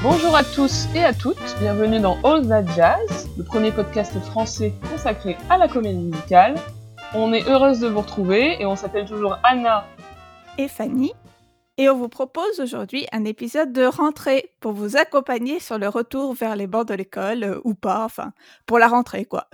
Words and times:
Bonjour 0.00 0.36
à 0.36 0.44
tous 0.44 0.86
et 0.94 1.02
à 1.02 1.12
toutes, 1.12 1.58
bienvenue 1.58 1.98
dans 1.98 2.22
All 2.22 2.46
That 2.46 2.66
Jazz, 2.76 3.28
le 3.36 3.42
premier 3.42 3.72
podcast 3.72 4.16
français 4.20 4.72
consacré 4.88 5.36
à 5.50 5.58
la 5.58 5.66
comédie 5.66 5.98
musicale. 5.98 6.54
On 7.14 7.32
est 7.32 7.48
heureuse 7.48 7.80
de 7.80 7.88
vous 7.88 8.02
retrouver 8.02 8.62
et 8.62 8.64
on 8.64 8.76
s'appelle 8.76 9.06
toujours 9.06 9.36
Anna 9.42 9.84
et 10.56 10.68
Fanny. 10.68 11.12
Et 11.78 11.88
on 11.88 11.96
vous 11.96 12.08
propose 12.08 12.60
aujourd'hui 12.60 13.08
un 13.10 13.24
épisode 13.24 13.72
de 13.72 13.82
rentrée 13.82 14.52
pour 14.60 14.70
vous 14.70 14.96
accompagner 14.96 15.58
sur 15.58 15.78
le 15.78 15.88
retour 15.88 16.32
vers 16.32 16.54
les 16.54 16.68
bancs 16.68 16.86
de 16.86 16.94
l'école, 16.94 17.42
euh, 17.42 17.60
ou 17.64 17.74
pas, 17.74 18.04
enfin, 18.04 18.32
pour 18.66 18.78
la 18.78 18.86
rentrée 18.86 19.24
quoi. 19.24 19.48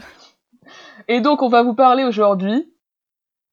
Et 1.09 1.23
donc 1.23 1.41
on 1.41 1.49
va 1.49 1.63
vous 1.63 1.75
parler 1.75 2.05
aujourd'hui, 2.05 2.71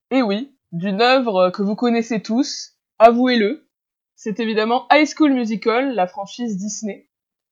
et 0.09 0.21
oui, 0.21 0.53
d'une 0.73 1.01
œuvre 1.01 1.51
que 1.51 1.61
vous 1.61 1.75
connaissez 1.75 2.21
tous, 2.21 2.73
avouez-le, 2.99 3.65
c'est 4.23 4.39
évidemment 4.39 4.85
High 4.91 5.07
School 5.07 5.33
Musical, 5.33 5.95
la 5.95 6.05
franchise 6.05 6.55
Disney. 6.55 7.09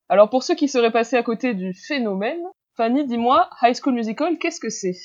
Alors 0.07 0.29
pour 0.29 0.43
ceux 0.43 0.53
qui 0.53 0.67
seraient 0.67 0.91
passés 0.91 1.15
à 1.15 1.23
côté 1.23 1.55
du 1.55 1.73
phénomène, 1.73 2.43
Fanny, 2.77 3.07
dis-moi, 3.07 3.49
High 3.63 3.75
School 3.75 3.95
Musical, 3.95 4.37
qu'est-ce 4.37 4.59
que 4.59 4.69
c'est? 4.69 4.95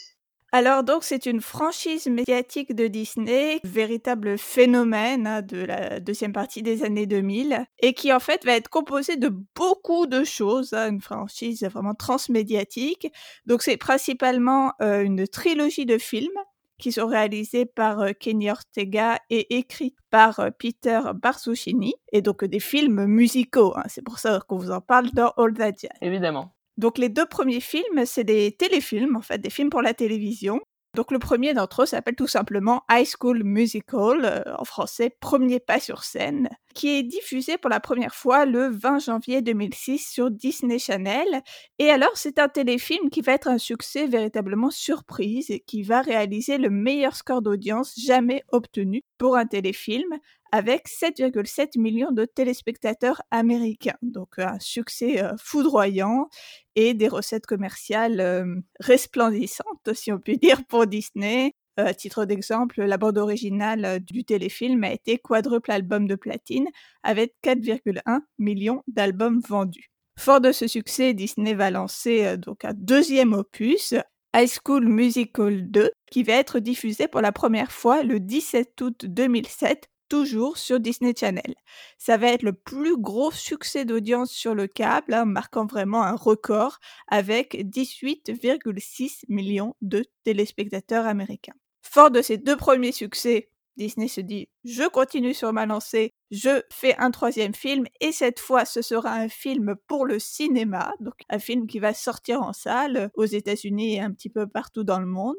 Alors 0.53 0.85
donc 0.85 1.05
c'est 1.05 1.25
une 1.25 1.41
franchise 1.41 2.07
médiatique 2.07 2.75
de 2.75 2.87
Disney, 2.87 3.61
véritable 3.65 4.37
phénomène 4.37 5.27
hein, 5.27 5.41
de 5.41 5.65
la 5.65 6.01
deuxième 6.01 6.35
partie 6.35 6.63
des 6.63 6.85
années 6.85 7.07
2000, 7.07 7.65
et 7.79 7.95
qui 7.95 8.13
en 8.13 8.21
fait 8.21 8.45
va 8.45 8.53
être 8.53 8.69
composée 8.69 9.17
de 9.17 9.31
beaucoup 9.57 10.07
de 10.07 10.23
choses, 10.23 10.75
hein, 10.75 10.91
une 10.91 11.01
franchise 11.01 11.65
vraiment 11.65 11.95
transmédiatique. 11.95 13.11
Donc 13.47 13.63
c'est 13.63 13.79
principalement 13.79 14.75
euh, 14.83 15.03
une 15.03 15.27
trilogie 15.27 15.87
de 15.87 15.97
films 15.97 16.39
qui 16.85 16.93
sont 16.93 17.07
réalisés 17.07 17.65
par 17.65 18.01
euh, 18.01 18.11
Kenny 18.13 18.51
Ortega 18.51 19.19
et 19.31 19.57
écrits 19.57 19.97
par 20.11 20.39
euh, 20.39 20.51
Peter 20.51 21.01
Barsucini, 21.15 21.95
et 22.13 22.21
donc 22.21 22.45
des 22.45 22.61
films 22.61 23.07
musicaux. 23.07 23.73
Hein. 23.75 23.85
c'est 23.87 24.03
pour 24.03 24.19
ça 24.19 24.39
qu'on 24.47 24.59
vous 24.59 24.71
en 24.71 24.83
parle 24.83 25.11
dans 25.13 25.33
All 25.39 25.55
That 25.55 25.73
Jazz. 25.79 25.91
Évidemment. 26.03 26.55
Donc 26.77 26.99
les 26.99 27.09
deux 27.09 27.25
premiers 27.25 27.61
films, 27.61 28.05
c'est 28.05 28.25
des 28.25 28.53
téléfilms, 28.53 29.17
en 29.17 29.23
fait, 29.23 29.39
des 29.39 29.49
films 29.49 29.71
pour 29.71 29.81
la 29.81 29.95
télévision. 29.95 30.61
Donc 30.95 31.11
le 31.11 31.19
premier 31.19 31.55
d'entre 31.55 31.83
eux 31.83 31.87
s'appelle 31.87 32.15
tout 32.15 32.29
simplement 32.29 32.85
High 32.89 33.07
School 33.19 33.43
Musical, 33.43 34.25
euh, 34.25 34.43
en 34.57 34.65
français 34.65 35.11
Premier 35.21 35.59
pas 35.59 35.81
sur 35.81 36.05
scène, 36.05 36.49
qui 36.73 36.89
est 36.89 37.03
diffusé 37.03 37.59
pour 37.59 37.69
la 37.69 37.81
première 37.81 38.15
fois 38.15 38.45
le 38.47 38.69
20 38.69 39.01
janvier 39.01 39.43
2006 39.43 39.99
sur 39.99 40.31
Disney 40.31 40.79
Channel. 40.79 41.43
Et 41.81 41.91
alors 41.91 42.13
c'est 42.15 42.39
un 42.39 42.49
téléfilm 42.49 43.11
qui 43.11 43.23
va 43.23 43.33
être 43.33 43.49
un 43.49 43.59
succès 43.59 44.07
véritablement 44.07 44.71
surprise 44.71 45.51
et 45.51 45.59
qui 45.59 45.83
va 45.83 46.01
réaliser 46.01 46.59
le 46.59 46.71
meilleur 46.71 47.17
score 47.17 47.43
d'audience 47.43 47.95
jamais 47.99 48.45
obtenu 48.53 49.03
pour 49.19 49.37
un 49.37 49.47
téléfilm 49.47 50.19
avec 50.55 50.87
7,7 50.87 51.81
millions 51.81 52.13
de 52.13 52.27
téléspectateurs 52.27 53.21
américains. 53.33 53.97
Donc 54.03 54.39
un 54.39 54.57
succès 54.61 55.21
euh, 55.21 55.33
foudroyant 55.37 56.29
et 56.77 56.95
des 56.95 57.09
recettes 57.09 57.45
commerciales 57.45 58.21
euh, 58.21 58.61
resplendissantes, 58.79 59.95
si 59.95 60.13
on 60.13 60.21
peut 60.21 60.37
dire, 60.41 60.65
pour 60.67 60.87
Disney. 60.87 61.57
Euh, 61.81 61.93
titre 61.93 62.25
d'exemple, 62.25 62.85
la 62.85 62.99
bande 62.99 63.19
originale 63.19 63.99
du 63.99 64.25
téléfilm 64.25 64.85
a 64.85 64.93
été 64.93 65.19
quadruple 65.19 65.73
album 65.73 66.07
de 66.07 66.15
platine 66.15 66.69
avec 67.03 67.35
4,1 67.43 68.21
millions 68.39 68.85
d'albums 68.87 69.41
vendus. 69.41 69.91
Fort 70.17 70.41
de 70.41 70.53
ce 70.53 70.69
succès, 70.69 71.15
Disney 71.15 71.55
va 71.55 71.73
lancer 71.73 72.37
donc 72.37 72.65
un 72.65 72.75
deuxième 72.75 73.33
opus, 73.33 73.93
High 74.37 74.49
School 74.49 74.87
Musical 74.87 75.69
2, 75.69 75.91
qui 76.13 76.23
va 76.23 76.35
être 76.35 76.61
diffusé 76.61 77.09
pour 77.09 77.23
la 77.23 77.33
première 77.33 77.73
fois 77.73 78.05
le 78.05 78.21
17 78.21 78.81
août 78.81 79.07
2007 79.07 79.89
toujours 80.09 80.59
sur 80.59 80.81
Disney 80.81 81.15
Channel. 81.17 81.55
Ça 81.99 82.17
va 82.17 82.29
être 82.29 82.43
le 82.43 82.53
plus 82.53 82.97
gros 82.97 83.31
succès 83.31 83.85
d'audience 83.85 84.31
sur 84.31 84.55
le 84.55 84.67
câble, 84.67 85.15
hein, 85.15 85.25
marquant 85.25 85.67
vraiment 85.67 86.03
un 86.03 86.17
record 86.17 86.79
avec 87.09 87.55
18,6 87.55 89.25
millions 89.29 89.75
de 89.83 90.05
téléspectateurs 90.25 91.07
américains. 91.07 91.55
Fort 91.83 92.11
de 92.11 92.23
ces 92.23 92.39
deux 92.39 92.57
premiers 92.57 92.93
succès, 92.93 93.51
Disney 93.77 94.09
se 94.09 94.21
dit 94.21 94.49
je 94.65 94.89
continue 94.89 95.35
sur 95.35 95.53
ma 95.53 95.67
lancée, 95.67 96.15
je 96.31 96.63
fais 96.73 96.97
un 96.99 97.11
troisième 97.11 97.55
film 97.55 97.87
et 98.01 98.13
cette 98.13 98.41
fois 98.41 98.65
ce 98.65 98.83
sera 98.83 99.13
un 99.13 99.29
film 99.29 99.75
pour 99.87 100.07
le 100.07 100.19
cinéma, 100.19 100.93
donc 101.01 101.15
un 101.29 101.39
film 101.39 101.67
qui 101.67 101.79
va 101.79 101.95
sortir 101.95 102.43
en 102.43 102.53
salle 102.53 103.11
aux 103.15 103.25
États-Unis 103.25 103.97
et 103.97 104.01
un 104.01 104.13
petit 104.13 104.31
peu 104.31 104.47
partout 104.47 104.85
dans 104.85 105.01
le 105.01 105.07
monde. 105.07 105.37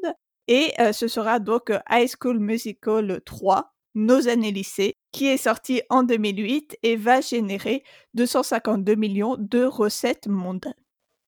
Et 0.48 0.72
euh, 0.78 0.92
ce 0.92 1.08
sera 1.08 1.40
donc 1.40 1.72
High 1.90 2.08
School 2.20 2.38
Musical 2.38 3.20
3, 3.24 3.74
nos 3.96 4.28
années 4.28 4.52
lycée, 4.52 4.94
qui 5.10 5.26
est 5.26 5.38
sorti 5.38 5.82
en 5.90 6.04
2008 6.04 6.76
et 6.84 6.94
va 6.94 7.20
générer 7.20 7.82
252 8.14 8.94
millions 8.94 9.36
de 9.38 9.64
recettes 9.64 10.28
mondiales. 10.28 10.74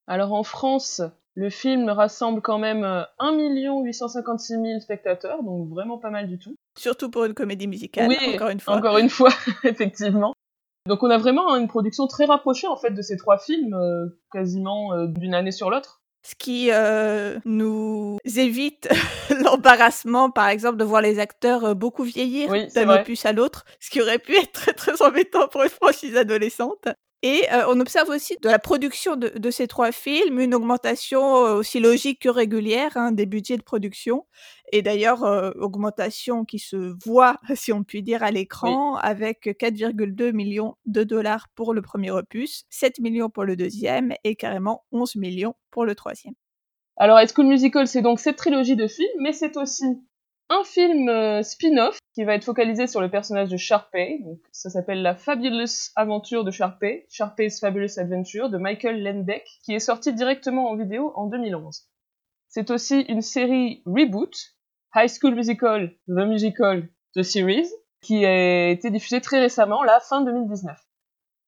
Alors 0.06 0.32
en 0.32 0.44
France, 0.44 1.02
le 1.34 1.50
film 1.50 1.88
rassemble 1.88 2.42
quand 2.42 2.58
même 2.58 2.84
1 3.18 3.84
856 3.84 4.52
000 4.54 4.80
spectateurs, 4.80 5.42
donc 5.42 5.68
vraiment 5.70 5.98
pas 5.98 6.10
mal 6.10 6.28
du 6.28 6.38
tout. 6.38 6.54
Surtout 6.76 7.10
pour 7.10 7.24
une 7.24 7.34
comédie 7.34 7.66
musicale, 7.66 8.08
oui, 8.08 8.34
encore 8.34 8.50
une 8.50 8.60
fois. 8.60 8.76
Encore 8.76 8.98
une 8.98 9.10
fois, 9.10 9.30
effectivement. 9.64 10.34
Donc 10.86 11.02
on 11.02 11.10
a 11.10 11.18
vraiment 11.18 11.56
une 11.56 11.68
production 11.68 12.06
très 12.06 12.24
rapprochée 12.24 12.66
en 12.66 12.76
fait 12.76 12.90
de 12.90 13.02
ces 13.02 13.16
trois 13.16 13.38
films, 13.38 13.74
euh, 13.74 14.06
quasiment 14.32 14.92
euh, 14.92 15.06
d'une 15.06 15.34
année 15.34 15.52
sur 15.52 15.70
l'autre 15.70 16.00
ce 16.28 16.34
qui 16.34 16.68
euh, 16.70 17.38
nous 17.46 18.18
évite 18.36 18.88
l'embarrassement, 19.42 20.30
par 20.30 20.48
exemple, 20.48 20.76
de 20.76 20.84
voir 20.84 21.00
les 21.00 21.18
acteurs 21.18 21.64
euh, 21.64 21.74
beaucoup 21.74 22.02
vieillir 22.04 22.50
d'un 22.74 22.88
opus 22.90 23.24
à 23.24 23.32
l'autre, 23.32 23.64
ce 23.80 23.88
qui 23.88 24.02
aurait 24.02 24.18
pu 24.18 24.36
être 24.36 24.52
très 24.52 24.74
très 24.74 25.00
embêtant 25.00 25.48
pour 25.48 25.62
une 25.62 25.70
franchise 25.70 26.16
adolescente. 26.16 26.88
Et 27.22 27.46
euh, 27.50 27.64
on 27.68 27.80
observe 27.80 28.10
aussi 28.10 28.36
de 28.42 28.48
la 28.48 28.58
production 28.58 29.16
de, 29.16 29.50
ces 29.50 29.66
trois 29.66 29.90
films 29.90 30.38
une 30.38 30.54
augmentation 30.54 31.32
aussi 31.32 31.80
logique 31.80 32.20
que 32.22 32.28
régulière 32.28 32.92
hein, 32.96 33.10
des 33.10 33.26
budgets 33.26 33.56
de 33.56 33.62
production. 33.62 34.26
Et 34.72 34.82
d'ailleurs, 34.82 35.22
augmentation 35.56 36.44
qui 36.44 36.58
se 36.58 36.94
voit, 37.04 37.36
si 37.54 37.72
on 37.72 37.84
peut 37.84 38.02
dire, 38.02 38.22
à 38.22 38.30
l'écran, 38.30 38.96
avec 38.96 39.46
4,2 39.46 40.32
millions 40.32 40.76
de 40.86 41.04
dollars 41.04 41.48
pour 41.54 41.74
le 41.74 41.82
premier 41.82 42.10
opus, 42.10 42.64
7 42.70 43.00
millions 43.00 43.30
pour 43.30 43.44
le 43.44 43.56
deuxième 43.56 44.12
et 44.24 44.36
carrément 44.36 44.84
11 44.92 45.16
millions 45.16 45.54
pour 45.70 45.84
le 45.84 45.94
troisième. 45.94 46.34
Alors, 46.96 47.20
High 47.20 47.30
School 47.32 47.46
Musical, 47.46 47.86
c'est 47.86 48.02
donc 48.02 48.18
cette 48.18 48.36
trilogie 48.36 48.76
de 48.76 48.88
films, 48.88 49.08
mais 49.20 49.32
c'est 49.32 49.56
aussi 49.56 49.84
un 50.50 50.64
film 50.64 51.42
spin-off 51.42 51.98
qui 52.14 52.24
va 52.24 52.34
être 52.34 52.44
focalisé 52.44 52.86
sur 52.86 53.00
le 53.00 53.10
personnage 53.10 53.50
de 53.50 53.56
Sharpay. 53.56 54.18
Donc, 54.24 54.40
ça 54.50 54.70
s'appelle 54.70 55.02
La 55.02 55.14
Fabulous 55.14 55.92
Aventure 55.94 56.44
de 56.44 56.50
Sharpay, 56.50 57.06
Sharpay's 57.08 57.60
Fabulous 57.60 57.98
Adventure 57.98 58.48
de 58.48 58.58
Michael 58.58 59.02
Lenbeck, 59.02 59.46
qui 59.62 59.74
est 59.74 59.80
sorti 59.80 60.12
directement 60.12 60.70
en 60.70 60.76
vidéo 60.76 61.12
en 61.16 61.26
2011. 61.26 61.84
C'est 62.48 62.70
aussi 62.70 63.02
une 63.02 63.22
série 63.22 63.82
reboot 63.84 64.34
High 64.98 65.08
School 65.08 65.36
Musical, 65.36 65.92
The 66.08 66.26
Musical, 66.26 66.88
The 67.14 67.22
Series, 67.22 67.68
qui 68.00 68.24
a 68.24 68.70
été 68.70 68.90
diffusé 68.90 69.20
très 69.20 69.38
récemment, 69.38 69.84
la 69.84 70.00
fin 70.00 70.22
2019. 70.22 70.76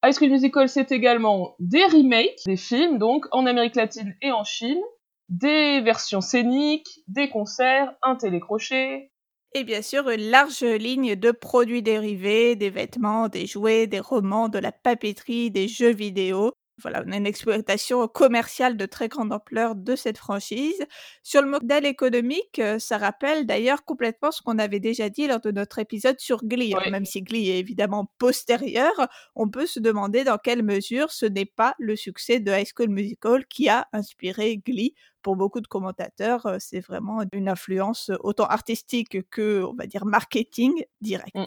High 0.04 0.12
School 0.12 0.30
Musical, 0.30 0.68
c'est 0.68 0.92
également 0.92 1.56
des 1.58 1.84
remakes 1.86 2.38
des 2.46 2.56
films, 2.56 2.98
donc 2.98 3.26
en 3.32 3.46
Amérique 3.46 3.74
latine 3.74 4.14
et 4.22 4.30
en 4.30 4.44
Chine, 4.44 4.80
des 5.28 5.80
versions 5.80 6.20
scéniques, 6.20 7.00
des 7.08 7.28
concerts, 7.28 7.92
un 8.02 8.14
télécrochet. 8.14 9.10
Et 9.54 9.64
bien 9.64 9.82
sûr, 9.82 10.08
une 10.10 10.30
large 10.30 10.62
ligne 10.62 11.16
de 11.16 11.32
produits 11.32 11.82
dérivés, 11.82 12.54
des 12.54 12.70
vêtements, 12.70 13.28
des 13.28 13.46
jouets, 13.46 13.88
des 13.88 13.98
romans, 13.98 14.48
de 14.48 14.60
la 14.60 14.70
papeterie, 14.70 15.50
des 15.50 15.66
jeux 15.66 15.92
vidéo, 15.92 16.52
voilà, 16.80 17.02
on 17.06 17.12
a 17.12 17.16
une 17.16 17.26
exploitation 17.26 18.06
commerciale 18.08 18.76
de 18.76 18.86
très 18.86 19.08
grande 19.08 19.32
ampleur 19.32 19.74
de 19.74 19.96
cette 19.96 20.18
franchise. 20.18 20.84
Sur 21.22 21.42
le 21.42 21.48
modèle 21.48 21.86
économique, 21.86 22.58
euh, 22.58 22.78
ça 22.78 22.98
rappelle 22.98 23.46
d'ailleurs 23.46 23.84
complètement 23.84 24.30
ce 24.30 24.42
qu'on 24.42 24.58
avait 24.58 24.80
déjà 24.80 25.08
dit 25.08 25.26
lors 25.26 25.40
de 25.40 25.50
notre 25.50 25.78
épisode 25.78 26.18
sur 26.18 26.44
Glee. 26.44 26.74
Hein. 26.74 26.90
Même 26.90 27.04
si 27.04 27.22
Glee 27.22 27.50
est 27.50 27.58
évidemment 27.58 28.10
postérieur, 28.18 28.92
on 29.34 29.48
peut 29.48 29.66
se 29.66 29.80
demander 29.80 30.24
dans 30.24 30.38
quelle 30.38 30.62
mesure 30.62 31.12
ce 31.12 31.26
n'est 31.26 31.46
pas 31.46 31.74
le 31.78 31.96
succès 31.96 32.40
de 32.40 32.50
High 32.50 32.68
School 32.74 32.88
Musical 32.88 33.46
qui 33.46 33.68
a 33.68 33.86
inspiré 33.92 34.58
Glee. 34.58 34.94
Pour 35.22 35.36
beaucoup 35.36 35.60
de 35.60 35.66
commentateurs, 35.66 36.46
euh, 36.46 36.56
c'est 36.58 36.80
vraiment 36.80 37.22
une 37.32 37.48
influence 37.48 38.10
autant 38.20 38.46
artistique 38.46 39.28
que, 39.30 39.64
on 39.64 39.74
va 39.74 39.86
dire, 39.86 40.06
marketing 40.06 40.72
direct. 41.02 41.34
Mmh. 41.34 41.44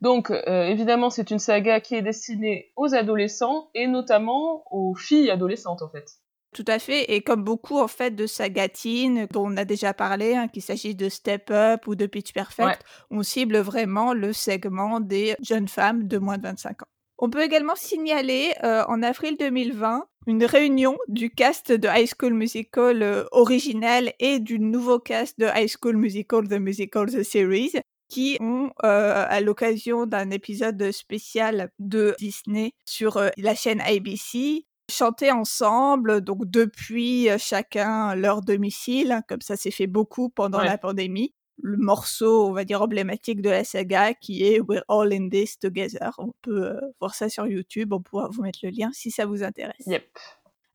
Donc, 0.00 0.30
euh, 0.30 0.64
évidemment, 0.64 1.10
c'est 1.10 1.30
une 1.30 1.38
saga 1.38 1.80
qui 1.80 1.94
est 1.94 2.02
destinée 2.02 2.72
aux 2.76 2.94
adolescents 2.94 3.70
et 3.74 3.86
notamment 3.86 4.64
aux 4.70 4.94
filles 4.94 5.30
adolescentes, 5.30 5.82
en 5.82 5.88
fait. 5.88 6.06
Tout 6.56 6.64
à 6.68 6.78
fait, 6.78 7.12
et 7.12 7.20
comme 7.20 7.44
beaucoup 7.44 7.78
en 7.78 7.88
fait 7.88 8.12
de 8.12 8.26
sagatines 8.26 9.26
dont 9.30 9.44
on 9.46 9.58
a 9.58 9.66
déjà 9.66 9.92
parlé, 9.92 10.34
hein, 10.34 10.48
qu'il 10.48 10.62
s'agisse 10.62 10.96
de 10.96 11.10
Step 11.10 11.50
Up 11.50 11.86
ou 11.86 11.94
de 11.94 12.06
Pitch 12.06 12.32
Perfect, 12.32 12.82
on 13.10 13.22
cible 13.22 13.58
vraiment 13.58 14.14
le 14.14 14.32
segment 14.32 15.00
des 15.00 15.36
jeunes 15.42 15.68
femmes 15.68 16.08
de 16.08 16.16
moins 16.16 16.38
de 16.38 16.44
25 16.44 16.82
ans. 16.82 16.88
On 17.18 17.28
peut 17.28 17.42
également 17.42 17.76
signaler 17.76 18.54
euh, 18.62 18.84
en 18.88 19.02
avril 19.02 19.36
2020 19.38 20.06
une 20.26 20.44
réunion 20.44 20.96
du 21.08 21.30
cast 21.30 21.72
de 21.72 21.88
High 21.88 22.08
School 22.18 22.34
Musical 22.34 23.02
euh, 23.02 23.24
original 23.32 24.12
et 24.18 24.38
du 24.38 24.58
nouveau 24.58 24.98
cast 24.98 25.38
de 25.38 25.46
High 25.54 25.68
School 25.68 25.96
Musical 25.96 26.48
The 26.48 26.58
Musical 26.58 27.06
The 27.06 27.22
Series 27.22 27.72
qui 28.08 28.36
ont, 28.40 28.70
à 28.80 29.40
l'occasion 29.40 30.06
d'un 30.06 30.30
épisode 30.30 30.90
spécial 30.92 31.70
de 31.78 32.14
Disney 32.18 32.72
sur 32.84 33.20
la 33.36 33.54
chaîne 33.54 33.80
ABC, 33.80 34.66
chanté 34.90 35.32
ensemble, 35.32 36.20
donc 36.20 36.48
depuis 36.48 37.28
chacun 37.38 38.14
leur 38.14 38.42
domicile, 38.42 39.12
hein, 39.12 39.22
comme 39.28 39.40
ça 39.40 39.56
s'est 39.56 39.70
fait 39.70 39.88
beaucoup 39.88 40.28
pendant 40.28 40.62
la 40.62 40.78
pandémie. 40.78 41.34
Le 41.62 41.78
morceau, 41.78 42.46
on 42.46 42.52
va 42.52 42.64
dire, 42.64 42.82
emblématique 42.82 43.40
de 43.40 43.48
la 43.48 43.64
saga 43.64 44.12
qui 44.12 44.44
est 44.44 44.60
We're 44.60 44.84
All 44.88 45.10
in 45.12 45.30
This 45.30 45.58
Together. 45.58 46.12
On 46.18 46.32
peut 46.42 46.78
voir 47.00 47.14
ça 47.14 47.30
sur 47.30 47.46
YouTube, 47.46 47.94
on 47.94 48.02
pourra 48.02 48.28
vous 48.28 48.42
mettre 48.42 48.58
le 48.62 48.68
lien 48.68 48.90
si 48.92 49.10
ça 49.10 49.24
vous 49.24 49.42
intéresse. 49.42 49.86
Yep. 49.86 50.06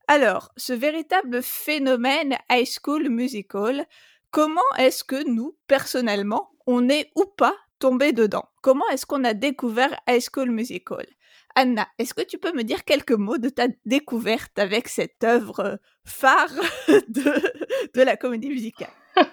Alors, 0.07 0.49
ce 0.57 0.73
véritable 0.73 1.43
phénomène 1.43 2.35
High 2.49 2.67
School 2.67 3.09
Musical, 3.09 3.85
comment 4.31 4.59
est-ce 4.77 5.03
que 5.03 5.23
nous, 5.29 5.55
personnellement, 5.67 6.50
on 6.67 6.89
est 6.89 7.11
ou 7.15 7.25
pas 7.25 7.55
tombé 7.79 8.13
dedans 8.13 8.45
Comment 8.61 8.87
est-ce 8.89 9.05
qu'on 9.05 9.23
a 9.23 9.33
découvert 9.33 9.89
High 10.07 10.21
School 10.21 10.51
Musical? 10.51 11.05
Anna, 11.55 11.87
est-ce 11.97 12.13
que 12.13 12.21
tu 12.21 12.37
peux 12.37 12.53
me 12.53 12.63
dire 12.63 12.85
quelques 12.85 13.11
mots 13.11 13.37
de 13.37 13.49
ta 13.49 13.67
découverte 13.85 14.57
avec 14.57 14.87
cette 14.87 15.23
œuvre 15.23 15.79
phare 16.05 16.53
de, 16.87 17.93
de 17.93 18.01
la 18.01 18.15
comédie 18.15 18.49
musicale? 18.49 18.91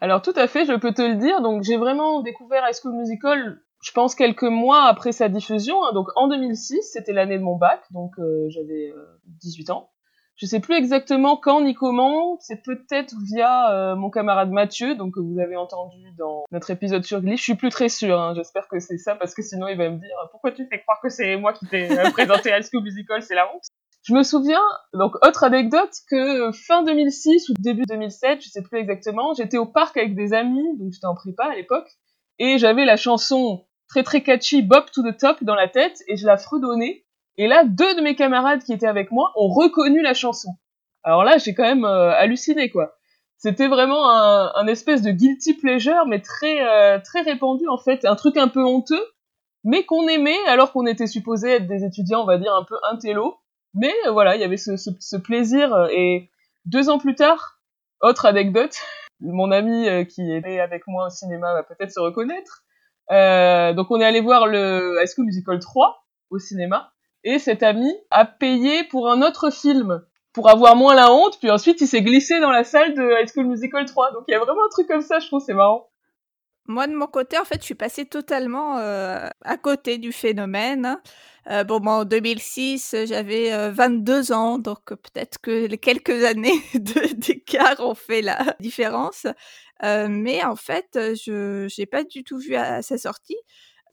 Alors 0.00 0.22
tout 0.22 0.34
à 0.36 0.46
fait, 0.46 0.64
je 0.64 0.74
peux 0.74 0.92
te 0.92 1.02
le 1.02 1.16
dire. 1.16 1.40
Donc 1.40 1.62
j'ai 1.62 1.76
vraiment 1.76 2.22
découvert 2.22 2.64
High 2.68 2.74
School 2.74 2.94
Musical, 2.94 3.60
je 3.82 3.92
pense 3.92 4.14
quelques 4.14 4.42
mois 4.42 4.84
après 4.84 5.12
sa 5.12 5.28
diffusion. 5.28 5.82
Hein. 5.84 5.92
Donc 5.92 6.08
en 6.16 6.28
2006, 6.28 6.82
c'était 6.92 7.12
l'année 7.12 7.38
de 7.38 7.44
mon 7.44 7.56
bac, 7.56 7.82
donc 7.90 8.18
euh, 8.18 8.48
j'avais 8.48 8.92
18 9.26 9.70
euh, 9.70 9.72
ans. 9.72 9.90
Je 10.38 10.46
sais 10.46 10.60
plus 10.60 10.76
exactement 10.76 11.36
quand 11.36 11.62
ni 11.62 11.74
comment. 11.74 12.38
C'est 12.40 12.62
peut-être 12.62 13.12
via 13.26 13.72
euh, 13.72 13.96
mon 13.96 14.08
camarade 14.08 14.52
Mathieu, 14.52 14.94
donc 14.94 15.14
que 15.14 15.20
vous 15.20 15.40
avez 15.40 15.56
entendu 15.56 16.12
dans 16.16 16.44
notre 16.52 16.70
épisode 16.70 17.04
sur 17.04 17.20
Glee. 17.20 17.36
Je 17.36 17.42
suis 17.42 17.56
plus 17.56 17.70
très 17.70 17.88
sûre. 17.88 18.20
Hein. 18.20 18.34
J'espère 18.36 18.68
que 18.68 18.78
c'est 18.78 18.98
ça 18.98 19.16
parce 19.16 19.34
que 19.34 19.42
sinon 19.42 19.66
il 19.66 19.76
va 19.76 19.90
me 19.90 19.98
dire 19.98 20.14
pourquoi 20.30 20.52
tu 20.52 20.64
fais 20.70 20.80
croire 20.80 21.00
que 21.02 21.08
c'est 21.08 21.36
moi 21.36 21.52
qui 21.52 21.66
t'ai 21.66 21.90
euh, 21.90 22.10
présenté 22.12 22.50
High 22.50 22.62
School 22.62 22.84
Musical, 22.84 23.20
c'est 23.20 23.34
la 23.34 23.52
honte. 23.52 23.64
Je 24.04 24.14
me 24.14 24.22
souviens, 24.22 24.62
donc 24.94 25.16
autre 25.26 25.42
anecdote, 25.42 25.92
que 26.08 26.52
fin 26.52 26.84
2006 26.84 27.48
ou 27.48 27.54
début 27.58 27.82
2007, 27.88 28.40
je 28.40 28.48
sais 28.48 28.62
plus 28.62 28.78
exactement, 28.78 29.34
j'étais 29.34 29.58
au 29.58 29.66
parc 29.66 29.96
avec 29.96 30.14
des 30.14 30.32
amis, 30.32 30.64
donc 30.78 30.92
j'étais 30.92 31.06
en 31.06 31.16
prépa 31.16 31.46
à 31.46 31.56
l'époque, 31.56 31.90
et 32.38 32.58
j'avais 32.58 32.84
la 32.84 32.96
chanson 32.96 33.66
très 33.88 34.04
très 34.04 34.22
catchy 34.22 34.62
Bob 34.62 34.84
to 34.92 35.02
the 35.02 35.16
Top 35.18 35.42
dans 35.42 35.56
la 35.56 35.68
tête 35.68 36.02
et 36.06 36.16
je 36.16 36.26
la 36.26 36.36
fredonnais 36.36 37.04
et 37.38 37.46
là, 37.46 37.64
deux 37.64 37.94
de 37.94 38.00
mes 38.00 38.16
camarades 38.16 38.64
qui 38.64 38.72
étaient 38.72 38.88
avec 38.88 39.12
moi 39.12 39.32
ont 39.36 39.48
reconnu 39.48 40.02
la 40.02 40.12
chanson. 40.12 40.50
Alors 41.04 41.22
là, 41.22 41.38
j'ai 41.38 41.54
quand 41.54 41.62
même 41.62 41.84
euh, 41.84 42.10
halluciné, 42.10 42.68
quoi. 42.68 42.96
C'était 43.38 43.68
vraiment 43.68 44.10
un, 44.10 44.66
espèce 44.66 45.00
de 45.00 45.12
guilty 45.12 45.54
pleasure, 45.54 46.06
mais 46.08 46.20
très 46.20 46.60
euh, 46.60 46.98
très 46.98 47.20
répandu 47.20 47.68
en 47.68 47.78
fait, 47.78 48.04
un 48.04 48.16
truc 48.16 48.36
un 48.36 48.48
peu 48.48 48.64
honteux, 48.64 49.00
mais 49.62 49.84
qu'on 49.84 50.08
aimait 50.08 50.44
alors 50.48 50.72
qu'on 50.72 50.86
était 50.86 51.06
supposé 51.06 51.52
être 51.52 51.68
des 51.68 51.84
étudiants, 51.84 52.22
on 52.22 52.26
va 52.26 52.38
dire 52.38 52.52
un 52.52 52.64
peu 52.64 52.74
intello. 52.90 53.36
Mais 53.74 53.94
euh, 54.06 54.10
voilà, 54.10 54.34
il 54.34 54.40
y 54.40 54.44
avait 54.44 54.56
ce, 54.56 54.76
ce, 54.76 55.16
plaisir. 55.16 55.86
Et 55.92 56.30
deux 56.64 56.90
ans 56.90 56.98
plus 56.98 57.14
tard, 57.14 57.60
autre 58.00 58.26
anecdote, 58.26 58.74
mon 59.20 59.52
ami 59.52 59.86
qui 60.08 60.32
était 60.32 60.58
avec 60.58 60.88
moi 60.88 61.06
au 61.06 61.10
cinéma 61.10 61.52
va 61.52 61.62
peut-être 61.62 61.92
se 61.92 62.00
reconnaître. 62.00 62.64
donc 63.08 63.90
on 63.92 64.00
est 64.00 64.04
allé 64.04 64.20
voir 64.20 64.48
le 64.48 64.98
High 65.00 65.08
School 65.14 65.26
Musical 65.26 65.60
3 65.60 66.04
au 66.30 66.40
cinéma 66.40 66.92
et 67.24 67.38
cet 67.38 67.62
ami 67.62 67.92
a 68.10 68.24
payé 68.24 68.84
pour 68.84 69.10
un 69.10 69.22
autre 69.22 69.50
film 69.50 70.02
pour 70.32 70.48
avoir 70.50 70.76
moins 70.76 70.94
la 70.94 71.12
honte, 71.12 71.38
puis 71.40 71.50
ensuite 71.50 71.80
il 71.80 71.88
s'est 71.88 72.02
glissé 72.02 72.38
dans 72.38 72.50
la 72.50 72.62
salle 72.62 72.94
de 72.94 73.20
High 73.20 73.28
School 73.28 73.46
Musical 73.46 73.84
3. 73.84 74.12
Donc 74.12 74.24
il 74.28 74.32
y 74.32 74.34
a 74.34 74.38
vraiment 74.38 74.64
un 74.64 74.70
truc 74.70 74.86
comme 74.86 75.00
ça, 75.00 75.18
je 75.18 75.26
trouve, 75.26 75.42
c'est 75.44 75.54
marrant. 75.54 75.88
Moi, 76.70 76.86
de 76.86 76.92
mon 76.92 77.06
côté, 77.06 77.38
en 77.38 77.46
fait, 77.46 77.60
je 77.60 77.64
suis 77.64 77.74
passée 77.74 78.04
totalement 78.04 78.76
euh, 78.76 79.26
à 79.42 79.56
côté 79.56 79.96
du 79.96 80.12
phénomène. 80.12 80.98
Euh, 81.50 81.64
bon, 81.64 81.82
en 81.86 82.04
2006, 82.04 82.94
j'avais 83.06 83.70
22 83.70 84.32
euh, 84.32 84.34
ans, 84.34 84.58
donc 84.58 84.84
peut-être 84.84 85.38
que 85.40 85.66
les 85.66 85.78
quelques 85.78 86.24
années 86.24 86.60
d'écart 86.74 87.80
ont 87.80 87.94
fait 87.94 88.20
la 88.20 88.54
différence. 88.60 89.26
mais 89.82 90.44
en 90.44 90.56
fait, 90.56 90.88
je 90.92 91.66
n'ai 91.80 91.86
pas 91.86 92.04
du 92.04 92.22
tout 92.22 92.36
vu 92.36 92.54
à 92.54 92.82
sa 92.82 92.98
sortie. 92.98 93.38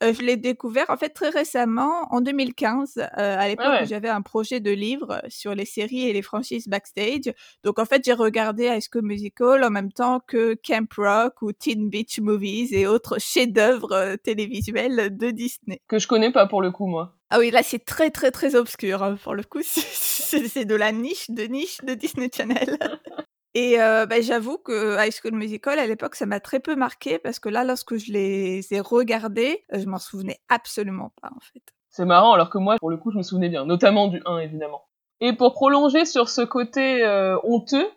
Euh, 0.02 0.12
je 0.12 0.22
l'ai 0.22 0.36
découvert 0.36 0.90
en 0.90 0.96
fait 0.96 1.10
très 1.10 1.30
récemment, 1.30 2.06
en 2.10 2.20
2015, 2.20 2.98
euh, 2.98 3.06
à 3.16 3.48
l'époque 3.48 3.82
où 3.82 3.86
j'avais 3.86 4.08
un 4.08 4.22
projet 4.22 4.60
de 4.60 4.70
livre 4.70 5.22
sur 5.28 5.54
les 5.54 5.64
séries 5.64 6.08
et 6.08 6.12
les 6.12 6.22
franchises 6.22 6.68
backstage. 6.68 7.32
Donc 7.64 7.78
en 7.78 7.84
fait, 7.84 8.02
j'ai 8.04 8.12
regardé 8.12 8.64
High 8.64 8.82
School 8.82 9.02
Musical 9.04 9.64
en 9.64 9.70
même 9.70 9.92
temps 9.92 10.20
que 10.26 10.54
Camp 10.54 10.88
Rock 10.96 11.42
ou 11.42 11.52
Teen 11.52 11.88
Beach 11.88 12.20
Movies 12.20 12.72
et 12.72 12.86
autres 12.86 13.18
chefs-d'œuvre 13.18 13.92
euh, 13.92 14.16
télévisuels 14.16 15.16
de 15.16 15.30
Disney. 15.30 15.80
Que 15.88 15.98
je 15.98 16.06
connais 16.06 16.32
pas 16.32 16.46
pour 16.46 16.62
le 16.62 16.70
coup, 16.70 16.86
moi. 16.86 17.14
Ah 17.30 17.38
oui, 17.38 17.50
là 17.50 17.62
c'est 17.62 17.84
très 17.84 18.10
très 18.10 18.30
très 18.30 18.54
obscur. 18.54 19.02
Hein, 19.02 19.16
pour 19.22 19.34
le 19.34 19.42
coup, 19.42 19.60
c'est 19.62 20.64
de 20.64 20.74
la 20.74 20.92
niche 20.92 21.30
de 21.30 21.44
niche 21.44 21.78
de 21.82 21.94
Disney 21.94 22.30
Channel. 22.34 22.78
Et 23.58 23.78
bah, 23.78 24.20
j'avoue 24.20 24.58
que 24.58 25.02
High 25.02 25.10
School 25.12 25.32
Musical, 25.32 25.78
à 25.78 25.86
l'époque, 25.86 26.14
ça 26.14 26.26
m'a 26.26 26.40
très 26.40 26.60
peu 26.60 26.76
marqué 26.76 27.18
parce 27.18 27.38
que 27.38 27.48
là, 27.48 27.64
lorsque 27.64 27.96
je 27.96 28.12
les 28.12 28.60
ai 28.74 28.80
regardés, 28.80 29.64
je 29.72 29.86
m'en 29.86 29.96
souvenais 29.96 30.36
absolument 30.50 31.10
pas, 31.22 31.30
en 31.34 31.40
fait. 31.40 31.62
C'est 31.88 32.04
marrant, 32.04 32.34
alors 32.34 32.50
que 32.50 32.58
moi, 32.58 32.76
pour 32.78 32.90
le 32.90 32.98
coup, 32.98 33.10
je 33.10 33.16
me 33.16 33.22
souvenais 33.22 33.48
bien, 33.48 33.64
notamment 33.64 34.08
du 34.08 34.20
1, 34.26 34.40
évidemment. 34.40 34.82
Et 35.22 35.32
pour 35.32 35.54
prolonger 35.54 36.04
sur 36.04 36.28
ce 36.28 36.42
côté 36.42 37.02
honteux, 37.44 37.88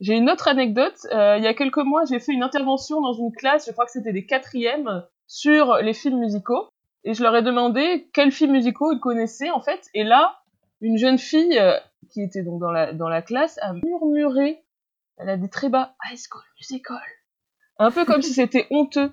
j'ai 0.00 0.14
une 0.14 0.30
autre 0.30 0.48
anecdote. 0.48 0.96
il 1.12 1.42
y 1.42 1.46
a 1.46 1.52
quelques 1.52 1.84
mois, 1.84 2.04
j'ai 2.08 2.18
fait 2.18 2.32
une 2.32 2.42
intervention 2.42 3.02
dans 3.02 3.12
une 3.12 3.32
classe, 3.32 3.66
je 3.66 3.72
crois 3.72 3.84
que 3.84 3.92
c'était 3.92 4.14
des 4.14 4.24
quatrièmes, 4.24 5.04
sur 5.26 5.76
les 5.82 5.92
films 5.92 6.20
musicaux. 6.20 6.68
Et 7.04 7.12
je 7.12 7.22
leur 7.22 7.36
ai 7.36 7.42
demandé 7.42 8.08
quels 8.14 8.32
films 8.32 8.52
musicaux 8.52 8.90
ils 8.92 9.00
connaissaient, 9.00 9.50
en 9.50 9.60
fait. 9.60 9.86
Et 9.92 10.04
là, 10.04 10.38
une 10.80 10.96
jeune 10.96 11.18
fille 11.18 11.60
qui 12.10 12.22
était 12.22 12.42
donc 12.42 12.58
dans 12.58 12.70
la, 12.70 12.94
dans 12.94 13.10
la 13.10 13.20
classe 13.20 13.58
a 13.60 13.74
murmuré 13.74 14.63
elle 15.18 15.28
a 15.28 15.36
dit 15.36 15.48
très 15.48 15.68
bas 15.68 15.94
High 16.04 16.18
School 16.18 16.42
Musical. 16.58 17.00
Un 17.78 17.90
peu 17.90 18.04
comme 18.04 18.22
si 18.22 18.32
c'était 18.32 18.66
honteux. 18.70 19.10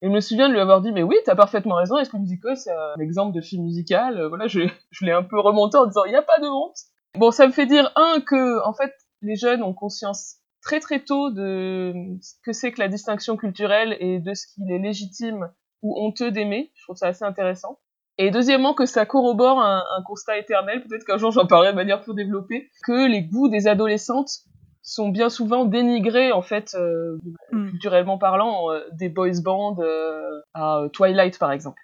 Et 0.00 0.06
je 0.06 0.12
me 0.12 0.20
souviens 0.20 0.48
de 0.48 0.54
lui 0.54 0.60
avoir 0.60 0.80
dit 0.80 0.92
mais 0.92 1.02
oui, 1.02 1.16
t'as 1.24 1.34
parfaitement 1.34 1.74
raison, 1.74 1.98
High 1.98 2.08
School 2.08 2.20
Musical 2.20 2.56
c'est 2.56 2.72
un 2.72 3.00
exemple 3.00 3.34
de 3.34 3.40
film 3.40 3.64
musical. 3.64 4.18
Euh, 4.18 4.28
voilà, 4.28 4.46
je, 4.46 4.60
l'ai 5.00 5.12
un 5.12 5.22
peu 5.22 5.40
remonté 5.40 5.76
en 5.76 5.86
disant 5.86 6.04
il 6.04 6.10
n'y 6.10 6.16
a 6.16 6.22
pas 6.22 6.38
de 6.38 6.46
honte. 6.46 6.76
Bon, 7.16 7.30
ça 7.30 7.46
me 7.46 7.52
fait 7.52 7.66
dire 7.66 7.90
un 7.96 8.20
que 8.20 8.64
en 8.64 8.72
fait 8.72 8.92
les 9.22 9.36
jeunes 9.36 9.62
ont 9.62 9.74
conscience 9.74 10.36
très 10.62 10.80
très 10.80 11.04
tôt 11.04 11.30
de 11.30 11.92
ce 12.20 12.34
que 12.44 12.52
c'est 12.52 12.72
que 12.72 12.80
la 12.80 12.88
distinction 12.88 13.36
culturelle 13.36 13.96
et 14.00 14.20
de 14.20 14.34
ce 14.34 14.46
qu'il 14.54 14.70
est 14.70 14.78
légitime 14.78 15.50
ou 15.82 15.98
honteux 15.98 16.30
d'aimer. 16.30 16.70
Je 16.74 16.84
trouve 16.84 16.96
ça 16.96 17.08
assez 17.08 17.24
intéressant. 17.24 17.78
Et 18.20 18.32
deuxièmement, 18.32 18.74
que 18.74 18.84
ça 18.84 19.06
corrobore 19.06 19.60
un, 19.60 19.84
un 19.96 20.02
constat 20.02 20.38
éternel, 20.38 20.82
peut-être 20.82 21.04
qu'un 21.04 21.18
jour 21.18 21.30
j'en 21.30 21.46
parlerai 21.46 21.70
de 21.70 21.76
manière 21.76 22.00
plus 22.00 22.14
développée, 22.14 22.68
que 22.84 23.06
les 23.06 23.22
goûts 23.22 23.48
des 23.48 23.68
adolescentes 23.68 24.30
sont 24.88 25.08
bien 25.08 25.28
souvent 25.28 25.66
dénigrés 25.66 26.32
en 26.32 26.40
fait 26.40 26.74
euh, 26.74 27.18
mm. 27.52 27.70
culturellement 27.70 28.16
parlant 28.16 28.70
euh, 28.70 28.80
des 28.92 29.08
boys 29.08 29.40
bands 29.42 29.76
euh, 29.80 30.40
à 30.54 30.86
Twilight 30.92 31.38
par 31.38 31.52
exemple. 31.52 31.80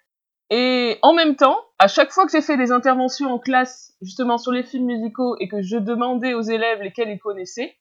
Et 0.51 0.99
en 1.03 1.15
même 1.15 1.37
temps, 1.37 1.59
à 1.79 1.87
chaque 1.87 2.11
fois 2.11 2.25
que 2.27 2.33
j'ai 2.33 2.41
fait 2.41 2.57
des 2.57 2.73
interventions 2.73 3.31
en 3.31 3.39
classe 3.39 3.95
justement 4.01 4.39
sur 4.39 4.53
les 4.53 4.63
films 4.63 4.87
musicaux 4.87 5.37
et 5.39 5.49
que 5.49 5.63
je 5.63 5.77
demandais 5.77 6.35
aux 6.35 6.43
élèves 6.43 6.81
lesquels 6.81 7.11
ils 7.11 7.19
connaissaient, 7.19 7.77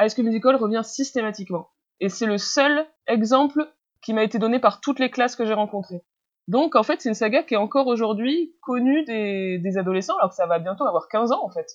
High 0.00 0.10
School 0.10 0.26
Musical 0.26 0.56
revient 0.56 0.82
systématiquement. 0.84 1.68
Et 2.00 2.08
c'est 2.08 2.26
le 2.26 2.38
seul 2.38 2.86
exemple 3.06 3.66
qui 4.02 4.14
m'a 4.14 4.24
été 4.24 4.38
donné 4.38 4.58
par 4.58 4.80
toutes 4.80 4.98
les 4.98 5.10
classes 5.10 5.36
que 5.36 5.44
j'ai 5.44 5.54
rencontrées. 5.54 6.02
Donc 6.48 6.76
en 6.76 6.82
fait, 6.82 7.00
c'est 7.00 7.08
une 7.08 7.14
saga 7.14 7.42
qui 7.42 7.54
est 7.54 7.58
encore 7.58 7.86
aujourd'hui 7.86 8.54
connue 8.62 9.04
des, 9.04 9.58
des 9.58 9.78
adolescents 9.78 10.16
alors 10.18 10.30
que 10.30 10.36
ça 10.36 10.46
va 10.46 10.58
bientôt 10.58 10.86
avoir 10.86 11.08
15 11.08 11.32
ans 11.32 11.44
en 11.44 11.50
fait. 11.50 11.66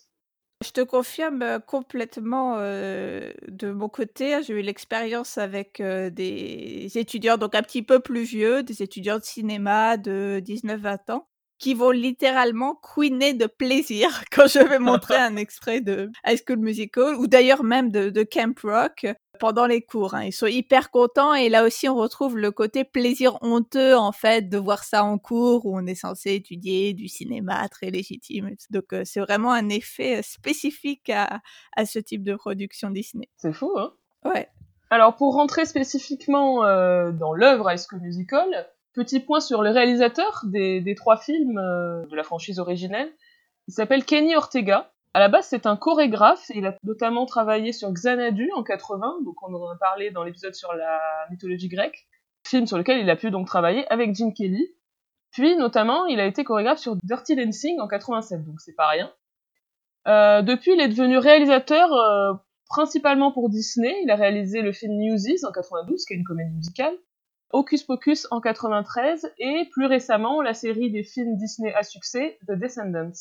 Je 0.64 0.72
te 0.72 0.82
confirme 0.82 1.60
complètement 1.68 2.58
de 2.58 3.72
mon 3.72 3.90
côté. 3.90 4.34
Hein, 4.34 4.42
j'ai 4.42 4.54
eu 4.54 4.62
l'expérience 4.62 5.38
avec 5.38 5.82
des 5.82 6.92
étudiants 6.96 7.38
donc 7.38 7.54
un 7.54 7.62
petit 7.62 7.84
peu 7.84 8.00
plus 8.00 8.24
vieux, 8.24 8.64
des 8.64 8.82
étudiants 8.82 9.20
de 9.20 9.24
cinéma 9.24 9.98
de 9.98 10.42
19-20 10.44 11.12
ans 11.12 11.28
qui 11.60 11.74
vont 11.74 11.92
littéralement 11.92 12.76
queener 12.76 13.34
de 13.34 13.46
plaisir 13.46 14.24
quand 14.32 14.48
je 14.48 14.60
vais 14.60 14.80
montrer 14.80 15.16
un 15.16 15.36
extrait 15.36 15.82
de 15.82 16.12
High 16.26 16.40
School 16.46 16.60
Musical 16.60 17.16
ou 17.16 17.28
d'ailleurs 17.28 17.64
même 17.64 17.92
de, 17.92 18.10
de, 18.10 18.24
Camp 18.24 18.58
Rock 18.64 19.08
pendant 19.40 19.66
les 19.66 19.82
cours. 19.82 20.14
Hein. 20.16 20.26
Ils 20.26 20.34
sont 20.34 20.48
hyper 20.48 20.92
contents 20.92 21.34
et 21.34 21.50
là 21.50 21.64
aussi 21.64 21.88
on 21.88 21.96
retrouve 21.96 22.38
le 22.38 22.52
côté 22.52 22.84
plaisir 22.84 23.38
honteux 23.42 23.96
en 23.96 24.12
fait 24.12 24.50
de 24.50 24.58
voir 24.58 24.84
ça 24.84 25.04
en 25.04 25.18
cours 25.18 25.66
où 25.66 25.78
on 25.78 25.86
est 25.86 25.96
censé 25.96 26.34
étudier 26.34 26.94
du 26.94 27.08
cinéma 27.08 27.68
très 27.70 27.90
légitime. 27.90 28.52
Donc 28.70 28.94
euh, 28.94 29.04
c'est 29.06 29.20
vraiment 29.20 29.52
un 29.52 29.70
effet 29.70 30.20
euh, 30.20 30.22
spécifique 30.24 31.10
à, 31.10 31.42
à 31.76 31.86
ce 31.86 32.00
type 32.00 32.24
de 32.24 32.36
production 32.36 32.90
Disney. 32.90 33.30
C'est 33.38 33.54
fou, 33.54 33.72
hein 33.78 33.94
Ouais. 34.26 34.50
Alors 34.90 35.16
pour 35.16 35.36
rentrer 35.36 35.66
spécifiquement 35.66 36.66
euh, 36.66 37.12
dans 37.12 37.34
l'œuvre 37.34 37.70
High 37.70 37.80
School 37.80 38.02
Musical, 38.02 38.68
Petit 38.98 39.20
point 39.20 39.40
sur 39.42 39.62
le 39.62 39.70
réalisateur 39.70 40.42
des, 40.46 40.96
trois 40.98 41.18
films 41.18 41.60
euh, 41.60 42.04
de 42.08 42.16
la 42.16 42.24
franchise 42.24 42.58
originelle. 42.58 43.14
Il 43.68 43.74
s'appelle 43.76 44.04
Kenny 44.04 44.36
Ortega. 44.36 44.92
À 45.14 45.20
la 45.20 45.30
base, 45.30 45.46
c'est 45.46 45.68
un 45.68 45.76
chorégraphe. 45.76 46.50
Il 46.56 46.66
a 46.66 46.76
notamment 46.82 47.28
travaillé 47.28 47.74
sur 47.74 47.92
Xanadu 47.92 48.50
en 48.56 48.64
80, 48.64 49.20
donc 49.24 49.36
on 49.44 49.54
en 49.54 49.70
a 49.70 49.76
parlé 49.76 50.10
dans 50.10 50.24
l'épisode 50.24 50.56
sur 50.56 50.74
la 50.74 51.00
mythologie 51.30 51.68
grecque. 51.68 52.08
film 52.44 52.66
sur 52.66 52.76
lequel 52.76 53.00
il 53.00 53.08
a 53.12 53.16
pu 53.16 53.30
donc 53.30 53.46
travailler 53.46 53.88
avec 53.94 54.16
Jim 54.16 54.32
Kelly. 54.32 54.68
Puis, 55.30 55.56
notamment, 55.58 56.08
il 56.08 56.20
a 56.20 56.26
été 56.26 56.44
chorégraphe 56.44 56.80
sur 56.80 56.96
Dirty 57.04 57.36
Dancing 57.36 57.80
en 57.80 57.88
87, 57.88 58.46
donc 58.46 58.60
c'est 58.60 58.74
pas 58.74 58.88
rien. 58.88 59.14
Euh, 60.08 60.42
depuis, 60.42 60.74
il 60.74 60.82
est 60.82 60.88
devenu 60.88 61.20
réalisateur 61.20 61.94
euh, 61.94 62.34
principalement 62.68 63.32
pour 63.32 63.52
Disney. 63.52 63.94
Il 64.02 64.10
a 64.10 64.16
réalisé 64.16 64.64
le 64.64 64.72
film 64.72 64.94
Newsies 64.94 65.46
en 65.48 65.52
92, 65.52 66.04
qui 66.04 66.16
est 66.16 66.18
une 66.18 66.24
comédie 66.24 66.56
musicale, 66.56 66.98
Hocus 67.52 67.84
Pocus 67.84 68.28
en 68.32 68.42
93, 68.42 69.32
et 69.40 69.68
plus 69.72 69.86
récemment, 69.86 70.42
la 70.42 70.54
série 70.54 70.92
des 70.92 71.04
films 71.04 71.38
Disney 71.38 71.74
à 71.74 71.84
succès, 71.84 72.38
The 72.48 72.54
Descendants. 72.54 73.12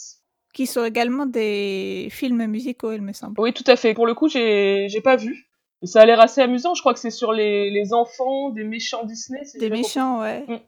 Qui 0.52 0.66
sont 0.66 0.84
également 0.84 1.26
des 1.26 2.08
films 2.10 2.46
musicaux, 2.46 2.92
il 2.92 3.02
me 3.02 3.12
semble. 3.12 3.38
Oui, 3.38 3.52
tout 3.52 3.64
à 3.66 3.76
fait. 3.76 3.94
Pour 3.94 4.06
le 4.06 4.14
coup, 4.14 4.28
j'ai 4.28 4.88
pas 5.04 5.16
vu. 5.16 5.46
Et 5.82 5.86
ça 5.86 6.00
a 6.00 6.06
l'air 6.06 6.20
assez 6.20 6.40
amusant. 6.40 6.74
Je 6.74 6.80
crois 6.80 6.94
que 6.94 6.98
c'est 6.98 7.10
sur 7.10 7.32
les, 7.32 7.70
les, 7.70 7.92
enfants 7.92 8.50
des 8.50 8.64
méchants 8.64 9.04
Disney. 9.04 9.42
Des 9.58 9.68
méchants, 9.68 10.20
ouais. 10.20 10.44
Mm. 10.48 10.60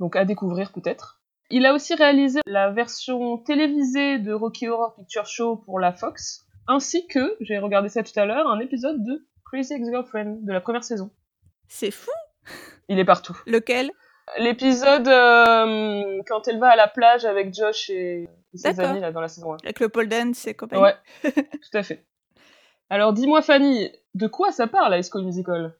Donc 0.00 0.16
à 0.16 0.24
découvrir 0.24 0.72
peut-être. 0.72 1.20
Il 1.48 1.64
a 1.64 1.74
aussi 1.74 1.94
réalisé 1.94 2.40
la 2.44 2.70
version 2.70 3.38
télévisée 3.38 4.18
de 4.18 4.32
Rocky 4.32 4.66
Horror 4.66 4.96
Picture 4.96 5.26
Show 5.26 5.56
pour 5.56 5.78
la 5.78 5.92
Fox, 5.92 6.44
ainsi 6.66 7.06
que, 7.06 7.36
j'ai 7.40 7.58
regardé 7.58 7.88
ça 7.88 8.02
tout 8.02 8.18
à 8.18 8.26
l'heure, 8.26 8.48
un 8.48 8.58
épisode 8.58 9.04
de 9.04 9.24
Crazy 9.44 9.74
Ex-Girlfriend 9.74 10.38
de 10.42 10.52
la 10.52 10.60
première 10.60 10.82
saison. 10.82 11.10
C'est 11.68 11.92
fou 11.92 12.10
Il 12.88 12.98
est 12.98 13.04
partout. 13.04 13.36
Lequel? 13.46 13.90
L'épisode 14.38 15.06
euh, 15.06 16.20
quand 16.26 16.48
elle 16.48 16.58
va 16.58 16.70
à 16.70 16.76
la 16.76 16.88
plage 16.88 17.24
avec 17.24 17.54
Josh 17.54 17.90
et, 17.90 18.28
ses 18.54 18.80
amis 18.80 19.00
là, 19.00 19.12
dans 19.12 19.20
la 19.20 19.28
saison 19.28 19.54
1. 19.54 19.58
Avec 19.62 19.80
le 19.80 19.88
pole 19.88 20.08
dance 20.08 20.46
et 20.46 20.54
compagnie. 20.54 20.82
Ouais, 20.82 20.96
tout 21.22 21.74
à 21.74 21.82
fait. 21.82 22.04
Alors 22.90 23.12
dis-moi 23.12 23.42
Fanny, 23.42 23.90
de 24.14 24.26
quoi 24.26 24.52
ça 24.52 24.66
parle 24.66 24.96
High 24.96 25.04
School 25.04 25.24
Musical? 25.24 25.74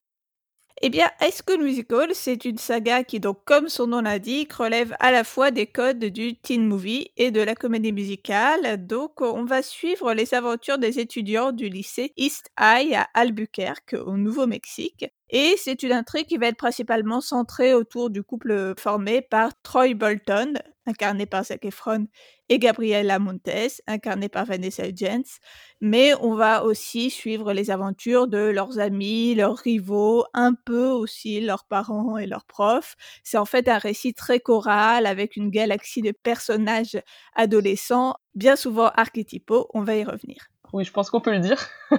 Eh 0.83 0.91
bien, 0.91 1.11
High 1.23 1.33
School 1.33 1.63
Musical, 1.63 2.11
c'est 2.13 2.45
une 2.45 2.59
saga 2.59 3.03
qui, 3.03 3.19
donc, 3.19 3.39
comme 3.47 3.71
son 3.71 3.87
nom 3.87 4.03
l'indique, 4.03 4.53
relève 4.53 4.95
à 5.01 5.11
la 5.11 5.25
fois 5.25 5.51
des 5.51 5.67
codes 5.67 6.05
du 6.05 6.37
teen 6.37 6.67
movie 6.67 7.11
et 7.17 7.31
de 7.31 7.41
la 7.41 7.55
comédie 7.55 7.93
musicale. 7.93 8.87
Donc, 8.87 9.23
on 9.23 9.47
va 9.47 9.63
suivre 9.63 10.13
les 10.13 10.35
aventures 10.35 10.77
des 10.77 10.99
étudiants 10.99 11.53
du 11.53 11.71
lycée 11.71 12.13
East 12.19 12.51
High 12.61 12.93
à 12.93 13.09
Albuquerque, 13.15 13.97
au 14.05 14.19
Nouveau-Mexique. 14.19 15.07
Et 15.31 15.55
c'est 15.59 15.83
une 15.83 15.93
intrigue 15.93 16.27
qui 16.27 16.37
va 16.37 16.47
être 16.47 16.57
principalement 16.57 17.21
centrée 17.21 17.75
autour 17.75 18.11
du 18.11 18.23
couple 18.23 18.75
formé 18.79 19.23
par 19.23 19.51
Troy 19.63 19.95
Bolton, 19.95 20.55
incarné 20.87 21.27
par 21.27 21.45
Zac 21.45 21.65
Efron, 21.65 22.07
et 22.49 22.61
Gabriela 22.61 23.19
Montes, 23.19 23.81
incarnée 23.89 24.29
par 24.29 24.45
Vanessa 24.45 24.87
Hudgens. 24.87 25.41
Mais 25.81 26.15
on 26.21 26.35
va 26.35 26.65
aussi 26.65 27.11
suivre 27.11 27.53
les 27.53 27.73
aventures 27.73 28.29
de 28.29 28.39
leurs 28.39 28.79
amis, 28.79 29.35
leurs 29.35 29.57
rivaux, 29.57 30.25
un 30.33 30.55
peu 30.55 30.87
aussi 30.87 31.41
leurs 31.41 31.65
parents 31.65 32.19
et 32.19 32.27
leurs 32.27 32.45
profs. 32.45 32.95
C'est 33.25 33.39
en 33.39 33.47
fait 33.47 33.69
un 33.69 33.79
récit 33.79 34.15
très 34.15 34.39
choral 34.39 35.07
avec 35.07 35.35
une 35.37 35.51
galaxie 35.51 36.03
de 36.03 36.13
personnages 36.13 37.01
adolescents, 37.35 38.15
bien 38.37 38.55
souvent 38.55 38.91
archétypaux. 38.95 39.69
On 39.75 39.83
va 39.83 39.97
y 39.97 40.05
revenir. 40.05 40.37
Oui, 40.73 40.85
je 40.85 40.93
pense 40.93 41.11
qu'on 41.11 41.21
peut 41.21 41.33
le 41.33 41.41
dire. 41.41 41.69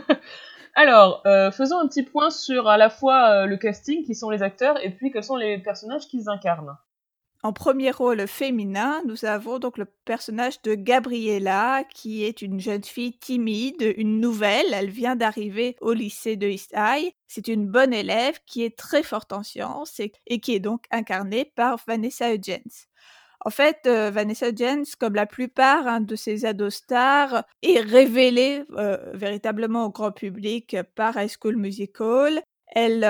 Alors, 0.79 1.23
euh, 1.25 1.49
faisons 1.49 1.79
un 1.79 1.87
petit 1.87 2.03
point 2.03 2.29
sur 2.29 2.67
à 2.67 2.77
la 2.77 2.91
fois 2.91 3.31
euh, 3.31 3.45
le 3.47 3.57
casting, 3.57 4.03
qui 4.03 4.13
sont 4.13 4.29
les 4.29 4.43
acteurs, 4.43 4.79
et 4.85 4.91
puis 4.91 5.09
quels 5.09 5.23
sont 5.23 5.35
les 5.35 5.57
personnages 5.57 6.07
qu'ils 6.07 6.29
incarnent. 6.29 6.77
En 7.41 7.51
premier 7.51 7.89
rôle 7.89 8.27
féminin, 8.27 9.01
nous 9.07 9.25
avons 9.25 9.57
donc 9.57 9.79
le 9.79 9.85
personnage 10.05 10.61
de 10.61 10.75
Gabriella, 10.75 11.83
qui 11.91 12.25
est 12.25 12.43
une 12.43 12.59
jeune 12.59 12.83
fille 12.83 13.17
timide, 13.17 13.91
une 13.97 14.19
nouvelle. 14.19 14.71
Elle 14.71 14.91
vient 14.91 15.15
d'arriver 15.15 15.77
au 15.81 15.93
lycée 15.93 16.35
de 16.35 16.47
East 16.47 16.75
High. 16.77 17.11
C'est 17.25 17.47
une 17.47 17.67
bonne 17.67 17.93
élève 17.93 18.37
qui 18.45 18.63
est 18.63 18.77
très 18.77 19.01
forte 19.01 19.33
en 19.33 19.41
sciences 19.41 19.99
et, 19.99 20.39
qui 20.39 20.53
est 20.53 20.59
donc 20.59 20.85
incarnée 20.91 21.45
par 21.55 21.79
Vanessa 21.87 22.31
Hudgens. 22.31 22.86
En 23.47 23.49
fait, 23.49 23.83
euh, 23.87 24.11
Vanessa 24.11 24.49
Hudgens, 24.49 24.97
comme 24.99 25.15
la 25.15 25.25
plupart 25.25 25.87
hein, 25.87 26.01
de 26.01 26.17
ses 26.17 26.43
ados 26.43 26.75
stars, 26.75 27.45
est 27.63 27.79
révélée 27.79 28.65
euh, 28.73 28.97
véritablement 29.13 29.85
au 29.85 29.89
grand 29.89 30.11
public 30.11 30.75
par 30.95 31.15
High 31.15 31.31
School 31.41 31.55
Musical. 31.55 32.41
Elle 32.75 33.05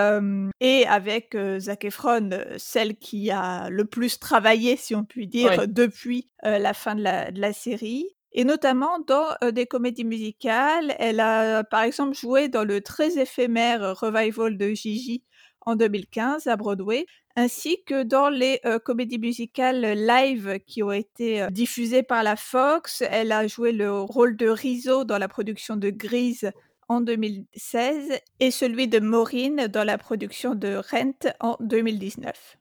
est 0.59 0.85
avec 0.85 1.35
Zac 1.57 1.85
Efron 1.85 2.29
celle 2.57 2.97
qui 2.97 3.31
a 3.31 3.71
le 3.71 3.85
plus 3.85 4.19
travaillé, 4.19 4.75
si 4.75 4.93
on 4.93 5.03
peut 5.03 5.25
dire, 5.25 5.67
depuis 5.67 6.29
la 6.43 6.75
fin 6.75 6.93
de 6.93 7.01
la, 7.01 7.53
série. 7.53 8.05
Et 8.31 8.43
notamment 8.43 8.99
dans 9.07 9.25
des 9.51 9.65
comédies 9.65 10.05
musicales, 10.05 10.95
elle 10.99 11.19
a 11.19 11.63
par 11.63 11.81
exemple 11.81 12.15
joué 12.15 12.47
dans 12.47 12.63
le 12.63 12.81
très 12.81 13.17
éphémère 13.17 13.99
revival 13.99 14.59
de 14.59 14.67
Gigi 14.69 15.23
en 15.61 15.75
2015 15.75 16.47
à 16.47 16.55
Broadway, 16.55 17.05
ainsi 17.37 17.81
que 17.85 18.03
dans 18.03 18.27
les 18.27 18.59
comédies 18.83 19.19
musicales 19.19 19.81
live 19.81 20.59
qui 20.65 20.83
ont 20.83 20.91
été 20.91 21.47
diffusées 21.51 22.03
par 22.03 22.23
la 22.23 22.35
Fox. 22.35 23.03
Elle 23.09 23.31
a 23.31 23.47
joué 23.47 23.71
le 23.71 24.01
rôle 24.01 24.35
de 24.35 24.49
Rizzo 24.49 25.05
dans 25.05 25.19
la 25.19 25.29
production 25.29 25.77
de 25.77 25.89
Grease 25.89 26.51
en 26.89 27.01
2016 27.01 28.19
et 28.39 28.51
celui 28.51 28.87
de 28.87 28.99
Maureen 28.99 29.67
dans 29.67 29.83
la 29.83 29.97
production 29.97 30.55
de 30.55 30.77
Rent 30.91 31.31
en 31.39 31.57
2019. 31.59 32.57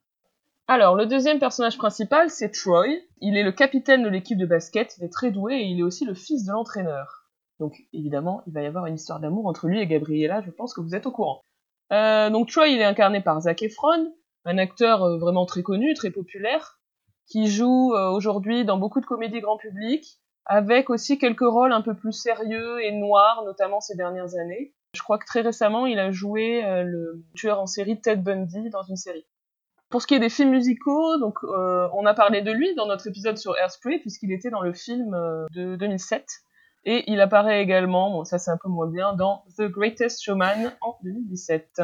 Alors, 0.69 0.97
le 0.97 1.07
deuxième 1.07 1.39
personnage 1.39 1.79
principal, 1.79 2.29
c'est 2.29 2.51
Troy. 2.51 2.87
Il 3.21 3.37
est 3.37 3.45
le 3.45 3.53
capitaine 3.53 4.03
de 4.03 4.09
l'équipe 4.09 4.39
de 4.39 4.47
basket, 4.47 4.97
il 4.99 5.05
est 5.05 5.13
très 5.13 5.31
doué 5.31 5.55
et 5.55 5.65
il 5.65 5.79
est 5.79 5.85
aussi 5.85 6.05
le 6.05 6.15
fils 6.15 6.45
de 6.45 6.51
l'entraîneur. 6.51 7.25
Donc, 7.61 7.85
évidemment, 7.93 8.43
il 8.47 8.53
va 8.53 8.63
y 8.63 8.67
avoir 8.67 8.87
une 8.87 8.97
histoire 8.97 9.21
d'amour 9.21 9.47
entre 9.47 9.69
lui 9.69 9.81
et 9.81 9.87
Gabriella, 9.87 10.43
je 10.45 10.51
pense 10.51 10.75
que 10.75 10.81
vous 10.81 10.95
êtes 10.95 11.07
au 11.07 11.13
courant. 11.13 11.41
Euh, 11.93 12.31
donc, 12.31 12.49
Troy, 12.49 12.69
il 12.69 12.81
est 12.81 12.85
incarné 12.85 13.21
par 13.23 13.41
Zac 13.41 13.63
Efron, 13.63 14.13
un 14.47 14.59
acteur 14.59 15.03
euh, 15.03 15.19
vraiment 15.19 15.45
très 15.45 15.63
connu, 15.63 15.93
très 15.95 16.11
populaire, 16.11 16.79
qui 17.27 17.49
joue 17.49 17.93
euh, 17.93 18.09
aujourd'hui 18.11 18.65
dans 18.65 18.79
beaucoup 18.79 19.01
de 19.01 19.07
comédies 19.07 19.41
grand 19.41 19.59
public, 19.59 20.21
avec 20.47 20.89
aussi 20.89 21.19
quelques 21.19 21.41
rôles 21.41 21.73
un 21.73 21.83
peu 21.83 21.95
plus 21.95 22.13
sérieux 22.13 22.83
et 22.83 22.93
noirs, 22.93 23.43
notamment 23.45 23.81
ces 23.81 23.97
dernières 23.97 24.37
années. 24.37 24.73
Je 24.95 25.03
crois 25.03 25.19
que 25.19 25.27
très 25.27 25.41
récemment, 25.41 25.87
il 25.87 25.99
a 25.99 26.13
joué 26.13 26.65
euh, 26.65 26.85
le 26.85 27.25
tueur 27.35 27.61
en 27.61 27.67
série 27.67 28.01
Ted 28.01 28.23
Bundy 28.23 28.71
dans 28.71 28.85
une 28.85 28.97
série. 28.97 29.27
Pour 29.91 30.01
ce 30.01 30.07
qui 30.07 30.15
est 30.15 30.21
des 30.21 30.31
films 30.31 30.51
musicaux, 30.51 31.15
on 31.93 32.07
a 32.07 32.15
parlé 32.15 32.43
de 32.43 32.51
lui 32.51 32.75
dans 32.75 32.87
notre 32.87 33.07
épisode 33.07 33.39
sur 33.39 33.57
Airspray 33.57 34.01
puisqu'il 34.01 34.33
était 34.33 34.51
dans 34.51 34.61
le 34.61 34.73
film 34.73 35.13
de 35.53 35.77
2007 35.77 36.27
et 36.87 37.05
il 37.11 37.21
apparaît 37.21 37.63
également, 37.63 38.11
bon 38.11 38.25
ça 38.25 38.39
c'est 38.39 38.51
un 38.51 38.57
peu 38.57 38.69
moins 38.69 38.89
bien, 38.89 39.13
dans 39.15 39.45
The 39.59 39.63
Greatest 39.63 40.25
Showman 40.25 40.73
en 40.81 40.97
2017. 41.05 41.83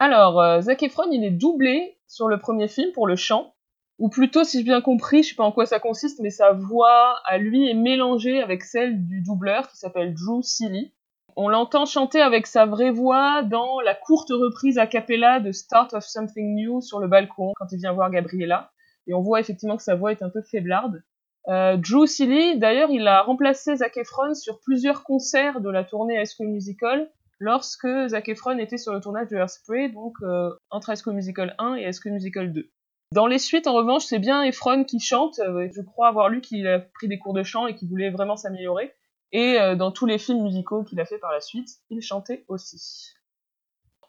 Alors 0.00 0.62
Zac 0.62 0.82
Efron, 0.82 1.12
il 1.12 1.22
est 1.24 1.30
doublé 1.30 1.96
sur 2.08 2.26
le 2.26 2.40
premier 2.40 2.66
film 2.66 2.90
pour 2.92 3.06
le 3.06 3.14
chant 3.14 3.54
ou 4.00 4.08
plutôt, 4.08 4.44
si 4.44 4.58
j'ai 4.58 4.64
bien 4.64 4.80
compris, 4.80 5.22
je 5.22 5.28
sais 5.28 5.34
pas 5.34 5.44
en 5.44 5.52
quoi 5.52 5.66
ça 5.66 5.78
consiste, 5.78 6.20
mais 6.20 6.30
sa 6.30 6.52
voix 6.52 7.20
à 7.26 7.36
lui 7.36 7.68
est 7.68 7.74
mélangée 7.74 8.40
avec 8.40 8.64
celle 8.64 9.06
du 9.06 9.20
doubleur 9.20 9.68
qui 9.68 9.76
s'appelle 9.76 10.14
Drew 10.14 10.42
Seeley. 10.42 10.94
On 11.36 11.48
l'entend 11.48 11.84
chanter 11.84 12.22
avec 12.22 12.46
sa 12.46 12.64
vraie 12.64 12.92
voix 12.92 13.42
dans 13.42 13.78
la 13.80 13.94
courte 13.94 14.30
reprise 14.30 14.78
a 14.78 14.86
cappella 14.86 15.38
de 15.38 15.52
Start 15.52 15.92
of 15.92 16.02
Something 16.02 16.54
New 16.54 16.80
sur 16.80 16.98
le 16.98 17.08
balcon 17.08 17.52
quand 17.56 17.66
il 17.72 17.78
vient 17.78 17.92
voir 17.92 18.10
Gabriella. 18.10 18.72
Et 19.06 19.12
on 19.12 19.20
voit 19.20 19.38
effectivement 19.38 19.76
que 19.76 19.82
sa 19.82 19.96
voix 19.96 20.12
est 20.12 20.22
un 20.22 20.30
peu 20.30 20.40
faiblarde. 20.40 21.02
Euh, 21.48 21.76
Drew 21.76 22.06
Seeley, 22.06 22.56
d'ailleurs, 22.56 22.90
il 22.90 23.06
a 23.06 23.20
remplacé 23.20 23.76
Zac 23.76 23.98
Efron 23.98 24.32
sur 24.32 24.60
plusieurs 24.60 25.04
concerts 25.04 25.60
de 25.60 25.68
la 25.68 25.84
tournée 25.84 26.18
High 26.18 26.26
School 26.26 26.48
Musical 26.48 27.10
lorsque 27.40 27.88
Zac 28.08 28.28
Efron 28.28 28.58
était 28.58 28.78
sur 28.78 28.92
le 28.92 29.00
tournage 29.00 29.28
de 29.28 29.36
Hairspray, 29.36 29.88
donc 29.88 30.14
euh, 30.22 30.50
entre 30.70 30.90
High 30.90 30.98
School 31.02 31.14
Musical 31.14 31.56
1 31.58 31.74
et 31.74 31.88
High 31.88 31.94
School 31.94 32.12
Musical 32.12 32.52
2. 32.52 32.70
Dans 33.12 33.26
les 33.26 33.40
suites, 33.40 33.66
en 33.66 33.72
revanche, 33.72 34.04
c'est 34.04 34.20
bien 34.20 34.44
Efron 34.44 34.84
qui 34.84 35.00
chante. 35.00 35.40
Euh, 35.40 35.68
je 35.74 35.82
crois 35.82 36.06
avoir 36.06 36.28
lu 36.28 36.40
qu'il 36.40 36.68
a 36.68 36.78
pris 36.78 37.08
des 37.08 37.18
cours 37.18 37.32
de 37.32 37.42
chant 37.42 37.66
et 37.66 37.74
qu'il 37.74 37.88
voulait 37.88 38.10
vraiment 38.10 38.36
s'améliorer. 38.36 38.92
Et 39.32 39.58
euh, 39.58 39.74
dans 39.74 39.90
tous 39.90 40.06
les 40.06 40.18
films 40.18 40.42
musicaux 40.42 40.84
qu'il 40.84 41.00
a 41.00 41.04
fait 41.04 41.18
par 41.18 41.32
la 41.32 41.40
suite, 41.40 41.68
il 41.88 42.00
chantait 42.02 42.44
aussi. 42.46 43.14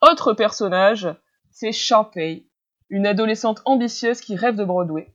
Autre 0.02 0.34
personnage, 0.34 1.08
c'est 1.50 1.72
Sharpay, 1.72 2.46
une 2.90 3.08
adolescente 3.08 3.62
ambitieuse 3.66 4.22
qui 4.22 4.36
rêve 4.36 4.56
de 4.56 4.66
Broadway. 4.66 5.14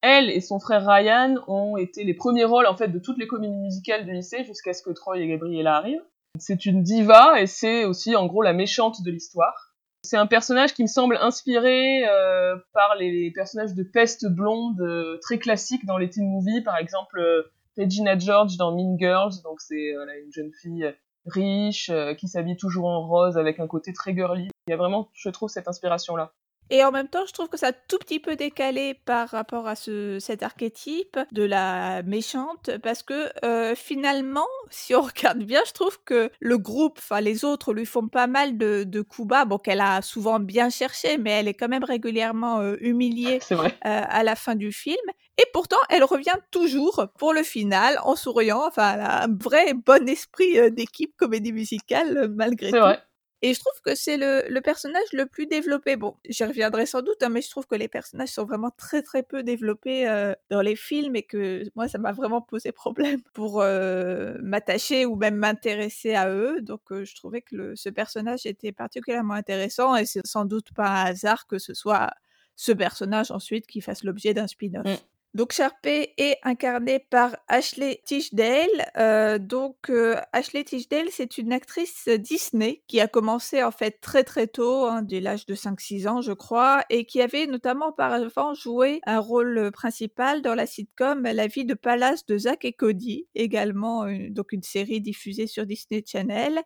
Elle 0.00 0.30
et 0.30 0.40
son 0.40 0.60
frère 0.60 0.86
Ryan 0.86 1.36
ont 1.48 1.76
été 1.76 2.04
les 2.04 2.14
premiers 2.14 2.44
rôles 2.44 2.66
en 2.66 2.76
fait 2.76 2.88
de 2.88 3.00
toutes 3.00 3.18
les 3.18 3.26
comédies 3.26 3.56
musicales 3.56 4.04
du 4.04 4.12
lycée 4.12 4.44
jusqu'à 4.44 4.72
ce 4.72 4.82
que 4.82 4.90
Troy 4.90 5.18
et 5.18 5.26
Gabriella 5.26 5.76
arrivent. 5.76 6.04
C'est 6.38 6.66
une 6.66 6.82
diva 6.82 7.40
et 7.40 7.46
c'est 7.46 7.84
aussi 7.84 8.16
en 8.16 8.26
gros 8.26 8.42
la 8.42 8.52
méchante 8.52 9.02
de 9.02 9.10
l'histoire. 9.10 9.74
C'est 10.02 10.16
un 10.16 10.26
personnage 10.26 10.74
qui 10.74 10.82
me 10.82 10.88
semble 10.88 11.16
inspiré 11.16 12.08
euh, 12.08 12.56
par 12.72 12.94
les 12.96 13.32
personnages 13.32 13.74
de 13.74 13.82
peste 13.82 14.26
blonde 14.26 14.80
euh, 14.80 15.18
très 15.20 15.38
classiques 15.38 15.84
dans 15.86 15.98
les 15.98 16.08
teen 16.08 16.28
movies, 16.28 16.62
par 16.62 16.76
exemple 16.78 17.18
euh, 17.18 17.42
Regina 17.76 18.16
George 18.18 18.56
dans 18.56 18.74
Mean 18.74 18.96
Girls, 18.98 19.42
donc 19.44 19.60
c'est 19.60 19.90
une 19.92 20.32
jeune 20.32 20.52
fille 20.62 20.94
riche 21.26 21.90
qui 22.18 22.26
s'habille 22.26 22.56
toujours 22.56 22.86
en 22.86 23.06
rose 23.06 23.36
avec 23.36 23.60
un 23.60 23.66
côté 23.66 23.92
très 23.92 24.14
girly. 24.14 24.48
Il 24.66 24.70
y 24.70 24.72
a 24.72 24.76
vraiment, 24.76 25.10
je 25.12 25.28
trouve, 25.28 25.48
cette 25.48 25.68
inspiration-là. 25.68 26.32
Et 26.70 26.84
en 26.84 26.90
même 26.90 27.08
temps, 27.08 27.24
je 27.26 27.32
trouve 27.32 27.48
que 27.48 27.56
ça 27.56 27.68
a 27.68 27.72
tout 27.72 27.98
petit 27.98 28.20
peu 28.20 28.36
décalé 28.36 28.94
par 29.04 29.28
rapport 29.28 29.66
à 29.66 29.74
ce, 29.74 30.18
cet 30.20 30.42
archétype 30.42 31.18
de 31.32 31.42
la 31.42 32.02
méchante, 32.02 32.70
parce 32.82 33.02
que 33.02 33.30
euh, 33.44 33.74
finalement, 33.74 34.46
si 34.70 34.94
on 34.94 35.02
regarde 35.02 35.38
bien, 35.38 35.62
je 35.66 35.72
trouve 35.72 35.98
que 36.04 36.30
le 36.40 36.58
groupe, 36.58 36.98
enfin 36.98 37.20
les 37.20 37.44
autres, 37.44 37.72
lui 37.72 37.86
font 37.86 38.08
pas 38.08 38.26
mal 38.26 38.58
de, 38.58 38.84
de 38.84 39.00
coups 39.00 39.28
bas, 39.28 39.44
bon 39.44 39.58
qu'elle 39.58 39.80
a 39.80 40.02
souvent 40.02 40.40
bien 40.40 40.68
cherché, 40.70 41.16
mais 41.18 41.30
elle 41.30 41.48
est 41.48 41.54
quand 41.54 41.68
même 41.68 41.84
régulièrement 41.84 42.60
euh, 42.60 42.76
humiliée 42.80 43.40
euh, 43.86 44.02
à 44.08 44.22
la 44.22 44.36
fin 44.36 44.54
du 44.54 44.72
film. 44.72 44.96
Et 45.40 45.44
pourtant, 45.52 45.76
elle 45.88 46.02
revient 46.04 46.34
toujours 46.50 47.06
pour 47.18 47.32
le 47.32 47.44
final 47.44 47.98
en 48.02 48.16
souriant. 48.16 48.66
Enfin, 48.66 48.94
elle 48.94 49.00
a 49.00 49.24
un 49.24 49.36
vrai 49.40 49.72
bon 49.72 50.08
esprit 50.08 50.70
d'équipe 50.72 51.14
comédie 51.16 51.52
musicale 51.52 52.28
malgré 52.34 52.70
C'est 52.70 52.80
tout. 52.80 52.80
vrai. 52.80 52.98
Et 53.40 53.54
je 53.54 53.60
trouve 53.60 53.80
que 53.84 53.94
c'est 53.94 54.16
le, 54.16 54.42
le 54.48 54.60
personnage 54.60 55.06
le 55.12 55.24
plus 55.26 55.46
développé. 55.46 55.96
Bon, 55.96 56.16
j'y 56.28 56.42
reviendrai 56.44 56.86
sans 56.86 57.02
doute, 57.02 57.22
hein, 57.22 57.28
mais 57.28 57.40
je 57.40 57.48
trouve 57.50 57.66
que 57.68 57.76
les 57.76 57.86
personnages 57.86 58.30
sont 58.30 58.44
vraiment 58.44 58.70
très 58.70 59.00
très 59.02 59.22
peu 59.22 59.44
développés 59.44 60.08
euh, 60.08 60.34
dans 60.50 60.60
les 60.60 60.74
films 60.74 61.14
et 61.14 61.22
que 61.22 61.62
moi, 61.76 61.86
ça 61.88 61.98
m'a 61.98 62.10
vraiment 62.12 62.40
posé 62.42 62.72
problème 62.72 63.20
pour 63.34 63.60
euh, 63.62 64.34
m'attacher 64.42 65.06
ou 65.06 65.14
même 65.16 65.36
m'intéresser 65.36 66.14
à 66.14 66.30
eux. 66.30 66.60
Donc, 66.62 66.90
euh, 66.90 67.04
je 67.04 67.14
trouvais 67.14 67.42
que 67.42 67.54
le- 67.56 67.76
ce 67.76 67.88
personnage 67.90 68.44
était 68.44 68.72
particulièrement 68.72 69.34
intéressant 69.34 69.94
et 69.96 70.04
c'est 70.06 70.26
sans 70.26 70.44
doute 70.44 70.72
pas 70.74 70.88
un 70.88 71.04
hasard 71.06 71.46
que 71.46 71.58
ce 71.58 71.74
soit 71.74 72.10
ce 72.56 72.72
personnage 72.72 73.30
ensuite 73.30 73.66
qui 73.68 73.80
fasse 73.80 74.02
l'objet 74.02 74.34
d'un 74.34 74.48
spin-off. 74.48 74.86
Mm. 74.86 74.98
Donc 75.34 75.52
Sharpay 75.52 76.14
est 76.16 76.38
incarnée 76.42 77.00
par 77.10 77.36
Ashley 77.48 78.00
Tisdale. 78.06 78.90
Euh, 78.96 79.38
donc 79.38 79.90
euh, 79.90 80.16
Ashley 80.32 80.64
Tisdale, 80.64 81.08
c'est 81.10 81.36
une 81.36 81.52
actrice 81.52 82.08
Disney 82.08 82.82
qui 82.86 83.00
a 83.00 83.08
commencé 83.08 83.62
en 83.62 83.70
fait 83.70 84.00
très 84.00 84.24
très 84.24 84.46
tôt, 84.46 84.86
hein, 84.86 85.02
dès 85.02 85.20
l'âge 85.20 85.44
de 85.44 85.54
5-6 85.54 86.08
ans 86.08 86.20
je 86.22 86.32
crois, 86.32 86.82
et 86.88 87.04
qui 87.04 87.20
avait 87.20 87.46
notamment 87.46 87.88
auparavant 87.88 88.54
joué 88.54 89.00
un 89.06 89.20
rôle 89.20 89.70
principal 89.70 90.40
dans 90.40 90.54
la 90.54 90.66
sitcom 90.66 91.22
La 91.22 91.46
vie 91.46 91.66
de 91.66 91.74
palace 91.74 92.24
de 92.26 92.38
Zack 92.38 92.64
et 92.64 92.72
Cody, 92.72 93.26
également 93.34 94.04
euh, 94.04 94.30
donc 94.30 94.52
une 94.52 94.62
série 94.62 95.00
diffusée 95.00 95.46
sur 95.46 95.66
Disney 95.66 96.02
Channel. 96.06 96.62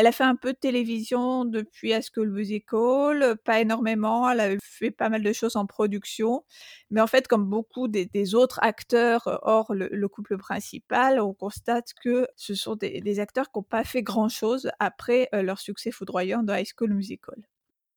Elle 0.00 0.06
a 0.06 0.12
fait 0.12 0.24
un 0.24 0.34
peu 0.34 0.54
de 0.54 0.58
télévision 0.58 1.44
depuis 1.44 1.90
High 1.90 2.02
School 2.02 2.30
Musical, 2.30 3.36
pas 3.44 3.60
énormément, 3.60 4.30
elle 4.30 4.40
a 4.40 4.48
fait 4.62 4.90
pas 4.90 5.10
mal 5.10 5.22
de 5.22 5.30
choses 5.34 5.56
en 5.56 5.66
production, 5.66 6.42
mais 6.88 7.02
en 7.02 7.06
fait, 7.06 7.28
comme 7.28 7.44
beaucoup 7.44 7.86
des, 7.86 8.34
autres 8.34 8.58
acteurs 8.62 9.28
euh, 9.28 9.36
hors 9.42 9.74
le, 9.74 9.90
le 9.92 10.08
couple 10.08 10.38
principal, 10.38 11.20
on 11.20 11.34
constate 11.34 11.92
que 12.02 12.26
ce 12.34 12.54
sont 12.54 12.76
des, 12.76 13.02
des 13.02 13.20
acteurs 13.20 13.52
qui 13.52 13.58
n'ont 13.58 13.62
pas 13.62 13.84
fait 13.84 14.02
grand-chose 14.02 14.70
après 14.78 15.28
euh, 15.34 15.42
leur 15.42 15.58
succès 15.58 15.90
foudroyant 15.90 16.42
dans 16.42 16.54
High 16.54 16.66
School 16.74 16.94
Musical. 16.94 17.36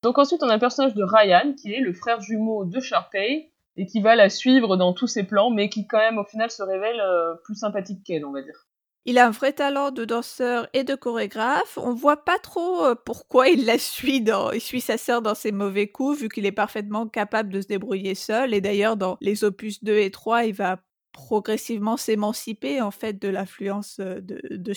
Donc 0.02 0.18
ensuite, 0.18 0.44
on 0.44 0.50
a 0.50 0.56
le 0.56 0.60
personnage 0.60 0.96
de 0.96 1.04
Ryan, 1.06 1.54
qui 1.54 1.72
est 1.72 1.80
le 1.80 1.94
frère 1.94 2.20
jumeau 2.20 2.66
de 2.66 2.82
Sharpay, 2.82 3.50
et 3.78 3.86
qui 3.86 4.02
va 4.02 4.18
la 4.18 4.30
suivre 4.30 4.76
dans 4.76 4.92
tous 4.92 5.08
ses 5.08 5.24
plans, 5.24 5.52
mais 5.52 5.70
qui 5.70 5.88
quand 5.88 6.00
même 6.00 6.18
au 6.18 6.26
final 6.26 6.52
se 6.52 6.64
révèle 6.64 7.00
euh, 7.00 7.36
plus 7.46 7.56
sympathique 7.56 8.04
qu'elle, 8.04 8.26
on 8.26 8.34
va 8.34 8.42
dire. 8.42 8.68
Il 9.06 9.18
a 9.18 9.28
un 9.28 9.32
vrai 9.32 9.52
talent 9.52 9.92
de 9.92 10.06
danseur 10.06 10.68
et 10.74 10.84
de 10.86 10.96
chorégraphe. 10.96 11.78
On 11.78 11.94
voit 11.94 12.24
pas 12.24 12.40
trop 12.40 12.86
euh, 12.86 12.96
pourquoi 12.96 13.50
il 13.50 13.66
la 13.66 13.78
suit 13.78 14.22
dans, 14.22 14.52
il 14.52 14.62
suit 14.62 14.80
sa 14.82 14.98
sœur 14.98 15.22
dans 15.22 15.36
ses 15.36 15.52
mauvais 15.52 15.88
coups, 15.88 16.22
vu 16.22 16.30
qu'il 16.30 16.46
est 16.46 16.54
parfaitement 16.54 17.08
capable 17.08 17.50
de 17.52 17.60
se 17.62 17.68
débrouiller 17.68 18.16
seul. 18.16 18.54
Et 18.54 18.62
d'ailleurs, 18.62 18.96
dans 18.96 19.18
les 19.20 19.44
opus 19.44 19.84
2 19.84 19.98
et 19.98 20.12
3, 20.12 20.46
il 20.46 20.54
va 20.54 20.80
progressivement 21.12 21.98
s'émanciper 21.98 22.82
en 22.82 22.92
fait 22.92 23.22
de 23.22 23.28
l'influence 23.28 24.00
euh, 24.00 24.22
de, 24.22 24.42
de. 24.52 24.74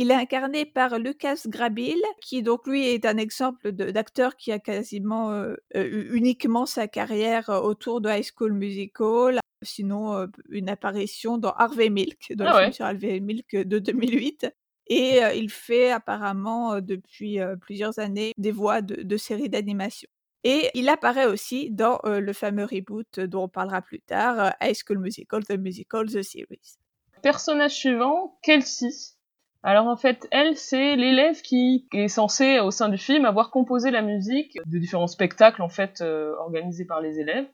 Il 0.00 0.12
est 0.12 0.14
incarné 0.14 0.64
par 0.64 0.96
Lucas 1.00 1.40
Grabil, 1.46 2.00
qui 2.20 2.44
donc 2.44 2.68
lui 2.68 2.86
est 2.86 3.04
un 3.04 3.16
exemple 3.16 3.72
d'acteur 3.72 4.36
qui 4.36 4.52
a 4.52 4.60
quasiment 4.60 5.32
euh, 5.32 5.56
euh, 5.74 6.06
uniquement 6.12 6.66
sa 6.66 6.86
carrière 6.86 7.50
euh, 7.50 7.60
autour 7.60 8.00
de 8.00 8.08
High 8.08 8.22
School 8.24 8.52
Musical, 8.52 9.40
sinon 9.62 10.14
euh, 10.14 10.26
une 10.50 10.68
apparition 10.68 11.36
dans 11.36 11.50
Harvey 11.50 11.90
Milk, 11.90 12.32
dans 12.36 12.44
Ah 12.46 12.50
le 12.50 12.56
ouais. 12.56 12.62
film 12.66 12.72
sur 12.74 12.84
Harvey 12.84 13.18
Milk 13.18 13.56
de 13.56 13.78
2008. 13.80 14.48
Et 14.86 15.24
euh, 15.24 15.34
il 15.34 15.50
fait 15.50 15.90
apparemment 15.90 16.80
depuis 16.80 17.38
plusieurs 17.60 17.98
années 17.98 18.32
des 18.38 18.52
voix 18.52 18.80
de, 18.82 19.02
de 19.02 19.16
séries 19.16 19.48
d'animation. 19.48 20.08
Et 20.44 20.70
il 20.74 20.88
apparaît 20.88 21.26
aussi 21.26 21.72
dans 21.72 21.98
le 22.04 22.32
fameux 22.32 22.64
reboot 22.64 23.18
dont 23.18 23.42
on 23.42 23.48
parlera 23.48 23.82
plus 23.82 24.00
tard, 24.00 24.54
High 24.62 24.76
School 24.76 24.98
Musical, 25.00 25.44
The 25.44 25.58
Musical, 25.58 26.06
The 26.06 26.22
Series. 26.22 26.78
Personnage 27.20 27.74
suivant, 27.74 28.38
Kelsey. 28.44 29.17
Alors 29.62 29.86
en 29.88 29.96
fait, 29.96 30.28
elle, 30.30 30.56
c'est 30.56 30.94
l'élève 30.94 31.40
qui 31.42 31.88
est 31.92 32.08
censé, 32.08 32.60
au 32.60 32.70
sein 32.70 32.88
du 32.88 32.98
film, 32.98 33.24
avoir 33.24 33.50
composé 33.50 33.90
la 33.90 34.02
musique 34.02 34.56
de 34.64 34.78
différents 34.78 35.08
spectacles 35.08 35.62
en 35.62 35.68
fait 35.68 36.00
euh, 36.00 36.34
organisés 36.38 36.84
par 36.84 37.00
les 37.00 37.18
élèves. 37.18 37.46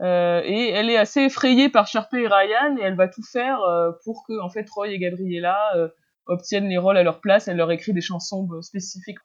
Euh, 0.00 0.42
et 0.44 0.68
elle 0.70 0.90
est 0.90 0.96
assez 0.96 1.22
effrayée 1.22 1.68
par 1.68 1.86
Sharpay 1.86 2.22
et 2.22 2.28
Ryan 2.28 2.76
et 2.78 2.82
elle 2.82 2.96
va 2.96 3.08
tout 3.08 3.22
faire 3.22 3.60
euh, 3.62 3.90
pour 4.04 4.24
que 4.26 4.40
en 4.40 4.48
fait 4.48 4.68
Roy 4.70 4.88
et 4.88 4.98
Gabriella 4.98 5.58
obtiennent 6.26 6.68
les 6.68 6.78
rôles 6.78 6.96
à 6.96 7.02
leur 7.04 7.20
place. 7.20 7.46
Elle 7.46 7.56
leur 7.56 7.70
écrit 7.70 7.92
des 7.92 8.00
chansons 8.00 8.48
spécifiques. 8.60 9.18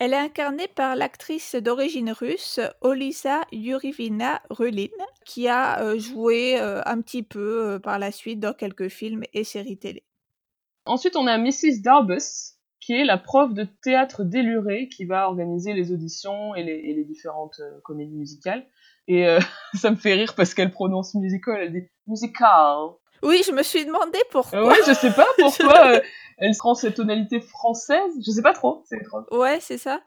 Elle 0.00 0.14
est 0.14 0.18
incarnée 0.18 0.66
par 0.66 0.96
l'actrice 0.96 1.54
d'origine 1.54 2.10
russe 2.10 2.58
Olisa 2.80 3.42
Yurivina 3.52 4.42
Rulin, 4.50 4.88
qui 5.24 5.46
a 5.46 5.96
joué 5.96 6.58
un 6.58 7.00
petit 7.00 7.22
peu 7.22 7.78
par 7.80 8.00
la 8.00 8.10
suite 8.10 8.40
dans 8.40 8.52
quelques 8.52 8.88
films 8.88 9.22
et 9.32 9.44
séries 9.44 9.78
télé. 9.78 10.02
Ensuite, 10.86 11.16
on 11.16 11.26
a 11.26 11.38
Mrs. 11.38 11.80
Darbus, 11.82 12.56
qui 12.80 12.94
est 12.94 13.04
la 13.04 13.18
prof 13.18 13.54
de 13.54 13.64
théâtre 13.82 14.24
déluré 14.24 14.88
qui 14.88 15.04
va 15.04 15.28
organiser 15.28 15.72
les 15.72 15.92
auditions 15.92 16.54
et 16.54 16.64
les, 16.64 16.72
et 16.74 16.94
les 16.94 17.04
différentes 17.04 17.60
euh, 17.60 17.78
comédies 17.84 18.16
musicales. 18.16 18.66
Et 19.08 19.26
euh, 19.26 19.38
ça 19.74 19.90
me 19.90 19.96
fait 19.96 20.14
rire 20.14 20.34
parce 20.34 20.54
qu'elle 20.54 20.70
prononce 20.70 21.14
musical, 21.14 21.58
elle 21.60 21.72
dit 21.72 21.88
musical. 22.06 22.88
Oui, 23.22 23.42
je 23.46 23.52
me 23.52 23.62
suis 23.62 23.84
demandé 23.86 24.18
pourquoi. 24.30 24.66
Ouais, 24.66 24.74
je 24.86 24.92
sais 24.94 25.12
pas 25.12 25.26
pourquoi 25.38 25.92
euh, 25.94 26.00
elle 26.38 26.56
prend 26.58 26.74
cette 26.74 26.96
tonalité 26.96 27.40
française. 27.40 28.12
Je 28.26 28.30
sais 28.32 28.42
pas 28.42 28.52
trop. 28.52 28.82
C'est 28.86 29.00
trop. 29.04 29.20
Ouais, 29.30 29.58
c'est 29.60 29.78
ça. 29.78 30.00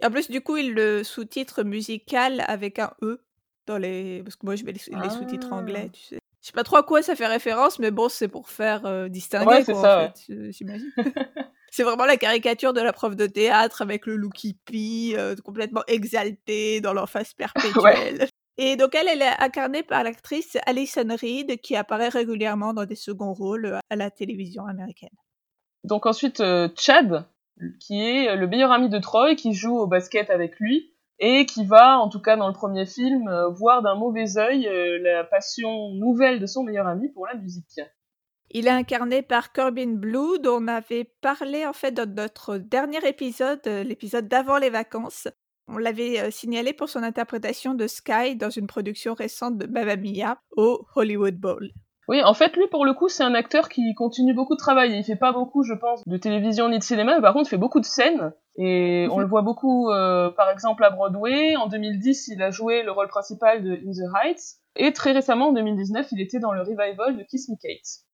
Et 0.00 0.06
en 0.06 0.10
plus, 0.12 0.30
du 0.30 0.40
coup, 0.40 0.56
il 0.56 0.72
le 0.72 1.02
sous-titre 1.02 1.64
musical 1.64 2.44
avec 2.46 2.78
un 2.78 2.92
E 3.02 3.20
dans 3.66 3.76
les. 3.76 4.22
Parce 4.22 4.36
que 4.36 4.46
moi, 4.46 4.54
je 4.54 4.64
mets 4.64 4.72
les, 4.72 4.80
les 4.86 4.98
Ah. 5.02 5.10
sous-titres 5.10 5.52
anglais, 5.52 5.90
tu 5.92 6.00
sais. 6.00 6.19
Je 6.50 6.52
sais 6.52 6.56
pas 6.56 6.64
trop 6.64 6.78
à 6.78 6.82
quoi 6.82 7.00
ça 7.00 7.14
fait 7.14 7.28
référence, 7.28 7.78
mais 7.78 7.92
bon, 7.92 8.08
c'est 8.08 8.26
pour 8.26 8.48
faire 8.48 8.84
euh, 8.84 9.08
distinguer, 9.08 9.46
Ouais, 9.46 9.64
c'est 9.64 9.72
quoi, 9.72 9.82
ça, 9.82 9.98
en 9.98 10.06
fait, 10.08 10.32
euh, 10.32 10.50
j'imagine. 10.50 10.90
c'est 11.70 11.84
vraiment 11.84 12.06
la 12.06 12.16
caricature 12.16 12.72
de 12.72 12.80
la 12.80 12.92
prof 12.92 13.14
de 13.14 13.28
théâtre 13.28 13.82
avec 13.82 14.04
le 14.06 14.16
look 14.16 14.42
hippie, 14.42 15.14
euh, 15.16 15.36
complètement 15.44 15.84
exalté 15.86 16.80
dans 16.80 16.92
l'enfance 16.92 17.34
perpétuelle. 17.38 18.26
Et 18.58 18.76
donc, 18.76 18.96
elle, 18.96 19.06
elle 19.06 19.22
est 19.22 19.40
incarnée 19.40 19.84
par 19.84 20.02
l'actrice 20.02 20.58
Alison 20.66 21.16
Reed, 21.20 21.60
qui 21.60 21.76
apparaît 21.76 22.08
régulièrement 22.08 22.74
dans 22.74 22.84
des 22.84 22.96
seconds 22.96 23.32
rôles 23.32 23.66
euh, 23.66 23.78
à 23.88 23.94
la 23.94 24.10
télévision 24.10 24.66
américaine. 24.66 25.08
Donc 25.84 26.04
ensuite, 26.04 26.40
euh, 26.40 26.68
Chad, 26.76 27.26
qui 27.78 28.02
est 28.02 28.34
le 28.34 28.48
meilleur 28.48 28.72
ami 28.72 28.88
de 28.88 28.98
Troy, 28.98 29.36
qui 29.36 29.54
joue 29.54 29.78
au 29.78 29.86
basket 29.86 30.30
avec 30.30 30.58
lui 30.58 30.92
et 31.20 31.44
qui 31.46 31.64
va, 31.66 31.98
en 31.98 32.08
tout 32.08 32.20
cas 32.20 32.36
dans 32.36 32.48
le 32.48 32.54
premier 32.54 32.86
film, 32.86 33.28
euh, 33.28 33.48
voir 33.50 33.82
d'un 33.82 33.94
mauvais 33.94 34.38
œil 34.38 34.66
euh, 34.66 34.98
la 35.02 35.22
passion 35.24 35.90
nouvelle 35.90 36.40
de 36.40 36.46
son 36.46 36.64
meilleur 36.64 36.86
ami 36.86 37.10
pour 37.10 37.26
la 37.26 37.34
musique. 37.34 37.80
Il 38.50 38.66
est 38.66 38.70
incarné 38.70 39.22
par 39.22 39.52
Corbin 39.52 39.94
Blue, 39.94 40.38
dont 40.42 40.60
on 40.62 40.66
avait 40.66 41.12
parlé 41.20 41.66
en 41.66 41.72
fait 41.72 41.92
dans 41.92 42.10
notre 42.12 42.56
dernier 42.56 43.06
épisode, 43.06 43.60
euh, 43.66 43.84
l'épisode 43.84 44.26
d'avant 44.26 44.58
les 44.58 44.70
vacances. 44.70 45.28
On 45.68 45.78
l'avait 45.78 46.32
signalé 46.32 46.72
pour 46.72 46.88
son 46.88 47.04
interprétation 47.04 47.74
de 47.74 47.86
Sky 47.86 48.34
dans 48.34 48.50
une 48.50 48.66
production 48.66 49.14
récente 49.14 49.56
de 49.56 49.66
Mamma 49.66 49.94
Mia 49.94 50.40
au 50.56 50.84
Hollywood 50.96 51.36
Bowl. 51.36 51.70
Oui, 52.10 52.24
en 52.24 52.34
fait, 52.34 52.56
lui, 52.56 52.66
pour 52.66 52.84
le 52.84 52.92
coup, 52.92 53.08
c'est 53.08 53.22
un 53.22 53.34
acteur 53.34 53.68
qui 53.68 53.94
continue 53.94 54.34
beaucoup 54.34 54.54
de 54.54 54.58
travailler. 54.58 54.96
Il 54.96 55.04
fait 55.04 55.14
pas 55.14 55.30
beaucoup, 55.30 55.62
je 55.62 55.74
pense, 55.74 56.02
de 56.04 56.16
télévision 56.16 56.68
ni 56.68 56.76
de 56.76 56.82
cinéma, 56.82 57.14
mais 57.14 57.22
par 57.22 57.32
contre, 57.32 57.46
il 57.46 57.50
fait 57.50 57.56
beaucoup 57.56 57.78
de 57.78 57.84
scènes. 57.84 58.32
Et 58.62 59.08
on 59.10 59.20
le 59.20 59.26
voit 59.26 59.40
beaucoup, 59.40 59.90
euh, 59.90 60.30
par 60.32 60.50
exemple, 60.50 60.84
à 60.84 60.90
Broadway. 60.90 61.56
En 61.56 61.66
2010, 61.66 62.28
il 62.28 62.42
a 62.42 62.50
joué 62.50 62.82
le 62.82 62.92
rôle 62.92 63.08
principal 63.08 63.64
de 63.64 63.72
In 63.72 63.90
the 63.90 64.14
Heights. 64.14 64.58
Et 64.76 64.92
très 64.92 65.12
récemment, 65.12 65.48
en 65.48 65.52
2019, 65.54 66.08
il 66.12 66.20
était 66.20 66.40
dans 66.40 66.52
le 66.52 66.60
revival 66.60 67.16
de 67.16 67.22
Kiss 67.22 67.48
Me 67.48 67.56
Kate. 67.56 68.04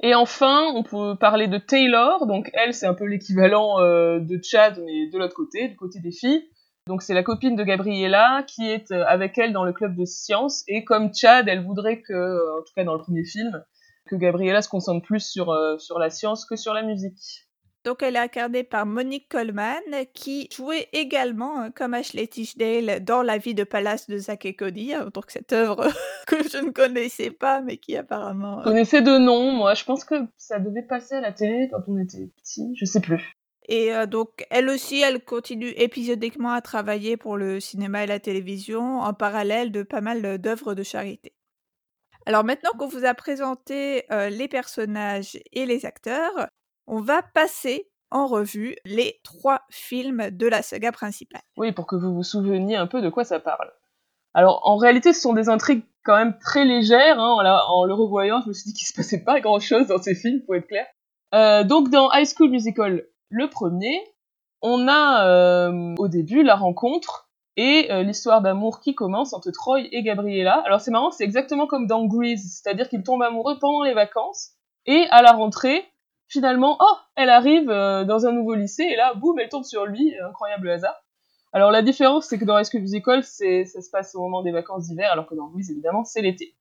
Et 0.00 0.14
enfin, 0.14 0.66
on 0.74 0.82
peut 0.82 1.16
parler 1.16 1.48
de 1.48 1.56
Taylor. 1.56 2.26
Donc, 2.26 2.50
elle, 2.52 2.74
c'est 2.74 2.84
un 2.84 2.92
peu 2.92 3.06
l'équivalent 3.06 3.80
euh, 3.80 4.20
de 4.20 4.38
Chad, 4.42 4.78
mais 4.84 5.08
de 5.08 5.16
l'autre 5.16 5.34
côté, 5.34 5.68
du 5.68 5.76
côté 5.76 6.00
des 6.00 6.12
filles. 6.12 6.46
Donc, 6.86 7.00
c'est 7.00 7.14
la 7.14 7.22
copine 7.22 7.56
de 7.56 7.64
Gabriella 7.64 8.44
qui 8.46 8.68
est 8.68 8.92
euh, 8.92 9.06
avec 9.06 9.38
elle 9.38 9.54
dans 9.54 9.64
le 9.64 9.72
club 9.72 9.96
de 9.96 10.04
sciences. 10.04 10.64
Et 10.68 10.84
comme 10.84 11.14
Chad, 11.14 11.48
elle 11.48 11.64
voudrait 11.64 12.02
que, 12.02 12.58
en 12.58 12.62
tout 12.62 12.74
cas 12.76 12.84
dans 12.84 12.94
le 12.94 13.00
premier 13.00 13.24
film, 13.24 13.64
que 14.06 14.16
Gabriella 14.16 14.60
se 14.60 14.68
concentre 14.68 15.06
plus 15.06 15.26
sur, 15.26 15.56
sur 15.78 15.98
la 15.98 16.10
science 16.10 16.44
que 16.44 16.56
sur 16.56 16.74
la 16.74 16.82
musique. 16.82 17.47
Donc 17.88 18.02
elle 18.02 18.16
est 18.16 18.18
incarnée 18.18 18.64
par 18.64 18.84
Monique 18.84 19.30
Coleman, 19.30 19.80
qui 20.12 20.50
jouait 20.54 20.90
également, 20.92 21.62
euh, 21.62 21.68
comme 21.74 21.94
Ashley 21.94 22.26
Tisdale, 22.26 23.02
dans 23.02 23.22
La 23.22 23.38
vie 23.38 23.54
de 23.54 23.64
palace 23.64 24.10
de 24.10 24.18
Zack 24.18 24.44
et 24.44 24.52
Cody, 24.52 24.92
hein, 24.92 25.08
donc 25.14 25.30
cette 25.30 25.54
œuvre 25.54 25.88
que 26.26 26.36
je 26.46 26.58
ne 26.58 26.70
connaissais 26.70 27.30
pas, 27.30 27.62
mais 27.62 27.78
qui 27.78 27.96
apparemment... 27.96 28.58
Je 28.58 28.64
connaissais 28.64 29.00
deux 29.00 29.18
noms, 29.18 29.52
moi. 29.52 29.72
Je 29.72 29.84
pense 29.84 30.04
que 30.04 30.16
ça 30.36 30.58
devait 30.58 30.82
passer 30.82 31.14
à 31.14 31.22
la 31.22 31.32
télé 31.32 31.70
quand 31.72 31.80
on 31.88 31.96
était 31.96 32.28
petit. 32.36 32.74
Je 32.76 32.84
sais 32.84 33.00
plus. 33.00 33.32
Et 33.70 33.94
euh, 33.94 34.04
donc, 34.04 34.44
elle 34.50 34.68
aussi, 34.68 35.00
elle 35.00 35.24
continue 35.24 35.70
épisodiquement 35.70 36.52
à 36.52 36.60
travailler 36.60 37.16
pour 37.16 37.38
le 37.38 37.58
cinéma 37.58 38.04
et 38.04 38.06
la 38.06 38.20
télévision, 38.20 38.98
en 39.00 39.14
parallèle 39.14 39.72
de 39.72 39.82
pas 39.82 40.02
mal 40.02 40.36
d'œuvres 40.36 40.74
de 40.74 40.82
charité. 40.82 41.32
Alors 42.26 42.44
maintenant 42.44 42.72
qu'on 42.78 42.88
vous 42.88 43.06
a 43.06 43.14
présenté 43.14 44.04
euh, 44.12 44.28
les 44.28 44.48
personnages 44.48 45.38
et 45.52 45.64
les 45.64 45.86
acteurs, 45.86 46.48
on 46.88 47.00
va 47.00 47.22
passer 47.22 47.88
en 48.10 48.26
revue 48.26 48.74
les 48.84 49.20
trois 49.22 49.60
films 49.70 50.30
de 50.30 50.46
la 50.46 50.62
saga 50.62 50.92
principale. 50.92 51.42
Oui, 51.56 51.72
pour 51.72 51.86
que 51.86 51.96
vous 51.96 52.14
vous 52.14 52.22
souveniez 52.22 52.76
un 52.76 52.86
peu 52.86 53.02
de 53.02 53.10
quoi 53.10 53.24
ça 53.24 53.38
parle. 53.38 53.70
Alors, 54.34 54.62
en 54.64 54.76
réalité, 54.76 55.12
ce 55.12 55.20
sont 55.20 55.34
des 55.34 55.48
intrigues 55.48 55.84
quand 56.04 56.16
même 56.16 56.38
très 56.38 56.64
légères. 56.64 57.20
Hein. 57.20 57.36
En, 57.68 57.84
le 57.84 57.94
revoyant, 57.94 58.40
je 58.42 58.48
me 58.48 58.52
suis 58.52 58.70
dit 58.70 58.74
qu'il 58.74 58.86
se 58.86 58.94
passait 58.94 59.24
pas 59.24 59.40
grand-chose 59.40 59.88
dans 59.88 60.00
ces 60.00 60.14
films, 60.14 60.42
pour 60.44 60.54
être 60.54 60.66
clair. 60.66 60.86
Euh, 61.34 61.64
donc, 61.64 61.90
dans 61.90 62.10
High 62.12 62.26
School 62.26 62.50
Musical, 62.50 63.04
le 63.28 63.50
premier, 63.50 64.00
on 64.62 64.88
a 64.88 65.26
euh, 65.26 65.94
au 65.98 66.08
début 66.08 66.42
la 66.42 66.56
rencontre 66.56 67.28
et 67.56 67.90
euh, 67.90 68.02
l'histoire 68.02 68.40
d'amour 68.40 68.80
qui 68.80 68.94
commence 68.94 69.34
entre 69.34 69.50
Troy 69.50 69.80
et 69.92 70.02
Gabriella. 70.02 70.62
Alors, 70.64 70.80
c'est 70.80 70.90
marrant, 70.90 71.10
c'est 71.10 71.24
exactement 71.24 71.66
comme 71.66 71.86
dans 71.86 72.06
Grease, 72.06 72.62
c'est-à-dire 72.62 72.88
qu'ils 72.88 73.02
tombent 73.02 73.22
amoureux 73.22 73.58
pendant 73.60 73.82
les 73.82 73.94
vacances 73.94 74.52
et 74.86 75.06
à 75.10 75.20
la 75.22 75.32
rentrée, 75.32 75.84
finalement, 76.28 76.76
oh, 76.80 76.96
elle 77.16 77.30
arrive 77.30 77.70
euh, 77.70 78.04
dans 78.04 78.26
un 78.26 78.32
nouveau 78.32 78.54
lycée, 78.54 78.84
et 78.84 78.96
là, 78.96 79.14
boum, 79.14 79.38
elle 79.38 79.48
tombe 79.48 79.64
sur 79.64 79.86
lui, 79.86 80.14
incroyable 80.20 80.70
hasard. 80.70 81.02
Alors 81.52 81.70
la 81.70 81.82
différence, 81.82 82.26
c'est 82.26 82.38
que 82.38 82.44
dans 82.44 82.56
Rescue 82.56 82.80
Musical, 82.80 83.24
ça 83.24 83.64
se 83.64 83.90
passe 83.90 84.14
au 84.14 84.20
moment 84.20 84.42
des 84.42 84.52
vacances 84.52 84.86
d'hiver, 84.86 85.10
alors 85.10 85.26
que 85.26 85.34
dans 85.34 85.46
Louise, 85.46 85.70
évidemment, 85.70 86.04
c'est 86.04 86.20
l'été. 86.20 86.54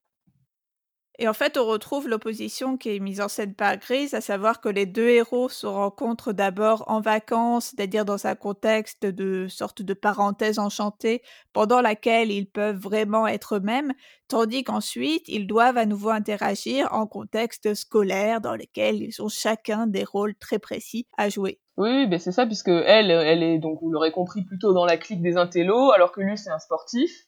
Et 1.19 1.27
en 1.27 1.33
fait, 1.33 1.57
on 1.57 1.65
retrouve 1.65 2.07
l'opposition 2.07 2.77
qui 2.77 2.95
est 2.95 2.99
mise 2.99 3.21
en 3.21 3.27
scène 3.27 3.55
par 3.55 3.77
Grise, 3.77 4.13
à 4.13 4.21
savoir 4.21 4.61
que 4.61 4.69
les 4.69 4.85
deux 4.85 5.07
héros 5.07 5.49
se 5.49 5.65
rencontrent 5.65 6.31
d'abord 6.31 6.83
en 6.87 7.01
vacances, 7.01 7.73
c'est-à-dire 7.75 8.05
dans 8.05 8.27
un 8.27 8.35
contexte 8.35 9.03
de 9.03 9.47
sorte 9.47 9.81
de 9.81 9.95
parenthèse 9.95 10.59
enchantée, 10.59 11.23
pendant 11.53 11.81
laquelle 11.81 12.31
ils 12.31 12.47
peuvent 12.47 12.77
vraiment 12.77 13.25
être 13.25 13.55
eux-mêmes, 13.55 13.93
tandis 14.27 14.63
qu'ensuite, 14.63 15.27
ils 15.27 15.47
doivent 15.47 15.77
à 15.77 15.87
nouveau 15.87 16.09
interagir 16.09 16.87
en 16.93 17.07
contexte 17.07 17.73
scolaire, 17.73 18.39
dans 18.39 18.55
lequel 18.55 19.01
ils 19.01 19.19
ont 19.19 19.29
chacun 19.29 19.87
des 19.87 20.03
rôles 20.03 20.35
très 20.35 20.59
précis 20.59 21.07
à 21.17 21.29
jouer. 21.29 21.59
Oui, 21.77 22.05
ben 22.05 22.19
c'est 22.19 22.31
ça, 22.31 22.45
puisque 22.45 22.69
elle, 22.69 23.09
elle 23.09 23.41
est, 23.41 23.57
donc 23.57 23.79
vous 23.81 23.89
l'aurez 23.89 24.11
compris, 24.11 24.43
plutôt 24.43 24.71
dans 24.71 24.85
la 24.85 24.97
clique 24.97 25.23
des 25.23 25.37
intellos, 25.37 25.91
alors 25.93 26.11
que 26.11 26.21
lui, 26.21 26.37
c'est 26.37 26.51
un 26.51 26.59
sportif 26.59 27.27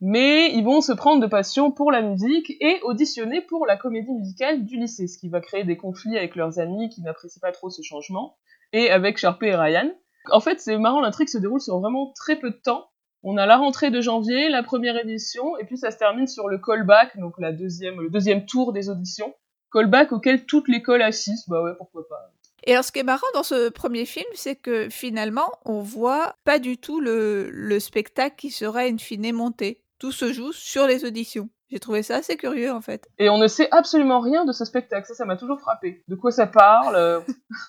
mais 0.00 0.52
ils 0.52 0.64
vont 0.64 0.80
se 0.80 0.92
prendre 0.92 1.22
de 1.22 1.26
passion 1.26 1.70
pour 1.70 1.90
la 1.90 2.02
musique 2.02 2.50
et 2.60 2.80
auditionner 2.82 3.40
pour 3.40 3.66
la 3.66 3.76
comédie 3.76 4.12
musicale 4.12 4.64
du 4.64 4.76
lycée, 4.76 5.06
ce 5.06 5.18
qui 5.18 5.28
va 5.28 5.40
créer 5.40 5.64
des 5.64 5.76
conflits 5.76 6.16
avec 6.16 6.36
leurs 6.36 6.58
amis 6.58 6.88
qui 6.88 7.02
n'apprécient 7.02 7.40
pas 7.40 7.52
trop 7.52 7.70
ce 7.70 7.82
changement, 7.82 8.36
et 8.72 8.90
avec 8.90 9.18
Sharpay 9.18 9.48
et 9.48 9.56
Ryan. 9.56 9.90
En 10.30 10.40
fait, 10.40 10.60
c'est 10.60 10.76
marrant, 10.78 11.00
l'intrigue 11.00 11.28
se 11.28 11.38
déroule 11.38 11.60
sur 11.60 11.78
vraiment 11.78 12.12
très 12.16 12.36
peu 12.36 12.50
de 12.50 12.56
temps. 12.56 12.88
On 13.22 13.36
a 13.36 13.46
la 13.46 13.56
rentrée 13.56 13.90
de 13.90 14.00
janvier, 14.00 14.48
la 14.48 14.62
première 14.62 14.96
édition, 14.98 15.56
et 15.58 15.64
puis 15.64 15.78
ça 15.78 15.90
se 15.90 15.96
termine 15.96 16.26
sur 16.26 16.48
le 16.48 16.58
callback, 16.58 17.18
donc 17.18 17.34
la 17.38 17.52
deuxième, 17.52 18.00
le 18.00 18.10
deuxième 18.10 18.44
tour 18.44 18.72
des 18.72 18.90
auditions. 18.90 19.34
Callback 19.72 20.12
auquel 20.12 20.44
toute 20.44 20.68
l'école 20.68 21.02
assiste, 21.02 21.48
bah 21.48 21.62
ouais, 21.62 21.72
pourquoi 21.78 22.06
pas. 22.08 22.30
Et 22.66 22.72
alors, 22.72 22.84
ce 22.84 22.92
qui 22.92 23.00
est 23.00 23.04
marrant 23.04 23.26
dans 23.34 23.42
ce 23.42 23.68
premier 23.68 24.06
film, 24.06 24.26
c'est 24.34 24.56
que 24.56 24.88
finalement, 24.88 25.50
on 25.64 25.80
voit 25.80 26.34
pas 26.44 26.58
du 26.58 26.78
tout 26.78 27.00
le, 27.00 27.50
le 27.50 27.80
spectacle 27.80 28.36
qui 28.36 28.50
sera 28.50 28.80
in 28.80 28.98
fine 28.98 29.32
monté 29.32 29.83
tout 30.04 30.12
se 30.12 30.34
joue 30.34 30.52
sur 30.52 30.86
les 30.86 31.06
auditions. 31.06 31.48
J'ai 31.70 31.80
trouvé 31.80 32.02
ça 32.02 32.16
assez 32.16 32.36
curieux 32.36 32.70
en 32.70 32.82
fait. 32.82 33.08
Et 33.16 33.30
on 33.30 33.38
ne 33.38 33.46
sait 33.46 33.70
absolument 33.70 34.20
rien 34.20 34.44
de 34.44 34.52
ce 34.52 34.66
spectacle, 34.66 35.06
ça, 35.06 35.14
ça 35.14 35.24
m'a 35.24 35.38
toujours 35.38 35.58
frappé. 35.58 36.02
De 36.08 36.14
quoi 36.14 36.30
ça 36.30 36.46
parle? 36.46 37.24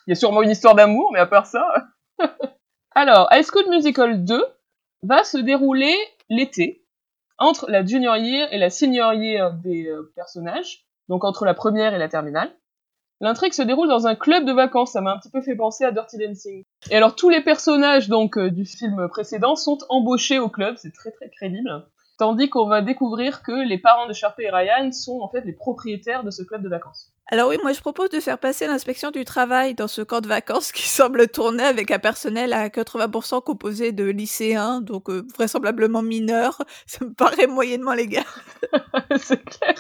Il 0.06 0.10
y 0.10 0.12
a 0.12 0.16
sûrement 0.16 0.42
une 0.42 0.50
histoire 0.50 0.76
d'amour, 0.76 1.12
mais 1.14 1.20
à 1.20 1.28
part 1.28 1.46
ça. 1.46 1.66
Alors, 2.94 3.30
High 3.32 3.46
School 3.50 3.70
Musical 3.70 4.26
2 4.26 4.44
va 5.04 5.24
se 5.24 5.38
dérouler 5.38 5.96
l'été, 6.30 6.86
entre 7.38 7.72
la 7.72 7.86
junior 7.86 8.18
year 8.18 8.50
et 8.52 8.58
la 8.58 8.70
senior 8.70 9.14
year 9.14 9.54
des 9.54 9.88
euh, 9.88 10.12
personnages, 10.18 10.86
donc 11.08 11.24
entre 11.24 11.46
la 11.46 11.54
première 11.54 11.94
et 11.94 12.00
la 12.00 12.10
terminale. 12.10 12.54
L'intrigue 13.22 13.54
se 13.54 13.62
déroule 13.62 13.88
dans 13.88 14.08
un 14.08 14.16
club 14.16 14.44
de 14.44 14.52
vacances, 14.52 14.92
ça 14.92 15.00
m'a 15.00 15.14
un 15.14 15.20
petit 15.20 15.32
peu 15.32 15.42
fait 15.42 15.56
penser 15.56 15.86
à 15.86 15.92
Dirty 15.92 16.18
Dancing. 16.18 16.66
Et 16.92 16.98
alors 16.98 17.16
tous 17.16 17.30
les 17.30 17.42
personnages 17.42 18.10
donc 18.10 18.38
euh, 18.38 18.52
du 18.52 18.66
film 18.66 19.08
précédent 19.08 19.56
sont 19.56 19.78
embauchés 19.88 20.38
au 20.38 20.50
club, 20.50 20.76
c'est 20.78 20.92
très 20.92 21.12
très 21.12 21.30
crédible. 21.30 21.70
Tandis 22.18 22.50
qu'on 22.50 22.68
va 22.68 22.82
découvrir 22.82 23.44
que 23.44 23.68
les 23.68 23.78
parents 23.78 24.08
de 24.08 24.14
Sharpay 24.14 24.44
et 24.44 24.50
Ryan 24.50 24.92
sont 24.92 25.20
en 25.20 25.30
fait 25.30 25.42
les 25.42 25.52
propriétaires 25.52 26.24
de 26.24 26.32
ce 26.32 26.44
club 26.44 26.64
de 26.64 26.70
vacances. 26.70 27.12
Alors 27.28 27.50
oui, 27.50 27.58
moi 27.62 27.74
je 27.74 27.82
propose 27.82 28.10
de 28.10 28.20
faire 28.20 28.38
passer 28.38 28.68
l'inspection 28.68 29.12
du 29.12 29.26
travail 29.26 29.74
dans 29.74 29.88
ce 29.88 30.02
camp 30.02 30.22
de 30.22 30.28
vacances 30.28 30.72
qui 30.72 30.88
semble 30.88 31.28
tourner 31.28 31.64
avec 31.64 31.92
un 31.92 32.00
personnel 32.00 32.54
à 32.54 32.70
80% 32.70 33.44
composé 33.44 33.92
de 33.92 34.06
lycéens, 34.06 34.80
donc 34.80 35.10
euh, 35.10 35.26
vraisemblablement 35.36 36.02
mineurs. 36.02 36.62
Ça 36.86 37.04
me 37.04 37.14
paraît 37.14 37.48
moyennement 37.48 37.94
légal. 37.94 38.24
c'est 39.18 39.44
clair. 39.44 39.76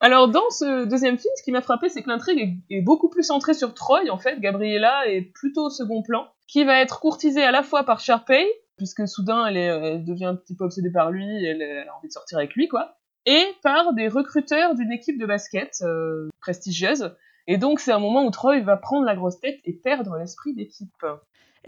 Alors 0.00 0.28
dans 0.28 0.50
ce 0.50 0.86
deuxième 0.86 1.18
film, 1.18 1.32
ce 1.36 1.42
qui 1.42 1.52
m'a 1.52 1.62
frappé, 1.62 1.88
c'est 1.88 2.02
que 2.02 2.08
l'intrigue 2.08 2.64
est, 2.68 2.76
est, 2.76 2.82
beaucoup 2.82 3.08
plus 3.08 3.22
centrée 3.22 3.54
sur 3.54 3.74
Troy 3.74 4.02
en 4.10 4.18
fait. 4.18 4.40
Gabriella 4.40 5.08
est 5.08 5.22
plutôt 5.22 5.66
au 5.66 5.70
second 5.70 6.02
plan, 6.02 6.26
qui 6.48 6.64
va 6.64 6.80
être 6.80 7.00
courtisée 7.00 7.42
à 7.42 7.50
la 7.50 7.62
fois 7.62 7.84
par 7.84 8.00
Sharpay, 8.00 8.46
puisque 8.76 9.06
soudain 9.08 9.46
elle, 9.46 10.04
devient 10.04 10.26
un 10.26 10.36
petit 10.36 10.54
peu 10.54 10.64
obsédée 10.64 10.90
par 10.90 11.10
lui, 11.10 11.44
elle, 11.44 11.62
elle, 11.62 11.88
a 11.88 11.96
envie 11.96 12.08
de 12.08 12.12
sortir 12.12 12.38
avec 12.38 12.54
lui, 12.54 12.68
quoi. 12.68 12.96
Et 13.24 13.44
par 13.62 13.92
des 13.94 14.08
recruteurs 14.08 14.74
d'une 14.74 14.92
équipe 14.92 15.18
de 15.18 15.26
basket 15.26 15.78
euh, 15.82 16.28
prestigieuse. 16.40 17.16
Et 17.48 17.58
donc 17.58 17.80
c'est 17.80 17.92
un 17.92 17.98
moment 17.98 18.24
où 18.24 18.30
Troy 18.30 18.60
va 18.60 18.76
prendre 18.76 19.04
la 19.04 19.16
grosse 19.16 19.40
tête 19.40 19.58
et 19.64 19.72
perdre 19.72 20.16
l'esprit 20.16 20.54
d'équipe. 20.54 21.04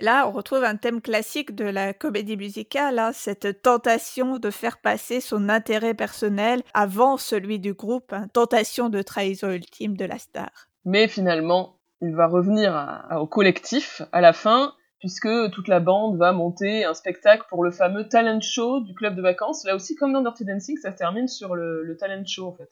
Là, 0.01 0.29
on 0.29 0.31
retrouve 0.31 0.63
un 0.63 0.77
thème 0.77 1.01
classique 1.01 1.57
de 1.57 1.65
la 1.65 1.93
comédie 1.93 2.37
musicale, 2.37 3.01
hein, 3.01 3.11
cette 3.13 3.63
tentation 3.63 4.39
de 4.39 4.51
faire 4.51 4.79
passer 4.79 5.21
son 5.21 5.49
intérêt 5.49 5.95
personnel 5.95 6.63
avant 6.73 7.17
celui 7.17 7.59
du 7.59 7.75
groupe, 7.75 8.13
hein, 8.13 8.29
tentation 8.33 8.91
de 8.91 9.03
trahison 9.03 9.51
ultime 9.51 9.97
de 9.97 10.05
la 10.05 10.19
star. 10.19 10.51
Mais 10.85 11.09
finalement, 11.09 11.79
il 12.01 12.15
va 12.15 12.29
revenir 12.29 13.05
au 13.19 13.27
collectif 13.27 14.03
à 14.13 14.21
la 14.21 14.33
fin 14.33 14.73
puisque 14.99 15.29
toute 15.53 15.69
la 15.69 15.81
bande 15.81 16.17
va 16.17 16.33
monter 16.33 16.85
un 16.85 16.95
spectacle 16.95 17.45
pour 17.49 17.65
le 17.65 17.71
fameux 17.71 18.09
talent 18.09 18.41
show 18.41 18.81
du 18.81 18.95
club 18.95 19.15
de 19.15 19.23
vacances. 19.23 19.65
Là 19.65 19.75
aussi, 19.75 19.95
comme 19.95 20.13
dans 20.13 20.23
Dirty 20.23 20.45
Dancing, 20.45 20.77
ça 20.77 20.93
termine 20.93 21.29
sur 21.29 21.55
le, 21.55 21.97
talent 21.99 22.25
show 22.27 22.49
en 22.49 22.53
fait. 22.53 22.69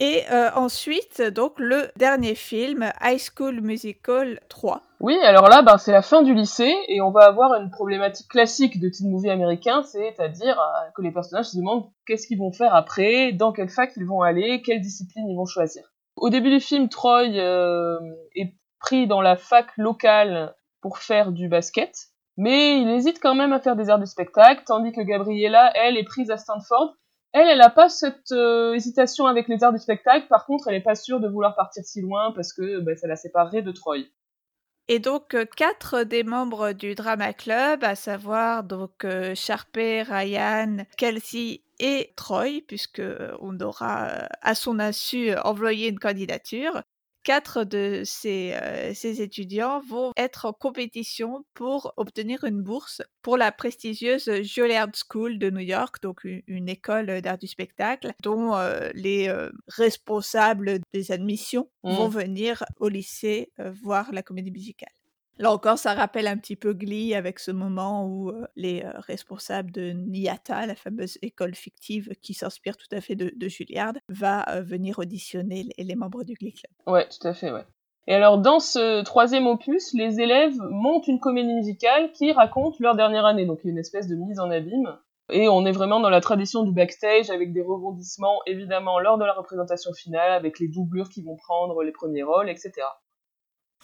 Et 0.00 0.22
euh, 0.32 0.50
ensuite, 0.56 1.22
donc 1.22 1.54
le 1.58 1.88
dernier 1.96 2.34
film, 2.34 2.90
High 3.00 3.20
School 3.20 3.60
Musical 3.60 4.40
3. 4.48 4.82
Oui, 4.98 5.16
alors 5.22 5.48
là, 5.48 5.62
ben, 5.62 5.78
c'est 5.78 5.92
la 5.92 6.02
fin 6.02 6.22
du 6.22 6.34
lycée 6.34 6.74
et 6.88 7.00
on 7.00 7.12
va 7.12 7.26
avoir 7.26 7.54
une 7.60 7.70
problématique 7.70 8.26
classique 8.28 8.80
de 8.80 8.88
teen 8.88 9.08
movie 9.08 9.30
américain, 9.30 9.82
c'est-à-dire 9.82 10.58
euh, 10.58 10.90
que 10.96 11.02
les 11.02 11.12
personnages 11.12 11.46
se 11.46 11.56
demandent 11.56 11.84
qu'est-ce 12.06 12.26
qu'ils 12.26 12.38
vont 12.38 12.50
faire 12.50 12.74
après, 12.74 13.32
dans 13.32 13.52
quelle 13.52 13.68
fac 13.68 13.92
ils 13.96 14.04
vont 14.04 14.22
aller, 14.22 14.62
quelle 14.62 14.80
discipline 14.80 15.28
ils 15.28 15.36
vont 15.36 15.46
choisir. 15.46 15.84
Au 16.16 16.28
début 16.28 16.50
du 16.50 16.60
film, 16.60 16.88
Troy 16.88 17.28
euh, 17.28 17.98
est 18.34 18.54
pris 18.80 19.06
dans 19.06 19.20
la 19.20 19.36
fac 19.36 19.66
locale 19.76 20.54
pour 20.84 20.98
faire 20.98 21.32
du 21.32 21.48
basket, 21.48 22.08
mais 22.36 22.78
il 22.78 22.90
hésite 22.90 23.18
quand 23.18 23.34
même 23.34 23.54
à 23.54 23.58
faire 23.58 23.74
des 23.74 23.88
arts 23.88 23.98
du 23.98 24.04
spectacle, 24.04 24.64
tandis 24.66 24.92
que 24.92 25.00
Gabriella, 25.00 25.72
elle, 25.74 25.96
est 25.96 26.04
prise 26.04 26.30
à 26.30 26.36
Stanford. 26.36 26.94
Elle, 27.32 27.48
elle 27.48 27.56
n'a 27.56 27.70
pas 27.70 27.88
cette 27.88 28.32
euh, 28.32 28.74
hésitation 28.74 29.24
avec 29.24 29.48
les 29.48 29.64
arts 29.64 29.72
du 29.72 29.78
spectacle, 29.78 30.26
par 30.28 30.44
contre, 30.44 30.68
elle 30.68 30.74
n'est 30.74 30.82
pas 30.82 30.94
sûre 30.94 31.20
de 31.20 31.28
vouloir 31.28 31.56
partir 31.56 31.82
si 31.86 32.02
loin 32.02 32.32
parce 32.32 32.52
que 32.52 32.80
bah, 32.80 32.94
ça 32.96 33.06
la 33.08 33.16
séparerait 33.16 33.62
de 33.62 33.72
Troy. 33.72 34.00
Et 34.88 34.98
donc 34.98 35.32
euh, 35.32 35.46
quatre 35.46 36.02
des 36.02 36.22
membres 36.22 36.72
du 36.72 36.94
Drama 36.94 37.32
Club, 37.32 37.82
à 37.82 37.94
savoir 37.94 38.62
donc 38.62 39.06
euh, 39.06 39.32
Ryan, 39.74 40.84
Kelsey 40.98 41.62
et 41.78 42.12
Troy, 42.14 42.60
puisque 42.68 43.00
on 43.40 43.58
aura 43.58 44.28
à 44.42 44.54
son 44.54 44.78
insu 44.78 45.34
envoyé 45.44 45.88
une 45.88 45.98
candidature, 45.98 46.82
quatre 47.24 47.64
de 47.64 48.02
ces, 48.04 48.54
ces, 48.94 49.22
étudiants 49.22 49.80
vont 49.80 50.12
être 50.16 50.44
en 50.44 50.52
compétition 50.52 51.44
pour 51.54 51.92
obtenir 51.96 52.44
une 52.44 52.62
bourse 52.62 53.02
pour 53.22 53.36
la 53.36 53.50
prestigieuse 53.50 54.30
Juilliard 54.42 54.90
School 54.94 55.38
de 55.38 55.50
New 55.50 55.60
York, 55.60 55.96
donc 56.02 56.24
une, 56.24 56.68
école 56.68 57.20
d'art 57.20 57.38
du 57.38 57.46
spectacle, 57.46 58.12
dont 58.22 58.54
les 58.94 59.34
responsables 59.68 60.80
des 60.92 61.12
admissions 61.12 61.68
vont 61.82 62.08
mmh. 62.08 62.12
venir 62.12 62.64
au 62.78 62.88
lycée 62.88 63.52
voir 63.58 64.12
la 64.12 64.22
comédie 64.22 64.50
musicale. 64.50 64.92
Là 65.38 65.52
encore, 65.52 65.78
ça 65.78 65.94
rappelle 65.94 66.28
un 66.28 66.36
petit 66.36 66.54
peu 66.54 66.72
Glee 66.72 67.14
avec 67.14 67.40
ce 67.40 67.50
moment 67.50 68.06
où 68.06 68.32
les 68.54 68.84
responsables 69.08 69.72
de 69.72 69.90
Niata, 69.90 70.66
la 70.66 70.76
fameuse 70.76 71.18
école 71.22 71.54
fictive 71.54 72.10
qui 72.22 72.34
s'inspire 72.34 72.76
tout 72.76 72.86
à 72.92 73.00
fait 73.00 73.16
de, 73.16 73.32
de 73.34 73.48
Juilliard, 73.48 73.94
va 74.08 74.44
venir 74.60 75.00
auditionner 75.00 75.68
les, 75.76 75.94
membres 75.96 76.22
du 76.22 76.34
Glee 76.34 76.52
Club. 76.52 76.72
Ouais, 76.86 77.08
tout 77.08 77.26
à 77.26 77.34
fait, 77.34 77.50
ouais. 77.50 77.64
Et 78.06 78.14
alors, 78.14 78.38
dans 78.38 78.60
ce 78.60 79.02
troisième 79.02 79.46
opus, 79.46 79.94
les 79.94 80.20
élèves 80.20 80.56
montent 80.70 81.08
une 81.08 81.20
comédie 81.20 81.54
musicale 81.54 82.12
qui 82.12 82.32
raconte 82.32 82.78
leur 82.78 82.94
dernière 82.94 83.24
année, 83.24 83.46
donc 83.46 83.64
une 83.64 83.78
espèce 83.78 84.08
de 84.08 84.14
mise 84.14 84.38
en 84.38 84.50
abîme. 84.50 84.98
Et 85.30 85.48
on 85.48 85.64
est 85.64 85.72
vraiment 85.72 86.00
dans 86.00 86.10
la 86.10 86.20
tradition 86.20 86.64
du 86.64 86.72
backstage 86.72 87.30
avec 87.30 87.54
des 87.54 87.62
rebondissements 87.62 88.40
évidemment 88.46 88.98
lors 88.98 89.16
de 89.16 89.24
la 89.24 89.32
représentation 89.32 89.92
finale, 89.94 90.32
avec 90.32 90.60
les 90.60 90.68
doublures 90.68 91.08
qui 91.08 91.22
vont 91.22 91.36
prendre 91.36 91.82
les 91.82 91.92
premiers 91.92 92.22
rôles, 92.22 92.50
etc. 92.50 92.72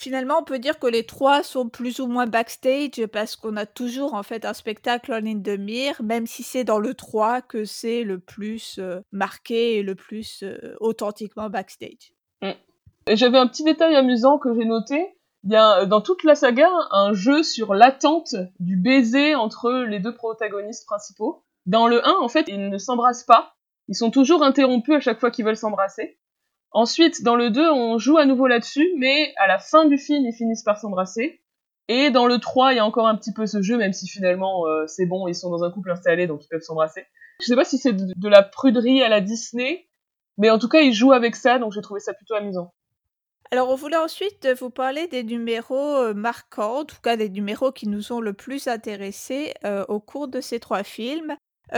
Finalement, 0.01 0.39
on 0.41 0.45
peut 0.45 0.59
dire 0.59 0.79
que 0.79 0.87
les 0.87 1.05
trois 1.05 1.43
sont 1.43 1.69
plus 1.69 2.01
ou 2.01 2.07
moins 2.07 2.25
backstage 2.25 3.05
parce 3.13 3.37
qu'on 3.37 3.55
a 3.59 3.67
toujours 3.67 4.15
en 4.15 4.23
fait 4.23 4.47
un 4.47 4.55
spectacle 4.55 5.13
en 5.13 5.19
ligne 5.19 5.43
de 5.43 5.57
mire, 5.57 6.03
même 6.03 6.27
si 6.27 6.43
c'est 6.43 6.65
dans 6.65 6.79
le 6.79 6.95
3 6.95 7.43
que 7.43 7.67
c'est 7.67 8.03
le 8.03 8.19
plus 8.19 8.79
euh, 8.79 9.01
marqué 9.13 9.77
et 9.77 9.83
le 9.83 9.95
plus 9.95 10.43
euh, 10.43 10.75
authentiquement 10.81 11.51
backstage. 11.51 12.15
Mm. 12.41 12.53
J'avais 13.11 13.37
un 13.37 13.47
petit 13.47 13.63
détail 13.63 13.95
amusant 13.95 14.39
que 14.39 14.55
j'ai 14.55 14.65
noté. 14.65 15.07
Il 15.45 15.53
y 15.53 15.57
a 15.57 15.85
dans 15.85 16.01
toute 16.01 16.25
la 16.25 16.35
saga 16.35 16.71
un 16.93 17.13
jeu 17.13 17.43
sur 17.43 17.75
l'attente 17.75 18.35
du 18.59 18.79
baiser 18.79 19.35
entre 19.35 19.85
les 19.87 20.01
deux 20.01 20.15
protagonistes 20.15 20.87
principaux. 20.87 21.45
Dans 21.67 21.87
le 21.87 22.03
1, 22.09 22.21
en 22.23 22.29
fait, 22.29 22.47
ils 22.49 22.71
ne 22.71 22.79
s'embrassent 22.79 23.25
pas. 23.25 23.53
Ils 23.89 23.97
sont 23.97 24.11
toujours 24.11 24.43
interrompus 24.43 24.95
à 24.95 25.01
chaque 25.01 25.21
fois 25.21 25.31
qu'ils 25.31 25.45
veulent 25.45 25.59
s'embrasser. 25.59 26.19
Ensuite, 26.73 27.23
dans 27.23 27.35
le 27.35 27.51
2, 27.51 27.69
on 27.71 27.99
joue 27.99 28.19
à 28.19 28.27
nouveau 28.27 28.47
là-dessus, 28.47 28.93
mais 28.97 29.33
à 29.37 29.49
la 29.49 29.59
fin 29.59 29.87
du 29.87 29.99
film, 29.99 30.25
ils 30.25 30.33
finissent 30.33 30.63
par 30.63 30.79
s'embrasser. 30.79 31.41
Et 31.89 32.11
dans 32.11 32.27
le 32.27 32.39
3, 32.39 32.73
il 32.73 32.77
y 32.77 32.79
a 32.79 32.87
encore 32.87 33.09
un 33.09 33.17
petit 33.17 33.33
peu 33.33 33.47
ce 33.47 33.63
jeu, 33.63 33.77
même 33.77 33.93
si 33.93 34.07
finalement 34.07 34.67
euh, 34.67 34.87
c'est 34.87 35.07
bon, 35.07 35.27
ils 35.27 35.35
sont 35.35 35.51
dans 35.51 35.65
un 35.65 35.73
couple 35.73 35.91
installé, 35.91 36.29
donc 36.29 36.45
ils 36.45 36.49
peuvent 36.49 36.61
s'embrasser. 36.61 37.05
Je 37.41 37.47
sais 37.47 37.57
pas 37.57 37.65
si 37.65 37.79
c'est 37.79 37.93
de, 37.93 38.29
la 38.29 38.45
pruderie 38.45 39.03
à 39.03 39.09
la 39.09 39.21
Disney, 39.21 39.89
mais 40.39 40.51
en 40.51 40.61
tout 40.61 40.69
cas, 40.69 40.83
ils 40.83 40.93
jouent 40.93 41.13
avec 41.13 41.35
ça, 41.35 41.59
donc 41.59 41.73
j'ai 41.73 41.81
trouvé 41.81 41.99
ça 41.99 42.15
plutôt 42.15 42.35
amusant. 42.35 42.73
Alors, 43.51 43.69
on 43.71 43.75
voulait 43.75 43.97
ensuite 43.97 44.47
vous 44.61 44.71
parler 44.71 45.09
des 45.09 45.25
numéros 45.25 45.97
euh, 45.97 46.15
marquants, 46.15 46.81
en 46.81 46.85
tout 46.85 47.01
cas 47.03 47.17
des 47.17 47.29
numéros 47.29 47.73
qui 47.73 47.89
nous 47.89 48.13
ont 48.13 48.21
le 48.21 48.35
plus 48.35 48.69
intéressés 48.69 49.55
euh, 49.65 49.85
au 49.89 49.99
cours 49.99 50.29
de 50.29 50.41
ces 50.41 50.61
trois 50.61 50.85
films 50.85 51.35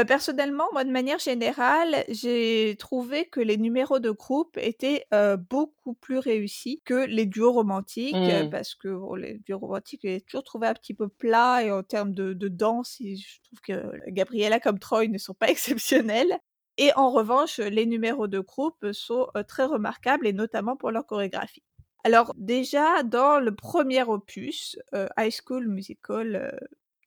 personnellement, 0.07 0.64
moi, 0.72 0.85
de 0.85 0.90
manière 0.90 1.18
générale, 1.18 2.05
j'ai 2.09 2.76
trouvé 2.78 3.26
que 3.26 3.40
les 3.40 3.57
numéros 3.57 3.98
de 3.98 4.11
groupe 4.11 4.57
étaient, 4.59 5.07
beaucoup 5.50 5.94
plus 5.94 6.18
réussis 6.18 6.81
que 6.85 7.07
les 7.07 7.26
duos 7.26 7.52
romantiques, 7.52 8.16
mmh. 8.16 8.50
parce 8.50 8.74
que 8.74 8.88
les 9.16 9.38
duos 9.38 9.59
romantiques, 9.59 10.00
j'ai 10.05 10.20
toujours 10.20 10.44
trouvé 10.44 10.66
un 10.66 10.74
petit 10.74 10.94
peu 10.94 11.09
plat 11.09 11.62
et 11.62 11.70
en 11.70 11.83
termes 11.83 12.12
de 12.12 12.48
danse, 12.48 12.96
je 13.00 13.40
trouve 13.44 13.61
que 13.61 14.11
Gabriella 14.11 14.61
comme 14.61 14.78
Troy 14.78 15.09
ne 15.09 15.18
sont 15.18 15.35
pas 15.35 15.48
exceptionnels 15.50 16.38
et 16.78 16.92
en 16.94 17.11
revanche, 17.11 17.59
les 17.59 17.87
numéros 17.87 18.28
de 18.28 18.40
groupe 18.40 18.92
sont, 18.92 19.28
très 19.46 19.64
remarquables 19.64 20.26
et 20.26 20.33
notamment 20.33 20.76
pour 20.76 20.90
leur 20.90 21.07
chorégraphie. 21.07 21.62
Alors 22.05 22.33
déjà, 22.37 23.02
dans 23.02 23.38
le 23.38 23.55
premier 23.55 24.02
opus, 24.02 24.78
High 25.18 25.33
School 25.33 25.68
Musical, 25.68 26.59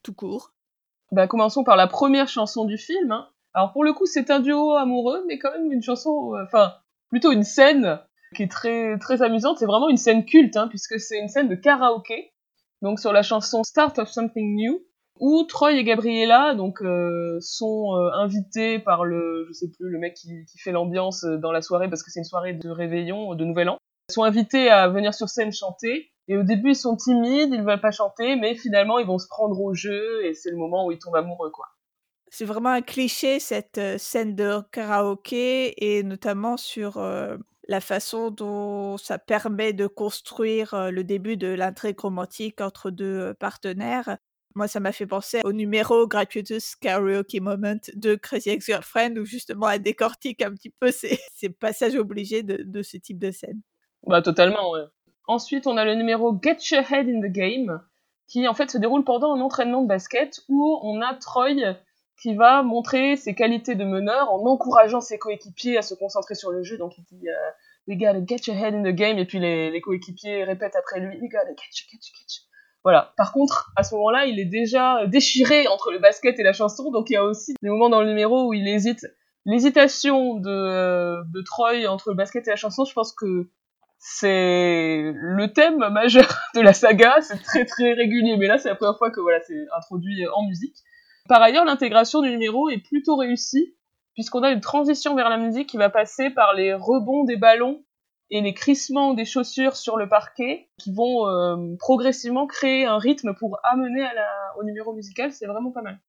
tout 0.04 0.14
court 0.14 0.55
bah, 1.16 1.28
commençons 1.28 1.64
par 1.64 1.78
la 1.78 1.88
première 1.88 2.28
chanson 2.28 2.66
du 2.66 2.78
film. 2.78 3.12
Hein. 3.12 3.30
Alors 3.54 3.72
pour 3.72 3.86
le 3.86 3.94
coup, 3.94 4.06
c'est 4.06 4.30
un 4.32 4.42
duo 4.42 4.74
amoureux, 4.74 5.24
mais 5.28 5.40
quand 5.40 5.52
même 5.52 5.72
une 5.72 5.82
chanson, 5.82 6.36
euh, 6.36 6.44
enfin 6.44 6.74
plutôt 7.10 7.32
une 7.32 7.44
scène 7.44 8.02
qui 8.36 8.44
est 8.44 8.52
très 8.52 9.00
très 9.00 9.22
amusante. 9.22 9.58
C'est 9.58 9.66
vraiment 9.66 9.88
une 9.88 9.96
scène 9.96 10.26
culte, 10.26 10.58
hein, 10.58 10.68
puisque 10.68 11.00
c'est 11.00 11.18
une 11.18 11.30
scène 11.30 11.48
de 11.48 11.56
karaoké. 11.56 12.34
Donc 12.82 13.00
sur 13.00 13.14
la 13.14 13.22
chanson 13.22 13.64
Start 13.64 13.98
of 13.98 14.10
Something 14.10 14.56
New, 14.58 14.82
où 15.22 15.44
Troy 15.44 15.72
et 15.72 15.86
Gabriella 15.86 16.54
donc 16.54 16.82
euh, 16.82 17.38
sont 17.40 17.96
euh, 17.96 18.12
invités 18.16 18.80
par 18.80 19.06
le, 19.06 19.46
je 19.48 19.54
sais 19.54 19.72
plus, 19.72 19.90
le 19.90 19.98
mec 19.98 20.16
qui, 20.16 20.44
qui 20.46 20.58
fait 20.58 20.74
l'ambiance 20.74 21.24
dans 21.24 21.54
la 21.54 21.62
soirée 21.62 21.90
parce 21.90 22.04
que 22.04 22.12
c'est 22.12 22.20
une 22.20 22.26
soirée 22.26 22.54
de 22.54 22.70
réveillon, 22.70 23.36
de 23.36 23.46
Nouvel 23.46 23.70
An. 23.70 23.78
Sont 24.12 24.24
invités 24.24 24.70
à 24.70 24.90
venir 24.90 25.14
sur 25.14 25.30
scène 25.30 25.54
chanter 25.54 26.12
et 26.28 26.38
au 26.38 26.44
début, 26.44 26.72
ils 26.72 26.76
sont 26.76 26.96
timides, 26.96 27.54
ils 27.54 27.64
veulent 27.64 27.82
pas 27.82 27.92
chanter, 27.92 28.36
mais 28.36 28.56
finalement, 28.56 28.98
ils 28.98 29.06
vont 29.06 29.20
se 29.20 29.28
prendre 29.28 29.60
au 29.62 29.74
jeu 29.74 30.26
et 30.26 30.34
c'est 30.34 30.50
le 30.50 30.58
moment 30.58 30.86
où 30.86 30.92
ils 30.92 31.00
tombent 31.00 31.16
amoureux, 31.16 31.52
quoi. 31.52 31.68
C'est 32.32 32.46
vraiment 32.46 32.70
un 32.70 32.82
cliché, 32.82 33.40
cette 33.40 33.78
euh, 33.78 33.98
scène 33.98 34.36
de 34.36 34.60
karaoké, 34.72 35.98
et 35.98 36.04
notamment 36.04 36.58
sur 36.58 36.98
euh, 36.98 37.38
la 37.68 37.80
façon 37.80 38.32
dont 38.32 38.98
ça 38.98 39.20
permet 39.20 39.74
de 39.74 39.88
construire 39.88 40.74
euh, 40.74 40.90
le 40.90 41.04
début 41.04 41.38
de 41.38 41.48
l'intrigue 41.48 42.00
romantique 42.00 42.60
entre 42.62 42.90
deux 42.90 43.34
partenaires. 43.36 44.18
Moi, 44.56 44.68
ça 44.68 44.80
m'a 44.80 44.92
fait 44.92 45.06
penser 45.06 45.42
au 45.44 45.54
numéro 45.54 46.08
Gratuitous 46.08 46.76
Karaoke 46.82 47.40
Moment 47.40 47.80
de 47.94 48.16
Crazy 48.16 48.50
Ex-Girlfriend, 48.50 49.18
où 49.18 49.26
justement 49.26 49.70
elle 49.70 49.82
décortique 49.82 50.42
un 50.42 50.52
petit 50.52 50.72
peu 50.72 50.92
ces, 50.92 51.20
ces 51.36 51.50
passages 51.50 51.96
obligés 51.96 52.42
de, 52.42 52.64
de 52.64 52.82
ce 52.82 52.98
type 52.98 53.20
de 53.20 53.32
scène. 53.32 53.62
Bah, 54.08 54.22
totalement, 54.22 54.72
ouais. 54.72 54.86
Ensuite, 55.28 55.68
on 55.68 55.78
a 55.78 55.86
le 55.86 55.96
numéro 55.96 56.38
Get 56.42 56.58
Your 56.72 56.84
Head 56.92 57.08
in 57.10 57.20
the 57.20 57.32
Game, 57.32 57.82
qui 58.28 58.48
en 58.48 58.54
fait 58.54 58.70
se 58.70 58.78
déroule 58.78 59.04
pendant 59.04 59.36
un 59.36 59.42
entraînement 59.42 59.82
de 59.82 59.88
basket 59.88 60.42
où 60.50 60.80
on 60.84 61.02
a 61.02 61.14
Troy 61.16 61.76
qui 62.22 62.34
va 62.34 62.64
montrer 62.64 63.18
ses 63.18 63.36
qualités 63.36 63.76
de 63.76 63.84
meneur 63.84 64.32
en 64.32 64.46
encourageant 64.46 65.02
ses 65.02 65.18
coéquipiers 65.18 65.78
à 65.78 65.82
se 65.82 65.94
concentrer 65.94 66.36
sur 66.36 66.52
le 66.52 66.64
jeu. 66.64 66.78
Donc 66.78 66.98
il 66.98 67.04
dit 67.04 67.28
euh, 67.28 67.52
We 67.88 67.98
gotta 67.98 68.26
get 68.26 68.48
your 68.48 68.58
head 68.58 68.74
in 68.74 68.84
the 68.84 68.96
game, 68.96 69.18
et 69.18 69.26
puis 69.26 69.40
les, 69.40 69.82
coéquipiers 69.82 70.44
répètent 70.44 70.76
après 70.76 71.00
lui 71.00 71.20
We 71.20 71.30
gotta 71.30 71.54
catch, 71.54 71.88
catch, 71.92 72.12
catch. 72.12 72.42
Voilà. 72.84 73.14
Par 73.18 73.34
contre, 73.34 73.72
à 73.76 73.84
ce 73.84 73.96
moment-là, 73.96 74.26
il 74.26 74.40
est 74.40 74.46
déjà 74.46 75.08
déchiré 75.08 75.68
entre 75.68 75.92
le 75.92 76.00
basket 76.00 76.40
et 76.40 76.44
la 76.44 76.54
chanson, 76.54 76.92
donc 76.92 77.10
il 77.10 77.14
y 77.14 77.18
a 77.18 77.24
aussi 77.24 77.56
des 77.62 77.70
moments 77.70 77.90
dans 77.90 78.02
le 78.02 78.08
numéro 78.08 78.48
où 78.48 78.54
il 78.54 78.68
hésite. 78.68 79.06
L'hésitation 79.48 80.36
de, 80.36 81.24
de 81.32 81.42
Troy 81.44 81.88
entre 81.88 82.10
le 82.10 82.16
basket 82.16 82.48
et 82.48 82.52
la 82.52 82.56
chanson, 82.56 82.84
je 82.84 82.94
pense 82.94 83.14
que 83.14 83.48
c'est 84.08 85.12
le 85.16 85.48
thème 85.52 85.78
majeur 85.90 86.28
de 86.56 86.62
la 86.62 86.74
saga, 86.74 87.22
c'est 87.22 87.42
très 87.42 87.66
très 87.66 87.94
régulier, 87.94 88.38
mais 88.38 88.46
là 88.46 88.60
c'est 88.60 88.70
la 88.70 88.76
première 88.76 89.00
fois 89.00 89.10
que 89.10 89.20
voilà, 89.20 89.40
c'est 89.48 89.66
introduit 89.76 90.28
en 90.28 90.44
musique. 90.44 90.76
Par 91.28 91.42
ailleurs, 91.42 91.66
l'intégration 91.66 92.22
du 92.22 92.30
numéro 92.30 92.70
est 92.70 92.78
plutôt 92.78 93.16
réussie, 93.16 93.76
puisqu'on 94.14 94.44
a 94.44 94.52
une 94.52 94.62
transition 94.62 95.16
vers 95.16 95.28
la 95.28 95.38
musique 95.38 95.68
qui 95.68 95.78
va 95.78 95.90
passer 95.90 96.30
par 96.30 96.54
les 96.54 96.76
rebonds 96.76 97.24
des 97.24 97.36
ballons 97.36 97.84
et 98.30 98.42
les 98.42 98.54
crissements 98.54 99.16
des 99.16 99.26
chaussures 99.26 99.76
sur 99.76 99.98
le 99.98 100.08
parquet, 100.08 100.70
qui 100.78 100.94
vont 100.94 101.28
euh, 101.28 101.76
progressivement 101.80 102.46
créer 102.46 102.86
un 102.86 103.00
rythme 103.00 103.34
pour 103.34 103.58
amener 103.64 104.04
à 104.04 104.14
la, 104.14 104.28
au 104.60 104.64
numéro 104.64 104.94
musical, 104.94 105.32
c'est 105.32 105.48
vraiment 105.48 105.72
pas 105.72 105.82
mal. 105.82 106.00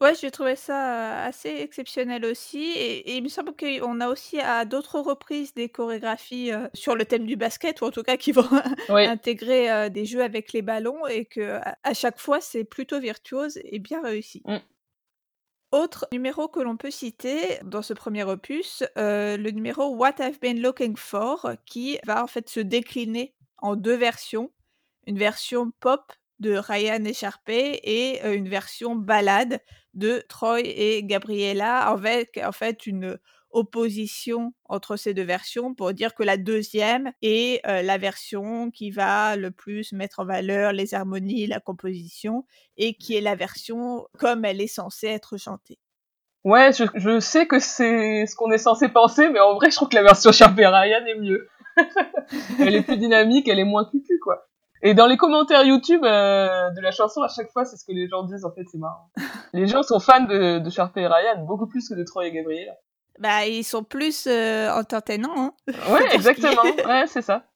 Ouais, 0.00 0.14
j'ai 0.20 0.30
trouvé 0.30 0.56
ça, 0.56 1.24
assez 1.24 1.48
exceptionnel 1.48 2.24
aussi 2.24 2.72
et 2.72 3.16
il 3.16 3.22
me 3.22 3.28
semble 3.28 3.54
qu'on 3.56 4.00
a 4.00 4.08
aussi 4.08 4.40
à 4.40 4.64
d'autres 4.64 4.98
reprises 4.98 5.54
des 5.54 5.68
chorégraphies, 5.68 6.50
sur 6.74 6.96
le 6.96 7.04
thème 7.04 7.26
du 7.26 7.36
basket 7.36 7.80
ou 7.80 7.84
en 7.86 7.90
tout 7.90 8.02
cas 8.02 8.16
qui 8.16 8.32
vont 8.32 8.48
intégrer, 8.88 9.88
des 9.90 10.04
jeux 10.04 10.22
avec 10.22 10.52
les 10.52 10.62
ballons 10.62 11.06
et 11.06 11.24
qu'à 11.24 11.78
à 11.84 11.94
chaque 11.94 12.18
fois 12.18 12.40
c'est 12.40 12.64
plutôt 12.64 12.98
virtuose 12.98 13.60
et 13.62 13.78
bien 13.78 14.02
réussi. 14.02 14.42
Mmh. 14.46 14.58
Autre 15.70 16.06
numéro 16.12 16.48
que 16.48 16.60
l'on 16.60 16.76
peut 16.76 16.90
citer 16.90 17.58
dans 17.64 17.82
ce 17.82 17.94
premier 17.94 18.24
opus, 18.24 18.82
le 18.96 19.50
numéro 19.50 19.94
What 19.94 20.16
I've 20.20 20.38
Been 20.40 20.60
Looking 20.60 20.96
For 20.96 21.52
qui 21.66 21.98
va 22.04 22.22
en 22.22 22.26
fait 22.26 22.48
se 22.48 22.60
décliner 22.60 23.34
en 23.58 23.76
deux 23.76 23.96
versions. 23.96 24.52
Une 25.06 25.18
version 25.18 25.72
pop 25.80 26.12
de 26.40 26.56
Ryan 26.56 27.04
Écharpé 27.04 27.80
et 27.82 28.26
une 28.34 28.48
version 28.48 28.94
balade 28.94 29.60
de 29.94 30.22
Troy 30.28 30.60
et 30.60 31.02
Gabriella 31.04 31.86
avec 31.86 32.40
en 32.44 32.52
fait 32.52 32.86
une 32.86 33.18
opposition 33.50 34.52
entre 34.64 34.96
ces 34.96 35.14
deux 35.14 35.22
versions 35.22 35.74
pour 35.74 35.92
dire 35.92 36.14
que 36.14 36.24
la 36.24 36.36
deuxième 36.36 37.12
est 37.22 37.64
la 37.64 37.98
version 37.98 38.72
qui 38.72 38.90
va 38.90 39.36
le 39.36 39.52
plus 39.52 39.92
mettre 39.92 40.18
en 40.18 40.24
valeur 40.24 40.72
les 40.72 40.92
harmonies, 40.94 41.46
la 41.46 41.60
composition 41.60 42.44
et 42.76 42.94
qui 42.94 43.16
est 43.16 43.20
la 43.20 43.36
version 43.36 44.08
comme 44.18 44.44
elle 44.44 44.60
est 44.60 44.66
censée 44.66 45.06
être 45.06 45.36
chantée. 45.36 45.78
Ouais, 46.44 46.72
je, 46.72 47.20
sais 47.20 47.46
que 47.46 47.58
c'est 47.58 48.26
ce 48.26 48.36
qu'on 48.36 48.50
est 48.50 48.58
censé 48.58 48.88
penser, 48.88 49.30
mais 49.30 49.40
en 49.40 49.54
vrai, 49.54 49.70
je 49.70 49.76
trouve 49.76 49.88
que 49.88 49.96
la 49.96 50.02
version 50.02 50.30
Sharpay 50.30 50.66
Ryan 50.66 51.06
est 51.06 51.18
mieux. 51.18 51.48
elle 52.60 52.74
est 52.74 52.82
plus 52.82 52.98
dynamique, 52.98 53.48
elle 53.48 53.58
est 53.58 53.64
moins 53.64 53.86
cucu, 53.86 54.18
quoi. 54.18 54.46
Et 54.82 54.94
dans 54.94 55.06
les 55.06 55.16
commentaires 55.16 55.64
YouTube 55.64 56.04
euh, 56.04 56.70
de 56.70 56.80
la 56.80 56.90
chanson, 56.90 57.22
à 57.22 57.28
chaque 57.28 57.50
fois, 57.52 57.64
c'est 57.64 57.76
ce 57.76 57.84
que 57.84 57.92
les 57.92 58.08
gens 58.08 58.24
disent. 58.24 58.44
En 58.44 58.52
fait, 58.52 58.64
c'est 58.70 58.78
marrant. 58.78 59.10
les 59.52 59.66
gens 59.66 59.82
sont 59.82 60.00
fans 60.00 60.24
de, 60.24 60.58
de 60.58 60.70
Sharpay 60.70 61.02
et 61.02 61.06
Ryan, 61.06 61.44
beaucoup 61.44 61.66
plus 61.66 61.88
que 61.88 61.94
de 61.94 62.04
Troy 62.04 62.26
et 62.26 62.32
Gabriel. 62.32 62.74
Bah, 63.18 63.46
ils 63.46 63.64
sont 63.64 63.84
plus 63.84 64.26
euh, 64.26 64.70
entertainants. 64.70 65.54
Hein, 65.68 65.72
ouais, 65.90 66.06
exactement. 66.14 66.62
ouais, 66.86 67.06
c'est 67.06 67.22
ça. 67.22 67.46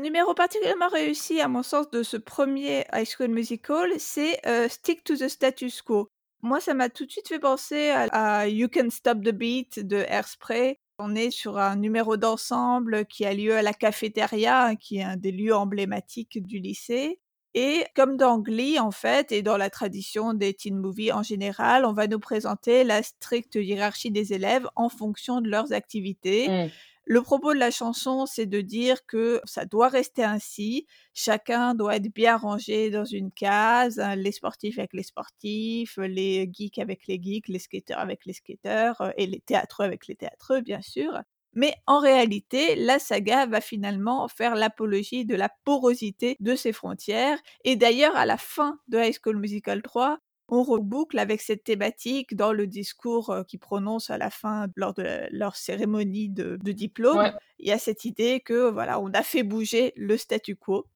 Numéro 0.00 0.34
particulièrement 0.34 0.88
réussi, 0.88 1.40
à 1.40 1.46
mon 1.46 1.62
sens, 1.62 1.88
de 1.90 2.02
ce 2.02 2.16
premier 2.16 2.84
High 2.92 3.06
School 3.06 3.28
Musical, 3.28 3.92
c'est 3.98 4.44
euh, 4.46 4.68
Stick 4.68 5.04
to 5.04 5.14
the 5.16 5.28
Status 5.28 5.82
Quo. 5.82 6.08
Moi, 6.42 6.60
ça 6.60 6.74
m'a 6.74 6.88
tout 6.88 7.06
de 7.06 7.10
suite 7.10 7.28
fait 7.28 7.38
penser 7.38 7.90
à, 7.90 8.48
You 8.48 8.68
Can 8.68 8.90
Stop 8.90 9.22
the 9.22 9.30
Beat 9.30 9.86
de 9.86 9.96
Airspray, 9.96 10.78
on 10.98 11.14
est 11.14 11.30
sur 11.30 11.58
un 11.58 11.76
numéro 11.76 12.16
d'ensemble 12.16 13.06
qui 13.06 13.24
a 13.24 13.34
lieu 13.34 13.56
à 13.56 13.62
la 13.62 13.72
cafétéria, 13.72 14.76
qui 14.76 14.98
est 14.98 15.02
un 15.02 15.16
des 15.16 15.32
lieux 15.32 15.54
emblématiques 15.54 16.42
du 16.42 16.58
lycée. 16.58 17.18
Et 17.54 17.84
comme 17.94 18.16
dans 18.16 18.38
Glee, 18.38 18.80
en 18.80 18.90
fait, 18.90 19.30
et 19.30 19.42
dans 19.42 19.56
la 19.56 19.70
tradition 19.70 20.34
des 20.34 20.54
teen 20.54 20.76
movies 20.76 21.12
en 21.12 21.22
général, 21.22 21.84
on 21.84 21.92
va 21.92 22.08
nous 22.08 22.18
présenter 22.18 22.82
la 22.82 23.02
stricte 23.02 23.54
hiérarchie 23.54 24.10
des 24.10 24.32
élèves 24.32 24.68
en 24.74 24.88
fonction 24.88 25.40
de 25.40 25.48
leurs 25.48 25.72
activités. 25.72 26.48
Mmh. 26.48 26.70
Le 27.06 27.20
propos 27.20 27.52
de 27.52 27.58
la 27.58 27.70
chanson, 27.70 28.24
c'est 28.24 28.46
de 28.46 28.62
dire 28.62 29.04
que 29.06 29.40
ça 29.44 29.66
doit 29.66 29.88
rester 29.88 30.24
ainsi. 30.24 30.86
Chacun 31.12 31.74
doit 31.74 31.96
être 31.96 32.12
bien 32.14 32.36
rangé 32.36 32.88
dans 32.90 33.04
une 33.04 33.30
case, 33.30 33.98
hein, 34.00 34.16
les 34.16 34.32
sportifs 34.32 34.78
avec 34.78 34.94
les 34.94 35.02
sportifs, 35.02 35.98
les 35.98 36.48
geeks 36.50 36.78
avec 36.78 37.06
les 37.06 37.20
geeks, 37.22 37.48
les 37.48 37.58
skateurs 37.58 37.98
avec 37.98 38.24
les 38.24 38.32
skateurs 38.32 39.00
euh, 39.02 39.10
et 39.18 39.26
les 39.26 39.40
théâtreux 39.40 39.84
avec 39.84 40.06
les 40.06 40.16
théâtreux, 40.16 40.62
bien 40.62 40.80
sûr. 40.80 41.20
Mais 41.52 41.74
en 41.86 42.00
réalité, 42.00 42.74
la 42.74 42.98
saga 42.98 43.46
va 43.46 43.60
finalement 43.60 44.26
faire 44.28 44.54
l'apologie 44.56 45.26
de 45.26 45.36
la 45.36 45.50
porosité 45.64 46.36
de 46.40 46.56
ces 46.56 46.72
frontières. 46.72 47.38
Et 47.64 47.76
d'ailleurs, 47.76 48.16
à 48.16 48.26
la 48.26 48.38
fin 48.38 48.78
de 48.88 48.98
High 48.98 49.16
School 49.22 49.36
Musical 49.36 49.82
3, 49.82 50.18
on 50.48 50.62
reboucle 50.62 51.18
avec 51.18 51.40
cette 51.40 51.64
thématique 51.64 52.36
dans 52.36 52.52
le 52.52 52.66
discours 52.66 53.30
euh, 53.30 53.42
qu'ils 53.44 53.60
prononcent 53.60 54.10
à 54.10 54.18
la 54.18 54.30
fin 54.30 54.66
lors 54.76 54.94
de 54.94 55.26
leur 55.30 55.56
cérémonie 55.56 56.28
de, 56.28 56.56
diplôme. 56.56 57.32
Il 57.58 57.68
y 57.68 57.72
a 57.72 57.78
cette 57.78 58.04
idée 58.04 58.40
que 58.40 58.70
voilà, 58.70 59.00
on 59.00 59.10
a 59.12 59.22
fait 59.22 59.42
bouger 59.42 59.92
le 59.96 60.16
statu 60.16 60.56
quo. 60.56 60.86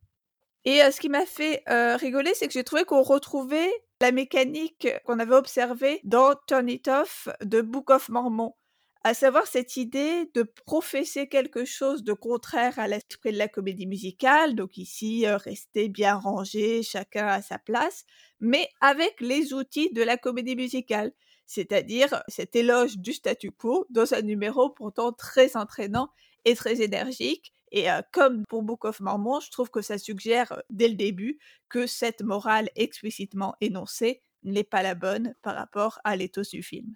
Et 0.64 0.82
euh, 0.82 0.90
ce 0.90 1.00
qui 1.00 1.08
m'a 1.08 1.24
fait 1.24 1.62
euh, 1.68 1.96
rigoler, 1.96 2.34
c'est 2.34 2.46
que 2.46 2.52
j'ai 2.52 2.64
trouvé 2.64 2.84
qu'on 2.84 3.02
retrouvait 3.02 3.70
la 4.00 4.12
mécanique 4.12 4.88
qu'on 5.04 5.18
avait 5.18 5.34
observée 5.34 6.00
dans 6.04 6.34
Turn 6.46 6.68
It 6.68 6.88
Off 6.88 7.28
de 7.42 7.60
Book 7.60 7.90
of 7.90 8.08
Mormon 8.08 8.54
à 9.04 9.14
savoir 9.14 9.46
cette 9.46 9.76
idée 9.76 10.30
de 10.34 10.42
professer 10.42 11.28
quelque 11.28 11.64
chose 11.64 12.02
de 12.02 12.12
contraire 12.12 12.78
à 12.78 12.88
l'esprit 12.88 13.32
de 13.32 13.38
la 13.38 13.48
comédie 13.48 13.86
musicale, 13.86 14.54
donc 14.54 14.76
ici 14.76 15.26
rester 15.26 15.88
bien 15.88 16.16
rangé, 16.16 16.82
chacun 16.82 17.26
à 17.26 17.42
sa 17.42 17.58
place, 17.58 18.04
mais 18.40 18.68
avec 18.80 19.20
les 19.20 19.54
outils 19.54 19.90
de 19.92 20.02
la 20.02 20.16
comédie 20.16 20.56
musicale, 20.56 21.12
c'est-à-dire 21.46 22.22
cet 22.28 22.56
éloge 22.56 22.98
du 22.98 23.12
statu 23.12 23.50
quo 23.50 23.86
dans 23.88 24.14
un 24.14 24.22
numéro 24.22 24.70
pourtant 24.70 25.12
très 25.12 25.56
entraînant 25.56 26.10
et 26.44 26.54
très 26.54 26.82
énergique. 26.82 27.52
Et 27.70 27.86
comme 28.12 28.44
pour 28.46 28.62
Book 28.62 28.84
of 28.84 29.00
Mormon, 29.00 29.40
je 29.40 29.50
trouve 29.50 29.70
que 29.70 29.82
ça 29.82 29.98
suggère 29.98 30.62
dès 30.70 30.88
le 30.88 30.94
début 30.94 31.38
que 31.68 31.86
cette 31.86 32.22
morale 32.22 32.70
explicitement 32.76 33.54
énoncée 33.60 34.22
n'est 34.42 34.64
pas 34.64 34.82
la 34.82 34.94
bonne 34.94 35.34
par 35.42 35.54
rapport 35.54 36.00
à 36.04 36.16
l'éthos 36.16 36.50
du 36.50 36.62
film. 36.62 36.94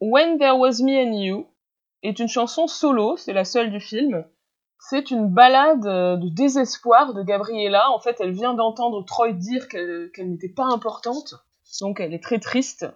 When 0.00 0.38
There 0.38 0.56
Was 0.56 0.82
Me 0.82 0.98
and 0.98 1.12
You 1.12 1.46
est 2.02 2.18
une 2.18 2.28
chanson 2.28 2.66
solo, 2.66 3.16
c'est 3.16 3.34
la 3.34 3.44
seule 3.44 3.70
du 3.70 3.80
film. 3.80 4.24
C'est 4.78 5.10
une 5.10 5.28
balade 5.28 5.86
euh, 5.86 6.16
de 6.16 6.30
désespoir 6.30 7.12
de 7.12 7.22
Gabriella. 7.22 7.90
En 7.90 8.00
fait, 8.00 8.16
elle 8.20 8.32
vient 8.32 8.54
d'entendre 8.54 9.04
Troy 9.04 9.32
dire 9.32 9.68
qu'elle 9.68 10.10
n'était 10.18 10.48
pas 10.48 10.64
importante, 10.64 11.34
donc 11.82 12.00
elle 12.00 12.14
est 12.14 12.22
très 12.22 12.38
triste. 12.38 12.86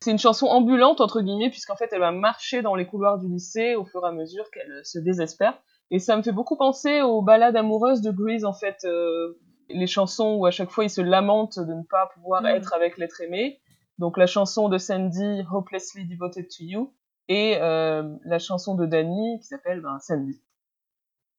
C'est 0.00 0.10
une 0.10 0.18
chanson 0.18 0.46
ambulante, 0.46 1.00
entre 1.00 1.22
guillemets, 1.22 1.48
puisqu'en 1.48 1.76
fait, 1.76 1.88
elle 1.92 2.00
va 2.00 2.12
marcher 2.12 2.60
dans 2.60 2.74
les 2.74 2.86
couloirs 2.86 3.18
du 3.18 3.28
lycée 3.28 3.74
au 3.74 3.86
fur 3.86 4.04
et 4.04 4.08
à 4.08 4.12
mesure 4.12 4.50
qu'elle 4.50 4.84
se 4.84 4.98
désespère. 4.98 5.58
Et 5.90 6.00
ça 6.00 6.16
me 6.16 6.22
fait 6.22 6.32
beaucoup 6.32 6.56
penser 6.56 7.00
aux 7.00 7.22
balades 7.22 7.56
amoureuses 7.56 8.02
de 8.02 8.10
Grease, 8.10 8.44
en 8.44 8.52
fait. 8.52 8.84
Euh, 8.84 9.38
les 9.74 9.86
chansons 9.86 10.34
où 10.34 10.46
à 10.46 10.50
chaque 10.50 10.70
fois 10.70 10.84
il 10.84 10.90
se 10.90 11.00
lamente 11.00 11.58
de 11.58 11.72
ne 11.72 11.82
pas 11.82 12.10
pouvoir 12.14 12.42
mm. 12.42 12.46
être 12.46 12.74
avec 12.74 12.98
l'être 12.98 13.20
aimé. 13.20 13.60
Donc 13.98 14.16
la 14.16 14.26
chanson 14.26 14.68
de 14.68 14.78
Sandy, 14.78 15.42
Hopelessly 15.50 16.06
Devoted 16.06 16.48
to 16.48 16.64
You, 16.64 16.94
et 17.28 17.56
euh, 17.60 18.02
la 18.24 18.38
chanson 18.38 18.74
de 18.74 18.86
Danny 18.86 19.38
qui 19.40 19.46
s'appelle 19.46 19.80
ben, 19.80 19.98
Sandy. 20.00 20.40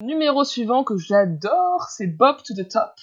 numéro 0.02 0.44
suivant 0.44 0.84
que 0.84 0.98
j'adore, 0.98 1.88
c'est 1.89 2.08
Bob 2.08 2.38
to 2.44 2.54
the 2.56 2.68
Top. 2.68 2.94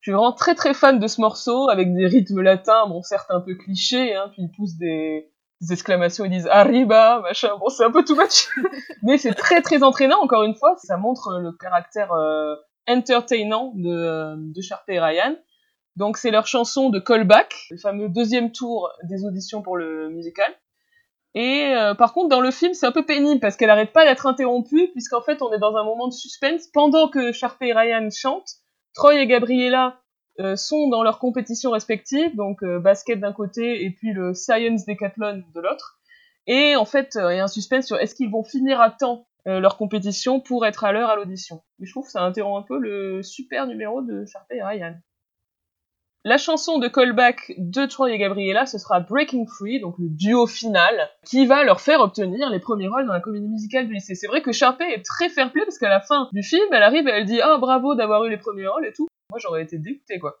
Je 0.00 0.10
suis 0.10 0.12
vraiment 0.12 0.32
très 0.32 0.54
très 0.54 0.74
fan 0.74 0.98
de 0.98 1.06
ce 1.06 1.20
morceau 1.20 1.68
avec 1.68 1.92
des 1.94 2.06
rythmes 2.06 2.40
latins, 2.40 2.86
bon 2.88 3.02
certes 3.02 3.30
un 3.30 3.40
peu 3.40 3.54
clichés, 3.54 4.14
hein, 4.14 4.28
puis 4.32 4.42
ils 4.42 4.50
poussent 4.50 4.76
des, 4.76 5.28
exclamations, 5.70 6.24
ils 6.24 6.30
disent 6.30 6.48
arriba, 6.48 7.20
machin, 7.20 7.56
bon 7.58 7.68
c'est 7.68 7.84
un 7.84 7.90
peu 7.90 8.04
too 8.04 8.14
much, 8.14 8.48
mais 9.02 9.18
c'est 9.18 9.34
très 9.34 9.62
très 9.62 9.82
entraînant 9.82 10.22
encore 10.22 10.44
une 10.44 10.54
fois, 10.54 10.76
ça 10.76 10.96
montre 10.96 11.38
le 11.40 11.52
caractère 11.52 12.12
euh, 12.12 12.54
entertainant 12.88 13.72
de, 13.74 13.90
euh, 13.90 14.36
de 14.36 14.92
et 14.92 15.00
Ryan. 15.00 15.36
Donc 15.96 16.18
c'est 16.18 16.30
leur 16.30 16.46
chanson 16.46 16.90
de 16.90 16.98
callback, 16.98 17.54
le 17.70 17.78
fameux 17.78 18.08
deuxième 18.08 18.52
tour 18.52 18.92
des 19.04 19.24
auditions 19.24 19.62
pour 19.62 19.76
le 19.76 20.10
musical. 20.10 20.52
Et 21.34 21.66
euh, 21.74 21.94
par 21.94 22.12
contre 22.12 22.28
dans 22.28 22.40
le 22.40 22.50
film 22.50 22.74
c'est 22.74 22.86
un 22.86 22.92
peu 22.92 23.04
pénible 23.04 23.40
parce 23.40 23.56
qu'elle 23.56 23.70
arrête 23.70 23.92
pas 23.92 24.04
d'être 24.04 24.26
interrompue 24.26 24.88
puisqu'en 24.92 25.22
fait 25.22 25.42
on 25.42 25.52
est 25.52 25.58
dans 25.58 25.76
un 25.76 25.84
moment 25.84 26.08
de 26.08 26.12
suspense 26.12 26.66
pendant 26.72 27.08
que 27.08 27.32
Sharpay 27.32 27.68
et 27.68 27.72
Ryan 27.72 28.08
chantent. 28.10 28.56
Troy 28.94 29.20
et 29.20 29.26
Gabriella 29.26 30.00
euh, 30.40 30.56
sont 30.56 30.88
dans 30.88 31.02
leur 31.02 31.18
compétition 31.18 31.70
respective, 31.70 32.34
donc 32.36 32.62
euh, 32.62 32.78
basket 32.78 33.20
d'un 33.20 33.32
côté 33.32 33.84
et 33.84 33.90
puis 33.90 34.12
le 34.12 34.34
science 34.34 34.84
decathlon 34.86 35.42
de 35.54 35.60
l'autre. 35.60 35.98
Et 36.46 36.76
en 36.76 36.84
fait 36.84 37.16
il 37.16 37.36
y 37.36 37.40
a 37.40 37.44
un 37.44 37.48
suspense 37.48 37.86
sur 37.86 37.98
est-ce 37.98 38.14
qu'ils 38.14 38.30
vont 38.30 38.44
finir 38.44 38.80
à 38.80 38.90
temps 38.90 39.26
leur 39.48 39.76
compétition 39.76 40.40
pour 40.40 40.66
être 40.66 40.82
à 40.82 40.90
l'heure 40.90 41.08
à 41.08 41.14
l'audition. 41.14 41.62
Mais 41.78 41.86
je 41.86 41.92
trouve 41.92 42.06
que 42.06 42.10
ça 42.10 42.22
interrompt 42.22 42.64
un 42.64 42.66
peu 42.66 42.80
le 42.80 43.22
super 43.22 43.68
numéro 43.68 44.02
de 44.02 44.24
Sharpay 44.26 44.56
et 44.56 44.62
Ryan. 44.64 44.96
La 46.28 46.38
chanson 46.38 46.78
de 46.78 46.88
callback 46.88 47.54
de 47.56 47.86
Troy 47.86 48.10
et 48.10 48.18
Gabriella, 48.18 48.66
ce 48.66 48.78
sera 48.78 48.98
Breaking 48.98 49.46
Free, 49.46 49.78
donc 49.78 49.94
le 50.00 50.08
duo 50.08 50.48
final, 50.48 51.08
qui 51.24 51.46
va 51.46 51.62
leur 51.62 51.80
faire 51.80 52.00
obtenir 52.00 52.50
les 52.50 52.58
premiers 52.58 52.88
rôles 52.88 53.06
dans 53.06 53.12
la 53.12 53.20
comédie 53.20 53.46
musicale 53.46 53.86
du 53.86 53.94
lycée. 53.94 54.16
C'est 54.16 54.26
vrai 54.26 54.42
que 54.42 54.50
Sharpay 54.50 54.92
est 54.92 55.04
très 55.04 55.28
fair 55.28 55.52
play 55.52 55.62
parce 55.64 55.78
qu'à 55.78 55.88
la 55.88 56.00
fin 56.00 56.28
du 56.32 56.42
film, 56.42 56.66
elle 56.72 56.82
arrive 56.82 57.06
et 57.06 57.12
elle 57.12 57.26
dit 57.26 57.40
ah 57.40 57.58
bravo 57.58 57.94
d'avoir 57.94 58.24
eu 58.24 58.30
les 58.30 58.38
premiers 58.38 58.66
rôles 58.66 58.86
et 58.86 58.92
tout. 58.92 59.06
Moi 59.30 59.38
j'aurais 59.38 59.62
été 59.62 59.78
dégoûtée 59.78 60.18
quoi. 60.18 60.40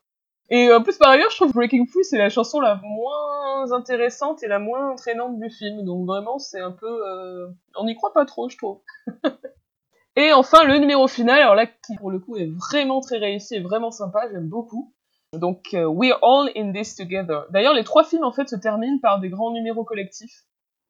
Et 0.50 0.72
en 0.72 0.82
plus 0.82 0.98
par 0.98 1.10
ailleurs, 1.10 1.30
je 1.30 1.36
trouve 1.36 1.52
Breaking 1.52 1.86
Free 1.86 2.02
c'est 2.02 2.18
la 2.18 2.30
chanson 2.30 2.58
la 2.58 2.80
moins 2.82 3.70
intéressante 3.70 4.42
et 4.42 4.48
la 4.48 4.58
moins 4.58 4.90
entraînante 4.90 5.38
du 5.38 5.50
film. 5.50 5.84
Donc 5.84 6.04
vraiment 6.04 6.40
c'est 6.40 6.58
un 6.58 6.72
peu, 6.72 7.08
euh... 7.08 7.46
on 7.76 7.84
n'y 7.84 7.94
croit 7.94 8.12
pas 8.12 8.24
trop 8.24 8.48
je 8.48 8.56
trouve. 8.56 8.80
et 10.16 10.32
enfin 10.32 10.64
le 10.64 10.78
numéro 10.78 11.06
final, 11.06 11.38
alors 11.38 11.54
là 11.54 11.66
qui 11.66 11.94
pour 11.96 12.10
le 12.10 12.18
coup 12.18 12.36
est 12.38 12.50
vraiment 12.52 13.00
très 13.00 13.18
réussi 13.18 13.54
et 13.54 13.60
vraiment 13.60 13.92
sympa, 13.92 14.28
j'aime 14.32 14.48
beaucoup. 14.48 14.92
Donc, 15.38 15.74
euh, 15.74 15.86
We're 15.86 16.18
All 16.22 16.50
in 16.56 16.72
This 16.72 16.94
Together. 16.94 17.46
D'ailleurs, 17.50 17.74
les 17.74 17.84
trois 17.84 18.04
films, 18.04 18.24
en 18.24 18.32
fait, 18.32 18.48
se 18.48 18.56
terminent 18.56 18.98
par 19.00 19.20
des 19.20 19.28
grands 19.28 19.52
numéros 19.52 19.84
collectifs. 19.84 20.44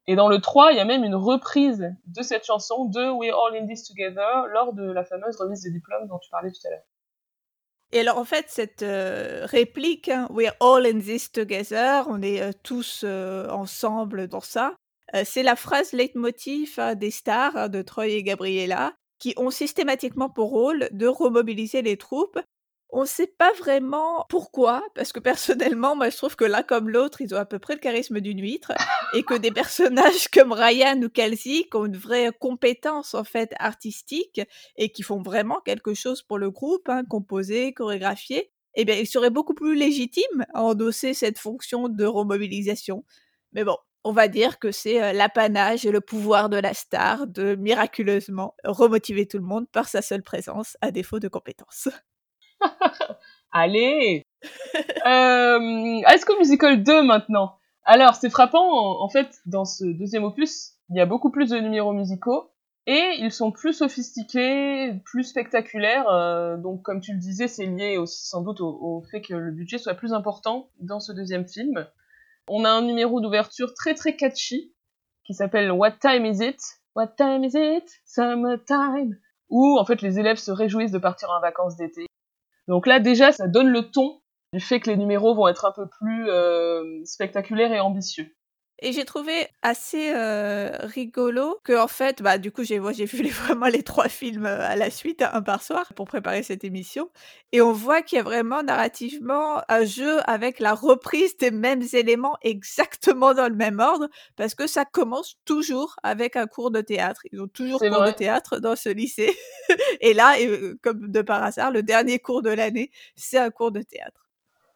Et 0.08 0.14
dans 0.14 0.28
le 0.28 0.40
3, 0.40 0.72
il 0.72 0.76
y 0.76 0.80
a 0.80 0.84
même 0.84 1.02
une 1.02 1.16
reprise 1.16 1.92
de 2.06 2.22
cette 2.22 2.44
chanson 2.44 2.84
de 2.84 3.10
We're 3.10 3.36
All 3.36 3.56
in 3.56 3.66
This 3.66 3.84
Together 3.84 4.46
lors 4.52 4.72
de 4.72 4.84
la 4.84 5.04
fameuse 5.04 5.36
remise 5.36 5.62
des 5.62 5.72
diplômes 5.72 6.06
dont 6.06 6.18
tu 6.18 6.30
parlais 6.30 6.50
tout 6.50 6.64
à 6.66 6.70
l'heure. 6.70 6.84
Et 7.92 8.00
alors, 8.00 8.18
en 8.18 8.24
fait, 8.24 8.46
cette 8.48 8.82
euh, 8.82 9.46
réplique, 9.46 10.08
hein, 10.08 10.28
We're 10.30 10.54
all 10.60 10.86
in 10.86 11.00
this 11.00 11.32
together, 11.32 12.04
on 12.08 12.22
est 12.22 12.40
euh, 12.40 12.52
tous 12.62 13.04
ensemble 13.04 14.28
dans 14.28 14.40
ça, 14.40 14.74
c'est 15.24 15.44
la 15.44 15.54
phrase 15.54 15.92
leitmotiv 15.92 16.74
hein, 16.78 16.94
des 16.94 17.12
stars 17.12 17.56
hein, 17.56 17.68
de 17.68 17.80
Troy 17.80 18.08
et 18.08 18.22
Gabriella, 18.22 18.92
qui 19.18 19.34
ont 19.36 19.50
systématiquement 19.50 20.28
pour 20.28 20.50
rôle 20.50 20.88
de 20.92 21.06
remobiliser 21.06 21.82
les 21.82 21.96
troupes 21.96 22.38
on 22.90 23.02
ne 23.02 23.06
sait 23.06 23.26
pas 23.26 23.52
vraiment 23.54 24.24
pourquoi, 24.28 24.82
parce 24.94 25.12
que 25.12 25.20
personnellement, 25.20 25.96
moi 25.96 26.10
je 26.10 26.16
trouve 26.16 26.36
que 26.36 26.44
l'un 26.44 26.62
comme 26.62 26.88
l'autre, 26.88 27.20
ils 27.20 27.34
ont 27.34 27.38
à 27.38 27.44
peu 27.44 27.58
près 27.58 27.74
le 27.74 27.80
charisme 27.80 28.20
d'une 28.20 28.40
huître, 28.40 28.72
et 29.14 29.22
que 29.22 29.34
des 29.34 29.50
personnages 29.50 30.28
comme 30.32 30.52
Ryan 30.52 31.00
ou 31.02 31.08
Kelsey, 31.08 31.64
qui 31.70 31.76
ont 31.76 31.86
une 31.86 31.96
vraie 31.96 32.30
compétence 32.38 33.14
en 33.14 33.24
fait 33.24 33.52
artistique, 33.58 34.40
et 34.76 34.90
qui 34.90 35.02
font 35.02 35.22
vraiment 35.22 35.60
quelque 35.64 35.94
chose 35.94 36.22
pour 36.22 36.38
le 36.38 36.50
groupe, 36.50 36.88
hein, 36.88 37.04
composer, 37.04 37.72
chorégraphier, 37.72 38.50
eh 38.74 38.84
bien 38.84 38.96
ils 38.96 39.06
seraient 39.06 39.30
beaucoup 39.30 39.54
plus 39.54 39.74
légitimes 39.74 40.44
à 40.54 40.62
endosser 40.62 41.14
cette 41.14 41.38
fonction 41.38 41.88
de 41.88 42.04
remobilisation. 42.04 43.04
Mais 43.52 43.64
bon, 43.64 43.76
on 44.04 44.12
va 44.12 44.28
dire 44.28 44.58
que 44.60 44.70
c'est 44.70 45.02
euh, 45.02 45.12
l'apanage 45.12 45.84
et 45.84 45.90
le 45.90 46.00
pouvoir 46.00 46.48
de 46.48 46.56
la 46.56 46.74
star 46.74 47.26
de 47.26 47.56
miraculeusement 47.56 48.54
remotiver 48.64 49.26
tout 49.26 49.38
le 49.38 49.44
monde 49.44 49.68
par 49.70 49.88
sa 49.88 50.02
seule 50.02 50.22
présence, 50.22 50.76
à 50.80 50.92
défaut 50.92 51.18
de 51.18 51.28
compétences. 51.28 51.88
Allez 53.52 54.22
euh, 55.06 56.00
High 56.06 56.20
School 56.24 56.38
Musical 56.38 56.82
2 56.82 57.02
maintenant? 57.02 57.56
Alors, 57.84 58.16
c'est 58.16 58.30
frappant, 58.30 59.00
en, 59.00 59.08
fait, 59.08 59.38
dans 59.46 59.64
ce 59.64 59.84
deuxième 59.84 60.24
opus, 60.24 60.72
il 60.90 60.96
y 60.96 61.00
a 61.00 61.06
beaucoup 61.06 61.30
plus 61.30 61.50
de 61.50 61.58
numéros 61.58 61.92
musicaux, 61.92 62.50
et 62.86 63.16
ils 63.18 63.32
sont 63.32 63.52
plus 63.52 63.74
sophistiqués, 63.74 65.00
plus 65.04 65.24
spectaculaires, 65.24 66.08
euh, 66.08 66.56
donc 66.56 66.82
comme 66.82 67.00
tu 67.00 67.12
le 67.12 67.18
disais, 67.18 67.46
c'est 67.46 67.66
lié 67.66 67.96
aussi 67.96 68.26
sans 68.26 68.42
doute 68.42 68.60
au, 68.60 69.02
fait 69.10 69.20
que 69.20 69.34
le 69.34 69.52
budget 69.52 69.78
soit 69.78 69.94
plus 69.94 70.12
important 70.12 70.68
dans 70.80 71.00
ce 71.00 71.12
deuxième 71.12 71.46
film. 71.46 71.86
On 72.48 72.64
a 72.64 72.70
un 72.70 72.82
numéro 72.82 73.20
d'ouverture 73.20 73.72
très 73.74 73.94
très 73.94 74.16
catchy, 74.16 74.74
qui 75.24 75.34
s'appelle 75.34 75.70
What 75.70 75.92
Time 76.00 76.26
Is 76.26 76.44
It? 76.44 76.60
What 76.94 77.08
Time 77.16 77.44
Is 77.44 77.54
It? 77.54 77.88
Summertime 78.04 79.16
où 79.48 79.78
en 79.78 79.84
fait 79.84 80.02
les 80.02 80.18
élèves 80.18 80.38
se 80.38 80.50
réjouissent 80.50 80.92
de 80.92 80.98
partir 80.98 81.30
en 81.30 81.40
vacances 81.40 81.76
d'été. 81.76 82.06
Donc 82.68 82.86
là 82.86 83.00
déjà, 83.00 83.32
ça 83.32 83.48
donne 83.48 83.68
le 83.68 83.90
ton 83.90 84.20
du 84.52 84.60
fait 84.60 84.80
que 84.80 84.90
les 84.90 84.96
numéros 84.96 85.34
vont 85.34 85.48
être 85.48 85.64
un 85.64 85.72
peu 85.72 85.88
plus 85.88 86.28
euh, 86.28 86.82
spectaculaires 87.04 87.72
et 87.72 87.80
ambitieux. 87.80 88.35
Et 88.80 88.92
j'ai 88.92 89.06
trouvé 89.06 89.48
assez 89.62 90.12
euh, 90.14 90.70
rigolo 90.82 91.58
que 91.64 91.72
en 91.72 91.88
fait, 91.88 92.20
bah 92.20 92.36
du 92.36 92.52
coup 92.52 92.62
j'ai 92.62 92.78
j'ai 92.92 93.06
vu 93.06 93.22
les, 93.22 93.30
vraiment 93.30 93.66
les 93.66 93.82
trois 93.82 94.08
films 94.08 94.44
à 94.44 94.76
la 94.76 94.90
suite, 94.90 95.22
un 95.22 95.40
par 95.40 95.62
soir, 95.62 95.94
pour 95.94 96.06
préparer 96.06 96.42
cette 96.42 96.62
émission, 96.62 97.08
et 97.52 97.62
on 97.62 97.72
voit 97.72 98.02
qu'il 98.02 98.16
y 98.16 98.20
a 98.20 98.24
vraiment 98.24 98.62
narrativement 98.62 99.62
un 99.70 99.84
jeu 99.84 100.18
avec 100.28 100.60
la 100.60 100.74
reprise 100.74 101.38
des 101.38 101.50
mêmes 101.50 101.84
éléments 101.94 102.36
exactement 102.42 103.32
dans 103.32 103.48
le 103.48 103.54
même 103.54 103.80
ordre, 103.80 104.08
parce 104.36 104.54
que 104.54 104.66
ça 104.66 104.84
commence 104.84 105.36
toujours 105.46 105.96
avec 106.02 106.36
un 106.36 106.46
cours 106.46 106.70
de 106.70 106.82
théâtre. 106.82 107.22
Ils 107.32 107.40
ont 107.40 107.48
toujours 107.48 107.80
cours 107.80 108.04
de 108.04 108.10
théâtre 108.10 108.58
dans 108.58 108.76
ce 108.76 108.90
lycée, 108.90 109.34
et 110.02 110.12
là, 110.12 110.38
et, 110.38 110.74
comme 110.82 111.10
de 111.10 111.22
par 111.22 111.42
hasard, 111.42 111.70
le 111.70 111.82
dernier 111.82 112.18
cours 112.18 112.42
de 112.42 112.50
l'année, 112.50 112.90
c'est 113.14 113.38
un 113.38 113.48
cours 113.48 113.72
de 113.72 113.80
théâtre. 113.80 114.26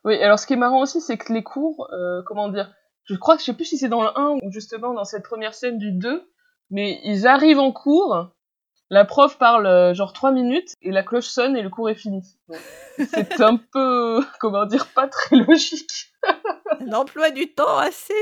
Oui, 0.05 0.17
alors 0.23 0.39
ce 0.39 0.47
qui 0.47 0.55
est 0.55 0.57
marrant 0.57 0.81
aussi, 0.81 1.03
c'est 1.03 1.19
que 1.19 1.31
les 1.35 1.43
cours, 1.43 1.91
euh, 1.93 2.23
comment 2.23 2.49
dire 2.49 2.73
je 3.05 3.15
crois 3.17 3.37
que 3.37 3.41
je 3.41 3.47
sais 3.47 3.55
plus 3.55 3.65
si 3.65 3.79
c'est 3.79 3.89
dans 3.89 4.03
le 4.03 4.17
1 4.17 4.39
ou 4.43 4.51
justement 4.51 4.95
dans 4.95 5.05
cette 5.05 5.25
première 5.25 5.55
scène 5.55 5.79
du 5.79 5.93
2, 5.93 6.31
mais 6.71 7.01
ils 7.05 7.27
arrivent 7.27 7.59
en 7.59 7.73
cours, 7.73 8.31
la 8.91 9.05
prof 9.05 9.39
parle 9.39 9.67
euh, 9.67 9.95
genre 9.95 10.13
trois 10.13 10.33
minutes 10.33 10.75
et 10.83 10.91
la 10.91 11.05
cloche 11.05 11.29
sonne 11.29 11.57
et 11.57 11.63
le 11.63 11.71
cours 11.71 11.89
est 11.89 11.95
fini. 11.95 12.23
C'est 12.97 13.41
un 13.41 13.57
peu, 13.73 14.25
comment 14.41 14.67
dire, 14.67 14.89
pas 14.89 15.07
très 15.07 15.37
logique. 15.37 16.13
Un 16.81 16.93
emploi 16.93 17.31
du 17.31 17.53
temps 17.55 17.79
assez, 17.79 18.15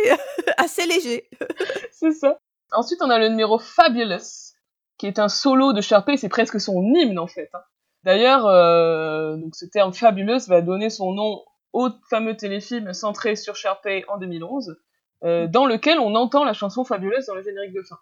assez 0.58 0.86
léger. 0.86 1.28
C'est 1.90 2.12
ça. 2.12 2.38
Ensuite, 2.72 3.00
on 3.02 3.08
a 3.08 3.18
le 3.18 3.28
numéro 3.28 3.58
Fabulous, 3.58 4.52
qui 4.98 5.06
est 5.06 5.18
un 5.18 5.28
solo 5.28 5.72
de 5.72 5.80
Sharpay, 5.80 6.18
c'est 6.18 6.28
presque 6.28 6.60
son 6.60 6.82
hymne 6.82 7.18
en 7.18 7.26
fait. 7.26 7.48
Hein. 7.54 7.62
D'ailleurs, 8.04 8.46
euh, 8.46 9.36
donc 9.36 9.56
ce 9.56 9.64
terme 9.64 9.94
Fabulous 9.94 10.46
va 10.48 10.60
donner 10.60 10.90
son 10.90 11.12
nom 11.12 11.44
au 11.72 11.88
fameux 12.08 12.36
téléfilm 12.36 12.92
centré 12.92 13.36
sur 13.36 13.56
Sharpay 13.56 14.04
en 14.08 14.18
2011, 14.18 14.76
euh, 15.24 15.46
dans 15.46 15.66
lequel 15.66 15.98
on 15.98 16.14
entend 16.14 16.44
la 16.44 16.52
chanson 16.52 16.84
Fabulous 16.84 17.26
dans 17.26 17.34
le 17.34 17.42
générique 17.42 17.74
de 17.74 17.82
fin. 17.82 17.98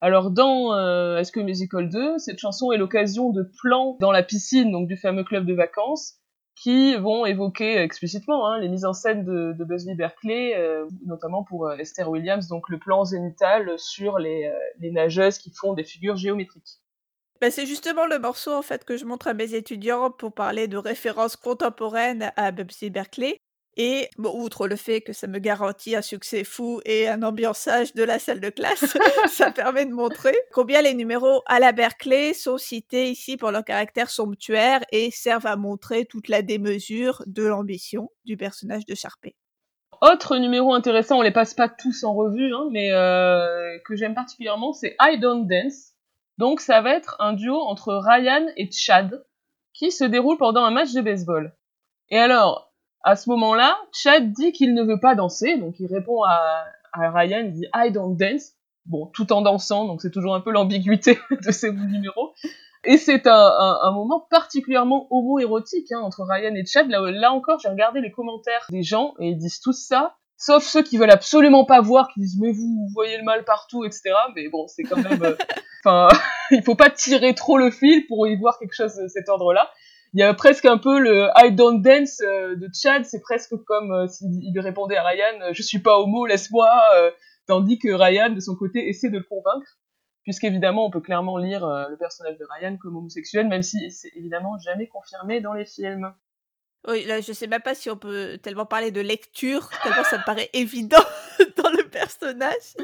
Alors 0.00 0.30
dans 0.30 0.74
euh, 0.74 1.18
Est-ce 1.18 1.32
que 1.32 1.40
Musical 1.40 1.88
2, 1.88 2.18
cette 2.18 2.38
chanson 2.38 2.72
est 2.72 2.78
l'occasion 2.78 3.30
de 3.30 3.48
plans 3.62 3.96
dans 4.00 4.12
la 4.12 4.22
piscine 4.22 4.70
donc 4.70 4.88
du 4.88 4.96
fameux 4.96 5.24
club 5.24 5.46
de 5.46 5.54
vacances 5.54 6.18
qui 6.56 6.94
vont 6.96 7.26
évoquer 7.26 7.78
explicitement 7.78 8.48
hein, 8.48 8.60
les 8.60 8.68
mises 8.68 8.84
en 8.84 8.92
scène 8.92 9.24
de, 9.24 9.54
de 9.58 9.64
Busby 9.64 9.94
Berkeley, 9.94 10.54
euh, 10.56 10.86
notamment 11.04 11.42
pour 11.42 11.66
euh, 11.66 11.76
Esther 11.76 12.08
Williams, 12.08 12.46
donc 12.48 12.68
le 12.68 12.78
plan 12.78 13.04
zénital 13.04 13.78
sur 13.78 14.18
les, 14.18 14.46
euh, 14.46 14.58
les 14.78 14.92
nageuses 14.92 15.38
qui 15.38 15.50
font 15.50 15.72
des 15.72 15.84
figures 15.84 16.16
géométriques. 16.16 16.80
Ben, 17.40 17.50
c'est 17.50 17.66
justement 17.66 18.06
le 18.06 18.18
morceau 18.18 18.52
en 18.52 18.62
fait 18.62 18.84
que 18.84 18.96
je 18.96 19.04
montre 19.04 19.26
à 19.26 19.34
mes 19.34 19.54
étudiants 19.54 20.10
pour 20.10 20.32
parler 20.32 20.68
de 20.68 20.76
références 20.76 21.36
contemporaines 21.36 22.32
à 22.36 22.52
Busby 22.52 22.90
Berkeley. 22.90 23.38
Et 23.76 24.08
bon, 24.18 24.32
outre 24.40 24.68
le 24.68 24.76
fait 24.76 25.00
que 25.00 25.12
ça 25.12 25.26
me 25.26 25.38
garantit 25.40 25.96
un 25.96 26.02
succès 26.02 26.44
fou 26.44 26.80
et 26.84 27.08
un 27.08 27.22
ambiançage 27.22 27.92
de 27.94 28.04
la 28.04 28.20
salle 28.20 28.38
de 28.38 28.50
classe, 28.50 28.84
ça 29.28 29.50
permet 29.50 29.84
de 29.84 29.92
montrer 29.92 30.36
combien 30.52 30.80
les 30.80 30.94
numéros 30.94 31.42
à 31.46 31.58
la 31.58 31.72
Berkeley 31.72 32.34
sont 32.34 32.56
cités 32.56 33.10
ici 33.10 33.36
pour 33.36 33.50
leur 33.50 33.64
caractère 33.64 34.10
somptuaire 34.10 34.80
et 34.92 35.10
servent 35.10 35.46
à 35.46 35.56
montrer 35.56 36.04
toute 36.04 36.28
la 36.28 36.42
démesure 36.42 37.22
de 37.26 37.42
l'ambition 37.42 38.10
du 38.24 38.36
personnage 38.36 38.86
de 38.86 38.94
Sharpay. 38.94 39.34
Autre 40.00 40.36
numéro 40.36 40.72
intéressant, 40.74 41.18
on 41.18 41.22
les 41.22 41.32
passe 41.32 41.54
pas 41.54 41.68
tous 41.68 42.04
en 42.04 42.14
revue, 42.14 42.54
hein, 42.54 42.68
mais 42.70 42.92
euh, 42.92 43.78
que 43.84 43.96
j'aime 43.96 44.14
particulièrement, 44.14 44.72
c'est 44.72 44.96
I 45.00 45.18
Don't 45.18 45.46
Dance. 45.46 45.93
Donc 46.38 46.60
ça 46.60 46.80
va 46.80 46.94
être 46.94 47.16
un 47.20 47.32
duo 47.32 47.56
entre 47.60 47.94
Ryan 47.94 48.46
et 48.56 48.70
Chad 48.70 49.24
qui 49.72 49.90
se 49.90 50.04
déroule 50.04 50.38
pendant 50.38 50.64
un 50.64 50.70
match 50.70 50.92
de 50.92 51.00
baseball. 51.00 51.54
Et 52.10 52.18
alors, 52.18 52.72
à 53.02 53.16
ce 53.16 53.28
moment-là, 53.30 53.76
Chad 53.92 54.32
dit 54.32 54.52
qu'il 54.52 54.74
ne 54.74 54.82
veut 54.82 55.00
pas 55.00 55.14
danser, 55.14 55.58
donc 55.58 55.78
il 55.78 55.86
répond 55.86 56.22
à, 56.24 56.64
Ryan, 56.92 57.42
il 57.44 57.52
dit 57.52 57.66
I 57.74 57.90
don't 57.90 58.16
dance, 58.16 58.52
bon, 58.86 59.06
tout 59.06 59.32
en 59.32 59.42
dansant, 59.42 59.84
donc 59.86 60.00
c'est 60.00 60.10
toujours 60.10 60.34
un 60.34 60.40
peu 60.40 60.52
l'ambiguïté 60.52 61.18
de 61.44 61.50
ces 61.50 61.72
numéros. 61.72 62.32
Et 62.84 62.98
c'est 62.98 63.26
un, 63.26 63.90
moment 63.92 64.20
particulièrement 64.30 65.06
homo-érotique 65.10 65.90
hein, 65.92 66.00
entre 66.00 66.22
Ryan 66.22 66.54
et 66.54 66.66
Chad. 66.66 66.88
Là, 66.88 67.00
là 67.10 67.32
encore, 67.32 67.58
j'ai 67.58 67.68
regardé 67.68 68.00
les 68.00 68.10
commentaires 68.10 68.66
des 68.70 68.82
gens 68.82 69.14
et 69.18 69.30
ils 69.30 69.38
disent 69.38 69.60
tous 69.60 69.72
ça, 69.72 70.16
sauf 70.36 70.64
ceux 70.64 70.82
qui 70.82 70.96
veulent 70.96 71.10
absolument 71.10 71.64
pas 71.64 71.80
voir, 71.80 72.08
qui 72.08 72.20
disent 72.20 72.38
mais 72.40 72.52
vous, 72.52 72.88
voyez 72.92 73.16
le 73.18 73.24
mal 73.24 73.44
partout, 73.44 73.84
etc. 73.84 74.14
Mais 74.34 74.48
bon, 74.48 74.66
c'est 74.66 74.82
quand 74.82 74.96
même, 74.96 75.22
euh, 75.22 75.36
enfin, 75.84 76.08
il 76.50 76.62
faut 76.62 76.74
pas 76.74 76.90
tirer 76.90 77.34
trop 77.34 77.58
le 77.58 77.70
fil 77.70 78.06
pour 78.06 78.26
y 78.26 78.36
voir 78.36 78.58
quelque 78.58 78.74
chose 78.74 78.94
de 78.96 79.08
cet 79.08 79.28
ordre-là 79.28 79.70
il 80.16 80.20
y 80.20 80.22
a 80.22 80.32
presque 80.32 80.64
un 80.64 80.78
peu 80.78 81.00
le 81.00 81.28
I 81.34 81.50
don't 81.50 81.82
dance 81.82 82.20
euh, 82.20 82.54
de 82.54 82.68
Chad, 82.72 83.04
c'est 83.04 83.20
presque 83.20 83.56
comme 83.66 83.90
euh, 83.90 84.06
s'il 84.06 84.60
répondait 84.60 84.96
à 84.96 85.02
Ryan 85.02 85.52
je 85.52 85.60
suis 85.60 85.80
pas 85.80 85.98
homo, 85.98 86.24
laisse-moi, 86.24 86.70
tandis 87.48 87.80
que 87.80 87.88
Ryan 87.92 88.30
de 88.30 88.38
son 88.38 88.54
côté 88.54 88.88
essaie 88.88 89.10
de 89.10 89.18
le 89.18 89.24
convaincre, 89.24 89.66
puisqu'évidemment 90.22 90.86
on 90.86 90.90
peut 90.90 91.00
clairement 91.00 91.36
lire 91.36 91.66
le 91.66 91.96
personnage 91.96 92.38
de 92.38 92.46
Ryan 92.48 92.76
comme 92.76 92.96
homosexuel, 92.96 93.48
même 93.48 93.62
si 93.62 93.90
c'est 93.90 94.12
évidemment 94.14 94.56
jamais 94.58 94.86
confirmé 94.86 95.40
dans 95.40 95.52
les 95.52 95.64
films. 95.64 96.14
Oui, 96.86 97.04
là 97.04 97.20
je 97.20 97.32
sais 97.32 97.46
même 97.46 97.62
pas 97.62 97.74
si 97.74 97.88
on 97.90 97.96
peut 97.96 98.38
tellement 98.42 98.66
parler 98.66 98.90
de 98.90 99.00
lecture, 99.00 99.70
tellement 99.82 100.04
ça 100.04 100.18
me 100.18 100.24
paraît 100.24 100.50
évident 100.52 101.04
dans 101.56 101.70
le 101.70 101.88
personnage. 101.88 102.74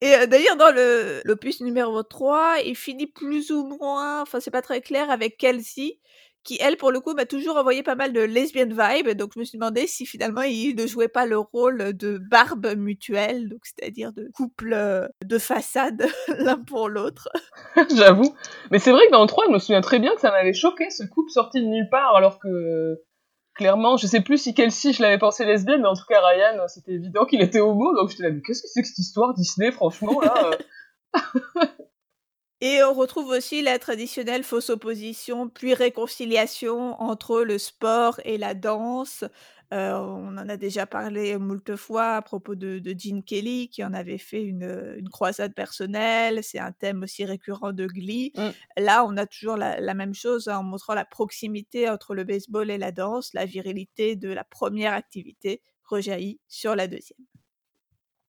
Et 0.00 0.26
d'ailleurs, 0.28 0.56
dans 0.56 0.70
le 0.70 1.22
l'opus 1.24 1.60
numéro 1.60 2.02
3, 2.02 2.58
il 2.64 2.76
finit 2.76 3.08
plus 3.08 3.50
ou 3.50 3.66
moins, 3.66 4.22
enfin 4.22 4.38
c'est 4.38 4.52
pas 4.52 4.62
très 4.62 4.80
clair, 4.80 5.10
avec 5.10 5.38
Kelsey, 5.38 5.98
qui 6.44 6.56
elle 6.60 6.76
pour 6.76 6.92
le 6.92 7.00
coup 7.00 7.14
m'a 7.14 7.26
toujours 7.26 7.56
envoyé 7.56 7.82
pas 7.82 7.94
mal 7.94 8.12
de 8.12 8.20
lesbian 8.20 8.68
vibe 8.68 9.10
donc 9.10 9.32
je 9.34 9.38
me 9.38 9.44
suis 9.44 9.58
demandé 9.58 9.86
si 9.86 10.06
finalement 10.06 10.42
il 10.42 10.76
ne 10.76 10.86
jouait 10.86 11.08
pas 11.08 11.26
le 11.26 11.38
rôle 11.38 11.92
de 11.94 12.16
barbe 12.18 12.74
mutuelle 12.76 13.48
donc 13.48 13.60
c'est-à-dire 13.64 14.12
de 14.12 14.30
couple 14.34 14.72
euh, 14.72 15.06
de 15.24 15.38
façade 15.38 16.06
l'un 16.38 16.56
pour 16.56 16.88
l'autre. 16.88 17.28
J'avoue. 17.94 18.34
Mais 18.70 18.78
c'est 18.78 18.92
vrai 18.92 19.06
que 19.06 19.12
dans 19.12 19.22
le 19.22 19.28
3 19.28 19.44
je 19.48 19.52
me 19.52 19.58
souviens 19.58 19.80
très 19.80 19.98
bien 19.98 20.14
que 20.14 20.20
ça 20.20 20.30
m'avait 20.30 20.54
choqué 20.54 20.88
ce 20.90 21.04
couple 21.04 21.30
sorti 21.30 21.60
de 21.60 21.66
nulle 21.66 21.88
part 21.90 22.16
alors 22.16 22.38
que 22.38 22.98
clairement 23.58 23.98
je 23.98 24.06
sais 24.06 24.22
plus 24.22 24.38
si 24.38 24.54
Kelsey 24.54 24.94
je 24.94 25.02
l'avais 25.02 25.18
pensé 25.18 25.44
lesbienne 25.44 25.82
mais 25.82 25.88
en 25.88 25.94
tout 25.94 26.06
cas 26.08 26.20
Ryan 26.20 26.66
c'était 26.68 26.92
évident 26.92 27.26
qu'il 27.26 27.42
était 27.42 27.60
homo 27.60 27.94
donc 27.94 28.08
j'étais 28.08 28.22
là 28.22 28.30
mais 28.30 28.40
qu'est-ce 28.40 28.62
que 28.62 28.68
c'est 28.68 28.80
que 28.80 28.88
cette 28.88 28.98
histoire 28.98 29.34
Disney 29.34 29.70
franchement 29.70 30.20
là 30.20 30.50
euh. 30.52 31.66
Et 32.60 32.82
on 32.82 32.92
retrouve 32.92 33.28
aussi 33.28 33.62
la 33.62 33.78
traditionnelle 33.78 34.42
fausse 34.42 34.68
opposition, 34.68 35.48
puis 35.48 35.74
réconciliation 35.74 37.00
entre 37.00 37.42
le 37.42 37.56
sport 37.56 38.18
et 38.24 38.36
la 38.36 38.54
danse. 38.54 39.22
Euh, 39.74 39.92
on 39.98 40.38
en 40.38 40.48
a 40.48 40.56
déjà 40.56 40.86
parlé 40.86 41.36
moult 41.36 41.76
fois 41.76 42.16
à 42.16 42.22
propos 42.22 42.54
de, 42.54 42.78
de 42.78 42.94
Gene 42.98 43.22
Kelly, 43.22 43.68
qui 43.68 43.84
en 43.84 43.92
avait 43.92 44.18
fait 44.18 44.42
une, 44.42 44.94
une 44.96 45.08
croisade 45.10 45.54
personnelle. 45.54 46.42
C'est 46.42 46.58
un 46.58 46.72
thème 46.72 47.02
aussi 47.02 47.24
récurrent 47.24 47.72
de 47.72 47.86
Glee. 47.86 48.32
Mmh. 48.36 48.48
Là, 48.78 49.04
on 49.04 49.16
a 49.16 49.26
toujours 49.26 49.56
la, 49.56 49.80
la 49.80 49.94
même 49.94 50.14
chose 50.14 50.48
hein, 50.48 50.58
en 50.58 50.62
montrant 50.62 50.94
la 50.94 51.04
proximité 51.04 51.88
entre 51.88 52.14
le 52.14 52.24
baseball 52.24 52.70
et 52.70 52.78
la 52.78 52.92
danse. 52.92 53.34
La 53.34 53.44
virilité 53.44 54.16
de 54.16 54.30
la 54.30 54.44
première 54.44 54.94
activité 54.94 55.60
rejaillit 55.84 56.40
sur 56.48 56.74
la 56.74 56.86
deuxième. 56.86 57.18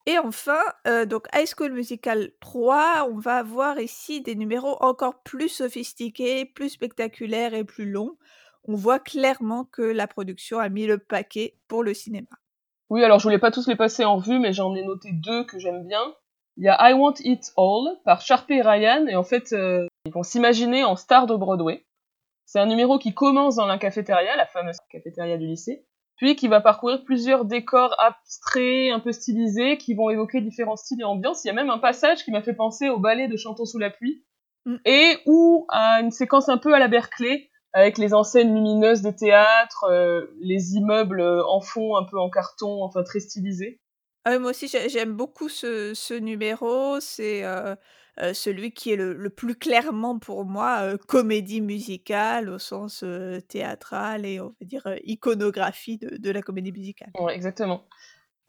Et 0.05 0.17
enfin, 0.17 0.61
euh, 0.87 1.05
donc 1.05 1.27
High 1.35 1.45
School 1.45 1.71
Musical 1.71 2.31
3, 2.39 3.07
on 3.11 3.19
va 3.19 3.37
avoir 3.37 3.79
ici 3.79 4.21
des 4.21 4.33
numéros 4.35 4.75
encore 4.81 5.21
plus 5.21 5.49
sophistiqués, 5.49 6.45
plus 6.45 6.69
spectaculaires 6.69 7.53
et 7.53 7.63
plus 7.63 7.89
longs. 7.89 8.17
On 8.67 8.75
voit 8.75 8.99
clairement 8.99 9.65
que 9.65 9.81
la 9.81 10.07
production 10.07 10.59
a 10.59 10.69
mis 10.69 10.85
le 10.85 10.97
paquet 10.97 11.55
pour 11.67 11.83
le 11.83 11.93
cinéma. 11.93 12.27
Oui, 12.89 13.03
alors 13.03 13.19
je 13.19 13.23
voulais 13.23 13.39
pas 13.39 13.51
tous 13.51 13.67
les 13.67 13.75
passer 13.75 14.03
en 14.03 14.17
vue, 14.17 14.39
mais 14.39 14.53
j'en 14.53 14.73
ai 14.75 14.83
noté 14.83 15.11
deux 15.13 15.43
que 15.45 15.59
j'aime 15.59 15.87
bien. 15.87 16.01
Il 16.57 16.65
y 16.65 16.67
a 16.67 16.89
I 16.89 16.93
Want 16.93 17.13
It 17.19 17.51
All 17.55 17.97
par 18.03 18.21
Sharpay 18.21 18.57
et 18.57 18.61
Ryan, 18.61 19.05
et 19.07 19.15
en 19.15 19.23
fait, 19.23 19.53
euh, 19.53 19.85
ils 20.05 20.11
vont 20.11 20.23
s'imaginer 20.23 20.83
en 20.83 20.95
star 20.95 21.27
de 21.27 21.35
Broadway. 21.35 21.85
C'est 22.45 22.59
un 22.59 22.65
numéro 22.65 22.97
qui 22.97 23.13
commence 23.13 23.55
dans 23.55 23.67
la 23.67 23.77
cafétéria, 23.77 24.35
la 24.35 24.47
fameuse 24.47 24.77
cafétéria 24.91 25.37
du 25.37 25.45
lycée, 25.45 25.85
puis 26.17 26.35
qui 26.35 26.47
va 26.47 26.61
parcourir 26.61 27.03
plusieurs 27.05 27.45
décors 27.45 27.95
abstraits, 27.99 28.91
un 28.91 28.99
peu 28.99 29.11
stylisés, 29.11 29.77
qui 29.77 29.93
vont 29.93 30.09
évoquer 30.09 30.41
différents 30.41 30.75
styles 30.75 31.01
et 31.01 31.05
ambiances. 31.05 31.45
Il 31.45 31.47
y 31.47 31.51
a 31.51 31.53
même 31.53 31.69
un 31.69 31.77
passage 31.77 32.25
qui 32.25 32.31
m'a 32.31 32.41
fait 32.41 32.55
penser 32.55 32.89
au 32.89 32.99
ballet 32.99 33.27
de 33.27 33.37
Chantons 33.37 33.65
sous 33.65 33.77
la 33.77 33.91
pluie, 33.91 34.25
mm. 34.65 34.77
et 34.85 35.17
ou 35.27 35.65
à 35.69 36.01
une 36.01 36.11
séquence 36.11 36.49
un 36.49 36.57
peu 36.57 36.73
à 36.73 36.79
la 36.79 36.87
Berkeley, 36.87 37.48
avec 37.73 37.97
les 37.97 38.13
enseignes 38.13 38.53
lumineuses 38.53 39.01
des 39.01 39.15
théâtres, 39.15 39.85
euh, 39.89 40.25
les 40.41 40.73
immeubles 40.73 41.21
en 41.21 41.61
fond, 41.61 41.97
un 41.97 42.03
peu 42.03 42.19
en 42.19 42.29
carton, 42.29 42.83
enfin 42.83 43.03
très 43.03 43.19
stylisés. 43.19 43.79
Ah 44.25 44.37
moi 44.37 44.51
aussi, 44.51 44.67
j'aime 44.67 45.13
beaucoup 45.13 45.49
ce, 45.49 45.93
ce 45.93 46.13
numéro. 46.13 46.99
C'est 46.99 47.43
euh, 47.45 47.75
euh, 48.21 48.33
celui 48.33 48.71
qui 48.71 48.91
est 48.91 48.97
le, 48.97 49.29
plus 49.29 49.55
clairement 49.55 50.19
pour 50.19 50.43
moi 50.43 50.79
euh, 50.81 50.97
comédie 50.97 51.61
musicale 51.61 52.49
au 52.49 52.59
sens 52.59 53.01
euh, 53.03 53.39
théâtral 53.39 54.25
et 54.25 54.41
on 54.41 54.47
va 54.59 54.65
dire 54.65 54.83
iconographie 55.05 55.97
de, 55.97 56.31
la 56.31 56.41
comédie 56.41 56.73
musicale. 56.73 57.09
Ouais, 57.17 57.33
exactement. 57.33 57.85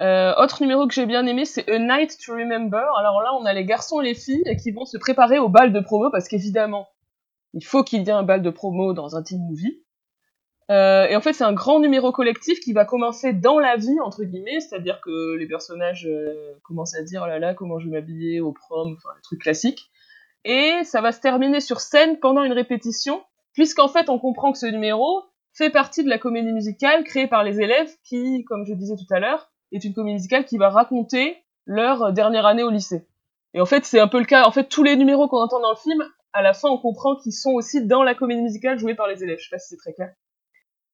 autre 0.01 0.63
numéro 0.63 0.89
que 0.89 0.95
j'ai 0.95 1.07
bien 1.07 1.25
aimé, 1.27 1.45
c'est 1.45 1.71
A 1.71 1.79
Night 1.79 2.19
to 2.25 2.33
Remember. 2.33 2.85
Alors 2.99 3.23
là, 3.23 3.33
on 3.35 3.45
a 3.45 3.53
les 3.53 3.65
garçons 3.65 4.01
et 4.01 4.05
les 4.05 4.15
filles 4.15 4.43
qui 4.61 4.73
vont 4.73 4.87
se 4.87 4.99
préparer 4.99 5.39
au 5.39 5.49
bal 5.49 5.73
de 5.73 5.81
promo 5.81 6.11
parce 6.11 6.27
qu'évidemment, 6.27 6.89
il 7.55 7.65
faut 7.65 7.83
qu'il 7.85 8.03
y 8.03 8.09
ait 8.09 8.13
un 8.13 8.23
bal 8.23 8.43
de 8.43 8.51
promo 8.51 8.93
dans 8.93 9.17
un 9.17 9.23
teen 9.23 9.41
movie. 9.41 9.83
Euh, 10.71 11.07
et 11.09 11.17
en 11.17 11.21
fait, 11.21 11.33
c'est 11.33 11.45
un 11.45 11.53
grand 11.53 11.81
numéro 11.81 12.13
collectif 12.13 12.61
qui 12.61 12.73
va 12.73 12.85
commencer 12.85 13.33
dans 13.33 13.59
la 13.59 13.77
vie, 13.77 13.99
entre 14.05 14.23
guillemets, 14.23 14.61
c'est-à-dire 14.61 15.01
que 15.01 15.35
les 15.37 15.47
personnages 15.47 16.07
euh, 16.07 16.55
commencent 16.63 16.95
à 16.95 17.03
dire, 17.03 17.23
oh 17.25 17.29
là 17.29 17.41
là, 17.41 17.55
comment 17.55 17.81
je 17.81 17.87
vais 17.87 17.93
m'habiller 17.93 18.41
au 18.41 18.53
prom, 18.53 18.95
enfin, 18.97 19.09
les 19.17 19.23
trucs 19.23 19.41
classiques. 19.41 19.91
Et 20.45 20.85
ça 20.85 21.01
va 21.01 21.11
se 21.11 21.21
terminer 21.21 21.61
sur 21.61 21.81
scène 21.81 22.21
pendant 22.21 22.45
une 22.45 22.53
répétition, 22.53 23.23
puisqu'en 23.53 23.89
fait, 23.89 24.09
on 24.09 24.21
comprend 24.21 24.53
que 24.53 24.59
ce 24.59 24.67
numéro 24.67 25.23
fait 25.53 25.71
partie 25.71 26.05
de 26.05 26.09
la 26.09 26.19
comédie 26.19 26.53
musicale 26.53 27.03
créée 27.03 27.27
par 27.27 27.43
les 27.43 27.61
élèves 27.61 27.91
qui, 28.05 28.45
comme 28.45 28.65
je 28.65 28.75
disais 28.75 28.95
tout 28.95 29.13
à 29.13 29.19
l'heure, 29.19 29.51
est 29.73 29.83
une 29.83 29.93
comédie 29.93 30.15
musicale 30.15 30.45
qui 30.45 30.57
va 30.57 30.71
raconter 30.71 31.37
leur 31.67 32.13
dernière 32.13 32.47
année 32.47 32.63
au 32.63 32.71
lycée. 32.71 33.09
Et 33.55 33.61
en 33.61 33.67
fait, 33.67 33.85
c'est 33.85 33.99
un 33.99 34.07
peu 34.07 34.21
le 34.21 34.25
cas. 34.25 34.45
En 34.45 34.53
fait, 34.53 34.69
tous 34.69 34.85
les 34.85 34.95
numéros 34.95 35.27
qu'on 35.27 35.43
entend 35.43 35.61
dans 35.61 35.71
le 35.71 35.77
film, 35.77 36.05
à 36.33 36.43
la 36.43 36.53
fin, 36.53 36.69
on 36.69 36.79
comprend 36.79 37.17
qu'ils 37.17 37.33
sont 37.33 37.53
aussi 37.53 37.87
dans 37.87 38.03
la 38.03 38.15
comédie 38.15 38.43
musicale 38.43 38.79
jouée 38.79 38.95
par 38.95 39.09
les 39.09 39.23
élèves. 39.23 39.39
Je 39.39 39.45
sais 39.45 39.51
pas 39.51 39.59
si 39.59 39.69
c'est 39.69 39.77
très 39.77 39.93
clair. 39.93 40.13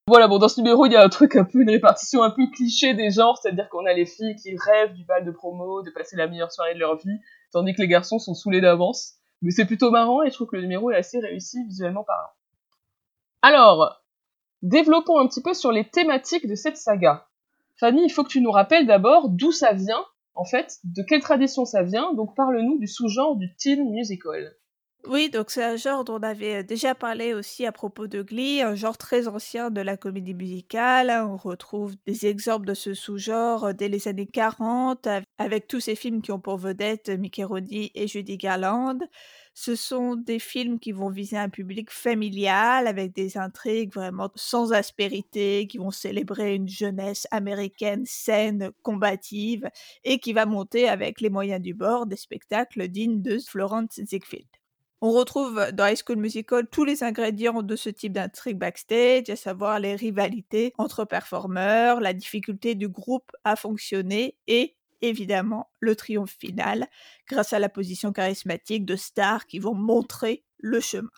Voilà, 0.08 0.28
bon, 0.28 0.38
dans 0.38 0.48
ce 0.48 0.60
numéro, 0.60 0.86
il 0.86 0.92
y 0.92 0.96
a 0.96 1.02
un 1.02 1.08
truc 1.08 1.34
un 1.34 1.44
peu, 1.44 1.62
une 1.62 1.70
répartition 1.70 2.22
un 2.22 2.30
peu 2.30 2.46
cliché 2.54 2.94
des 2.94 3.10
genres, 3.10 3.38
c'est-à-dire 3.38 3.68
qu'on 3.68 3.86
a 3.86 3.92
les 3.92 4.06
filles 4.06 4.36
qui 4.36 4.56
rêvent 4.56 4.94
du 4.94 5.04
bal 5.04 5.24
de 5.24 5.32
promo, 5.32 5.82
de 5.82 5.90
passer 5.90 6.16
la 6.16 6.28
meilleure 6.28 6.52
soirée 6.52 6.74
de 6.74 6.78
leur 6.78 6.96
vie, 6.96 7.18
tandis 7.52 7.74
que 7.74 7.82
les 7.82 7.88
garçons 7.88 8.20
sont 8.20 8.34
saoulés 8.34 8.60
d'avance. 8.60 9.14
Mais 9.42 9.50
c'est 9.50 9.64
plutôt 9.64 9.90
marrant 9.90 10.22
et 10.22 10.30
je 10.30 10.34
trouve 10.34 10.46
que 10.46 10.56
le 10.56 10.62
numéro 10.62 10.92
est 10.92 10.96
assez 10.96 11.18
réussi 11.18 11.64
visuellement 11.64 12.04
parlant. 12.04 12.30
Alors, 13.42 14.00
développons 14.62 15.18
un 15.18 15.26
petit 15.26 15.42
peu 15.42 15.54
sur 15.54 15.72
les 15.72 15.88
thématiques 15.88 16.46
de 16.46 16.54
cette 16.54 16.76
saga. 16.76 17.26
Fanny, 17.78 18.04
il 18.04 18.10
faut 18.10 18.22
que 18.22 18.30
tu 18.30 18.40
nous 18.40 18.52
rappelles 18.52 18.86
d'abord 18.86 19.28
d'où 19.28 19.50
ça 19.50 19.72
vient, 19.72 20.04
en 20.34 20.44
fait, 20.44 20.78
de 20.84 21.02
quelle 21.02 21.20
tradition 21.20 21.64
ça 21.64 21.82
vient, 21.82 22.14
donc 22.14 22.34
parle-nous 22.36 22.78
du 22.78 22.86
sous-genre 22.86 23.36
du 23.36 23.54
teen 23.56 23.90
musical. 23.90 24.54
Oui, 25.08 25.30
donc 25.30 25.50
c'est 25.52 25.62
un 25.62 25.76
genre 25.76 26.04
dont 26.04 26.14
on 26.16 26.22
avait 26.22 26.64
déjà 26.64 26.94
parlé 26.96 27.32
aussi 27.32 27.64
à 27.64 27.70
propos 27.70 28.08
de 28.08 28.22
Glee, 28.22 28.60
un 28.60 28.74
genre 28.74 28.98
très 28.98 29.28
ancien 29.28 29.70
de 29.70 29.80
la 29.80 29.96
comédie 29.96 30.34
musicale. 30.34 31.10
On 31.10 31.36
retrouve 31.36 31.94
des 32.06 32.26
exemples 32.26 32.66
de 32.66 32.74
ce 32.74 32.92
sous-genre 32.92 33.72
dès 33.72 33.88
les 33.88 34.08
années 34.08 34.26
40, 34.26 35.06
avec 35.38 35.68
tous 35.68 35.78
ces 35.78 35.94
films 35.94 36.22
qui 36.22 36.32
ont 36.32 36.40
pour 36.40 36.56
vedette 36.58 37.08
Mickey 37.08 37.44
Rooney 37.44 37.92
et 37.94 38.08
Judy 38.08 38.36
Garland. 38.36 38.98
Ce 39.54 39.76
sont 39.76 40.16
des 40.16 40.40
films 40.40 40.80
qui 40.80 40.90
vont 40.90 41.08
viser 41.08 41.36
un 41.36 41.50
public 41.50 41.90
familial, 41.92 42.88
avec 42.88 43.14
des 43.14 43.38
intrigues 43.38 43.92
vraiment 43.94 44.30
sans 44.34 44.72
aspérité, 44.72 45.68
qui 45.68 45.78
vont 45.78 45.92
célébrer 45.92 46.56
une 46.56 46.68
jeunesse 46.68 47.28
américaine 47.30 48.02
saine, 48.06 48.72
combative, 48.82 49.70
et 50.02 50.18
qui 50.18 50.32
va 50.32 50.46
monter 50.46 50.88
avec 50.88 51.20
les 51.20 51.30
moyens 51.30 51.62
du 51.62 51.74
bord 51.74 52.06
des 52.06 52.16
spectacles 52.16 52.88
dignes 52.88 53.22
de 53.22 53.38
Florence 53.38 54.00
Ziegfeld. 54.04 54.46
On 55.02 55.12
retrouve 55.12 55.72
dans 55.72 55.86
High 55.86 55.98
School 56.02 56.16
Musical 56.16 56.66
tous 56.68 56.84
les 56.84 57.02
ingrédients 57.02 57.62
de 57.62 57.76
ce 57.76 57.90
type 57.90 58.14
d'intrigue 58.14 58.56
backstage, 58.56 59.28
à 59.28 59.36
savoir 59.36 59.78
les 59.78 59.94
rivalités 59.94 60.72
entre 60.78 61.04
performeurs, 61.04 62.00
la 62.00 62.14
difficulté 62.14 62.74
du 62.74 62.88
groupe 62.88 63.30
à 63.44 63.56
fonctionner 63.56 64.38
et 64.46 64.76
évidemment 65.02 65.70
le 65.80 65.96
triomphe 65.96 66.34
final 66.38 66.86
grâce 67.28 67.52
à 67.52 67.58
la 67.58 67.68
position 67.68 68.12
charismatique 68.12 68.86
de 68.86 68.96
stars 68.96 69.46
qui 69.46 69.58
vont 69.58 69.74
montrer 69.74 70.44
le 70.58 70.80
chemin. 70.80 71.10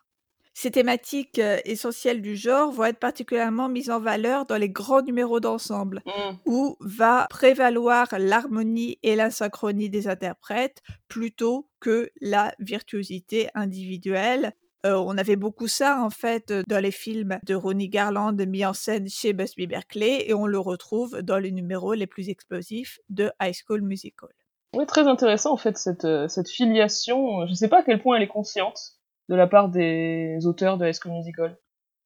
Ces 0.60 0.72
thématiques 0.72 1.38
euh, 1.38 1.58
essentielles 1.64 2.20
du 2.20 2.34
genre 2.34 2.72
vont 2.72 2.82
être 2.82 2.98
particulièrement 2.98 3.68
mises 3.68 3.90
en 3.90 4.00
valeur 4.00 4.44
dans 4.44 4.56
les 4.56 4.68
grands 4.68 5.02
numéros 5.02 5.38
d'ensemble, 5.38 6.02
mmh. 6.04 6.10
où 6.46 6.76
va 6.80 7.28
prévaloir 7.30 8.08
l'harmonie 8.18 8.98
et 9.04 9.14
la 9.14 9.30
synchronie 9.30 9.88
des 9.88 10.08
interprètes 10.08 10.82
plutôt 11.06 11.68
que 11.78 12.10
la 12.20 12.52
virtuosité 12.58 13.50
individuelle. 13.54 14.52
Euh, 14.84 14.96
on 14.96 15.16
avait 15.16 15.36
beaucoup 15.36 15.68
ça 15.68 16.02
en 16.02 16.10
fait 16.10 16.52
dans 16.66 16.82
les 16.82 16.90
films 16.90 17.38
de 17.46 17.54
Ronnie 17.54 17.88
Garland 17.88 18.34
mis 18.44 18.66
en 18.66 18.72
scène 18.72 19.08
chez 19.08 19.32
Busby 19.34 19.68
Berkeley 19.68 20.24
et 20.26 20.34
on 20.34 20.48
le 20.48 20.58
retrouve 20.58 21.22
dans 21.22 21.38
les 21.38 21.52
numéros 21.52 21.94
les 21.94 22.08
plus 22.08 22.30
explosifs 22.30 22.98
de 23.10 23.30
High 23.40 23.54
School 23.54 23.82
Musical. 23.82 24.30
Oui, 24.74 24.86
très 24.86 25.06
intéressant 25.06 25.52
en 25.52 25.56
fait 25.56 25.78
cette, 25.78 26.04
euh, 26.04 26.26
cette 26.26 26.50
filiation. 26.50 27.46
Je 27.46 27.52
ne 27.52 27.54
sais 27.54 27.68
pas 27.68 27.78
à 27.78 27.82
quel 27.84 28.02
point 28.02 28.16
elle 28.16 28.24
est 28.24 28.26
consciente 28.26 28.97
de 29.28 29.34
la 29.34 29.46
part 29.46 29.68
des 29.68 30.38
auteurs 30.46 30.78
de 30.78 30.86
High 30.86 30.94
School 30.94 31.12
Musical 31.12 31.58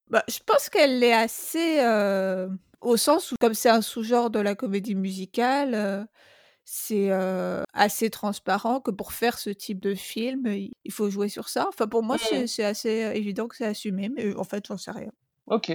bah, 0.08 0.24
Je 0.28 0.38
pense 0.44 0.68
qu'elle 0.68 1.02
est 1.02 1.12
assez... 1.12 1.80
Euh, 1.80 2.48
au 2.80 2.96
sens 2.96 3.30
où, 3.30 3.36
comme 3.40 3.54
c'est 3.54 3.70
un 3.70 3.82
sous-genre 3.82 4.30
de 4.30 4.40
la 4.40 4.54
comédie 4.54 4.96
musicale, 4.96 5.74
euh, 5.74 6.04
c'est 6.64 7.10
euh, 7.10 7.62
assez 7.72 8.10
transparent 8.10 8.80
que 8.80 8.90
pour 8.90 9.12
faire 9.12 9.38
ce 9.38 9.50
type 9.50 9.80
de 9.80 9.94
film, 9.94 10.46
il 10.46 10.92
faut 10.92 11.08
jouer 11.08 11.28
sur 11.28 11.48
ça. 11.48 11.66
Enfin, 11.68 11.86
pour 11.86 12.02
moi, 12.02 12.16
c'est 12.18 12.64
assez 12.64 13.12
évident 13.14 13.46
que 13.46 13.56
c'est 13.56 13.66
assumé, 13.66 14.08
mais 14.08 14.34
en 14.36 14.44
fait, 14.44 14.66
j'en 14.66 14.76
sais 14.76 14.90
rien. 14.90 15.12
Ok. 15.46 15.72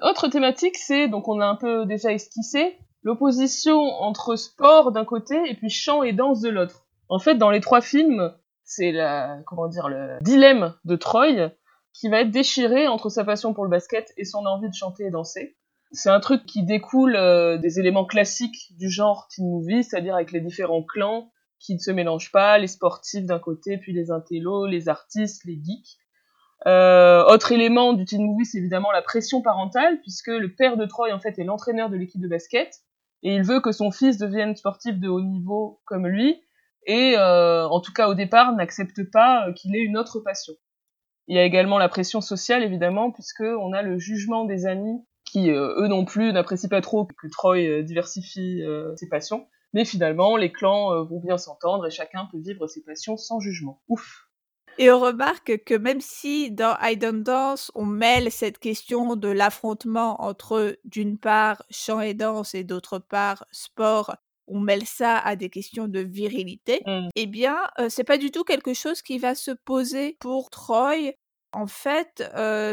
Autre 0.00 0.28
thématique, 0.28 0.76
c'est, 0.76 1.08
donc 1.08 1.28
on 1.28 1.40
a 1.40 1.46
un 1.46 1.56
peu 1.56 1.86
déjà 1.86 2.12
esquissé, 2.12 2.78
l'opposition 3.02 3.78
entre 3.78 4.36
sport 4.36 4.92
d'un 4.92 5.04
côté 5.04 5.40
et 5.48 5.54
puis 5.54 5.70
chant 5.70 6.02
et 6.02 6.12
danse 6.12 6.40
de 6.40 6.50
l'autre. 6.50 6.86
En 7.08 7.18
fait, 7.18 7.36
dans 7.36 7.50
les 7.50 7.60
trois 7.60 7.80
films, 7.80 8.34
c'est 8.64 8.92
la, 8.92 9.38
comment 9.46 9.68
dire, 9.68 9.88
le 9.88 10.18
dilemme 10.22 10.74
de 10.84 10.96
Troy 10.96 11.50
qui 11.92 12.08
va 12.08 12.20
être 12.20 12.30
déchiré 12.30 12.88
entre 12.88 13.08
sa 13.08 13.24
passion 13.24 13.54
pour 13.54 13.64
le 13.64 13.70
basket 13.70 14.12
et 14.16 14.24
son 14.24 14.46
envie 14.46 14.68
de 14.68 14.74
chanter 14.74 15.04
et 15.04 15.10
danser. 15.10 15.56
C'est 15.92 16.10
un 16.10 16.18
truc 16.18 16.44
qui 16.44 16.64
découle 16.64 17.14
euh, 17.14 17.56
des 17.56 17.78
éléments 17.78 18.04
classiques 18.04 18.76
du 18.76 18.90
genre 18.90 19.28
teen 19.28 19.48
movie, 19.48 19.84
c'est-à-dire 19.84 20.16
avec 20.16 20.32
les 20.32 20.40
différents 20.40 20.82
clans 20.82 21.30
qui 21.60 21.74
ne 21.74 21.78
se 21.78 21.92
mélangent 21.92 22.32
pas, 22.32 22.58
les 22.58 22.66
sportifs 22.66 23.24
d'un 23.24 23.38
côté, 23.38 23.78
puis 23.78 23.92
les 23.92 24.10
intellos, 24.10 24.66
les 24.66 24.88
artistes, 24.88 25.44
les 25.44 25.54
geeks. 25.54 25.98
Euh, 26.66 27.24
autre 27.26 27.52
élément 27.52 27.92
du 27.92 28.04
teen 28.04 28.24
movie, 28.24 28.44
c'est 28.44 28.58
évidemment 28.58 28.90
la 28.90 29.02
pression 29.02 29.40
parentale, 29.40 30.00
puisque 30.00 30.28
le 30.28 30.52
père 30.52 30.76
de 30.76 30.84
Troy 30.86 31.12
en 31.12 31.20
fait 31.20 31.38
est 31.38 31.44
l'entraîneur 31.44 31.90
de 31.90 31.96
l'équipe 31.96 32.20
de 32.20 32.28
basket, 32.28 32.74
et 33.22 33.36
il 33.36 33.42
veut 33.42 33.60
que 33.60 33.72
son 33.72 33.90
fils 33.90 34.18
devienne 34.18 34.56
sportif 34.56 34.98
de 34.98 35.08
haut 35.08 35.22
niveau 35.22 35.80
comme 35.84 36.06
lui, 36.06 36.42
et 36.86 37.16
euh, 37.16 37.66
en 37.68 37.80
tout 37.80 37.92
cas 37.92 38.08
au 38.08 38.14
départ 38.14 38.52
n'accepte 38.52 39.10
pas 39.10 39.48
euh, 39.48 39.52
qu'il 39.52 39.74
ait 39.76 39.80
une 39.80 39.96
autre 39.96 40.20
passion. 40.20 40.54
Il 41.26 41.36
y 41.36 41.38
a 41.38 41.44
également 41.44 41.78
la 41.78 41.88
pression 41.88 42.20
sociale 42.20 42.62
évidemment 42.62 43.10
puisque 43.10 43.42
on 43.42 43.72
a 43.72 43.82
le 43.82 43.98
jugement 43.98 44.44
des 44.44 44.66
amis 44.66 45.04
qui 45.24 45.50
euh, 45.50 45.74
eux 45.78 45.88
non 45.88 46.04
plus 46.04 46.32
n'apprécient 46.32 46.68
pas 46.68 46.80
trop 46.80 47.06
que 47.06 47.28
Troy 47.28 47.82
diversifie 47.82 48.62
ses 48.96 49.08
passions, 49.08 49.46
mais 49.72 49.84
finalement 49.84 50.36
les 50.36 50.52
clans 50.52 51.04
vont 51.04 51.20
bien 51.20 51.38
s'entendre 51.38 51.86
et 51.86 51.90
chacun 51.90 52.28
peut 52.30 52.38
vivre 52.38 52.66
ses 52.66 52.82
passions 52.82 53.16
sans 53.16 53.40
jugement. 53.40 53.82
Ouf. 53.88 54.28
Et 54.76 54.90
on 54.90 54.98
remarque 54.98 55.62
que 55.64 55.74
même 55.74 56.00
si 56.00 56.50
dans 56.50 56.76
I 56.82 56.96
Don't 56.96 57.22
Dance, 57.22 57.70
on 57.76 57.86
mêle 57.86 58.32
cette 58.32 58.58
question 58.58 59.14
de 59.14 59.28
l'affrontement 59.28 60.20
entre, 60.20 60.76
d'une 60.84 61.16
part, 61.16 61.62
chant 61.70 62.00
et 62.00 62.12
danse 62.12 62.56
et 62.56 62.64
d'autre 62.64 62.98
part, 62.98 63.44
sport 63.52 64.16
on 64.46 64.60
mêle 64.60 64.86
ça 64.86 65.18
à 65.18 65.36
des 65.36 65.50
questions 65.50 65.88
de 65.88 66.00
virilité, 66.00 66.82
mmh. 66.86 67.08
eh 67.14 67.26
bien, 67.26 67.56
c'est 67.88 68.04
pas 68.04 68.18
du 68.18 68.30
tout 68.30 68.44
quelque 68.44 68.74
chose 68.74 69.02
qui 69.02 69.18
va 69.18 69.34
se 69.34 69.50
poser 69.50 70.16
pour 70.20 70.50
Troy. 70.50 71.12
En 71.52 71.66
fait, 71.66 72.22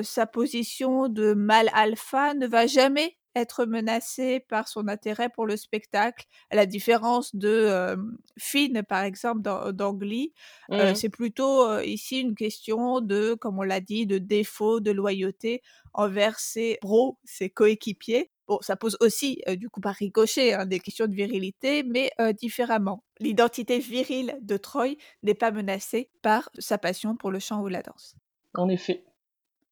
sa 0.04 0.26
position 0.26 1.08
de 1.08 1.34
mâle 1.34 1.70
alpha 1.74 2.34
ne 2.34 2.48
va 2.48 2.68
jamais 2.68 3.18
être 3.36 3.66
menacée 3.66 4.42
par 4.50 4.68
son 4.68 4.90
intérêt 4.90 5.30
pour 5.30 5.46
le 5.46 5.56
spectacle, 5.56 6.26
à 6.50 6.56
la 6.58 6.66
différence 6.66 7.34
de 7.34 7.96
Finn, 8.38 8.84
par 8.84 9.04
exemple, 9.04 9.42
dans, 9.42 9.94
mmh. 9.94 10.96
c'est 10.96 11.10
plutôt 11.10 11.80
ici 11.80 12.20
une 12.20 12.36
question 12.36 13.00
de, 13.00 13.36
comme 13.36 13.60
on 13.60 13.64
l'a 13.64 13.80
dit, 13.80 14.06
de 14.06 14.18
défaut 14.18 14.82
de 14.82 14.92
loyauté 14.92 15.62
envers 15.94 16.40
ses 16.40 16.78
bros, 16.82 17.20
ses 17.24 17.50
coéquipiers. 17.50 18.32
Bon, 18.48 18.60
ça 18.62 18.76
pose 18.76 18.98
aussi, 19.00 19.42
du 19.58 19.70
coup, 19.70 19.82
par 19.82 19.96
ricochet, 19.96 20.54
hein, 20.54 20.66
des 20.66 20.80
questions 20.80 21.08
de 21.08 21.14
virilité, 21.16 21.84
mais 21.84 22.12
différemment. 22.38 23.04
L'identité 23.20 23.80
virile 23.80 24.38
de 24.42 24.58
Troy 24.58 24.96
n'est 25.24 25.36
pas 25.36 25.52
menacée 25.52 26.10
par 26.22 26.50
sa 26.58 26.78
passion 26.78 27.16
pour 27.16 27.32
le 27.32 27.40
chant 27.40 27.62
ou 27.62 27.68
la 27.68 27.82
danse. 27.82 28.16
En 28.56 28.68
effet. 28.68 29.06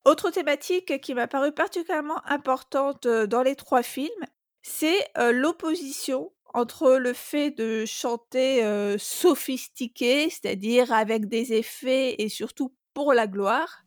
Autre 0.05 0.31
thématique 0.31 1.01
qui 1.01 1.13
m'a 1.13 1.27
paru 1.27 1.51
particulièrement 1.51 2.25
importante 2.25 3.05
dans 3.05 3.43
les 3.43 3.55
trois 3.55 3.83
films, 3.83 4.25
c'est 4.61 5.05
l'opposition 5.31 6.31
entre 6.53 6.95
le 6.95 7.13
fait 7.13 7.51
de 7.51 7.85
chanter 7.85 8.63
sophistiqué, 8.97 10.29
c'est-à-dire 10.29 10.93
avec 10.93 11.27
des 11.27 11.53
effets 11.53 12.15
et 12.17 12.29
surtout 12.29 12.73
pour 12.93 13.13
la 13.13 13.27
gloire, 13.27 13.83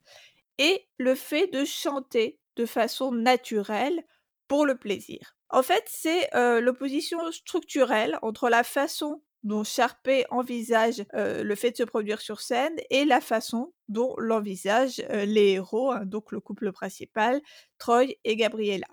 et 0.59 0.87
le 0.99 1.15
fait 1.15 1.47
de 1.47 1.65
chanter 1.65 2.39
de 2.57 2.67
façon 2.67 3.11
naturelle 3.11 4.05
pour 4.49 4.67
le 4.67 4.77
plaisir. 4.77 5.37
En 5.51 5.63
fait, 5.63 5.85
c'est 5.87 6.31
l'opposition 6.61 7.31
structurelle 7.33 8.19
entre 8.23 8.49
la 8.49 8.65
façon 8.65 9.23
dont 9.43 9.65
Sharpay 9.65 10.25
envisage 10.31 11.05
le 11.13 11.55
fait 11.55 11.73
de 11.73 11.77
se 11.79 11.83
produire 11.83 12.21
sur 12.21 12.41
scène 12.41 12.77
et 12.91 13.05
la 13.05 13.21
façon 13.21 13.73
dont 13.89 14.15
l'envisagent 14.19 15.03
les 15.11 15.53
héros, 15.53 15.91
hein, 15.91 16.05
donc 16.07 16.33
le 16.33 16.41
couple 16.41 16.73
principal, 16.73 17.41
Troy 17.79 18.07
et 18.25 18.37
Gabriella. 18.37 18.87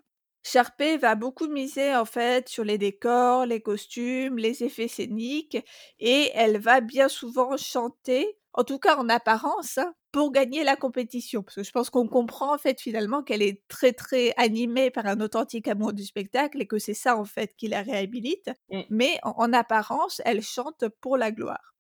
Sharpay 0.43 0.97
va 0.97 1.16
beaucoup 1.16 1.47
miser 1.47 1.95
en 1.95 2.06
fait 2.06 2.50
sur 2.50 2.64
les 2.64 2.78
décors, 2.78 3.45
les 3.45 3.62
costumes, 3.62 4.38
les 4.38 4.64
effets 4.64 4.88
scéniques 4.88 5.58
et 6.00 6.32
elle 6.34 6.58
va 6.60 6.82
bien 6.82 7.10
souvent 7.10 7.56
chanter 7.58 8.39
en 8.60 8.66
tout 8.66 8.78
cas 8.78 8.97
en 8.97 9.07
apparence, 9.07 9.78
hein, 9.78 9.93
pour 10.12 10.34
gagner 10.34 10.66
la 10.66 10.76
compétition. 10.76 11.43
Parce 11.43 11.55
que 11.55 11.64
je 11.64 11.72
pense 11.72 11.89
qu'on 11.89 12.10
comprend 12.10 12.53
en 12.53 12.57
fait 12.57 12.82
finalement 12.82 13.24
qu'elle 13.24 13.41
est 13.41 13.64
très 13.70 13.93
très 13.93 14.34
animée 14.36 14.91
par 14.91 15.05
un 15.05 15.22
authentique 15.22 15.70
amour 15.70 15.93
du 15.93 16.03
spectacle 16.03 16.62
et 16.62 16.68
que 16.68 16.78
c'est 16.78 16.93
ça 16.93 17.16
en 17.16 17.24
fait 17.24 17.55
qui 17.55 17.70
la 17.70 17.82
réhabilite. 17.82 18.49
Mmh. 18.70 18.82
Mais 18.89 19.18
en, 19.24 19.53
apparence, 19.53 20.22
elle 20.26 20.41
chante 20.41 20.84
pour 20.99 21.16
la 21.16 21.32
gloire. 21.32 21.74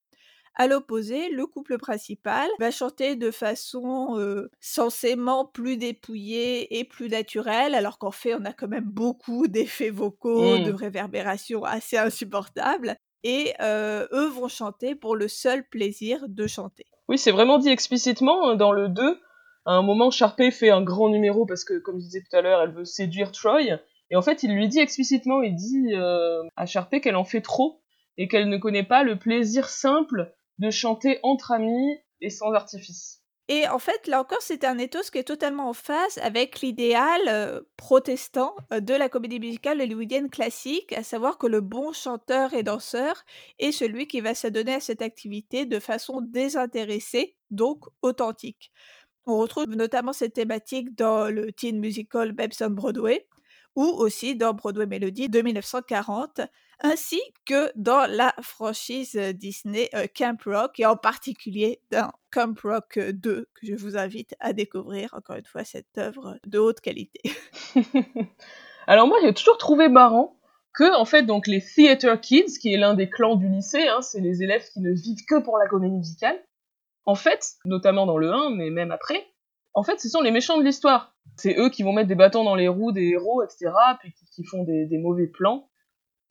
À 0.55 0.67
l'opposé, 0.67 1.29
le 1.29 1.45
couple 1.47 1.77
principal 1.77 2.47
va 2.59 2.71
chanter 2.71 3.17
de 3.17 3.29
façon 3.29 4.17
euh, 4.17 4.49
censément 4.61 5.45
plus 5.45 5.75
dépouillée 5.75 6.79
et 6.79 6.85
plus 6.85 7.09
naturelle, 7.09 7.75
alors 7.75 7.99
qu'en 7.99 8.11
fait, 8.11 8.35
on 8.35 8.45
a 8.45 8.53
quand 8.53 8.69
même 8.69 8.89
beaucoup 8.89 9.47
d'effets 9.49 9.89
vocaux, 9.89 10.57
de 10.57 10.71
mmh. 10.71 10.75
réverbération 10.75 11.65
assez 11.65 11.97
insupportables 11.97 12.95
et 13.23 13.53
eux 13.61 14.27
vont 14.27 14.47
chanter 14.47 14.95
pour 14.95 15.15
le 15.15 15.27
seul 15.27 15.67
plaisir 15.67 16.25
de 16.27 16.47
chanter. 16.47 16.85
Oui, 17.07 17.17
c'est 17.17 17.31
vraiment 17.31 17.57
dit 17.57 17.69
explicitement 17.69 18.49
hein, 18.49 18.55
dans 18.55 18.71
le 18.71 18.89
2. 18.89 19.19
À 19.65 19.73
un 19.73 19.81
moment, 19.81 20.09
Sharpay 20.11 20.51
fait 20.51 20.69
un 20.69 20.81
grand 20.81 21.09
numéro 21.09 21.45
parce 21.45 21.63
que, 21.63 21.79
comme 21.79 21.99
je 21.99 22.05
disais 22.05 22.21
tout 22.21 22.35
à 22.35 22.41
l'heure, 22.41 22.61
elle 22.61 22.71
veut 22.71 22.85
séduire 22.85 23.31
Troy. 23.31 23.79
Et 24.11 24.15
en 24.15 24.21
fait, 24.21 24.43
il 24.43 24.53
lui 24.53 24.67
dit 24.67 24.79
explicitement, 24.79 25.41
il 25.41 25.55
dit 25.55 25.93
à 26.55 26.65
Sharpay 26.65 27.01
qu'elle 27.01 27.15
en 27.15 27.25
fait 27.25 27.41
trop 27.41 27.81
et 28.17 28.27
qu'elle 28.27 28.49
ne 28.49 28.57
connaît 28.57 28.83
pas 28.83 29.03
le 29.03 29.17
plaisir 29.17 29.69
simple 29.69 30.33
de 30.59 30.69
chanter 30.69 31.19
entre 31.23 31.51
amis 31.51 31.97
et 32.21 32.29
sans 32.29 32.51
artifice. 32.53 33.18
Et 33.51 33.67
en 33.67 33.79
fait, 33.79 34.05
là 34.05 34.21
encore, 34.21 34.43
c'est 34.43 34.63
un 34.63 34.77
ethos 34.77 35.09
qui 35.11 35.17
est 35.17 35.23
totalement 35.23 35.69
en 35.69 35.73
phase 35.73 36.19
avec 36.19 36.61
l'idéal 36.61 37.19
euh, 37.27 37.61
protestant 37.77 38.55
euh, 38.71 38.79
de 38.79 38.93
la 38.93 39.09
comédie 39.09 39.39
musicale 39.39 39.81
hollywoodienne 39.81 40.29
classique, 40.29 40.93
à 40.93 41.01
savoir 41.01 41.39
que 41.39 41.47
le 41.47 41.59
bon 41.59 41.91
chanteur 41.91 42.53
et 42.53 42.61
danseur 42.61 43.25
est 43.57 43.71
celui 43.71 44.07
qui 44.07 44.21
va 44.21 44.35
s'adonner 44.35 44.75
à 44.75 44.79
cette 44.79 45.01
activité 45.01 45.65
de 45.65 45.79
façon 45.79 46.21
désintéressée, 46.21 47.35
donc 47.49 47.85
authentique. 48.03 48.71
On 49.25 49.39
retrouve 49.39 49.69
notamment 49.69 50.13
cette 50.13 50.33
thématique 50.33 50.95
dans 50.95 51.33
le 51.33 51.51
teen 51.51 51.79
musical 51.79 52.33
Babes 52.33 52.53
on 52.61 52.69
Broadway, 52.69 53.27
ou 53.75 53.83
aussi 53.83 54.35
dans 54.35 54.53
Broadway 54.53 54.85
Melody 54.85 55.29
de 55.29 55.41
1940, 55.41 56.41
ainsi 56.81 57.21
que 57.45 57.71
dans 57.75 58.09
la 58.09 58.33
franchise 58.41 59.15
Disney 59.33 59.89
Camp 60.15 60.37
Rock, 60.45 60.79
et 60.79 60.85
en 60.85 60.95
particulier 60.95 61.81
dans 61.91 62.11
Camp 62.31 62.57
Rock 62.61 62.99
2, 62.99 63.47
que 63.53 63.67
je 63.67 63.75
vous 63.75 63.97
invite 63.97 64.35
à 64.39 64.53
découvrir, 64.53 65.13
encore 65.13 65.35
une 65.35 65.45
fois, 65.45 65.63
cette 65.63 65.97
œuvre 65.97 66.37
de 66.45 66.59
haute 66.59 66.79
qualité. 66.79 67.21
Alors 68.87 69.07
moi, 69.07 69.17
j'ai 69.21 69.33
toujours 69.33 69.57
trouvé 69.57 69.87
marrant 69.87 70.39
que, 70.73 70.95
en 70.97 71.05
fait, 71.05 71.23
donc 71.23 71.47
les 71.47 71.61
Theater 71.61 72.19
Kids, 72.19 72.57
qui 72.59 72.73
est 72.73 72.77
l'un 72.77 72.93
des 72.93 73.09
clans 73.09 73.35
du 73.35 73.47
lycée, 73.47 73.87
hein, 73.87 74.01
c'est 74.01 74.21
les 74.21 74.43
élèves 74.43 74.65
qui 74.71 74.81
ne 74.81 74.91
vivent 74.91 75.25
que 75.27 75.39
pour 75.39 75.57
la 75.57 75.67
comédie 75.67 75.95
musicale, 75.95 76.41
en 77.05 77.15
fait, 77.15 77.53
notamment 77.65 78.05
dans 78.05 78.17
le 78.17 78.31
1, 78.31 78.51
mais 78.51 78.69
même 78.69 78.91
après, 78.91 79.27
en 79.73 79.83
fait, 79.83 79.99
ce 79.99 80.09
sont 80.09 80.21
les 80.21 80.31
méchants 80.31 80.57
de 80.57 80.63
l'histoire. 80.63 81.15
C'est 81.37 81.57
eux 81.57 81.69
qui 81.69 81.83
vont 81.83 81.93
mettre 81.93 82.09
des 82.09 82.15
bâtons 82.15 82.43
dans 82.43 82.55
les 82.55 82.67
roues 82.67 82.91
des 82.91 83.09
héros, 83.09 83.43
etc., 83.43 83.71
puis 83.99 84.13
qui, 84.35 84.43
font 84.43 84.63
des 84.63 84.97
mauvais 84.97 85.27
plans. 85.27 85.69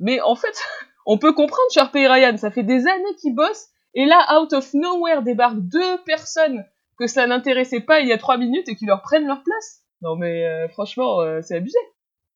Mais 0.00 0.20
en 0.20 0.34
fait, 0.34 0.62
on 1.06 1.18
peut 1.18 1.32
comprendre 1.32 1.70
Sharpay 1.72 2.02
et 2.02 2.08
Ryan, 2.08 2.36
ça 2.36 2.50
fait 2.50 2.62
des 2.62 2.86
années 2.86 3.14
qu'ils 3.20 3.34
bossent, 3.34 3.68
et 3.94 4.04
là, 4.04 4.38
out 4.38 4.52
of 4.52 4.72
nowhere, 4.74 5.22
débarquent 5.22 5.60
deux 5.60 6.02
personnes 6.04 6.64
que 6.98 7.06
ça 7.06 7.26
n'intéressait 7.26 7.80
pas 7.80 8.00
il 8.00 8.08
y 8.08 8.12
a 8.12 8.18
trois 8.18 8.36
minutes 8.36 8.68
et 8.68 8.76
qui 8.76 8.84
leur 8.84 9.02
prennent 9.02 9.26
leur 9.26 9.42
place. 9.42 9.82
Non 10.02 10.16
mais 10.16 10.46
euh, 10.46 10.68
franchement, 10.68 11.20
euh, 11.20 11.40
c'est 11.42 11.56
abusé. 11.56 11.78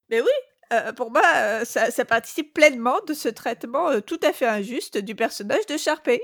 Mais 0.09 0.21
oui, 0.21 0.31
euh, 0.73 0.93
pour 0.93 1.11
moi, 1.11 1.23
ça, 1.65 2.05
participe 2.05 2.55
pleinement 2.55 2.99
de 3.07 3.15
ce 3.15 3.29
traitement 3.29 4.01
tout 4.01 4.21
à 4.23 4.33
fait 4.33 4.47
injuste 4.47 4.99
du 4.99 5.15
personnage 5.15 5.67
de 5.67 5.77
Sharpay. 5.77 6.21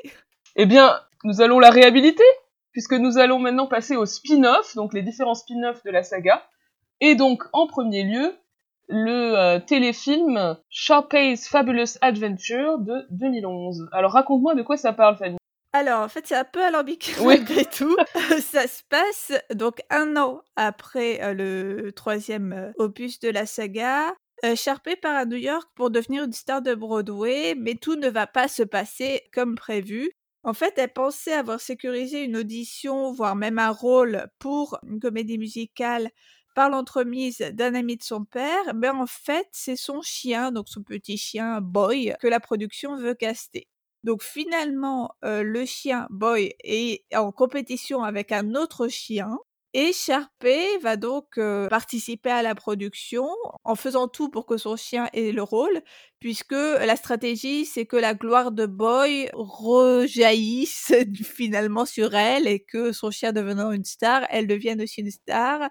Eh 0.57 0.67
bien, 0.67 1.01
nous 1.25 1.41
allons 1.41 1.59
la 1.59 1.71
réhabiliter, 1.71 2.25
puisque 2.79 2.93
nous 2.93 3.19
allons 3.19 3.41
maintenant 3.41 3.67
passer 3.67 3.97
au 3.97 4.07
spin-off, 4.07 4.77
donc 4.77 4.95
les 4.95 5.03
différents 5.03 5.35
spin-offs 5.35 5.83
de 5.83 5.91
la 5.91 6.05
saga. 6.05 6.47
Et 7.01 7.17
donc, 7.17 7.43
en 7.53 7.67
premier 7.67 8.05
lieu, 8.05 8.33
le 8.87 9.37
euh, 9.37 9.59
téléfilm 9.59 10.57
Sharpay's 10.71 11.49
Fabulous 11.49 11.99
Adventure 12.03 12.79
de 12.79 13.05
2011. 13.11 13.89
Alors 13.91 14.13
raconte-moi 14.13 14.55
de 14.55 14.63
quoi 14.63 14.77
ça 14.77 14.93
parle, 14.93 15.17
Fanny. 15.17 15.39
Alors, 15.73 16.05
en 16.05 16.09
fait, 16.09 16.25
c'est 16.29 16.37
un 16.37 16.45
peu 16.45 16.63
alambiqué 16.63 17.11
malgré 17.25 17.65
tout. 17.65 17.97
ça 18.41 18.69
se 18.69 18.85
passe 18.89 19.33
donc 19.53 19.81
un 19.91 20.17
an 20.17 20.41
après 20.55 21.21
euh, 21.21 21.35
le 21.35 21.91
troisième 21.91 22.53
euh, 22.53 22.71
opus 22.79 23.19
de 23.19 23.29
la 23.29 23.45
saga. 23.45 24.15
Sharpay 24.55 24.95
part 24.95 25.17
à 25.17 25.25
New 25.25 25.37
York 25.37 25.69
pour 25.75 25.91
devenir 25.91 26.23
une 26.23 26.33
star 26.33 26.63
de 26.63 26.73
Broadway, 26.73 27.57
mais 27.57 27.75
tout 27.75 27.97
ne 27.97 28.09
va 28.09 28.29
pas 28.29 28.47
se 28.47 28.63
passer 28.63 29.25
comme 29.33 29.57
prévu. 29.57 30.13
En 30.49 30.55
fait, 30.55 30.79
elle 30.79 30.91
pensait 30.91 31.35
avoir 31.35 31.61
sécurisé 31.61 32.25
une 32.25 32.35
audition, 32.39 33.13
voire 33.13 33.37
même 33.37 33.59
un 33.59 33.69
rôle 33.69 34.29
pour 34.39 34.79
une 34.83 34.99
comédie 34.99 35.37
musicale 35.37 36.09
par 36.55 36.71
l'entremise 36.71 37.41
d'un 37.53 37.75
ami 37.75 37.99
de 37.99 38.03
son 38.03 38.25
père, 38.25 38.75
mais 38.75 38.89
en 38.89 39.07
fait, 39.07 39.47
c'est 39.53 39.77
son 39.77 40.01
chien, 40.01 40.51
donc 40.51 40.71
son 40.71 40.83
petit 40.83 41.19
chien 41.19 41.61
Boy, 41.61 42.15
que 42.19 42.29
la 42.29 42.41
production 42.41 42.97
veut 42.97 43.13
caster. 43.13 43.69
Donc 44.05 44.23
finalement, 44.23 45.11
euh, 45.23 45.43
le 45.43 45.67
chien 45.67 46.07
Boy 46.09 46.55
est 46.65 47.05
en 47.15 47.31
compétition 47.31 48.03
avec 48.03 48.33
un 48.33 48.55
autre 48.55 48.89
chien. 48.89 49.37
Et 49.75 49.93
va 50.83 50.97
donc 50.97 51.39
participer 51.69 52.31
à 52.31 52.43
la 52.43 52.55
production 52.55 53.29
en 53.65 53.75
faisant 53.75 54.09
tout 54.09 54.31
pour 54.31 54.47
que 54.47 54.57
son 54.57 54.77
chien 54.77 55.09
ait 55.13 55.33
le 55.33 55.43
rôle, 55.43 55.83
puisque 56.21 56.53
la 56.53 56.97
stratégie, 56.97 57.67
c'est 57.67 57.87
que 57.87 57.97
la 57.97 58.15
gloire 58.15 58.51
de 58.53 58.67
Boy 58.67 59.29
rejaillisse 59.35 60.93
finalement 61.23 61.85
sur 61.85 62.15
elle 62.15 62.47
et 62.47 62.61
que 62.61 62.93
son 62.93 63.11
chien 63.11 63.33
devenant 63.33 63.73
une 63.73 63.85
star, 63.85 64.23
elle 64.31 64.47
devienne 64.47 64.81
aussi 64.83 65.03
une 65.03 65.11
star. 65.11 65.69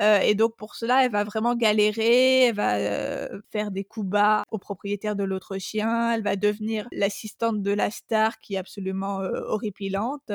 Et 0.00 0.34
donc 0.34 0.56
pour 0.56 0.74
cela, 0.74 1.04
elle 1.04 1.12
va 1.12 1.24
vraiment 1.24 1.54
galérer, 1.56 2.46
elle 2.46 2.54
va 2.54 3.28
faire 3.50 3.70
des 3.70 3.84
coups 3.84 4.06
bas 4.06 4.44
au 4.50 4.58
propriétaire 4.58 5.16
de 5.16 5.24
l'autre 5.24 5.58
chien, 5.58 6.12
elle 6.12 6.22
va 6.22 6.36
devenir 6.36 6.88
l'assistante 6.92 7.62
de 7.62 7.72
la 7.72 7.90
star 7.90 8.38
qui 8.38 8.54
est 8.54 8.58
absolument 8.58 9.20
horripilante. 9.48 10.32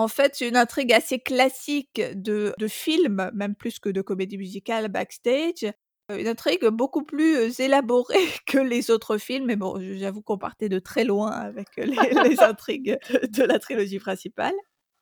En 0.00 0.08
fait, 0.08 0.34
c'est 0.34 0.48
une 0.48 0.56
intrigue 0.56 0.94
assez 0.94 1.18
classique 1.18 2.00
de, 2.14 2.54
de 2.58 2.68
film, 2.68 3.30
même 3.34 3.54
plus 3.54 3.78
que 3.78 3.90
de 3.90 4.00
comédie 4.00 4.38
musicale 4.38 4.88
backstage. 4.88 5.70
Une 6.08 6.26
intrigue 6.26 6.64
beaucoup 6.68 7.02
plus 7.02 7.60
élaborée 7.60 8.16
que 8.46 8.56
les 8.56 8.90
autres 8.90 9.18
films, 9.18 9.44
mais 9.44 9.56
bon, 9.56 9.78
j'avoue 9.98 10.22
qu'on 10.22 10.38
partait 10.38 10.70
de 10.70 10.78
très 10.78 11.04
loin 11.04 11.30
avec 11.30 11.68
les, 11.76 11.84
les 12.24 12.40
intrigues 12.40 12.98
de 13.28 13.42
la 13.42 13.58
trilogie 13.58 13.98
principale. 13.98 14.54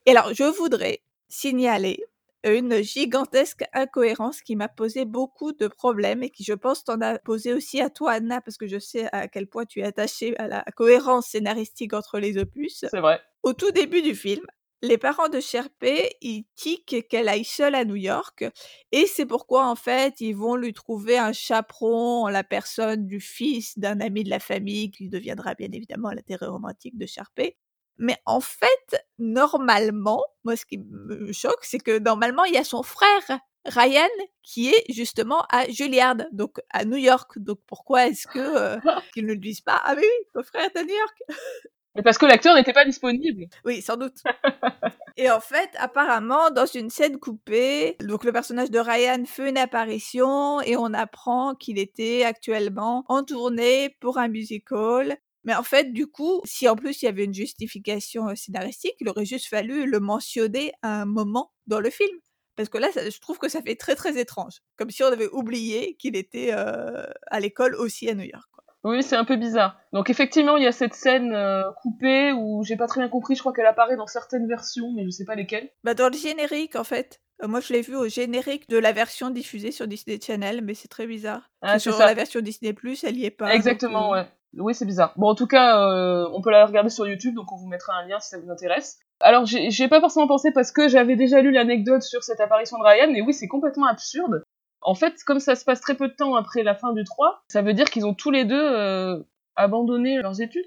Et 0.05 0.11
alors, 0.11 0.35
je 0.35 0.43
voudrais 0.43 1.05
signaler 1.29 2.05
une 2.43 2.83
gigantesque 2.83 3.63
incohérence 3.73 4.43
qui 4.43 4.57
m'a 4.57 4.69
posé 4.69 5.05
beaucoup 5.05 5.53
de 5.53 5.69
problèmes 5.69 6.25
et 6.25 6.31
qui, 6.31 6.43
je 6.43 6.55
pense, 6.55 6.83
t'en 6.83 7.01
a 7.03 7.21
posé 7.21 7.55
aussi 7.55 7.81
à 7.81 7.89
toi, 7.89 8.13
Anna, 8.15 8.41
parce 8.41 8.57
que 8.57 8.67
je 8.67 8.81
sais 8.81 9.09
à 9.13 9.29
quel 9.29 9.47
point 9.47 9.65
tu 9.65 9.79
es 9.79 9.85
attachée 9.85 10.37
à 10.39 10.49
la 10.49 10.65
cohérence 10.75 11.29
scénaristique 11.29 11.93
entre 11.93 12.19
les 12.19 12.37
opus. 12.37 12.85
C'est 12.91 13.01
vrai. 13.01 13.21
Au 13.45 13.53
tout 13.53 13.71
début 13.71 14.03
du 14.03 14.17
film, 14.17 14.45
les 14.83 14.99
parents 14.99 15.29
de 15.29 15.41
Sherpé, 15.41 16.17
ils 16.21 16.45
tiquent 16.55 17.07
qu'elle 17.09 17.29
aille 17.29 17.45
seule 17.45 17.75
à 17.75 17.85
New 17.85 17.97
York, 17.97 18.45
et 18.93 19.07
c'est 19.07 19.27
pourquoi, 19.27 19.67
en 19.67 19.77
fait, 19.77 20.21
ils 20.21 20.37
vont 20.37 20.57
lui 20.57 20.73
trouver 20.73 21.19
un 21.19 21.33
chaperon 21.33 22.25
en 22.25 22.29
la 22.29 22.45
personne 22.45 23.07
du 23.07 23.21
fils 23.21 23.79
d'un 23.79 24.01
ami 24.01 24.25
de 24.25 24.31
la 24.31 24.41
famille, 24.41 24.91
qui 24.91 25.09
deviendra 25.09 25.55
bien 25.55 25.69
évidemment 25.73 26.11
l'intérêt 26.11 26.47
romantique 26.47 26.97
de 26.97 27.07
Sharpay. 27.07 27.57
Mais 27.99 28.17
en 28.27 28.41
fait, 28.41 29.05
normalement, 29.19 30.23
moi, 30.45 30.57
ce 30.57 30.65
qui 30.65 30.79
me 30.79 31.33
choque, 31.33 31.63
c'est 31.65 31.81
que 31.81 31.99
normalement, 31.99 32.45
il 32.45 32.55
y 32.55 32.59
a 32.59 32.65
son 32.65 32.85
frère 32.85 33.41
Ryan 33.69 34.09
qui 34.43 34.71
est 34.71 34.85
justement 34.89 35.45
à 35.51 35.69
Juilliard, 35.69 36.17
donc 36.33 36.61
à 36.71 36.85
New 36.85 36.97
York. 36.97 37.39
Donc 37.39 37.59
pourquoi 37.67 38.07
est-ce 38.07 38.27
que 38.27 38.39
euh, 38.39 38.79
qu'ils 39.15 39.27
ne 39.27 39.33
le 39.33 39.39
disent 39.39 39.61
pas 39.61 39.81
Ah 39.85 39.95
mais 39.95 40.03
oui, 40.03 40.27
ton 40.33 40.43
frère 40.43 40.65
est 40.65 40.77
à 40.77 40.83
New 40.85 40.95
York? 40.95 41.23
Mais 41.95 42.03
parce 42.03 42.19
que 42.19 42.27
l'acteur 42.27 42.55
n'était 42.55 42.73
pas 42.73 42.85
disponible. 42.85 43.47
Oui, 43.65 43.83
sans 43.83 43.97
doute. 43.97 44.19
et 45.17 45.31
en 45.31 45.41
fait, 45.41 45.71
apparemment, 45.79 46.51
dans 46.51 46.67
une 46.67 46.91
scène 46.91 47.19
coupée, 47.19 47.97
donc 48.01 48.25
le 48.25 48.33
personnage 48.33 48.71
de 48.71 48.79
Ryan 48.79 49.25
fait 49.25 49.49
une 49.49 49.59
apparition 49.59 50.61
et 50.61 50.77
on 50.77 50.95
apprend 50.95 51.55
qu'il 51.55 51.79
était 51.79 52.25
actuellement 52.25 53.05
en 53.09 53.25
tournée 53.25 53.97
pour 54.01 54.19
un 54.19 54.29
musical 54.29 55.19
mais 55.45 55.55
en 55.55 55.63
fait, 55.63 55.95
du 55.95 56.07
coup, 56.07 56.43
si 56.45 56.69
en 56.69 56.77
plus 56.77 57.01
il 57.01 57.07
y 57.07 57.09
avait 57.09 57.25
une 57.25 57.33
justification 57.33 58.35
scénaristique, 58.37 58.97
il 59.01 59.09
aurait 59.09 59.25
juste 59.25 59.47
fallu 59.47 59.87
le 59.87 59.99
mentionner 59.99 60.73
à 60.83 61.01
un 61.01 61.05
moment 61.07 61.53
dans 61.67 61.81
le 61.81 61.89
film. 61.89 62.19
Parce 62.55 62.69
que 62.69 62.77
là, 62.77 62.89
je 62.95 63.19
trouve 63.21 63.39
que 63.39 63.49
ça 63.49 63.63
fait 63.63 63.77
très 63.77 63.95
très 63.95 64.21
étrange. 64.21 64.61
Comme 64.77 64.91
si 64.91 65.03
on 65.03 65.07
avait 65.07 65.29
oublié 65.29 65.95
qu'il 65.95 66.17
était 66.17 66.51
à 66.51 67.41
l'école 67.41 67.77
aussi 67.77 68.11
à 68.11 68.15
New 68.15 68.25
York. 68.25 68.51
Oui, 68.89 69.03
c'est 69.03 69.17
un 69.17 69.25
peu 69.25 69.37
bizarre. 69.37 69.79
Donc 69.93 70.11
effectivement, 70.11 70.57
il 70.57 70.65
y 70.65 70.67
a 70.67 70.73
cette 70.73 70.95
scène 70.95 71.37
coupée 71.83 72.33
où 72.33 72.63
j'ai 72.65 72.77
pas 72.77 72.87
très 72.87 73.01
bien 73.01 73.09
compris, 73.09 73.35
je 73.35 73.41
crois 73.41 73.53
qu'elle 73.53 73.67
apparaît 73.67 73.97
dans 73.97 74.07
certaines 74.07 74.49
versions, 74.49 74.93
mais 74.95 75.05
je 75.05 75.11
sais 75.11 75.25
pas 75.25 75.35
lesquelles. 75.35 75.71
Bah 75.85 75.95
dans 75.95 76.09
le 76.09 76.17
générique 76.17 76.77
en 76.77 76.85
fait. 76.85 77.21
moi 77.43 77.61
je 77.61 77.73
l'ai 77.73 77.83
vu 77.83 77.97
au 77.97 78.09
générique 78.09 78.69
de 78.69 78.79
la 78.79 78.93
version 78.93 79.31
diffusée 79.31 79.73
sur 79.73 79.87
Disney 79.87 80.19
Channel, 80.21 80.63
mais 80.63 80.75
c'est 80.75 80.89
très 80.89 81.07
bizarre. 81.07 81.51
Ah, 81.63 81.79
sur 81.79 81.99
la 81.99 82.15
version 82.15 82.41
Disney 82.41 82.73
Plus, 82.73 83.05
elle 83.05 83.17
y 83.17 83.25
est 83.25 83.31
pas. 83.31 83.55
Exactement, 83.55 84.11
ouais. 84.11 84.27
Oui, 84.57 84.75
c'est 84.75 84.87
bizarre. 84.87 85.13
Bon, 85.17 85.29
en 85.29 85.35
tout 85.35 85.47
cas, 85.47 85.91
euh, 85.91 86.29
on 86.33 86.41
peut 86.41 86.51
la 86.51 86.65
regarder 86.65 86.91
sur 86.91 87.07
YouTube, 87.07 87.35
donc 87.35 87.53
on 87.53 87.57
vous 87.57 87.67
mettra 87.67 87.93
un 87.95 88.07
lien 88.07 88.19
si 88.19 88.31
ça 88.31 88.39
vous 88.39 88.51
intéresse. 88.51 88.99
Alors, 89.21 89.45
j'ai 89.47 89.89
pas 89.89 90.01
forcément 90.01 90.27
pensé 90.27 90.53
parce 90.53 90.73
que 90.73 90.89
j'avais 90.89 91.17
déjà 91.17 91.43
lu 91.43 91.51
l'anecdote 91.51 92.03
sur 92.03 92.23
cette 92.23 92.41
apparition 92.41 92.79
de 92.79 92.85
Ryan, 92.85 93.13
mais 93.13 93.21
oui, 93.21 93.35
c'est 93.35 93.49
complètement 93.49 93.87
absurde. 93.87 94.43
En 94.81 94.95
fait, 94.95 95.23
comme 95.25 95.41
ça 95.41 95.55
se 95.55 95.65
passe 95.65 95.81
très 95.81 95.97
peu 95.97 96.09
de 96.09 96.15
temps 96.15 96.35
après 96.35 96.63
la 96.63 96.75
fin 96.75 96.93
du 96.93 97.05
3, 97.05 97.43
ça 97.49 97.63
veut 97.63 97.75
dire 97.75 97.91
qu'ils 97.91 98.07
ont 98.07 98.15
tous 98.15 98.31
les 98.31 98.45
deux 98.45 98.57
euh, 98.57 99.19
abandonné 99.57 100.17
leurs 100.23 100.41
études. 100.41 100.67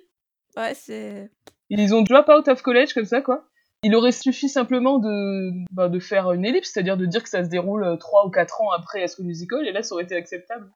Ouais, 0.57 0.73
c'est... 0.73 1.31
Ils 1.69 1.95
ont 1.95 2.01
drop 2.01 2.27
out 2.27 2.47
of 2.49 2.61
college, 2.61 2.93
comme 2.93 3.05
ça, 3.05 3.21
quoi. 3.21 3.45
Il 3.83 3.95
aurait 3.95 4.11
suffi 4.11 4.49
simplement 4.49 4.99
de, 4.99 5.51
bah, 5.71 5.87
de 5.87 5.99
faire 5.99 6.33
une 6.33 6.45
ellipse, 6.45 6.71
c'est-à-dire 6.71 6.97
de 6.97 7.05
dire 7.05 7.23
que 7.23 7.29
ça 7.29 7.43
se 7.43 7.49
déroule 7.49 7.97
3 7.97 8.27
ou 8.27 8.29
4 8.29 8.61
ans 8.61 8.71
après 8.71 9.07
School 9.07 9.25
Musical, 9.25 9.65
et 9.65 9.71
là, 9.71 9.81
ça 9.81 9.95
aurait 9.95 10.03
été 10.03 10.15
acceptable. 10.15 10.69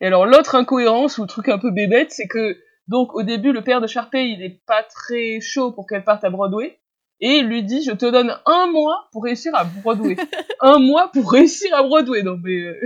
Et 0.00 0.06
alors 0.06 0.26
l'autre 0.26 0.54
incohérence 0.54 1.18
ou 1.18 1.22
le 1.22 1.28
truc 1.28 1.48
un 1.48 1.58
peu 1.58 1.70
bébête, 1.70 2.10
c'est 2.10 2.26
que 2.26 2.58
donc 2.88 3.14
au 3.14 3.22
début 3.22 3.52
le 3.52 3.62
père 3.62 3.80
de 3.80 3.86
Sharpay 3.86 4.28
il 4.28 4.42
est 4.42 4.60
pas 4.66 4.82
très 4.82 5.40
chaud 5.40 5.72
pour 5.72 5.86
qu'elle 5.86 6.04
parte 6.04 6.24
à 6.24 6.30
Broadway 6.30 6.78
et 7.24 7.38
il 7.38 7.46
lui 7.46 7.62
dit 7.62 7.82
je 7.82 7.92
te 7.92 8.04
donne 8.04 8.36
un 8.44 8.66
mois 8.66 9.08
pour 9.10 9.24
réussir 9.24 9.54
à 9.54 9.64
Broadway. 9.64 10.14
un 10.60 10.78
mois 10.78 11.10
pour 11.10 11.32
réussir 11.32 11.74
à 11.74 11.82
Broadway. 11.82 12.22
Non 12.22 12.36
mais 12.40 12.64
euh, 12.64 12.78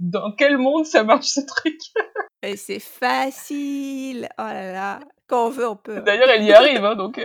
dans 0.00 0.32
quel 0.32 0.58
monde 0.58 0.84
ça 0.84 1.04
marche 1.04 1.28
ce 1.28 1.40
truc? 1.46 1.78
Et 2.42 2.56
c'est 2.56 2.80
facile. 2.80 4.28
Oh 4.36 4.42
là 4.42 4.72
là, 4.72 5.00
quand 5.28 5.46
on 5.46 5.50
veut 5.50 5.68
on 5.68 5.76
peut. 5.76 6.00
D'ailleurs 6.00 6.28
elle 6.28 6.42
y 6.42 6.52
arrive 6.52 6.84
hein, 6.84 6.96
donc. 6.96 7.24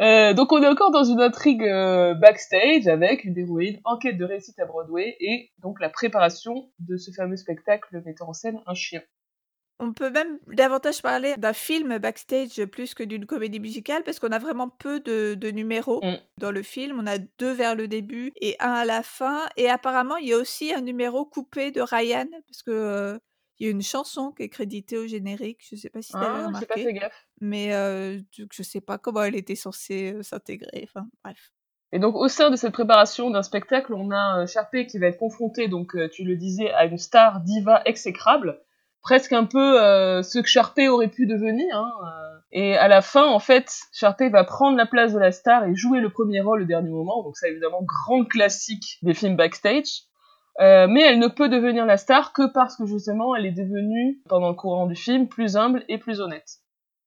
Euh, 0.00 0.32
donc 0.32 0.52
on 0.52 0.62
est 0.62 0.68
encore 0.68 0.90
dans 0.90 1.04
une 1.04 1.20
intrigue 1.20 1.64
euh, 1.64 2.14
backstage 2.14 2.88
avec 2.88 3.24
une 3.24 3.36
héroïne 3.38 3.78
en 3.84 3.98
quête 3.98 4.16
de 4.16 4.24
réussite 4.24 4.58
à 4.58 4.64
Broadway 4.64 5.18
et 5.20 5.50
donc 5.58 5.80
la 5.82 5.90
préparation 5.90 6.70
de 6.78 6.96
ce 6.96 7.10
fameux 7.10 7.36
spectacle 7.36 8.02
mettant 8.06 8.30
en 8.30 8.32
scène 8.32 8.58
un 8.66 8.74
chien. 8.74 9.02
On 9.80 9.92
peut 9.92 10.10
même 10.10 10.38
davantage 10.48 11.02
parler 11.02 11.36
d'un 11.36 11.52
film 11.52 11.98
backstage 11.98 12.64
plus 12.66 12.94
que 12.94 13.04
d'une 13.04 13.26
comédie 13.26 13.60
musicale 13.60 14.02
parce 14.02 14.18
qu'on 14.18 14.32
a 14.32 14.38
vraiment 14.40 14.68
peu 14.68 14.98
de, 15.00 15.34
de 15.34 15.50
numéros 15.50 16.00
Mm. 16.02 16.16
dans 16.38 16.50
le 16.50 16.62
film. 16.62 16.98
On 17.00 17.06
a 17.06 17.18
deux 17.18 17.52
vers 17.52 17.76
le 17.76 17.86
début 17.86 18.32
et 18.40 18.56
un 18.58 18.72
à 18.72 18.84
la 18.84 19.02
fin. 19.04 19.42
Et 19.56 19.68
apparemment, 19.68 20.16
il 20.16 20.28
y 20.28 20.32
a 20.32 20.36
aussi 20.36 20.74
un 20.74 20.80
numéro 20.80 21.24
coupé 21.24 21.70
de 21.70 21.80
Ryan 21.80 22.26
parce 22.48 22.62
que 22.64 22.70
euh, 22.72 23.18
il 23.60 23.66
y 23.66 23.68
a 23.68 23.72
une 23.72 23.82
chanson 23.82 24.32
qui 24.32 24.42
est 24.44 24.48
créditée 24.48 24.98
au 24.98 25.06
générique. 25.06 25.60
Je 25.70 25.76
sais 25.76 25.90
pas 25.90 26.02
si 26.02 26.12
tu 26.12 26.18
Ah, 26.20 26.22
j'ai 26.24 26.26
pas 26.28 26.46
remarqué, 26.74 26.84
fait 26.84 26.92
gaffe. 26.94 27.26
mais 27.40 27.72
euh, 27.74 28.18
je 28.52 28.62
sais 28.64 28.80
pas 28.80 28.98
comment 28.98 29.22
elle 29.22 29.36
était 29.36 29.54
censée 29.56 30.12
euh, 30.14 30.22
s'intégrer. 30.22 30.88
Enfin, 30.88 31.06
bref. 31.24 31.52
Et 31.92 31.98
donc 32.00 32.16
au 32.16 32.28
sein 32.28 32.50
de 32.50 32.56
cette 32.56 32.72
préparation 32.72 33.30
d'un 33.30 33.42
spectacle, 33.42 33.94
on 33.94 34.10
a 34.10 34.42
euh, 34.42 34.46
Sharpay 34.46 34.86
qui 34.86 34.98
va 34.98 35.06
être 35.06 35.18
confronté, 35.18 35.68
donc 35.68 35.96
tu 36.12 36.22
le 36.24 36.36
disais, 36.36 36.70
à 36.72 36.84
une 36.84 36.98
star 36.98 37.40
diva 37.40 37.80
exécrable, 37.86 38.60
presque 39.02 39.32
un 39.32 39.44
peu 39.44 39.80
euh, 39.80 40.22
ce 40.22 40.38
que 40.38 40.48
Sharpay 40.48 40.88
aurait 40.88 41.08
pu 41.08 41.26
devenir. 41.26 41.76
Hein, 41.76 41.90
euh. 42.02 42.38
Et 42.50 42.76
à 42.76 42.88
la 42.88 43.02
fin, 43.02 43.26
en 43.26 43.38
fait, 43.38 43.70
Sharpay 43.92 44.30
va 44.30 44.44
prendre 44.44 44.76
la 44.76 44.86
place 44.86 45.12
de 45.12 45.18
la 45.18 45.32
star 45.32 45.64
et 45.64 45.74
jouer 45.74 46.00
le 46.00 46.10
premier 46.10 46.40
rôle 46.40 46.62
au 46.62 46.66
dernier 46.66 46.90
moment. 46.90 47.22
Donc 47.22 47.36
ça, 47.36 47.48
évidemment, 47.48 47.82
grande 47.82 48.28
classique 48.28 48.98
des 49.02 49.14
films 49.14 49.36
backstage. 49.36 50.02
Euh, 50.60 50.88
mais 50.88 51.02
elle 51.02 51.20
ne 51.20 51.28
peut 51.28 51.48
devenir 51.48 51.86
la 51.86 51.96
star 51.96 52.32
que 52.32 52.50
parce 52.52 52.76
que 52.76 52.84
justement, 52.84 53.36
elle 53.36 53.46
est 53.46 53.52
devenue, 53.52 54.20
pendant 54.28 54.48
le 54.48 54.54
courant 54.54 54.86
du 54.86 54.96
film, 54.96 55.28
plus 55.28 55.56
humble 55.56 55.84
et 55.88 55.98
plus 55.98 56.20
honnête. 56.20 56.58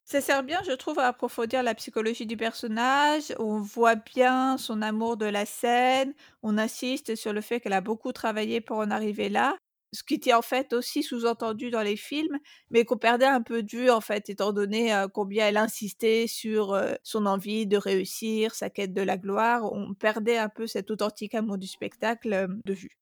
Ça 0.06 0.22
sert 0.22 0.44
bien, 0.44 0.62
je 0.66 0.72
trouve, 0.74 1.00
à 1.00 1.08
approfondir 1.08 1.64
la 1.64 1.74
psychologie 1.74 2.26
du 2.26 2.38
personnage. 2.38 3.34
On 3.40 3.62
voit 3.62 3.96
bien 3.96 4.58
son 4.58 4.82
amour 4.82 5.16
de 5.18 5.26
la 5.26 5.46
scène. 5.46 6.14
On 6.44 6.58
insiste 6.58 7.16
sur 7.16 7.34
le 7.34 7.42
fait 7.42 7.60
qu'elle 7.60 7.74
a 7.74 7.82
beaucoup 7.82 8.12
travaillé 8.12 8.62
pour 8.62 8.78
en 8.78 8.92
arriver 8.92 9.30
là. 9.30 9.56
Ce 9.94 10.04
qui 10.04 10.14
était 10.14 10.34
en 10.34 10.42
fait 10.42 10.72
aussi 10.74 11.04
sous-entendu 11.04 11.70
dans 11.70 11.82
les 11.82 11.98
films, 11.98 12.38
mais 12.70 12.86
qu'on 12.86 12.98
perdait 12.98 13.26
un 13.26 13.42
peu 13.42 13.62
de 13.62 13.70
vue 13.70 13.90
en 13.90 14.00
fait, 14.00 14.30
étant 14.30 14.54
donné 14.54 14.94
combien 15.14 15.48
elle 15.48 15.58
insistait 15.58 16.28
sur 16.28 16.82
son 17.04 17.26
envie 17.26 17.68
de 17.68 17.76
réussir, 17.76 18.56
sa 18.56 18.70
quête 18.70 18.94
de 18.94 19.02
la 19.02 19.18
gloire. 19.18 19.72
On 19.74 19.94
perdait 19.94 20.38
un 20.38 20.50
peu 20.50 20.66
cet 20.66 20.92
authentique 20.92 21.36
amour 21.36 21.58
du 21.58 21.68
spectacle 21.68 22.48
de 22.66 22.74
vue. 22.74 22.98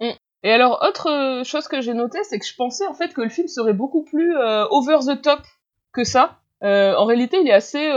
Et 0.00 0.50
alors, 0.50 0.82
autre 0.88 1.42
chose 1.44 1.68
que 1.68 1.80
j'ai 1.80 1.94
noté, 1.94 2.18
c'est 2.24 2.38
que 2.38 2.46
je 2.46 2.56
pensais 2.56 2.86
en 2.86 2.94
fait 2.94 3.14
que 3.14 3.20
le 3.20 3.28
film 3.28 3.46
serait 3.46 3.74
beaucoup 3.74 4.02
plus 4.02 4.34
over 4.70 4.98
the 5.06 5.20
top 5.22 5.40
que 5.92 6.02
ça. 6.02 6.40
En 6.62 7.04
réalité, 7.04 7.38
il 7.40 7.48
est 7.48 7.52
assez 7.52 7.92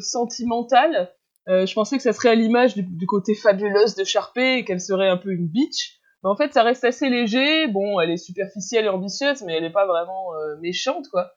sentimental. 0.00 1.12
Je 1.46 1.74
pensais 1.74 1.96
que 1.96 2.02
ça 2.02 2.12
serait 2.12 2.28
à 2.28 2.34
l'image 2.36 2.74
du, 2.74 2.84
du 2.84 3.06
côté 3.06 3.34
fabuleuse 3.34 3.96
de 3.96 4.04
Sharpay 4.04 4.58
et 4.58 4.64
qu'elle 4.64 4.80
serait 4.80 5.08
un 5.08 5.16
peu 5.16 5.32
une 5.32 5.48
bitch. 5.48 5.99
Mais 6.22 6.30
en 6.30 6.36
fait, 6.36 6.52
ça 6.52 6.62
reste 6.62 6.84
assez 6.84 7.08
léger. 7.08 7.66
Bon, 7.68 7.98
elle 8.00 8.10
est 8.10 8.16
superficielle 8.16 8.84
et 8.84 8.88
ambitieuse, 8.88 9.42
mais 9.42 9.54
elle 9.54 9.62
n'est 9.62 9.70
pas 9.70 9.86
vraiment 9.86 10.34
euh, 10.34 10.56
méchante, 10.60 11.08
quoi. 11.08 11.32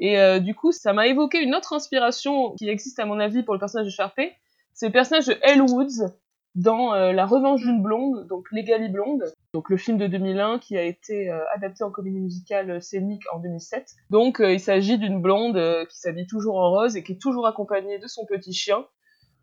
Et 0.00 0.18
euh, 0.18 0.40
du 0.40 0.54
coup, 0.54 0.72
ça 0.72 0.92
m'a 0.92 1.06
évoqué 1.06 1.38
une 1.38 1.54
autre 1.54 1.72
inspiration 1.72 2.52
qui 2.56 2.68
existe 2.68 2.98
à 2.98 3.06
mon 3.06 3.20
avis 3.20 3.44
pour 3.44 3.54
le 3.54 3.60
personnage 3.60 3.86
de 3.86 3.92
Sharpay. 3.92 4.34
C'est 4.72 4.86
le 4.86 4.92
personnage 4.92 5.26
de 5.26 5.36
Elle 5.40 5.62
Woods 5.62 6.10
dans 6.56 6.94
euh, 6.94 7.12
La 7.12 7.26
Revanche 7.26 7.60
d'une 7.60 7.80
blonde, 7.80 8.26
donc 8.26 8.50
Legally 8.50 8.88
Blonde, 8.88 9.32
donc 9.52 9.70
le 9.70 9.76
film 9.76 9.98
de 9.98 10.08
2001 10.08 10.58
qui 10.58 10.76
a 10.76 10.82
été 10.82 11.30
adapté 11.54 11.84
en 11.84 11.92
comédie 11.92 12.20
musicale 12.20 12.82
scénique 12.82 13.22
en 13.32 13.38
2007. 13.38 13.94
Donc 14.10 14.40
il 14.40 14.58
s'agit 14.58 14.98
d'une 14.98 15.20
blonde 15.20 15.86
qui 15.88 15.98
s'habille 15.98 16.26
toujours 16.26 16.58
en 16.58 16.70
rose 16.70 16.96
et 16.96 17.04
qui 17.04 17.12
est 17.12 17.20
toujours 17.20 17.46
accompagnée 17.46 17.98
de 17.98 18.06
son 18.08 18.24
petit 18.26 18.52
chien, 18.52 18.84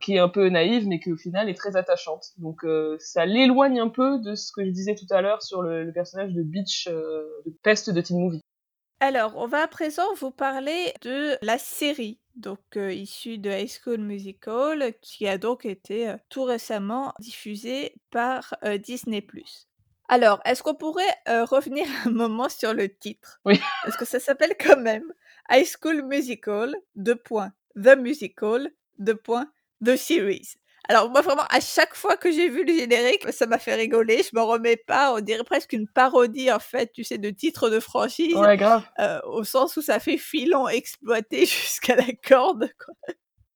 qui 0.01 0.15
est 0.15 0.19
un 0.19 0.29
peu 0.29 0.49
naïve 0.49 0.87
mais 0.87 0.99
qui 0.99 1.11
au 1.11 1.17
final 1.17 1.49
est 1.49 1.53
très 1.53 1.75
attachante. 1.75 2.31
Donc 2.37 2.63
euh, 2.63 2.97
ça 2.99 3.25
l'éloigne 3.25 3.79
un 3.79 3.89
peu 3.89 4.19
de 4.19 4.35
ce 4.35 4.51
que 4.51 4.65
je 4.65 4.69
disais 4.69 4.95
tout 4.95 5.05
à 5.11 5.21
l'heure 5.21 5.41
sur 5.41 5.61
le, 5.61 5.83
le 5.83 5.93
personnage 5.93 6.33
de 6.33 6.43
Beach 6.43 6.87
euh, 6.89 7.23
de 7.45 7.51
peste 7.63 7.89
de 7.89 8.01
Teen 8.01 8.19
Movie. 8.19 8.41
Alors, 8.99 9.35
on 9.37 9.47
va 9.47 9.63
à 9.63 9.67
présent 9.67 10.13
vous 10.19 10.29
parler 10.29 10.93
de 11.01 11.35
la 11.41 11.57
série, 11.57 12.19
donc 12.35 12.59
euh, 12.77 12.93
issue 12.93 13.39
de 13.39 13.49
High 13.49 13.67
School 13.67 13.97
Musical, 13.97 14.93
qui 15.01 15.27
a 15.27 15.39
donc 15.39 15.65
été 15.65 16.13
tout 16.29 16.43
récemment 16.43 17.11
diffusée 17.17 17.95
par 18.11 18.53
Disney+. 18.83 19.25
Alors, 20.07 20.39
est-ce 20.45 20.61
qu'on 20.61 20.75
pourrait 20.75 21.17
revenir 21.25 21.87
un 22.05 22.11
moment 22.11 22.47
sur 22.47 22.75
le 22.75 22.89
titre? 22.89 23.39
Oui. 23.43 23.59
Parce 23.83 23.97
que 23.97 24.05
ça 24.05 24.19
s'appelle 24.19 24.53
quand 24.59 24.79
même 24.79 25.11
High 25.49 25.65
School 25.65 26.03
Musical, 26.03 26.75
deux 26.95 27.15
points, 27.15 27.53
The 27.75 27.97
Musical, 27.97 28.69
deux 28.99 29.15
points, 29.15 29.51
The 29.85 29.95
Series. 29.95 30.55
Alors 30.89 31.09
moi 31.11 31.21
vraiment 31.21 31.45
à 31.49 31.59
chaque 31.59 31.95
fois 31.95 32.17
que 32.17 32.31
j'ai 32.31 32.49
vu 32.49 32.65
le 32.65 32.73
générique, 32.73 33.31
ça 33.31 33.45
m'a 33.45 33.59
fait 33.59 33.75
rigoler, 33.75 34.23
je 34.23 34.31
m'en 34.33 34.47
remets 34.47 34.77
pas, 34.77 35.13
on 35.13 35.19
dirait 35.21 35.43
presque 35.43 35.73
une 35.73 35.87
parodie 35.87 36.51
en 36.51 36.59
fait, 36.59 36.91
tu 36.91 37.03
sais, 37.03 37.17
de 37.19 37.29
titre 37.29 37.69
de 37.69 37.79
franchise, 37.79 38.33
Ouais, 38.35 38.57
grave. 38.57 38.83
euh, 38.99 39.19
au 39.25 39.43
sens 39.43 39.77
où 39.77 39.81
ça 39.81 39.99
fait 39.99 40.17
filon 40.17 40.67
exploité 40.67 41.45
jusqu'à 41.45 41.95
la 41.95 42.07
corde. 42.27 42.71
quoi. 42.83 42.93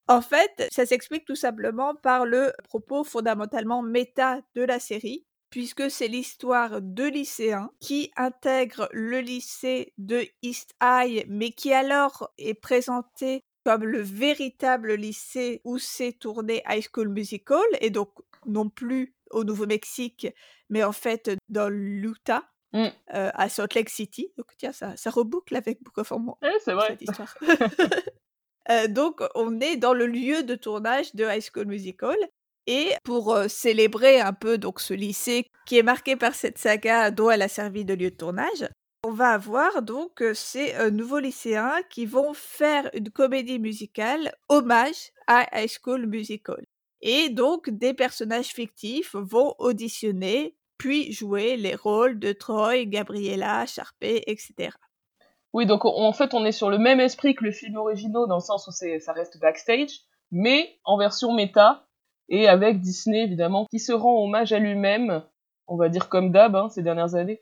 En 0.07 0.21
fait, 0.21 0.67
ça 0.71 0.85
s'explique 0.85 1.25
tout 1.25 1.35
simplement 1.35 1.95
par 1.95 2.25
le 2.25 2.53
propos 2.63 3.03
fondamentalement 3.03 3.81
méta 3.81 4.39
de 4.55 4.61
la 4.61 4.79
série, 4.79 5.25
puisque 5.49 5.89
c'est 5.89 6.07
l'histoire 6.07 6.79
de 6.81 7.05
lycéens 7.05 7.71
qui 7.79 8.11
intègrent 8.15 8.87
le 8.93 9.19
lycée 9.19 9.93
de 9.97 10.23
East 10.43 10.71
High, 10.81 11.25
mais 11.27 11.51
qui 11.51 11.73
alors 11.73 12.29
est 12.37 12.53
présenté 12.53 13.43
comme 13.65 13.83
le 13.83 13.99
véritable 14.01 14.93
lycée 14.93 15.61
où 15.63 15.77
s'est 15.79 16.13
tourné 16.13 16.61
High 16.69 16.85
School 16.93 17.09
Musical, 17.09 17.61
et 17.81 17.89
donc 17.89 18.09
non 18.45 18.69
plus 18.69 19.15
au 19.31 19.43
Nouveau-Mexique, 19.43 20.27
mais 20.69 20.83
en 20.83 20.91
fait 20.93 21.31
dans 21.49 21.69
l'Utah, 21.69 22.43
Mm. 22.73 22.87
euh, 23.13 23.29
à 23.33 23.47
Salt 23.47 23.73
Lake 23.73 23.89
City. 23.89 24.33
Donc 24.37 24.47
tiens, 24.57 24.73
ça, 24.73 24.97
ça 24.97 25.09
reboucle 25.09 25.55
avec 25.55 25.81
Book 25.81 25.97
of 25.97 26.11
Mormon 26.11 26.35
Ouais, 26.41 26.51
c'est 26.61 26.73
vrai. 26.73 26.87
cette 26.89 27.01
histoire. 27.03 27.37
Euh, 28.71 28.87
donc, 28.87 29.21
on 29.35 29.59
est 29.59 29.75
dans 29.77 29.93
le 29.93 30.07
lieu 30.07 30.41
de 30.41 30.55
tournage 30.55 31.13
de 31.13 31.23
High 31.23 31.43
School 31.53 31.67
Musical. 31.67 32.17
Et 32.65 32.89
pour 33.03 33.31
euh, 33.31 33.47
célébrer 33.47 34.19
un 34.19 34.33
peu 34.33 34.57
donc 34.57 34.79
ce 34.81 34.95
lycée 34.95 35.45
qui 35.67 35.77
est 35.77 35.83
marqué 35.83 36.15
par 36.15 36.33
cette 36.33 36.57
saga 36.57 37.11
dont 37.11 37.29
elle 37.29 37.43
a 37.43 37.47
servi 37.47 37.85
de 37.85 37.93
lieu 37.93 38.09
de 38.09 38.15
tournage, 38.15 38.67
on 39.05 39.11
va 39.11 39.29
avoir 39.33 39.81
donc 39.81 40.21
euh, 40.21 40.33
ces 40.33 40.73
euh, 40.75 40.89
nouveaux 40.89 41.19
lycéens 41.19 41.81
qui 41.89 42.05
vont 42.05 42.33
faire 42.33 42.89
une 42.93 43.09
comédie 43.11 43.59
musicale 43.59 44.33
hommage 44.49 45.11
à 45.27 45.45
High 45.53 45.69
School 45.69 46.07
Musical. 46.07 46.63
Et 47.01 47.29
donc 47.29 47.69
des 47.69 47.93
personnages 47.93 48.47
fictifs 48.47 49.15
vont 49.15 49.53
auditionner 49.59 50.55
puis 50.77 51.11
jouer 51.13 51.55
les 51.55 51.75
rôles 51.75 52.19
de 52.19 52.33
Troy, 52.33 52.85
Gabriella, 52.85 53.65
Sharpay, 53.65 54.23
etc. 54.27 54.69
Oui, 55.53 55.65
donc 55.65 55.85
on- 55.85 56.03
en 56.03 56.11
fait, 56.11 56.33
on 56.33 56.43
est 56.43 56.51
sur 56.51 56.69
le 56.69 56.77
même 56.77 56.99
esprit 56.99 57.33
que 57.35 57.45
le 57.45 57.51
film 57.51 57.77
original 57.77 58.23
dans 58.27 58.35
le 58.35 58.41
sens 58.41 58.67
où 58.67 58.71
ça 58.71 59.13
reste 59.13 59.39
backstage, 59.39 60.01
mais 60.31 60.79
en 60.83 60.97
version 60.97 61.31
méta 61.33 61.87
et 62.27 62.47
avec 62.47 62.81
Disney 62.81 63.23
évidemment 63.23 63.65
qui 63.69 63.79
se 63.79 63.93
rend 63.93 64.21
hommage 64.23 64.51
à 64.51 64.59
lui-même, 64.59 65.23
on 65.67 65.77
va 65.77 65.89
dire 65.89 66.09
comme 66.09 66.31
d'hab 66.31 66.55
hein, 66.55 66.69
ces 66.69 66.81
dernières 66.81 67.15
années. 67.15 67.41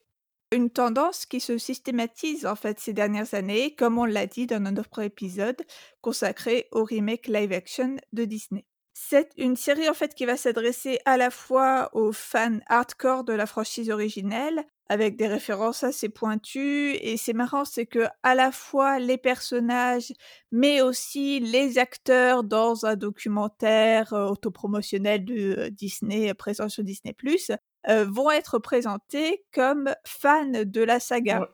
Une 0.53 0.69
tendance 0.69 1.25
qui 1.25 1.39
se 1.39 1.57
systématise 1.57 2.45
en 2.45 2.55
fait 2.55 2.79
ces 2.79 2.93
dernières 2.93 3.33
années, 3.33 3.75
comme 3.75 3.97
on 3.97 4.05
l'a 4.05 4.27
dit 4.27 4.47
dans 4.47 4.61
notre 4.61 5.01
épisode 5.01 5.61
consacré 6.01 6.67
au 6.71 6.83
remake 6.83 7.27
live 7.27 7.51
action 7.51 7.97
de 8.13 8.25
Disney. 8.25 8.65
C'est 8.93 9.31
une 9.37 9.55
série 9.55 9.89
en 9.89 9.95
fait 9.95 10.13
qui 10.13 10.25
va 10.25 10.37
s'adresser 10.37 10.99
à 11.05 11.17
la 11.17 11.31
fois 11.31 11.89
aux 11.93 12.11
fans 12.11 12.59
hardcore 12.67 13.23
de 13.23 13.33
la 13.33 13.47
franchise 13.47 13.89
originelle, 13.89 14.63
avec 14.87 15.15
des 15.15 15.27
références 15.27 15.83
assez 15.83 16.09
pointues, 16.09 16.93
et 17.01 17.17
c'est 17.17 17.33
marrant, 17.33 17.65
c'est 17.65 17.87
que 17.87 18.05
à 18.21 18.35
la 18.35 18.51
fois 18.51 18.99
les 18.99 19.17
personnages, 19.17 20.13
mais 20.51 20.81
aussi 20.81 21.39
les 21.39 21.79
acteurs 21.79 22.43
dans 22.43 22.85
un 22.85 22.95
documentaire 22.95 24.13
euh, 24.13 24.27
autopromotionnel 24.27 25.25
de 25.25 25.55
euh, 25.57 25.69
Disney 25.71 26.29
euh, 26.29 26.33
présent 26.35 26.69
sur 26.69 26.83
Disney+, 26.83 27.15
euh, 27.89 28.05
vont 28.09 28.31
être 28.31 28.59
présentés 28.59 29.43
comme 29.53 29.93
fans 30.05 30.63
de 30.65 30.81
la 30.81 30.99
saga. 30.99 31.41
Ouais. 31.41 31.47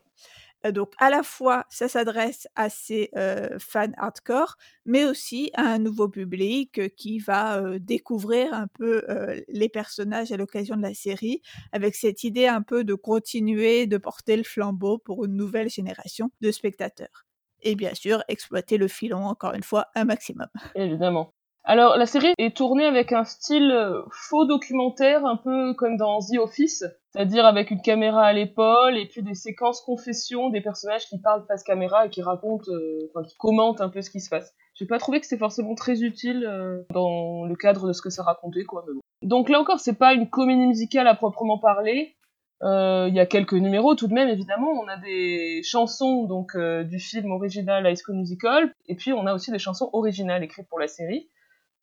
Euh, 0.65 0.71
donc 0.73 0.91
à 0.97 1.09
la 1.09 1.23
fois 1.23 1.65
ça 1.69 1.87
s'adresse 1.87 2.45
à 2.55 2.69
ces 2.69 3.09
euh, 3.15 3.57
fans 3.59 3.93
hardcore, 3.97 4.57
mais 4.85 5.05
aussi 5.05 5.51
à 5.53 5.63
un 5.63 5.79
nouveau 5.79 6.09
public 6.09 6.95
qui 6.95 7.19
va 7.19 7.79
découvrir 7.79 8.53
un 8.53 8.67
peu 8.67 9.03
les 9.47 9.69
personnages 9.69 10.31
à 10.31 10.37
l'occasion 10.37 10.75
de 10.75 10.81
la 10.81 10.93
série, 10.93 11.41
avec 11.71 11.95
cette 11.95 12.23
idée 12.23 12.47
un 12.47 12.61
peu 12.61 12.83
de 12.83 12.93
continuer 12.93 13.87
de 13.87 13.97
porter 13.97 14.35
le 14.35 14.43
flambeau 14.43 14.97
pour 14.97 15.25
une 15.25 15.35
nouvelle 15.35 15.69
génération 15.69 16.29
de 16.41 16.51
spectateurs. 16.51 17.25
Et 17.61 17.75
bien 17.75 17.93
sûr, 17.93 18.23
exploiter 18.27 18.77
le 18.77 18.87
filon 18.87 19.25
encore 19.25 19.53
une 19.53 19.63
fois 19.63 19.87
un 19.95 20.05
maximum. 20.05 20.47
Évidemment. 20.75 21.33
Alors 21.65 21.97
la 21.97 22.05
série 22.05 22.33
est 22.37 22.55
tournée 22.55 22.85
avec 22.85 23.11
un 23.11 23.25
style 23.25 23.71
euh, 23.71 24.01
faux 24.11 24.45
documentaire, 24.45 25.25
un 25.25 25.35
peu 25.35 25.73
comme 25.73 25.97
dans 25.97 26.19
The 26.19 26.37
Office. 26.39 26.83
c'est-à-dire 27.11 27.45
avec 27.45 27.69
une 27.69 27.81
caméra 27.81 28.23
à 28.23 28.33
l'épaule 28.33 28.97
et 28.97 29.07
puis 29.07 29.21
des 29.23 29.35
séquences 29.35 29.81
confessions 29.81 30.49
des 30.49 30.61
personnages 30.61 31.05
qui 31.05 31.19
parlent 31.19 31.45
face 31.47 31.63
caméra 31.63 32.05
et 32.05 32.09
qui 32.09 32.21
racontent, 32.21 32.71
euh, 32.71 33.09
enfin 33.13 33.27
qui 33.27 33.35
commentent 33.37 33.81
un 33.81 33.89
peu 33.89 34.01
ce 34.01 34.09
qui 34.09 34.21
se 34.21 34.29
passe. 34.29 34.53
J'ai 34.75 34.85
pas 34.85 34.97
trouvé 34.97 35.19
que 35.19 35.25
c'était 35.25 35.39
forcément 35.39 35.75
très 35.75 36.01
utile 36.01 36.45
euh, 36.45 36.83
dans 36.91 37.45
le 37.45 37.55
cadre 37.55 37.87
de 37.87 37.93
ce 37.93 38.01
que 38.01 38.09
ça 38.09 38.23
racontait, 38.23 38.63
quoi. 38.63 38.85
Donc 39.21 39.49
là 39.49 39.59
encore, 39.59 39.79
c'est 39.79 39.97
pas 39.97 40.13
une 40.13 40.29
comédie 40.29 40.65
musicale 40.65 41.07
à 41.07 41.15
proprement 41.15 41.59
parler. 41.59 42.15
Il 42.61 43.13
y 43.15 43.19
a 43.21 43.25
quelques 43.25 43.53
numéros 43.53 43.95
tout 43.95 44.07
de 44.07 44.13
même, 44.13 44.27
évidemment. 44.27 44.71
On 44.83 44.87
a 44.89 44.97
des 44.97 45.61
chansons 45.63 46.25
donc 46.25 46.57
du 46.57 46.99
film 46.99 47.31
original 47.31 47.89
High 47.89 47.97
School 47.97 48.17
Musical, 48.17 48.73
et 48.87 48.95
puis 48.95 49.13
on 49.13 49.25
a 49.27 49.33
aussi 49.33 49.51
des 49.51 49.59
chansons 49.59 49.89
originales 49.93 50.43
écrites 50.43 50.67
pour 50.67 50.79
la 50.79 50.87
série. 50.87 51.29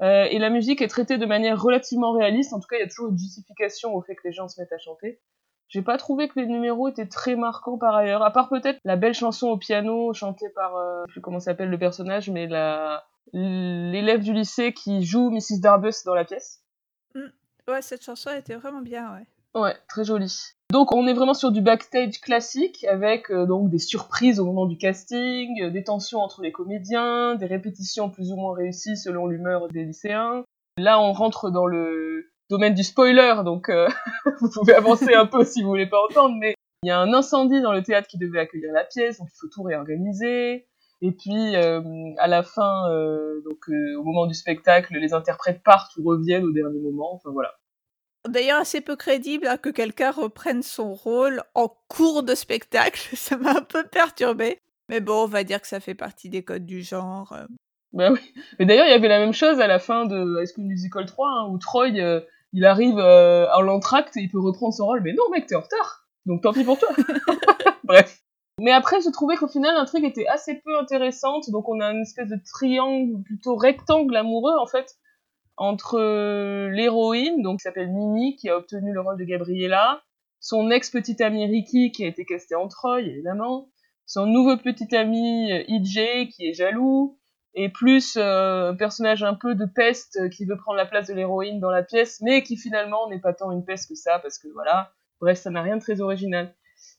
Euh, 0.03 0.25
et 0.31 0.39
la 0.39 0.51
musique 0.51 0.83
est 0.83 0.89
traitée 0.89 1.19
de 1.19 1.27
manière 1.27 1.61
relativement 1.61 2.13
réaliste. 2.13 2.53
En 2.53 2.61
tout 2.61 2.69
cas, 2.69 2.77
il 2.77 2.81
y 2.81 2.85
a 2.85 2.89
toujours 2.89 3.09
une 3.09 3.19
justification 3.19 3.95
au 3.95 4.03
fait 4.03 4.15
que 4.15 4.23
les 4.25 4.33
gens 4.33 4.49
se 4.49 4.61
mettent 4.61 4.73
à 4.73 4.79
chanter. 4.79 5.21
J'ai 5.69 5.83
pas 5.83 5.97
trouvé 5.97 6.29
que 6.29 6.39
les 6.39 6.47
numéros 6.47 6.89
étaient 6.89 7.09
très 7.09 7.35
marquants 7.35 7.79
par 7.79 7.97
ailleurs, 7.97 8.23
à 8.23 8.31
part 8.33 8.49
peut-être 8.49 8.79
la 8.85 8.97
belle 8.97 9.15
chanson 9.15 9.49
au 9.49 9.57
piano 9.57 10.13
chantée 10.13 10.49
par, 10.51 10.77
euh, 10.77 11.03
je 11.07 11.11
sais 11.11 11.15
plus 11.15 11.21
comment 11.23 11.41
s'appelle 11.41 11.71
le 11.71 11.79
personnage, 11.79 12.31
mais 12.31 12.47
la 12.47 13.05
l'élève 13.33 14.23
du 14.23 14.33
lycée 14.33 14.73
qui 14.73 15.05
joue 15.05 15.31
Mrs. 15.31 15.61
Darbus 15.61 16.05
dans 16.05 16.15
la 16.15 16.25
pièce. 16.25 16.63
Mm. 17.15 17.27
Ouais, 17.69 17.83
cette 17.83 18.05
chanson 18.05 18.31
était 18.31 18.55
vraiment 18.55 18.83
bien, 18.83 19.13
ouais. 19.15 19.27
Ouais, 19.57 19.75
très 19.89 20.05
jolie. 20.05 20.53
Donc 20.71 20.93
on 20.93 21.07
est 21.07 21.15
vraiment 21.15 21.33
sur 21.33 21.51
du 21.51 21.63
backstage 21.63 22.21
classique 22.21 22.85
avec 22.85 23.31
euh, 23.31 23.47
donc 23.47 23.71
des 23.71 23.79
surprises 23.79 24.39
au 24.39 24.45
moment 24.45 24.67
du 24.67 24.77
casting, 24.77 25.63
euh, 25.63 25.71
des 25.71 25.83
tensions 25.83 26.19
entre 26.19 26.43
les 26.43 26.53
comédiens, 26.53 27.37
des 27.37 27.47
répétitions 27.47 28.11
plus 28.11 28.33
ou 28.33 28.37
moins 28.37 28.55
réussies 28.55 28.99
selon 28.99 29.27
l'humeur 29.29 29.69
des 29.69 29.85
lycéens. 29.85 30.45
Là 30.77 31.01
on 31.01 31.15
rentre 31.15 31.51
dans 31.51 31.65
le 31.65 32.27
domaine 32.51 32.75
du 32.75 32.83
spoiler 32.83 33.37
donc 33.47 33.71
euh, 33.71 33.89
vous 34.41 34.51
pouvez 34.51 34.75
avancer 34.75 35.15
un 35.15 35.25
peu 35.25 35.43
si 35.43 35.63
vous 35.63 35.69
voulez 35.69 35.89
pas 35.89 36.03
entendre 36.11 36.37
mais 36.39 36.55
il 36.83 36.89
y 36.89 36.91
a 36.91 36.99
un 36.99 37.15
incendie 37.15 37.63
dans 37.63 37.73
le 37.73 37.83
théâtre 37.83 38.09
qui 38.09 38.19
devait 38.19 38.41
accueillir 38.41 38.73
la 38.75 38.85
pièce 38.85 39.19
donc 39.19 39.29
il 39.33 39.39
faut 39.41 39.49
tout 39.49 39.63
réorganiser. 39.63 40.67
Et 41.01 41.13
puis 41.13 41.57
à 41.57 42.27
la 42.27 42.43
fin 42.43 42.89
donc 43.45 43.69
au 43.69 44.03
moment 44.03 44.27
du 44.27 44.35
spectacle 44.35 44.95
les 44.99 45.15
interprètes 45.15 45.63
partent 45.63 45.97
ou 45.97 46.05
reviennent 46.05 46.45
au 46.45 46.53
dernier 46.53 46.81
moment 46.81 47.15
enfin 47.15 47.31
voilà. 47.33 47.55
D'ailleurs, 48.29 48.61
assez 48.61 48.81
peu 48.81 48.97
crédible 48.97 49.47
hein, 49.47 49.57
que 49.57 49.69
quelqu'un 49.69 50.11
reprenne 50.11 50.63
son 50.63 50.95
rôle 50.95 51.43
en 51.55 51.69
cours 51.89 52.23
de 52.23 52.35
spectacle. 52.35 53.09
Ça 53.17 53.37
m'a 53.37 53.51
un 53.51 53.63
peu 53.63 53.85
perturbé. 53.85 54.61
Mais 54.89 55.01
bon, 55.01 55.25
on 55.25 55.27
va 55.27 55.45
dire 55.45 55.61
que 55.61 55.67
ça 55.67 55.81
fait 55.81 55.97
partie 55.97 56.29
des 56.29 56.45
codes 56.45 56.65
du 56.65 56.83
genre. 56.83 57.33
Euh. 57.33 57.45
Ben 57.93 58.13
oui. 58.13 58.21
Mais 58.59 58.67
d'ailleurs, 58.67 58.87
il 58.87 58.91
y 58.91 58.95
avait 58.95 59.09
la 59.09 59.19
même 59.19 59.33
chose 59.33 59.59
à 59.59 59.67
la 59.67 59.81
fin 59.81 60.07
de 60.07 60.41
High 60.41 60.49
School 60.55 60.67
Musical 60.67 61.07
3, 61.07 61.29
hein, 61.29 61.49
où 61.51 61.59
Troy, 61.59 61.91
euh, 61.99 62.21
il 62.53 62.65
arrive 62.65 62.99
euh, 62.99 63.49
à 63.51 63.63
l'entracte 63.63 64.17
et 64.17 64.21
il 64.21 64.31
peut 64.31 64.39
reprendre 64.39 64.75
son 64.75 64.87
rôle. 64.87 65.01
Mais 65.03 65.13
non, 65.13 65.25
mec, 65.33 65.47
t'es 65.47 65.57
en 65.57 65.61
retard. 65.61 66.07
Donc 66.25 66.43
tant 66.43 66.53
pis 66.53 66.63
pour 66.63 66.79
toi. 66.79 66.89
Bref. 67.85 68.23
Mais 68.61 68.71
après, 68.71 69.01
j'ai 69.01 69.11
trouvé 69.11 69.37
qu'au 69.37 69.49
final, 69.49 69.75
l'intrigue 69.75 70.05
était 70.05 70.27
assez 70.29 70.55
peu 70.55 70.79
intéressante. 70.79 71.51
Donc 71.51 71.69
on 71.69 71.81
a 71.81 71.91
une 71.91 72.03
espèce 72.03 72.29
de 72.29 72.39
triangle, 72.45 73.23
plutôt 73.25 73.57
rectangle 73.57 74.17
amoureux, 74.17 74.57
en 74.59 74.67
fait, 74.67 74.97
entre 75.57 75.99
euh, 75.99 76.69
l'héroïne, 76.71 77.43
donc 77.43 77.59
qui 77.59 77.63
s'appelle 77.63 77.93
Nini, 77.93 78.37
qui 78.37 78.49
a 78.49 78.57
obtenu 78.57 78.93
le 78.93 79.01
rôle 79.01 79.19
de 79.19 79.25
Gabriella, 79.25 80.03
son 80.41 80.71
ex-petit 80.71 81.23
ami 81.23 81.47
Ricky, 81.47 81.93
qui 81.93 82.05
a 82.05 82.09
été 82.09 82.25
casté 82.25 82.55
en 82.55 82.69
Troy, 82.69 83.01
évidemment, 83.01 83.69
son 84.05 84.27
nouveau 84.27 84.57
petit 84.57 84.95
ami 84.95 85.53
euh, 85.53 86.27
qui 86.27 86.47
est 86.47 86.53
jaloux, 86.53 87.19
et 87.55 87.71
plus 87.71 88.17
euh, 88.17 88.71
un 88.73 88.77
personnage 88.77 89.23
un 89.23 89.35
peu 89.35 89.55
de 89.55 89.65
peste 89.65 90.29
qui 90.29 90.45
veut 90.45 90.59
prendre 90.59 90.77
la 90.77 90.85
place 90.85 91.09
de 91.09 91.15
l'héroïne 91.15 91.59
dans 91.59 91.71
la 91.71 91.83
pièce, 91.83 92.21
mais 92.21 92.43
qui 92.43 92.57
finalement 92.57 93.09
n'est 93.09 93.19
pas 93.21 93.33
tant 93.33 93.51
une 93.51 93.65
peste 93.65 93.89
que 93.89 93.95
ça, 93.95 94.19
parce 94.19 94.39
que 94.39 94.49
voilà, 94.49 94.93
bref, 95.21 95.39
ça 95.39 95.51
n'a 95.51 95.63
rien 95.63 95.77
de 95.77 95.83
très 95.83 96.03
original. 96.03 96.55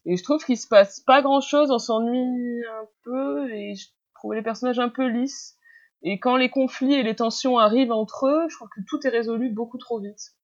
Et 0.05 0.17
je 0.17 0.23
trouve 0.23 0.43
qu'il 0.43 0.57
se 0.57 0.67
passe 0.67 0.99
pas 1.01 1.21
grand 1.21 1.41
chose, 1.41 1.69
on 1.69 1.77
s'ennuie 1.77 2.63
un 2.65 2.87
peu, 3.03 3.51
et 3.51 3.75
je 3.75 3.87
trouve 4.15 4.33
les 4.33 4.41
personnages 4.41 4.79
un 4.79 4.89
peu 4.89 5.07
lisses. 5.07 5.56
Et 6.01 6.19
quand 6.19 6.37
les 6.37 6.49
conflits 6.49 6.93
et 6.93 7.03
les 7.03 7.15
tensions 7.15 7.59
arrivent 7.59 7.91
entre 7.91 8.27
eux, 8.27 8.47
je 8.49 8.55
crois 8.55 8.69
que 8.75 8.81
tout 8.87 9.05
est 9.05 9.09
résolu 9.09 9.49
beaucoup 9.49 9.77
trop 9.77 9.99
vite. 9.99 10.36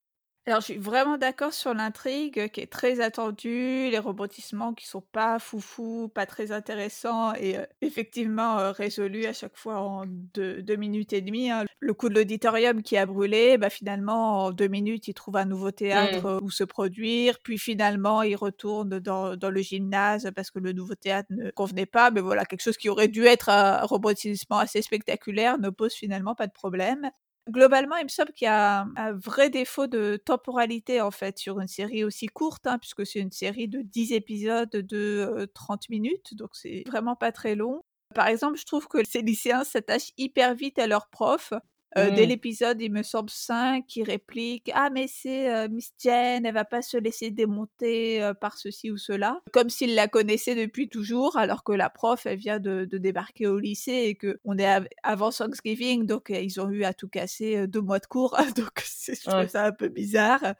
Alors, 0.45 0.59
je 0.59 0.65
suis 0.65 0.77
vraiment 0.77 1.17
d'accord 1.17 1.53
sur 1.53 1.73
l'intrigue 1.73 2.49
qui 2.49 2.59
est 2.59 2.69
très 2.69 2.99
attendue, 2.99 3.89
les 3.89 3.97
rebondissements 3.97 4.73
qui 4.73 4.85
sont 4.85 4.99
pas 4.99 5.39
foufou, 5.39 6.09
pas 6.13 6.25
très 6.25 6.51
intéressants 6.51 7.33
et 7.35 7.57
euh, 7.57 7.65
effectivement 7.79 8.59
euh, 8.59 8.71
résolus 8.73 9.25
à 9.25 9.31
chaque 9.31 9.55
fois 9.55 9.79
en 9.79 10.03
deux, 10.05 10.75
minutes 10.75 11.13
et 11.13 11.21
demie. 11.21 11.49
Hein. 11.49 11.63
Le 11.79 11.93
coup 11.93 12.09
de 12.09 12.15
l'auditorium 12.15 12.83
qui 12.83 12.97
a 12.97 13.05
brûlé, 13.05 13.57
bah, 13.57 13.69
finalement, 13.69 14.47
en 14.47 14.51
deux 14.51 14.67
minutes, 14.67 15.07
il 15.07 15.13
trouve 15.13 15.37
un 15.37 15.45
nouveau 15.45 15.71
théâtre 15.71 16.25
euh, 16.25 16.39
où 16.41 16.51
se 16.51 16.65
produire, 16.65 17.39
puis 17.41 17.57
finalement, 17.57 18.21
il 18.21 18.35
retourne 18.35 18.99
dans, 18.99 19.37
dans, 19.37 19.49
le 19.49 19.61
gymnase 19.61 20.29
parce 20.35 20.51
que 20.51 20.59
le 20.59 20.73
nouveau 20.73 20.95
théâtre 20.95 21.29
ne 21.31 21.51
convenait 21.51 21.85
pas. 21.85 22.11
Mais 22.11 22.19
voilà, 22.19 22.43
quelque 22.43 22.63
chose 22.63 22.77
qui 22.77 22.89
aurait 22.89 23.07
dû 23.07 23.25
être 23.25 23.47
un 23.47 23.79
rebondissement 23.85 24.57
assez 24.57 24.81
spectaculaire 24.81 25.57
ne 25.57 25.69
pose 25.69 25.93
finalement 25.93 26.35
pas 26.35 26.47
de 26.47 26.53
problème. 26.53 27.11
Globalement, 27.49 27.97
il 27.97 28.03
me 28.05 28.09
semble 28.09 28.31
qu'il 28.31 28.45
y 28.45 28.47
a 28.49 28.85
un 28.95 29.11
vrai 29.11 29.49
défaut 29.49 29.87
de 29.87 30.15
temporalité, 30.15 31.01
en 31.01 31.11
fait, 31.11 31.37
sur 31.37 31.59
une 31.59 31.67
série 31.67 32.05
aussi 32.05 32.27
courte, 32.27 32.65
hein, 32.67 32.79
puisque 32.79 33.05
c'est 33.05 33.19
une 33.19 33.31
série 33.33 33.67
de 33.67 33.81
10 33.81 34.13
épisodes 34.13 34.69
de 34.69 35.51
30 35.53 35.89
minutes, 35.89 36.35
donc 36.35 36.51
c'est 36.55 36.83
vraiment 36.87 37.17
pas 37.17 37.33
très 37.33 37.55
long. 37.55 37.81
Par 38.15 38.27
exemple, 38.27 38.57
je 38.57 38.65
trouve 38.65 38.87
que 38.87 38.99
ces 39.05 39.21
lycéens 39.21 39.65
s'attachent 39.65 40.11
hyper 40.17 40.55
vite 40.55 40.79
à 40.79 40.87
leurs 40.87 41.09
profs, 41.09 41.53
euh, 41.97 42.11
dès 42.11 42.25
mmh. 42.25 42.29
l'épisode, 42.29 42.81
il 42.81 42.91
me 42.91 43.03
semble 43.03 43.29
5, 43.29 43.85
qui 43.85 44.03
réplique 44.03 44.71
Ah, 44.73 44.89
mais 44.91 45.07
c'est 45.07 45.53
euh, 45.53 45.67
Miss 45.69 45.93
Jen, 46.01 46.45
elle 46.45 46.53
va 46.53 46.65
pas 46.65 46.81
se 46.81 46.97
laisser 46.97 47.31
démonter 47.31 48.23
euh, 48.23 48.33
par 48.33 48.57
ceci 48.57 48.91
ou 48.91 48.97
cela. 48.97 49.41
Comme 49.51 49.69
s'il 49.69 49.95
la 49.95 50.07
connaissait 50.07 50.55
depuis 50.55 50.89
toujours, 50.89 51.37
alors 51.37 51.63
que 51.63 51.71
la 51.71 51.89
prof, 51.89 52.25
elle 52.25 52.37
vient 52.37 52.59
de, 52.59 52.85
débarquer 52.85 53.47
au 53.47 53.59
lycée 53.59 53.91
et 53.91 54.15
qu'on 54.15 54.57
est 54.57 54.87
avant 55.03 55.31
Thanksgiving, 55.31 56.05
donc 56.05 56.29
ils 56.29 56.59
ont 56.59 56.69
eu 56.69 56.83
à 56.83 56.93
tout 56.93 57.09
casser 57.09 57.67
deux 57.67 57.81
mois 57.81 57.99
de 57.99 58.05
cours. 58.05 58.37
donc 58.55 58.83
je 58.83 59.29
trouve 59.29 59.47
ça 59.47 59.65
un 59.65 59.71
peu 59.71 59.89
bizarre. 59.89 60.55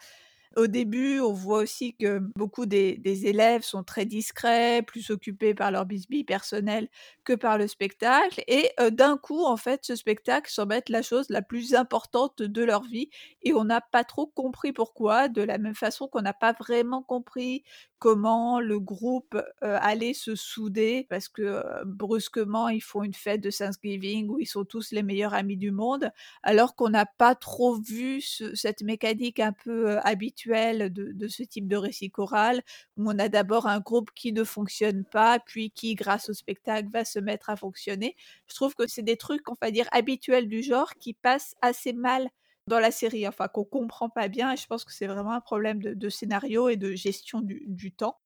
Au 0.55 0.67
début, 0.67 1.19
on 1.19 1.33
voit 1.33 1.59
aussi 1.59 1.95
que 1.95 2.19
beaucoup 2.35 2.67
des, 2.67 2.99
élèves 3.25 3.63
sont 3.63 3.83
très 3.83 4.05
discrets, 4.05 4.83
plus 4.83 5.09
occupés 5.09 5.55
par 5.55 5.71
leur 5.71 5.85
bisbille 5.85 6.23
personnel 6.23 6.89
que 7.23 7.33
par 7.33 7.57
le 7.57 7.67
spectacle. 7.67 8.43
Et 8.47 8.69
d'un 8.91 9.17
coup, 9.17 9.43
en 9.45 9.57
fait, 9.57 9.83
ce 9.83 9.95
spectacle 9.95 10.51
semble 10.51 10.75
être 10.75 10.89
la 10.89 11.01
chose 11.01 11.29
la 11.29 11.41
plus 11.41 11.73
importante 11.73 12.41
de 12.43 12.63
leur 12.63 12.83
vie. 12.83 13.09
Et 13.41 13.53
on 13.53 13.63
n'a 13.63 13.81
pas 13.81 14.03
trop 14.03 14.27
compris 14.27 14.73
pourquoi, 14.73 15.27
de 15.27 15.41
la 15.41 15.57
même 15.57 15.75
façon 15.75 16.07
qu'on 16.07 16.21
n'a 16.21 16.33
pas 16.33 16.53
vraiment 16.53 17.01
compris 17.01 17.63
comment 18.03 18.59
le 18.59 18.81
groupe 18.81 19.41
allait 19.61 20.13
se 20.13 20.35
souder, 20.35 21.07
parce 21.09 21.29
que 21.29 21.63
brusquement, 21.85 22.67
ils 22.67 22.83
font 22.83 23.01
une 23.01 23.13
fête 23.13 23.39
de 23.39 23.49
Thanksgiving 23.49 24.27
où 24.27 24.41
ils 24.41 24.45
sont 24.45 24.65
tous 24.65 24.91
les 24.91 25.03
meilleurs 25.03 25.33
amis 25.33 25.55
du 25.55 25.71
monde, 25.71 26.11
alors 26.43 26.75
qu'on 26.75 26.89
n'a 26.89 27.05
pas 27.05 27.33
trop 27.33 27.79
vu 27.79 28.19
cette 28.19 28.81
mécanique 28.81 29.39
un 29.39 29.53
peu 29.53 29.99
habituelle 29.99 30.91
de, 30.91 31.27
ce 31.29 31.43
type 31.43 31.69
de 31.69 31.77
récit 31.77 32.11
choral, 32.11 32.61
où 32.97 33.09
on 33.09 33.17
a 33.19 33.29
d'abord 33.29 33.67
un 33.67 33.79
groupe 33.79 34.11
qui 34.13 34.33
ne 34.33 34.43
fonctionne 34.43 35.05
pas, 35.05 35.39
puis 35.39 35.71
qui, 35.71 35.95
grâce 35.95 36.27
au 36.27 36.33
spectacle, 36.33 36.89
va 36.91 37.05
se 37.05 37.19
mettre 37.19 37.49
à 37.49 37.55
fonctionner. 37.55 38.17
Je 38.47 38.55
trouve 38.55 38.75
que 38.75 38.85
c'est 38.85 39.01
des 39.01 39.15
trucs, 39.15 39.49
on 39.49 39.55
va 39.61 39.71
dire, 39.71 39.87
habituels 39.93 40.49
du 40.49 40.61
genre 40.61 40.93
qui 40.95 41.13
passent 41.13 41.55
assez 41.61 41.93
mal 41.93 42.27
dans 42.67 42.79
la 42.79 42.91
série, 42.91 43.27
enfin 43.27 43.47
qu'on 43.47 43.65
comprend 43.65 44.09
pas 44.09 44.27
bien, 44.27 44.53
et 44.53 44.57
je 44.57 44.67
pense 44.67 44.85
que 44.85 44.93
c'est 44.93 45.07
vraiment 45.07 45.33
un 45.33 45.41
problème 45.41 45.81
de, 45.81 46.09
scénario 46.09 46.69
et 46.69 46.77
de 46.77 46.93
gestion 46.93 47.41
du 47.41 47.91
temps. 47.91 48.17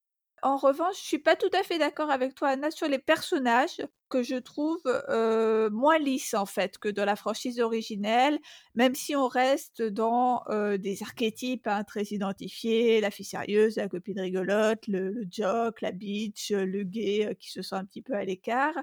En 0.44 0.58
revanche, 0.58 0.98
je 1.02 1.08
suis 1.08 1.18
pas 1.18 1.36
tout 1.36 1.50
à 1.54 1.64
fait 1.64 1.80
d'accord 1.80 2.12
avec 2.12 2.36
toi, 2.36 2.50
Anna, 2.50 2.70
sur 2.70 2.88
les 2.88 3.00
personnages 3.00 3.82
que 4.08 4.22
je 4.22 4.36
trouve 4.36 4.82
moins 5.72 5.98
lisses 5.98 6.36
en 6.36 6.46
fait 6.46 6.78
que 6.78 6.90
dans 6.90 7.06
la 7.06 7.16
franchise 7.16 7.60
originelle, 7.60 8.38
même 8.76 8.94
si 8.94 9.16
on 9.16 9.28
reste 9.28 9.82
dans 9.82 10.44
des 10.78 11.02
archétypes 11.02 11.66
hein, 11.66 11.84
très 11.84 12.04
identifiés, 12.04 13.02
la 13.02 13.10
fille 13.10 13.26
sérieuse, 13.26 13.78
la 13.78 13.90
copine 13.90 14.20
rigolote, 14.20 14.86
le, 14.88 15.10
le 15.10 15.26
jock, 15.30 15.82
la 15.82 15.92
bitch, 15.92 16.52
le 16.52 16.84
gay 16.84 17.36
qui 17.40 17.50
se 17.50 17.64
sent 17.64 17.76
un 17.76 17.86
petit 17.86 18.04
peu 18.04 18.14
à 18.14 18.24
l'écart. 18.24 18.76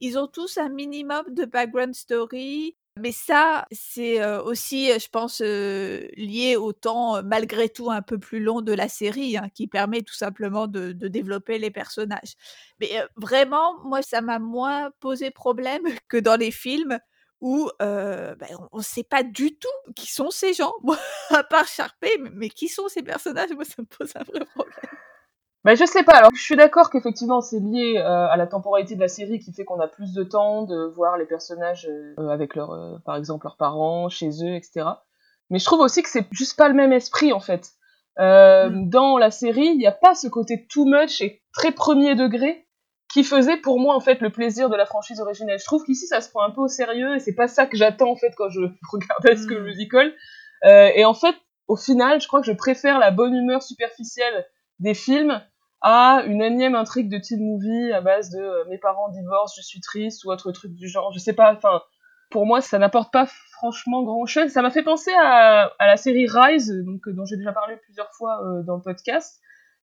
Ils 0.00 0.18
ont 0.18 0.28
tous 0.28 0.58
un 0.58 0.68
minimum 0.68 1.24
de 1.30 1.46
background 1.46 1.94
story, 1.94 2.76
mais 3.00 3.12
ça, 3.12 3.66
c'est 3.70 4.24
aussi, 4.38 4.88
je 4.98 5.08
pense, 5.08 5.40
lié 5.40 6.56
au 6.56 6.72
temps, 6.72 7.22
malgré 7.22 7.68
tout, 7.68 7.90
un 7.90 8.02
peu 8.02 8.18
plus 8.18 8.40
long 8.40 8.60
de 8.60 8.72
la 8.72 8.88
série, 8.88 9.36
hein, 9.36 9.48
qui 9.54 9.66
permet 9.66 10.02
tout 10.02 10.14
simplement 10.14 10.66
de, 10.66 10.92
développer 10.92 11.58
les 11.58 11.70
personnages. 11.70 12.34
Mais 12.80 12.90
vraiment, 13.16 13.82
moi, 13.84 14.02
ça 14.02 14.20
m'a 14.20 14.38
moins 14.38 14.90
posé 15.00 15.30
problème 15.30 15.82
que 16.08 16.16
dans 16.16 16.36
les 16.36 16.50
films 16.50 16.98
où 17.40 17.70
ben, 17.78 18.36
on 18.72 18.78
ne 18.78 18.82
sait 18.82 19.04
pas 19.04 19.22
du 19.22 19.56
tout 19.56 19.92
qui 19.94 20.10
sont 20.10 20.30
ces 20.30 20.54
gens. 20.54 20.74
Moi, 20.82 20.98
à 21.30 21.44
part 21.44 21.68
Sharpay, 21.68 22.18
mais 22.34 22.48
qui 22.48 22.68
sont 22.68 22.88
ces 22.88 23.02
personnages? 23.02 23.50
Moi, 23.50 23.64
ça 23.64 23.76
me 23.78 23.86
pose 23.86 24.12
un 24.16 24.24
vrai 24.24 24.44
problème. 24.44 25.07
Bah, 25.68 25.74
je 25.74 25.84
sais 25.84 26.02
pas. 26.02 26.14
Alors, 26.14 26.30
je 26.34 26.40
suis 26.40 26.56
d'accord 26.56 26.88
qu'effectivement, 26.88 27.42
c'est 27.42 27.60
lié 27.60 27.98
euh, 27.98 28.26
à 28.26 28.38
la 28.38 28.46
temporalité 28.46 28.94
de 28.94 29.00
la 29.00 29.08
série 29.08 29.38
qui 29.38 29.52
fait 29.52 29.66
qu'on 29.66 29.78
a 29.80 29.86
plus 29.86 30.14
de 30.14 30.22
temps 30.22 30.62
de 30.62 30.86
voir 30.96 31.18
les 31.18 31.26
personnages 31.26 31.86
euh, 31.90 32.28
avec 32.30 32.54
leur, 32.54 32.70
euh, 32.70 32.96
par 33.04 33.16
exemple, 33.16 33.44
leurs 33.44 33.58
parents, 33.58 34.08
chez 34.08 34.30
eux, 34.42 34.54
etc. 34.54 34.86
Mais 35.50 35.58
je 35.58 35.66
trouve 35.66 35.80
aussi 35.80 36.02
que 36.02 36.08
c'est 36.08 36.26
juste 36.30 36.56
pas 36.56 36.68
le 36.68 36.74
même 36.74 36.94
esprit, 36.94 37.34
en 37.34 37.40
fait. 37.40 37.72
Euh, 38.18 38.70
mm. 38.70 38.88
Dans 38.88 39.18
la 39.18 39.30
série, 39.30 39.66
il 39.66 39.76
n'y 39.76 39.86
a 39.86 39.92
pas 39.92 40.14
ce 40.14 40.26
côté 40.26 40.66
too 40.68 40.86
much 40.86 41.20
et 41.20 41.42
très 41.52 41.70
premier 41.70 42.14
degré 42.14 42.66
qui 43.12 43.22
faisait 43.22 43.58
pour 43.58 43.78
moi 43.78 43.94
en 43.94 44.00
fait 44.00 44.22
le 44.22 44.30
plaisir 44.30 44.70
de 44.70 44.76
la 44.76 44.86
franchise 44.86 45.20
originelle. 45.20 45.58
Je 45.58 45.66
trouve 45.66 45.84
qu'ici 45.84 46.06
ça 46.06 46.22
se 46.22 46.30
prend 46.30 46.44
un 46.44 46.50
peu 46.50 46.62
au 46.62 46.68
sérieux 46.68 47.14
et 47.14 47.18
c'est 47.18 47.34
pas 47.34 47.46
ça 47.46 47.66
que 47.66 47.76
j'attends 47.76 48.10
en 48.10 48.16
fait 48.16 48.32
quand 48.38 48.48
je 48.48 48.60
regarde 48.90 49.22
High 49.26 49.36
School 49.36 49.60
mm. 49.60 49.64
Musical. 49.64 50.14
Euh, 50.64 50.90
et 50.94 51.04
en 51.04 51.12
fait, 51.12 51.36
au 51.66 51.76
final, 51.76 52.22
je 52.22 52.26
crois 52.26 52.40
que 52.40 52.46
je 52.46 52.52
préfère 52.52 52.98
la 52.98 53.10
bonne 53.10 53.34
humeur 53.34 53.62
superficielle 53.62 54.46
des 54.78 54.94
films 54.94 55.42
à 55.80 56.22
une 56.26 56.42
énième 56.42 56.74
intrigue 56.74 57.08
de 57.08 57.18
teen 57.18 57.40
movie 57.40 57.92
à 57.92 58.00
base 58.00 58.30
de 58.30 58.40
euh, 58.40 58.64
mes 58.68 58.78
parents 58.78 59.08
divorcent, 59.10 59.54
je 59.56 59.62
suis 59.62 59.80
triste 59.80 60.24
ou 60.24 60.30
autre 60.30 60.50
truc 60.52 60.74
du 60.74 60.88
genre. 60.88 61.12
Je 61.12 61.18
sais 61.18 61.32
pas. 61.32 61.54
Enfin, 61.54 61.82
pour 62.30 62.46
moi, 62.46 62.60
ça 62.60 62.78
n'apporte 62.78 63.12
pas 63.12 63.26
franchement 63.52 64.02
grand 64.02 64.26
chose. 64.26 64.50
Ça 64.50 64.62
m'a 64.62 64.70
fait 64.70 64.82
penser 64.82 65.12
à, 65.12 65.72
à, 65.78 65.86
la 65.86 65.96
série 65.96 66.26
Rise, 66.28 66.72
donc 66.84 67.08
dont 67.08 67.24
j'ai 67.24 67.36
déjà 67.36 67.52
parlé 67.52 67.76
plusieurs 67.76 68.10
fois 68.12 68.40
euh, 68.44 68.62
dans 68.64 68.76
le 68.76 68.82
podcast 68.82 69.40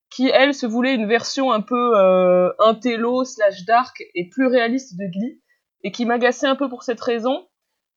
qui 0.09 0.29
elle 0.29 0.53
se 0.53 0.65
voulait 0.65 0.95
une 0.95 1.07
version 1.07 1.51
un 1.51 1.61
peu 1.61 1.97
euh, 1.97 2.51
intello 2.59 3.23
slash 3.23 3.65
dark 3.65 4.01
et 4.13 4.29
plus 4.29 4.47
réaliste 4.47 4.97
de 4.97 5.05
Glee 5.11 5.41
et 5.83 5.91
qui 5.91 6.05
m'agaçait 6.05 6.47
un 6.47 6.55
peu 6.55 6.69
pour 6.69 6.83
cette 6.83 7.01
raison. 7.01 7.47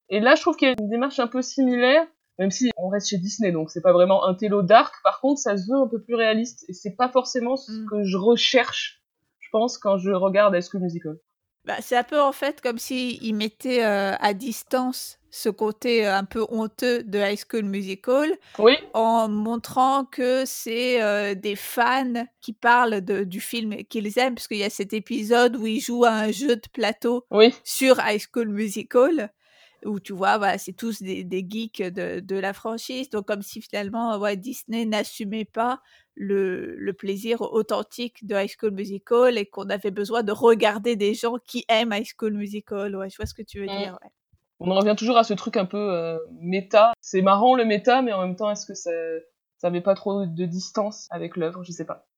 Et 0.08 0.20
là, 0.20 0.34
je 0.34 0.40
trouve 0.40 0.56
qu'il 0.56 0.68
y 0.68 0.70
a 0.70 0.74
une 0.78 0.88
démarche 0.88 1.18
un 1.18 1.26
peu 1.26 1.42
similaire, 1.42 2.06
même 2.38 2.50
si 2.50 2.70
on 2.76 2.88
reste 2.88 3.08
chez 3.08 3.18
Disney, 3.18 3.52
donc 3.52 3.70
c'est 3.70 3.80
pas 3.80 3.92
vraiment 3.92 4.24
intello 4.26 4.62
dark. 4.62 4.94
Par 5.02 5.20
contre, 5.20 5.40
ça 5.40 5.56
se 5.56 5.70
veut 5.70 5.78
un 5.78 5.88
peu 5.88 6.00
plus 6.00 6.14
réaliste 6.14 6.64
et 6.68 6.72
c'est 6.72 6.94
pas 6.94 7.08
forcément 7.08 7.56
ce 7.56 7.72
mm. 7.72 7.86
que 7.90 8.04
je 8.04 8.16
recherche, 8.16 9.02
je 9.40 9.48
pense, 9.50 9.78
quand 9.78 9.98
je 9.98 10.10
regarde 10.10 10.54
Est-ce 10.54 10.70
que 10.70 10.78
Musical. 10.78 11.18
Bah, 11.64 11.74
c'est 11.80 11.96
un 11.96 12.02
peu 12.02 12.20
en 12.20 12.32
fait 12.32 12.62
comme 12.62 12.78
s'ils 12.78 13.34
mettaient 13.34 13.84
euh, 13.84 14.14
à 14.20 14.32
distance 14.32 15.18
ce 15.30 15.50
côté 15.50 16.06
euh, 16.06 16.16
un 16.16 16.24
peu 16.24 16.46
honteux 16.48 17.02
de 17.02 17.18
High 17.18 17.38
School 17.38 17.64
Musical 17.64 18.32
en 18.94 19.28
montrant 19.28 20.06
que 20.06 20.44
c'est 20.46 21.02
euh, 21.02 21.34
des 21.34 21.56
fans 21.56 22.24
qui 22.40 22.54
parlent 22.54 23.02
de, 23.02 23.24
du 23.24 23.42
film 23.42 23.84
qu'ils 23.84 24.18
aiment, 24.18 24.36
parce 24.36 24.48
qu'il 24.48 24.56
y 24.56 24.64
a 24.64 24.70
cet 24.70 24.94
épisode 24.94 25.56
où 25.56 25.66
ils 25.66 25.80
jouent 25.80 26.06
à 26.06 26.12
un 26.12 26.32
jeu 26.32 26.56
de 26.56 26.68
plateau 26.72 27.26
sur 27.64 27.98
High 28.00 28.22
School 28.32 28.48
Musical 28.48 29.30
où 29.84 30.00
tu 30.00 30.12
vois, 30.12 30.38
voilà, 30.38 30.58
c'est 30.58 30.72
tous 30.72 31.02
des, 31.02 31.24
des 31.24 31.46
geeks 31.48 31.82
de, 31.82 32.20
de, 32.20 32.36
la 32.36 32.52
franchise. 32.52 33.10
Donc, 33.10 33.26
comme 33.26 33.42
si 33.42 33.60
finalement, 33.60 34.16
ouais, 34.18 34.36
Disney 34.36 34.84
n'assumait 34.84 35.44
pas 35.44 35.80
le, 36.14 36.76
le, 36.76 36.92
plaisir 36.92 37.42
authentique 37.42 38.26
de 38.26 38.34
High 38.34 38.50
School 38.58 38.72
Musical 38.72 39.38
et 39.38 39.46
qu'on 39.46 39.70
avait 39.70 39.90
besoin 39.90 40.22
de 40.22 40.32
regarder 40.32 40.96
des 40.96 41.14
gens 41.14 41.36
qui 41.46 41.64
aiment 41.68 41.92
High 41.92 42.06
School 42.18 42.34
Musical. 42.34 42.96
Ouais, 42.96 43.08
je 43.10 43.16
vois 43.16 43.26
ce 43.26 43.34
que 43.34 43.42
tu 43.42 43.60
veux 43.60 43.66
mmh. 43.66 43.78
dire. 43.78 43.98
Ouais. 44.02 44.10
On 44.60 44.70
en 44.70 44.74
revient 44.74 44.96
toujours 44.96 45.18
à 45.18 45.24
ce 45.24 45.34
truc 45.34 45.56
un 45.56 45.66
peu 45.66 45.76
euh, 45.78 46.18
méta. 46.40 46.92
C'est 47.00 47.22
marrant 47.22 47.54
le 47.54 47.64
méta, 47.64 48.02
mais 48.02 48.12
en 48.12 48.22
même 48.22 48.36
temps, 48.36 48.50
est-ce 48.50 48.66
que 48.66 48.74
ça, 48.74 48.90
ça 49.58 49.70
met 49.70 49.80
pas 49.80 49.94
trop 49.94 50.26
de 50.26 50.44
distance 50.46 51.06
avec 51.10 51.36
l'œuvre? 51.36 51.62
Je 51.62 51.70
sais 51.70 51.84
pas. 51.84 52.08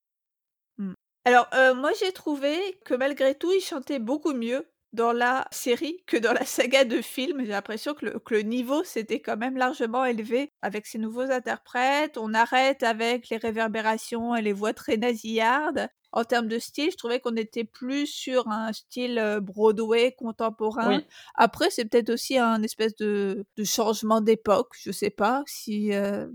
Mmh. 0.79 0.95
Alors, 1.27 1.47
euh, 1.53 1.75
moi, 1.75 1.91
j'ai 2.01 2.13
trouvé 2.13 2.57
que 2.87 2.95
malgré 2.95 3.35
tout, 3.35 3.53
il 3.53 3.61
chantait 3.61 3.99
beaucoup 3.99 4.33
mieux 4.33 4.67
dans 4.93 5.13
la 5.13 5.47
série 5.51 6.03
que 6.07 6.17
dans 6.17 6.33
la 6.33 6.45
saga 6.45 6.85
de 6.85 7.01
films. 7.01 7.41
J'ai 7.41 7.53
l'impression 7.53 7.95
que, 7.95 8.19
que 8.19 8.35
le, 8.35 8.43
niveau 8.43 8.85
s'était 8.85 9.21
quand 9.21 9.37
même 9.37 9.57
largement 9.57 10.05
élevé 10.05 10.53
avec 10.63 10.87
ces 10.87 10.99
nouveaux 10.99 11.31
interprètes. 11.31 12.19
On 12.19 12.35
arrête 12.35 12.83
avec 12.83 13.29
les 13.29 13.37
réverbérations 13.37 14.35
et 14.35 14.43
les 14.43 14.53
voix 14.53 14.73
très 14.75 14.97
nasillardes 14.97 15.89
en 16.13 16.25
termes 16.25 16.49
de 16.49 16.59
style, 16.59 16.91
je 16.91 16.97
trouvais 16.97 17.21
qu'on 17.21 17.37
était 17.37 17.65
plus 17.65 18.07
sur 18.07 18.49
un 18.49 18.73
style 18.73 19.39
Broadway 19.43 20.13
contemporain. 20.13 21.01
Après, 21.35 21.71
c'est 21.71 21.85
peut-être 21.85 22.11
aussi 22.11 22.39
un 22.39 22.63
espèce 22.63 22.97
de, 22.97 23.45
changement 23.65 24.21
d'époque. 24.21 24.69
Je 24.81 24.91
sais 24.91 25.11
pas 25.11 25.43
si 25.47 25.93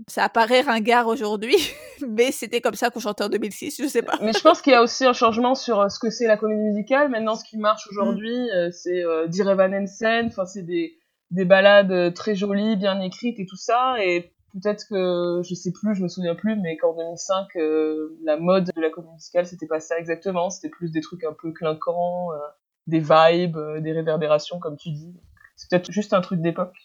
ça 0.08 0.24
apparaît 0.24 0.62
ringard 0.62 1.08
aujourd'hui, 1.08 1.56
mais 2.08 2.32
c'était 2.32 2.60
comme 2.60 2.74
ça 2.74 2.90
qu'on 2.90 3.00
chantait 3.00 3.24
en 3.24 3.28
2006. 3.28 3.82
Je 3.82 3.88
sais 3.88 4.02
pas. 4.02 4.18
Mais 4.22 4.32
je 4.32 4.40
pense 4.40 4.62
qu'il 4.62 4.72
y 4.72 4.76
a 4.76 4.82
aussi 4.82 5.04
un 5.04 5.12
changement 5.12 5.54
sur 5.54 5.90
ce 5.90 5.98
que 5.98 6.10
c'est 6.10 6.26
la 6.26 6.36
comédie 6.36 6.62
musicale. 6.62 7.10
Maintenant, 7.10 7.34
ce 7.34 7.44
qui 7.44 7.58
marche 7.58 7.86
mmh. 7.86 7.90
aujourd'hui, 7.90 8.48
c'est 8.72 9.04
euh, 9.04 9.26
Evan 9.28 9.74
Hansen. 9.74 10.26
Enfin, 10.26 10.46
c'est 10.46 10.62
des 10.62 10.98
des 11.30 11.44
balades 11.44 12.14
très 12.14 12.34
jolies, 12.34 12.76
bien 12.76 13.00
écrites 13.00 13.40
et 13.40 13.46
tout 13.46 13.56
ça. 13.56 13.96
Et 14.02 14.32
peut-être 14.60 14.86
que 14.88 15.42
je 15.42 15.54
sais 15.54 15.72
plus, 15.72 15.94
je 15.94 16.02
me 16.02 16.08
souviens 16.08 16.34
plus, 16.34 16.56
mais 16.56 16.76
qu'en 16.76 16.94
2005, 16.94 17.56
euh, 17.56 18.16
la 18.22 18.36
mode 18.36 18.70
de 18.74 18.80
la 18.80 18.90
comédie 18.90 19.12
musicale, 19.14 19.46
c'était 19.46 19.66
pas 19.66 19.80
ça 19.80 19.98
exactement. 19.98 20.50
C'était 20.50 20.70
plus 20.70 20.90
des 20.90 21.00
trucs 21.00 21.24
un 21.24 21.32
peu 21.32 21.52
clinquants, 21.52 22.32
euh, 22.32 22.38
des 22.86 23.00
vibes, 23.00 23.56
euh, 23.56 23.80
des 23.80 23.92
réverbérations, 23.92 24.58
comme 24.58 24.76
tu 24.76 24.90
dis. 24.90 25.14
C'est 25.56 25.70
peut-être 25.70 25.90
juste 25.90 26.12
un 26.12 26.20
truc 26.20 26.40
d'époque. 26.40 26.76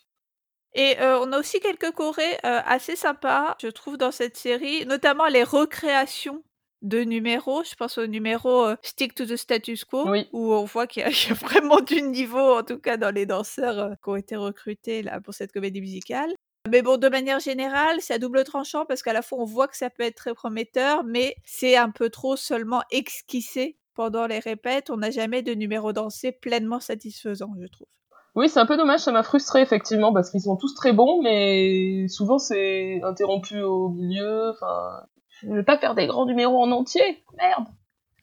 Et 0.73 0.95
on 1.01 1.33
a 1.33 1.37
aussi 1.37 1.59
quelques 1.59 1.91
chorés 1.91 2.37
assez 2.43 2.95
sympas, 2.95 3.57
je 3.61 3.67
trouve, 3.67 3.97
dans 3.97 4.11
cette 4.11 4.37
série, 4.37 4.85
notamment 4.85 5.27
les 5.27 5.43
recréations 5.43 6.45
de 6.81 6.99
numéros. 6.99 7.65
Je 7.65 7.75
pense 7.75 7.97
au 7.97 8.07
numéro 8.07 8.67
Stick 8.81 9.13
to 9.13 9.25
the 9.25 9.35
Status 9.35 9.83
Quo, 9.83 10.07
où 10.31 10.53
on 10.53 10.63
voit 10.63 10.87
qu'il 10.87 11.05
y, 11.05 11.05
y, 11.27 11.31
a 11.31 11.33
vraiment 11.33 11.81
du 11.81 12.01
niveau, 12.01 12.55
en 12.57 12.63
tout 12.63 12.79
cas 12.79 12.95
dans 12.95 13.13
les 13.13 13.25
danseurs 13.25 13.97
qui 14.01 14.09
ont 14.09 14.15
été 14.15 14.37
recrutés 14.37 15.01
là, 15.01 15.19
pour 15.19 15.33
cette 15.33 15.51
comédie 15.51 15.81
musicale. 15.81 16.33
Mais 16.69 16.83
bon, 16.83 16.97
de 16.97 17.09
manière 17.09 17.39
générale, 17.39 17.97
c'est 17.99 18.13
à 18.13 18.19
double 18.19 18.43
tranchant 18.43 18.85
parce 18.85 19.01
qu'à 19.01 19.13
la 19.13 19.21
fois 19.21 19.39
on 19.39 19.45
voit 19.45 19.67
que 19.67 19.75
ça 19.75 19.89
peut 19.89 20.03
être 20.03 20.15
très 20.15 20.33
prometteur, 20.33 21.03
mais 21.03 21.35
c'est 21.43 21.75
un 21.75 21.89
peu 21.89 22.09
trop 22.09 22.35
seulement 22.35 22.83
esquissé 22.91 23.77
pendant 23.95 24.27
les 24.27 24.39
répètes. 24.39 24.89
On 24.89 24.97
n'a 24.97 25.09
jamais 25.09 25.41
de 25.41 25.53
numéro 25.53 25.91
dansé 25.91 26.31
pleinement 26.31 26.79
satisfaisant, 26.79 27.51
je 27.59 27.67
trouve. 27.67 27.87
Oui, 28.35 28.47
c'est 28.47 28.59
un 28.59 28.65
peu 28.65 28.77
dommage, 28.77 29.01
ça 29.01 29.11
m'a 29.11 29.23
frustré 29.23 29.61
effectivement 29.61 30.13
parce 30.13 30.29
qu'ils 30.29 30.41
sont 30.41 30.55
tous 30.55 30.73
très 30.75 30.93
bons, 30.93 31.21
mais 31.21 32.07
souvent 32.07 32.37
c'est 32.37 33.01
interrompu 33.03 33.59
au 33.61 33.89
milieu. 33.89 34.51
Enfin, 34.51 35.03
je 35.41 35.51
vais 35.51 35.63
pas 35.63 35.77
faire 35.77 35.95
des 35.95 36.07
grands 36.07 36.25
numéros 36.25 36.61
en 36.61 36.71
entier, 36.71 37.23
merde. 37.37 37.65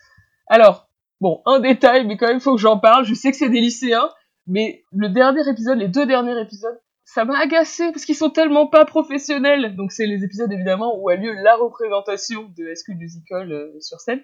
Alors, 0.49 0.89
bon, 1.21 1.43
un 1.45 1.61
détail, 1.61 2.07
mais 2.07 2.17
quand 2.17 2.27
même 2.27 2.39
il 2.39 2.43
faut 2.43 2.55
que 2.55 2.61
j'en 2.61 2.79
parle. 2.79 3.05
Je 3.05 3.15
sais 3.15 3.31
que 3.31 3.37
c'est 3.37 3.51
des 3.51 3.61
lycéens, 3.61 4.09
mais 4.49 4.85
le 4.91 5.09
dernier 5.11 5.49
épisode, 5.49 5.79
les 5.79 5.89
deux 5.89 6.07
derniers 6.07 6.41
épisodes, 6.41 6.81
ça 7.13 7.25
m'a 7.25 7.39
agacé 7.41 7.91
parce 7.91 8.05
qu'ils 8.05 8.15
sont 8.15 8.31
tellement 8.31 8.69
pas 8.69 8.85
professionnels. 8.85 9.75
Donc 9.75 9.91
c'est 9.91 10.07
les 10.07 10.23
épisodes 10.23 10.53
évidemment 10.53 10.97
où 10.97 11.09
a 11.09 11.17
lieu 11.17 11.33
la 11.33 11.57
représentation 11.57 12.45
de 12.57 12.73
High 12.73 12.97
Musical 12.97 13.51
euh, 13.51 13.81
sur 13.81 13.99
scène. 13.99 14.23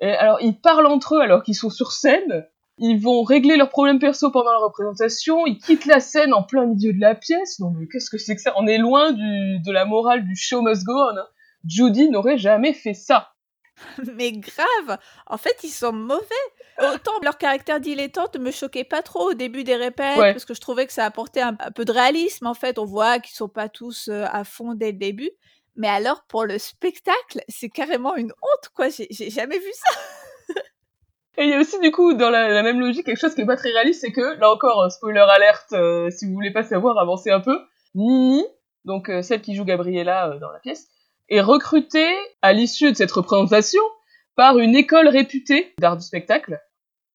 Et 0.00 0.12
alors 0.12 0.40
ils 0.40 0.58
parlent 0.58 0.86
entre 0.86 1.16
eux 1.16 1.20
alors 1.20 1.42
qu'ils 1.42 1.56
sont 1.56 1.70
sur 1.70 1.90
scène. 1.90 2.46
Ils 2.78 3.00
vont 3.00 3.24
régler 3.24 3.56
leurs 3.56 3.68
problèmes 3.68 3.98
perso 3.98 4.30
pendant 4.30 4.52
la 4.52 4.58
représentation. 4.58 5.44
Ils 5.44 5.58
quittent 5.58 5.86
la 5.86 5.98
scène 5.98 6.32
en 6.32 6.44
plein 6.44 6.66
milieu 6.66 6.92
de 6.92 7.00
la 7.00 7.16
pièce. 7.16 7.58
Donc 7.58 7.76
qu'est-ce 7.90 8.10
que 8.10 8.16
c'est 8.16 8.36
que 8.36 8.40
ça? 8.40 8.54
On 8.56 8.68
est 8.68 8.78
loin 8.78 9.10
du, 9.10 9.58
de 9.58 9.72
la 9.72 9.84
morale 9.84 10.24
du 10.24 10.36
show 10.36 10.62
must 10.62 10.84
go 10.84 10.92
on. 10.92 11.18
Hein. 11.18 11.26
Judy 11.66 12.10
n'aurait 12.10 12.38
jamais 12.38 12.72
fait 12.72 12.94
ça. 12.94 13.29
Mais 14.14 14.32
grave 14.32 14.98
En 15.26 15.36
fait, 15.36 15.56
ils 15.62 15.70
sont 15.70 15.92
mauvais. 15.92 16.24
Autant 16.80 17.12
leur 17.22 17.36
caractère 17.36 17.80
dilettante 17.80 18.36
me 18.38 18.50
choquait 18.50 18.84
pas 18.84 19.02
trop 19.02 19.30
au 19.30 19.34
début 19.34 19.64
des 19.64 19.76
répètes, 19.76 20.16
parce 20.16 20.44
que 20.44 20.54
je 20.54 20.60
trouvais 20.60 20.86
que 20.86 20.92
ça 20.92 21.04
apportait 21.04 21.42
un, 21.42 21.54
peu 21.54 21.84
de 21.84 21.92
réalisme. 21.92 22.46
En 22.46 22.54
fait, 22.54 22.78
on 22.78 22.84
voit 22.84 23.18
qu'ils 23.18 23.36
sont 23.36 23.48
pas 23.48 23.68
tous 23.68 24.08
euh, 24.08 24.24
à 24.30 24.44
fond 24.44 24.74
dès 24.74 24.92
le 24.92 24.98
début. 24.98 25.30
Mais 25.76 25.88
alors, 25.88 26.24
pour 26.26 26.44
le 26.44 26.58
spectacle, 26.58 27.42
c'est 27.48 27.68
carrément 27.68 28.16
une 28.16 28.32
honte, 28.32 28.68
quoi. 28.74 28.88
J'ai 28.88 29.30
jamais 29.30 29.58
vu 29.58 29.72
ça. 29.72 30.62
Et 31.38 31.44
il 31.44 31.50
y 31.50 31.54
a 31.54 31.60
aussi, 31.60 31.78
du 31.80 31.90
coup, 31.90 32.14
dans 32.14 32.28
la, 32.30 32.62
même 32.62 32.80
logique, 32.80 33.06
quelque 33.06 33.20
chose 33.20 33.34
qui 33.34 33.42
est 33.42 33.46
pas 33.46 33.56
très 33.56 33.70
réaliste, 33.70 34.00
c'est 34.00 34.12
que, 34.12 34.38
là 34.38 34.52
encore, 34.52 34.82
euh, 34.82 34.88
spoiler 34.88 35.20
alerte, 35.20 35.72
euh, 35.72 36.10
si 36.10 36.26
vous 36.26 36.34
voulez 36.34 36.52
pas 36.52 36.64
savoir, 36.64 36.98
avancez 36.98 37.30
un 37.30 37.40
peu. 37.40 37.58
Nini, 37.94 38.44
donc 38.84 39.10
celle 39.22 39.40
qui 39.40 39.54
joue 39.54 39.64
Gabriella 39.64 40.36
dans 40.40 40.50
la 40.50 40.58
pièce, 40.58 40.88
est 41.30 41.40
recrutée 41.40 42.14
à 42.42 42.52
l'issue 42.52 42.90
de 42.92 42.96
cette 42.96 43.12
représentation 43.12 43.82
par 44.36 44.58
une 44.58 44.74
école 44.76 45.08
réputée 45.08 45.74
d'art 45.78 45.96
du 45.96 46.04
spectacle, 46.04 46.60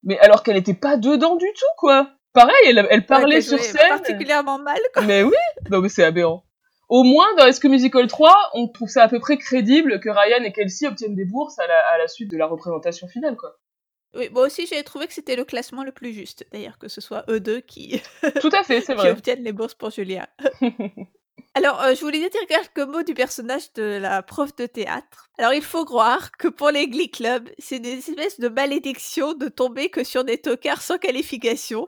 mais 0.03 0.17
alors 0.19 0.43
qu'elle 0.43 0.57
était 0.57 0.73
pas 0.73 0.97
dedans 0.97 1.35
du 1.35 1.47
tout, 1.53 1.65
quoi. 1.77 2.11
Pareil, 2.33 2.53
elle, 2.67 2.85
elle 2.89 3.05
parlait 3.05 3.41
sur 3.41 3.59
scène. 3.59 3.89
particulièrement 3.89 4.57
mal, 4.59 4.79
quoi. 4.93 5.03
Mais 5.03 5.23
oui, 5.23 5.35
non 5.69 5.79
mais 5.81 5.89
c'est 5.89 6.03
aberrant. 6.03 6.45
Au 6.87 7.03
moins, 7.03 7.33
dans 7.37 7.45
que 7.45 7.67
Musical 7.67 8.05
3, 8.07 8.51
on 8.53 8.67
trouve 8.67 8.89
ça 8.89 9.03
à 9.03 9.07
peu 9.07 9.19
près 9.19 9.37
crédible 9.37 9.99
que 9.99 10.09
Ryan 10.09 10.43
et 10.43 10.51
Kelsey 10.51 10.87
obtiennent 10.87 11.15
des 11.15 11.25
bourses 11.25 11.57
à 11.57 11.65
la, 11.65 11.79
à 11.93 11.97
la 11.97 12.07
suite 12.07 12.29
de 12.29 12.37
la 12.37 12.45
représentation 12.45 13.07
finale, 13.07 13.37
quoi. 13.37 13.55
Oui, 14.15 14.29
moi 14.31 14.43
aussi 14.43 14.65
j'ai 14.65 14.81
trouvé 14.83 15.07
que 15.07 15.13
c'était 15.13 15.35
le 15.35 15.43
classement 15.43 15.83
le 15.83 15.91
plus 15.91 16.13
juste, 16.13 16.45
d'ailleurs, 16.53 16.77
que 16.77 16.87
ce 16.87 17.01
soit 17.01 17.25
eux 17.29 17.39
deux 17.41 17.59
qui, 17.59 18.01
Tout 18.39 18.51
à 18.53 18.63
fait, 18.63 18.79
c'est 18.79 18.93
vrai. 18.95 19.07
qui 19.07 19.11
obtiennent 19.11 19.43
les 19.43 19.51
bourses 19.51 19.73
pour 19.73 19.89
Julia. 19.89 20.29
Alors, 21.57 21.81
euh, 21.81 21.95
je 21.95 22.01
voulais 22.01 22.19
dire 22.19 22.41
quelques 22.49 22.85
mots 22.85 23.03
du 23.03 23.13
personnage 23.13 23.71
de 23.75 23.97
la 23.97 24.21
prof 24.21 24.53
de 24.57 24.65
théâtre. 24.65 25.29
Alors, 25.37 25.53
il 25.53 25.61
faut 25.61 25.85
croire 25.85 26.31
que 26.33 26.49
pour 26.49 26.69
les 26.69 26.89
Glee 26.89 27.09
Club, 27.09 27.49
c'est 27.59 27.79
des 27.79 27.97
espèces 27.97 28.41
de 28.41 28.49
malédiction 28.49 29.33
de 29.33 29.47
tomber 29.47 29.87
que 29.87 30.03
sur 30.03 30.25
des 30.25 30.37
tocards 30.37 30.81
sans 30.81 30.97
qualification, 30.97 31.87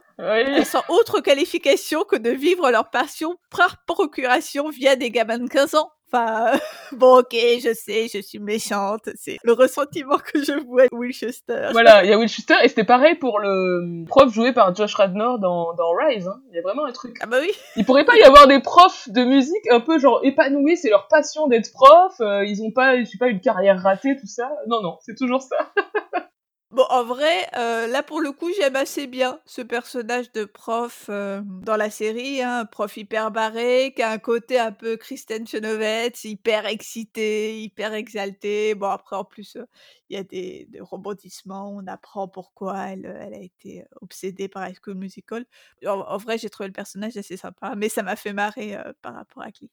sans 0.63 0.84
autre 0.88 1.20
qualification 1.20 2.05
que 2.05 2.15
de 2.15 2.30
vivre 2.30 2.72
leur 2.72 2.89
passion 2.91 3.36
par 3.51 3.84
procuration 3.86 4.70
via 4.70 4.95
des 4.95 5.11
gamins 5.11 5.38
de 5.38 5.49
15 5.49 5.76
ans. 5.76 5.91
Enfin, 6.11 6.57
bon, 6.93 7.19
ok, 7.19 7.33
je 7.33 7.73
sais, 7.73 8.07
je 8.07 8.21
suis 8.21 8.39
méchante. 8.39 9.09
C'est 9.15 9.37
le 9.43 9.53
ressentiment 9.53 10.17
que 10.17 10.41
je 10.43 10.53
vois 10.65 10.83
de 10.83 10.95
Wilchester. 10.95 11.69
Voilà, 11.71 12.03
il 12.03 12.09
y 12.09 12.13
a 12.13 12.17
Wilchester, 12.17 12.55
et 12.63 12.69
c'était 12.69 12.83
pareil 12.85 13.15
pour 13.15 13.39
le 13.39 14.05
prof 14.05 14.33
joué 14.33 14.53
par 14.53 14.73
Josh 14.73 14.95
Radnor 14.95 15.39
dans, 15.39 15.73
dans 15.73 15.91
Rise. 15.91 16.27
Hein. 16.27 16.39
Il 16.51 16.55
y 16.55 16.59
a 16.59 16.61
vraiment 16.61 16.85
un 16.85 16.91
truc. 16.91 17.17
Ah 17.21 17.25
bah 17.25 17.37
oui. 17.41 17.51
Il 17.75 17.85
pourrait 17.85 18.05
pas 18.05 18.15
y 18.17 18.23
avoir 18.23 18.47
des 18.47 18.59
profs 18.59 19.09
de 19.09 19.23
musique 19.23 19.69
un 19.69 19.79
peu 19.81 19.99
genre 19.99 20.21
épanouis, 20.23 20.77
c'est 20.77 20.89
leur 20.89 21.07
passion 21.07 21.47
d'être 21.47 21.71
prof. 21.73 22.13
euh, 22.21 22.45
ils 22.45 22.61
ont 22.63 22.71
pas, 22.71 22.99
je 22.99 23.05
sais 23.05 23.17
pas, 23.17 23.27
une 23.27 23.41
carrière 23.41 23.81
ratée, 23.81 24.15
tout 24.15 24.27
ça. 24.27 24.49
Non, 24.67 24.81
non, 24.81 24.97
c'est 25.01 25.15
toujours 25.15 25.41
ça. 25.41 25.57
Bon, 26.72 26.84
en 26.89 27.05
vrai, 27.05 27.47
euh, 27.55 27.88
là 27.88 28.03
pour 28.03 28.20
le 28.20 28.34
coup, 28.34 28.49
j'aime 28.53 28.76
assez 28.76 29.07
bien 29.07 29.39
ce 29.45 29.61
personnage 29.61 30.34
de 30.34 30.43
prof 30.43 31.05
euh, 31.09 31.41
dans 31.45 31.78
la 31.78 31.89
série, 31.89 32.41
hein, 32.41 32.65
prof 32.65 32.97
hyper 32.97 33.32
barré, 33.32 33.93
qui 33.95 34.01
a 34.01 34.11
un 34.11 34.18
côté 34.18 34.59
un 34.59 34.74
peu 34.74 34.97
Kristen 34.97 35.47
Chenoweth, 35.47 36.26
hyper 36.26 36.65
excité, 36.65 37.61
hyper 37.61 37.93
exalté. 37.93 38.76
Bon, 38.76 38.88
après, 38.89 39.15
en 39.15 39.24
plus, 39.24 39.55
euh, 39.55 39.63
il 40.09 40.18
y 40.18 40.20
a 40.20 40.24
des, 40.26 40.65
des 40.70 40.82
rebondissements, 40.82 41.70
on 41.72 41.88
apprend 41.88 42.28
pourquoi 42.28 42.78
elle, 42.89 43.05
a 43.05 43.38
été 43.39 43.86
obsédée 44.01 44.49
par 44.49 44.68
High 44.68 44.76
School 44.84 44.95
Musical. 44.95 45.45
En, 45.86 45.91
en 46.01 46.18
vrai, 46.18 46.38
j'ai 46.38 46.49
trouvé 46.49 46.68
le 46.68 46.74
personnage 46.74 47.15
assez 47.15 47.38
sympa, 47.38 47.76
mais 47.78 47.88
ça 47.88 48.03
m'a 48.03 48.18
fait 48.18 48.34
marrer 48.34 48.76
par 49.01 49.13
rapport 49.15 49.41
à 49.43 49.51
Glee. 49.51 49.72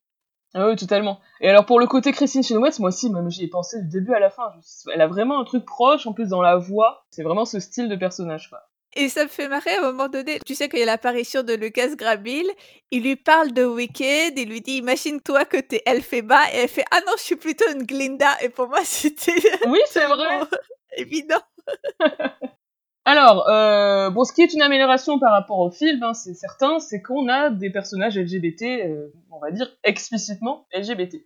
Ah 0.54 0.68
oui, 0.68 0.76
totalement. 0.76 1.20
Et 1.40 1.48
alors 1.50 1.66
pour 1.66 1.80
le 1.80 1.86
côté 1.86 2.12
Christine 2.12 2.44
Chenoweth, 2.44 2.78
moi 2.78 2.88
aussi, 2.88 3.10
même 3.10 3.28
j'y 3.30 3.44
ai 3.44 3.48
pensé 3.48 3.82
du 3.82 3.88
début 3.88 4.14
à 4.14 4.20
la 4.20 4.30
fin. 4.30 4.52
Elle 4.92 5.00
a 5.00 5.08
vraiment 5.08 5.40
un 5.40 5.44
truc 5.44 5.64
proche, 5.64 6.06
en 6.06 6.12
plus 6.12 6.28
dans 6.28 6.42
la 6.42 6.56
voix. 6.56 7.04
C'est 7.10 7.24
vraiment 7.24 7.44
ce 7.44 7.58
style 7.58 7.88
de 7.88 7.96
personnage, 7.96 8.48
quoi. 8.50 8.60
Et 8.96 9.08
ça 9.08 9.24
me 9.24 9.28
fait 9.28 9.48
marrer 9.48 9.74
à 9.74 9.80
un 9.80 9.90
moment 9.90 10.06
donné. 10.08 10.38
Tu 10.46 10.54
sais 10.54 10.68
qu'il 10.68 10.78
y 10.78 10.82
a 10.82 10.86
l'apparition 10.86 11.42
de 11.42 11.52
Lucas 11.54 11.96
Grabil. 11.96 12.46
Il 12.92 13.02
lui 13.02 13.16
parle 13.16 13.52
de 13.52 13.64
Wicked. 13.64 14.38
Il 14.38 14.48
lui 14.48 14.60
dit 14.60 14.76
Imagine-toi 14.76 15.46
que 15.46 15.56
t'es 15.56 15.82
Elphaba. 15.84 16.38
Et 16.52 16.58
elle 16.58 16.68
fait 16.68 16.84
Ah 16.92 17.00
non, 17.04 17.12
je 17.18 17.22
suis 17.22 17.34
plutôt 17.34 17.64
une 17.72 17.82
Glinda. 17.82 18.30
Et 18.40 18.48
pour 18.50 18.68
moi, 18.68 18.78
c'était 18.84 19.32
Oui, 19.66 19.80
c'est 19.86 20.06
vrai. 20.06 20.42
évident. 20.96 21.40
Alors, 23.06 23.48
euh, 23.48 24.08
bon, 24.08 24.24
ce 24.24 24.32
qui 24.32 24.40
est 24.40 24.54
une 24.54 24.62
amélioration 24.62 25.18
par 25.18 25.32
rapport 25.32 25.58
au 25.58 25.70
film, 25.70 26.02
hein, 26.02 26.14
c'est 26.14 26.32
certain, 26.32 26.78
c'est 26.78 27.02
qu'on 27.02 27.28
a 27.28 27.50
des 27.50 27.68
personnages 27.68 28.18
LGBT, 28.18 28.62
euh, 28.62 29.12
on 29.30 29.38
va 29.40 29.50
dire 29.50 29.70
explicitement 29.84 30.66
LGBT. 30.72 31.16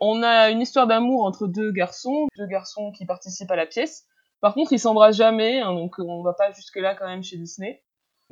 On 0.00 0.24
a 0.24 0.50
une 0.50 0.60
histoire 0.60 0.88
d'amour 0.88 1.24
entre 1.24 1.46
deux 1.46 1.70
garçons, 1.70 2.26
deux 2.36 2.46
garçons 2.46 2.90
qui 2.90 3.06
participent 3.06 3.50
à 3.52 3.56
la 3.56 3.66
pièce. 3.66 4.06
Par 4.40 4.54
contre, 4.54 4.72
ils 4.72 4.80
s'embrassent 4.80 5.16
jamais, 5.16 5.60
hein, 5.60 5.74
donc 5.74 5.94
on 5.98 6.22
va 6.22 6.32
pas 6.32 6.50
jusque 6.52 6.76
là 6.76 6.96
quand 6.96 7.06
même 7.06 7.22
chez 7.22 7.36
Disney. 7.36 7.82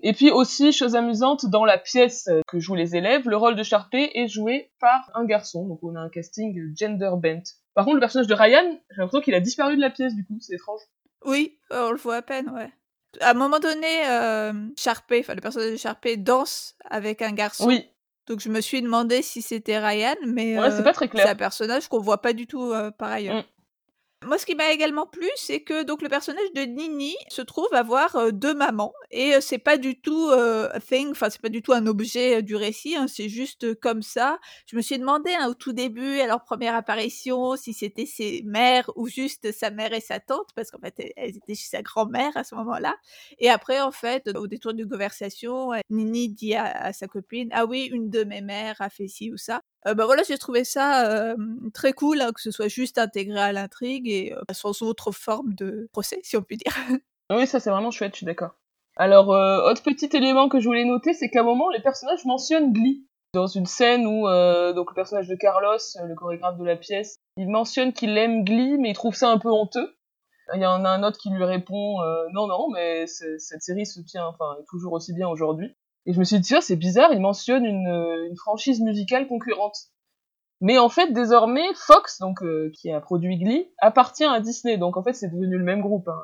Et 0.03 0.13
puis 0.13 0.31
aussi, 0.31 0.73
chose 0.73 0.97
amusante, 0.97 1.47
dans 1.47 1.65
la 1.65 1.79
pièce 1.79 2.27
euh, 2.29 2.41
que 2.49 2.59
jouent 2.59 2.75
les 2.75 2.97
élèves, 2.97 3.29
le 3.29 3.37
rôle 3.37 3.55
de 3.55 3.63
Sharpay 3.63 4.11
est 4.15 4.29
joué 4.29 4.73
par 4.81 5.11
un 5.15 5.25
garçon, 5.25 5.67
donc 5.67 5.79
on 5.83 5.95
a 5.95 6.01
un 6.01 6.11
casting 6.11 6.75
gender 6.77 7.13
bent. 7.17 7.43
Par 7.75 7.85
contre, 7.85 7.97
le 7.97 8.01
personnage 8.01 8.27
de 8.27 8.35
Ryan, 8.35 8.79
j'ai 8.91 8.97
l'impression 8.99 9.21
qu'il 9.21 9.35
a 9.35 9.41
disparu 9.41 9.77
de 9.77 9.81
la 9.81 9.91
pièce, 9.91 10.15
du 10.15 10.25
coup, 10.27 10.39
c'est 10.41 10.55
étrange. 10.55 10.81
Oui, 11.25 11.57
on 11.71 11.93
le 11.93 11.97
voit 11.97 12.17
à 12.17 12.23
peine, 12.23 12.51
ouais. 12.51 12.71
À 13.21 13.31
un 13.31 13.35
moment 13.35 13.59
donné, 13.59 14.07
euh, 14.09 14.53
Sharpay, 14.77 15.21
enfin 15.21 15.35
le 15.35 15.41
personnage 15.41 15.73
de 15.73 15.77
Sharpay 15.77 16.17
danse 16.17 16.75
avec 16.89 17.23
un 17.23 17.33
garçon. 17.33 17.67
Oui, 17.67 17.89
Donc 18.27 18.41
je 18.41 18.49
me 18.49 18.61
suis 18.61 18.83
demandé 18.83 19.23
si 19.23 19.43
c'était 19.43 19.79
Ryan, 19.79 20.17
mais 20.27 20.59
ouais, 20.59 20.67
euh, 20.67 20.77
c'est 20.77 20.83
pas 20.83 20.93
très 20.93 21.07
c'est 21.07 21.13
clair. 21.13 21.29
un 21.29 21.35
personnage 21.35 21.89
qu'on 21.89 22.01
voit 22.01 22.21
pas 22.23 22.33
du 22.33 22.47
tout 22.47 22.73
euh, 22.73 22.91
par 22.91 23.11
ailleurs. 23.13 23.37
Mm. 23.37 23.45
Moi, 24.25 24.39
ce 24.39 24.47
qui 24.47 24.55
m'a 24.55 24.71
également 24.73 25.07
plu, 25.07 25.29
c'est 25.37 25.61
que 25.61 25.83
donc 25.85 26.01
le 26.01 26.09
personnage 26.09 26.51
de 26.55 26.63
Nini 26.63 27.15
se 27.29 27.43
trouve 27.43 27.73
avoir 27.75 28.33
deux 28.33 28.55
mamans 28.55 28.93
et 29.11 29.35
c'est 29.43 29.59
pas 29.59 29.77
du 29.77 30.01
tout 30.01 30.31
thing, 30.89 31.13
c'est 31.15 31.41
pas 31.41 31.51
du 31.51 31.61
tout 31.63 31.73
un 31.75 31.87
objet 31.87 32.43
du 32.43 32.57
récit, 32.57 32.97
hein, 32.97 33.07
c'est 33.09 33.29
juste 33.29 33.79
comme 33.79 34.01
ça. 34.03 34.39
Je 34.67 34.75
me 34.77 34.81
suis 34.81 34.99
demandé 34.99 35.33
hein, 35.39 35.49
au 35.49 35.55
tout 35.55 35.73
début, 35.75 36.19
à 36.21 36.27
leur 36.27 36.43
première 36.45 36.75
apparition, 36.75 37.57
si 37.57 37.75
c'était 37.75 38.07
ses 38.07 38.43
mères 38.47 38.91
ou 38.97 39.07
juste 39.07 39.53
sa 39.53 39.71
mère 39.71 39.93
et 39.93 40.01
sa 40.01 40.19
tante, 40.19 40.49
parce 40.57 40.71
qu'en 40.71 40.81
fait 40.81 40.95
elles- 40.99 41.13
elles 41.17 41.37
étaient 41.37 41.55
chez 41.55 41.69
sa 41.69 41.83
grand-mère 41.83 42.35
à 42.37 42.43
ce 42.43 42.55
moment-là. 42.57 42.97
Et 43.39 43.51
après, 43.51 43.81
en 43.81 43.93
fait, 43.93 44.29
au 44.35 44.47
détour 44.47 44.73
d'une 44.75 44.89
conversation, 44.89 45.71
Nini 45.91 46.31
dit 46.31 46.55
à 46.55 46.93
sa 46.95 47.07
copine, 47.07 47.51
ah 47.53 47.67
oui, 47.67 47.89
une 47.93 48.09
de 48.11 48.25
mes 48.25 48.41
mères 48.41 48.81
a 48.81 48.89
fait 48.89 49.09
ci 49.09 49.31
ou 49.31 49.37
ça. 49.37 49.63
Euh, 49.87 49.95
bah 49.95 50.07
voilà, 50.07 50.23
j'ai 50.23 50.39
trouvé 50.39 50.65
ça 50.65 51.35
très 51.73 51.93
cool 51.93 52.21
hein, 52.21 52.33
que 52.33 52.41
ce 52.41 52.51
soit 52.51 52.69
juste 52.69 52.99
intégré 52.99 53.39
à 53.39 53.53
l'intrigue 53.53 54.09
et 54.09 54.35
sans 54.53 54.83
autre 54.83 55.13
forme 55.13 55.55
de 55.55 55.89
procès, 55.93 56.21
si 56.23 56.37
on 56.37 56.43
peut 56.43 56.57
dire. 56.57 56.73
Oui, 57.29 57.45
ça 57.49 57.59
c'est 57.59 57.71
vraiment 57.71 57.91
chouette, 57.91 58.13
je 58.13 58.19
suis 58.19 58.27
d'accord. 58.27 58.53
Alors, 58.97 59.31
autre 59.31 59.83
petit 59.83 60.09
élément 60.17 60.49
que 60.49 60.61
je 60.61 60.69
voulais 60.69 60.85
noter, 60.85 61.13
c'est 61.13 61.29
qu'à 61.29 61.41
un 61.41 61.43
moment, 61.43 61.69
les 61.71 61.83
personnages 61.83 62.25
mentionnent 62.25 62.73
Glee. 62.73 63.05
Dans 63.35 63.49
une 63.49 63.67
scène 63.67 64.07
où 64.07 64.29
donc 64.75 64.91
le 64.91 64.95
personnage 64.95 65.27
de 65.27 65.35
Carlos, 65.35 65.77
le 66.05 66.15
chorégraphe 66.15 66.57
de 66.57 66.65
la 66.65 66.77
pièce, 66.77 67.17
il 67.37 67.51
mentionne 67.51 67.93
qu'il 67.93 68.17
aime 68.17 68.45
Glee, 68.45 68.79
mais 68.79 68.91
il 68.91 68.95
trouve 68.95 69.17
ça 69.17 69.29
un 69.29 69.39
peu 69.39 69.51
honteux. 69.51 69.97
Il 70.55 70.61
y 70.61 70.67
en 70.67 70.85
a 70.85 70.89
un 70.89 71.03
autre 71.03 71.19
qui 71.19 71.31
lui 71.31 71.45
répond 71.45 71.99
non, 72.33 72.47
non, 72.47 72.69
mais 72.73 73.07
cette 73.07 73.63
série 73.63 73.87
se 73.87 74.01
tient, 74.01 74.27
enfin, 74.27 74.57
est 74.61 74.67
toujours 74.69 74.93
aussi 74.93 75.13
bien 75.13 75.29
aujourd'hui. 75.29 75.76
Et 76.07 76.13
je 76.13 76.19
me 76.19 76.25
suis 76.25 76.37
dit, 76.37 76.43
tiens, 76.43 76.61
c'est 76.61 76.77
bizarre, 76.77 77.13
il 77.13 77.21
mentionne 77.21 77.65
une, 77.65 77.89
euh, 77.89 78.29
une 78.29 78.37
franchise 78.37 78.81
musicale 78.81 79.27
concurrente. 79.27 79.77
Mais 80.61 80.79
en 80.79 80.89
fait, 80.89 81.13
désormais, 81.13 81.67
Fox, 81.75 82.19
donc 82.21 82.43
euh, 82.43 82.71
qui 82.75 82.91
a 82.91 83.01
produit 83.01 83.37
Glee, 83.37 83.69
appartient 83.79 84.25
à 84.25 84.41
Disney. 84.41 84.79
Donc 84.79 84.97
en 84.97 85.03
fait, 85.03 85.13
c'est 85.13 85.29
devenu 85.29 85.59
le 85.59 85.65
même 85.65 85.81
groupe, 85.81 86.09
hein, 86.09 86.23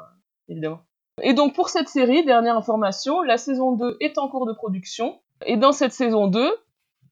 évidemment. 0.49 0.81
Et 1.21 1.35
donc 1.35 1.55
pour 1.55 1.69
cette 1.69 1.89
série, 1.89 2.25
dernière 2.25 2.57
information, 2.57 3.21
la 3.23 3.37
saison 3.37 3.73
2 3.73 3.99
est 4.01 4.17
en 4.17 4.29
cours 4.29 4.47
de 4.47 4.53
production. 4.53 5.21
Et 5.45 5.57
dans 5.57 5.73
cette 5.73 5.93
saison 5.93 6.29
2, 6.29 6.51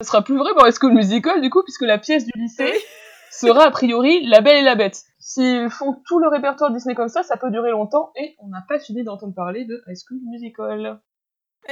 ce 0.00 0.06
sera 0.06 0.22
plus 0.22 0.38
vrai 0.38 0.52
pour 0.54 0.66
High 0.66 0.74
School 0.74 0.94
Musical, 0.94 1.42
du 1.42 1.50
coup, 1.50 1.62
puisque 1.62 1.82
la 1.82 1.98
pièce 1.98 2.24
du 2.24 2.32
lycée 2.40 2.72
sera 3.30 3.64
a 3.64 3.70
priori 3.70 4.24
La 4.26 4.40
Belle 4.40 4.58
et 4.58 4.64
la 4.64 4.76
Bête. 4.76 5.02
S'ils 5.18 5.68
font 5.68 5.96
tout 6.06 6.18
le 6.18 6.28
répertoire 6.28 6.72
Disney 6.72 6.94
comme 6.94 7.08
ça, 7.08 7.22
ça 7.22 7.36
peut 7.36 7.50
durer 7.50 7.72
longtemps, 7.72 8.12
et 8.16 8.36
on 8.38 8.48
n'a 8.48 8.64
pas 8.66 8.78
fini 8.78 9.04
d'entendre 9.04 9.34
parler 9.34 9.66
de 9.66 9.82
High 9.86 9.96
School 9.96 10.20
Musical. 10.30 11.00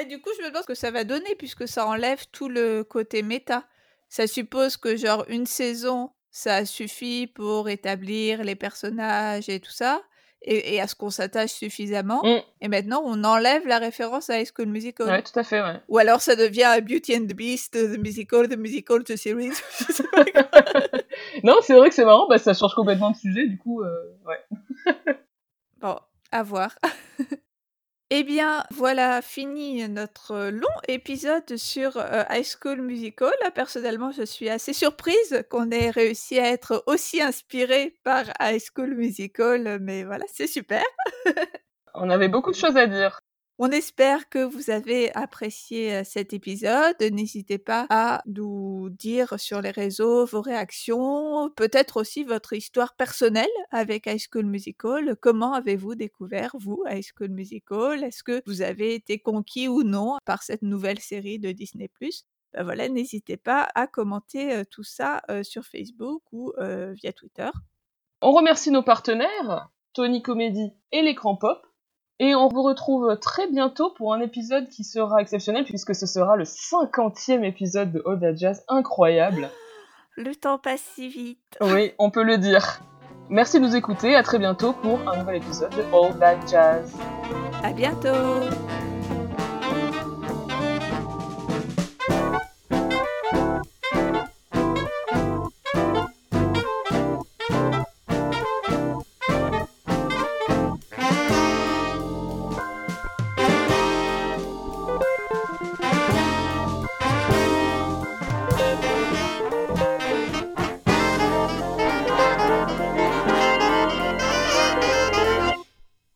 Et 0.01 0.05
du 0.05 0.20
coup, 0.20 0.30
je 0.36 0.42
me 0.42 0.49
demande 0.49 0.62
ce 0.62 0.68
que 0.68 0.74
ça 0.74 0.90
va 0.90 1.05
donner 1.05 1.34
puisque 1.36 1.66
ça 1.66 1.86
enlève 1.86 2.24
tout 2.30 2.49
le 2.49 2.84
côté 2.84 3.22
méta. 3.22 3.64
Ça 4.09 4.26
suppose 4.26 4.76
que 4.76 4.96
genre 4.96 5.24
une 5.28 5.46
saison, 5.46 6.11
ça 6.30 6.64
suffit 6.64 7.26
pour 7.26 7.68
établir 7.68 8.44
les 8.44 8.55
personnages 8.55 9.49
et 9.49 9.61
tout 9.61 9.72
ça, 9.72 10.03
et, 10.40 10.74
et 10.74 10.80
à 10.80 10.86
ce 10.86 10.94
qu'on 10.94 11.11
s'attache 11.11 11.51
suffisamment. 11.51 12.22
Mm. 12.22 12.40
Et 12.62 12.68
maintenant, 12.68 13.03
on 13.05 13.24
enlève 13.24 13.66
la 13.66 13.78
référence 13.78 14.30
à 14.30 14.40
High 14.40 14.49
School 14.55 14.68
Musical. 14.68 15.09
Ouais, 15.09 15.22
tout 15.22 15.38
à 15.38 15.42
fait, 15.42 15.61
ouais. 15.61 15.80
Ou 15.88 15.99
alors 15.99 16.20
ça 16.20 16.36
devient 16.36 16.78
Beauty 16.82 17.16
and 17.16 17.26
the 17.26 17.34
Beast, 17.34 17.74
The 17.74 17.99
Musical, 17.99 18.49
The 18.49 18.57
Musical, 18.57 19.05
The 19.05 19.16
Series. 19.16 19.53
je 19.88 19.92
sais 19.92 20.05
pas 20.05 20.24
quoi. 20.24 20.49
non, 21.42 21.57
c'est 21.62 21.74
vrai 21.74 21.88
que 21.88 21.94
c'est 21.94 22.05
marrant, 22.05 22.28
bah, 22.28 22.38
ça 22.38 22.55
change 22.55 22.74
complètement 22.74 23.11
de 23.11 23.16
sujet, 23.16 23.46
du 23.46 23.59
coup, 23.59 23.82
euh, 23.82 24.16
ouais. 24.26 24.94
Bon, 25.80 25.99
à 26.30 26.42
voir. 26.42 26.78
Eh 28.11 28.24
bien, 28.24 28.64
voilà, 28.70 29.20
fini 29.20 29.86
notre 29.86 30.48
long 30.48 30.66
épisode 30.88 31.59
sur 31.59 31.98
euh, 31.98 32.22
High 32.30 32.42
School 32.42 32.80
Musical. 32.80 33.30
Personnellement, 33.54 34.12
je 34.12 34.22
suis 34.22 34.48
assez 34.48 34.72
surprise 34.72 35.44
qu'on 35.50 35.70
ait 35.70 35.90
réussi 35.90 36.38
à 36.38 36.48
être 36.48 36.82
aussi 36.86 37.20
inspiré 37.20 37.98
par 38.04 38.24
High 38.40 38.62
School 38.62 38.94
Musical, 38.94 39.78
mais 39.82 40.04
voilà, 40.04 40.24
c'est 40.32 40.46
super. 40.46 40.82
On 41.92 42.09
avait 42.09 42.28
beaucoup 42.28 42.50
de 42.50 42.56
choses 42.56 42.78
à 42.78 42.86
dire. 42.86 43.20
On 43.61 43.72
espère 43.72 44.28
que 44.28 44.38
vous 44.38 44.70
avez 44.70 45.12
apprécié 45.16 46.04
cet 46.04 46.32
épisode. 46.32 46.94
N'hésitez 47.00 47.59
pas 47.59 47.88
à 47.90 48.22
nous 48.26 48.88
dire 48.88 49.34
sur 49.40 49.61
les 49.61 49.72
réseaux 49.72 50.24
vos 50.26 50.40
réactions, 50.40 51.50
peut-être 51.56 51.96
aussi 51.96 52.22
votre 52.22 52.52
histoire 52.52 52.94
personnelle 52.94 53.48
avec 53.72 54.06
High 54.06 54.20
School 54.20 54.46
Musical. 54.46 55.16
Comment 55.20 55.54
avez-vous 55.54 55.96
découvert, 55.96 56.54
vous, 56.56 56.84
High 56.88 57.02
School 57.02 57.30
Musical? 57.30 58.04
Est-ce 58.04 58.22
que 58.22 58.42
vous 58.46 58.62
avez 58.62 58.94
été 58.94 59.18
conquis 59.18 59.66
ou 59.66 59.82
non 59.82 60.18
par 60.24 60.44
cette 60.44 60.62
nouvelle 60.62 61.01
série 61.01 61.40
de 61.40 61.51
Disney⁇ 61.51 61.90
ben 62.55 62.62
voilà, 62.62 62.89
n'hésitez 62.89 63.36
pas 63.36 63.68
à 63.74 63.86
commenter 63.86 64.62
tout 64.70 64.85
ça 64.85 65.20
sur 65.43 65.64
Facebook 65.64 66.22
ou 66.30 66.52
via 66.93 67.12
Twitter. 67.12 67.51
On 68.22 68.30
remercie 68.30 68.70
nos 68.70 68.85
partenaires, 68.85 69.68
Tony 69.94 70.22
Comedy 70.22 70.72
et 70.93 71.02
l'écran 71.02 71.36
pop. 71.36 71.68
Et 72.20 72.35
on 72.35 72.49
vous 72.49 72.62
retrouve 72.62 73.16
très 73.20 73.47
bientôt 73.47 73.90
pour 73.90 74.12
un 74.12 74.20
épisode 74.20 74.69
qui 74.69 74.82
sera 74.82 75.20
exceptionnel 75.20 75.65
puisque 75.65 75.95
ce 75.95 76.07
sera 76.07 76.35
le 76.35 76.45
50e 76.45 77.45
épisode 77.45 77.93
de 77.93 78.03
All 78.07 78.19
That 78.19 78.36
Jazz. 78.36 78.65
Incroyable. 78.69 79.49
Le 80.16 80.35
temps 80.35 80.59
passe 80.59 80.82
si 80.95 81.09
vite. 81.09 81.39
Oui, 81.61 81.93
on 81.99 82.11
peut 82.11 82.24
le 82.24 82.39
dire. 82.39 82.81
Merci 83.31 83.61
de 83.61 83.66
nous 83.66 83.77
écouter. 83.77 84.16
À 84.16 84.24
très 84.24 84.40
bientôt 84.40 84.73
pour 84.73 84.99
un 85.09 85.16
nouvel 85.19 85.36
épisode 85.36 85.70
de 85.70 85.82
All 85.95 86.19
That 86.19 86.47
Jazz. 86.49 86.93
À 87.62 87.73
bientôt 87.73 88.09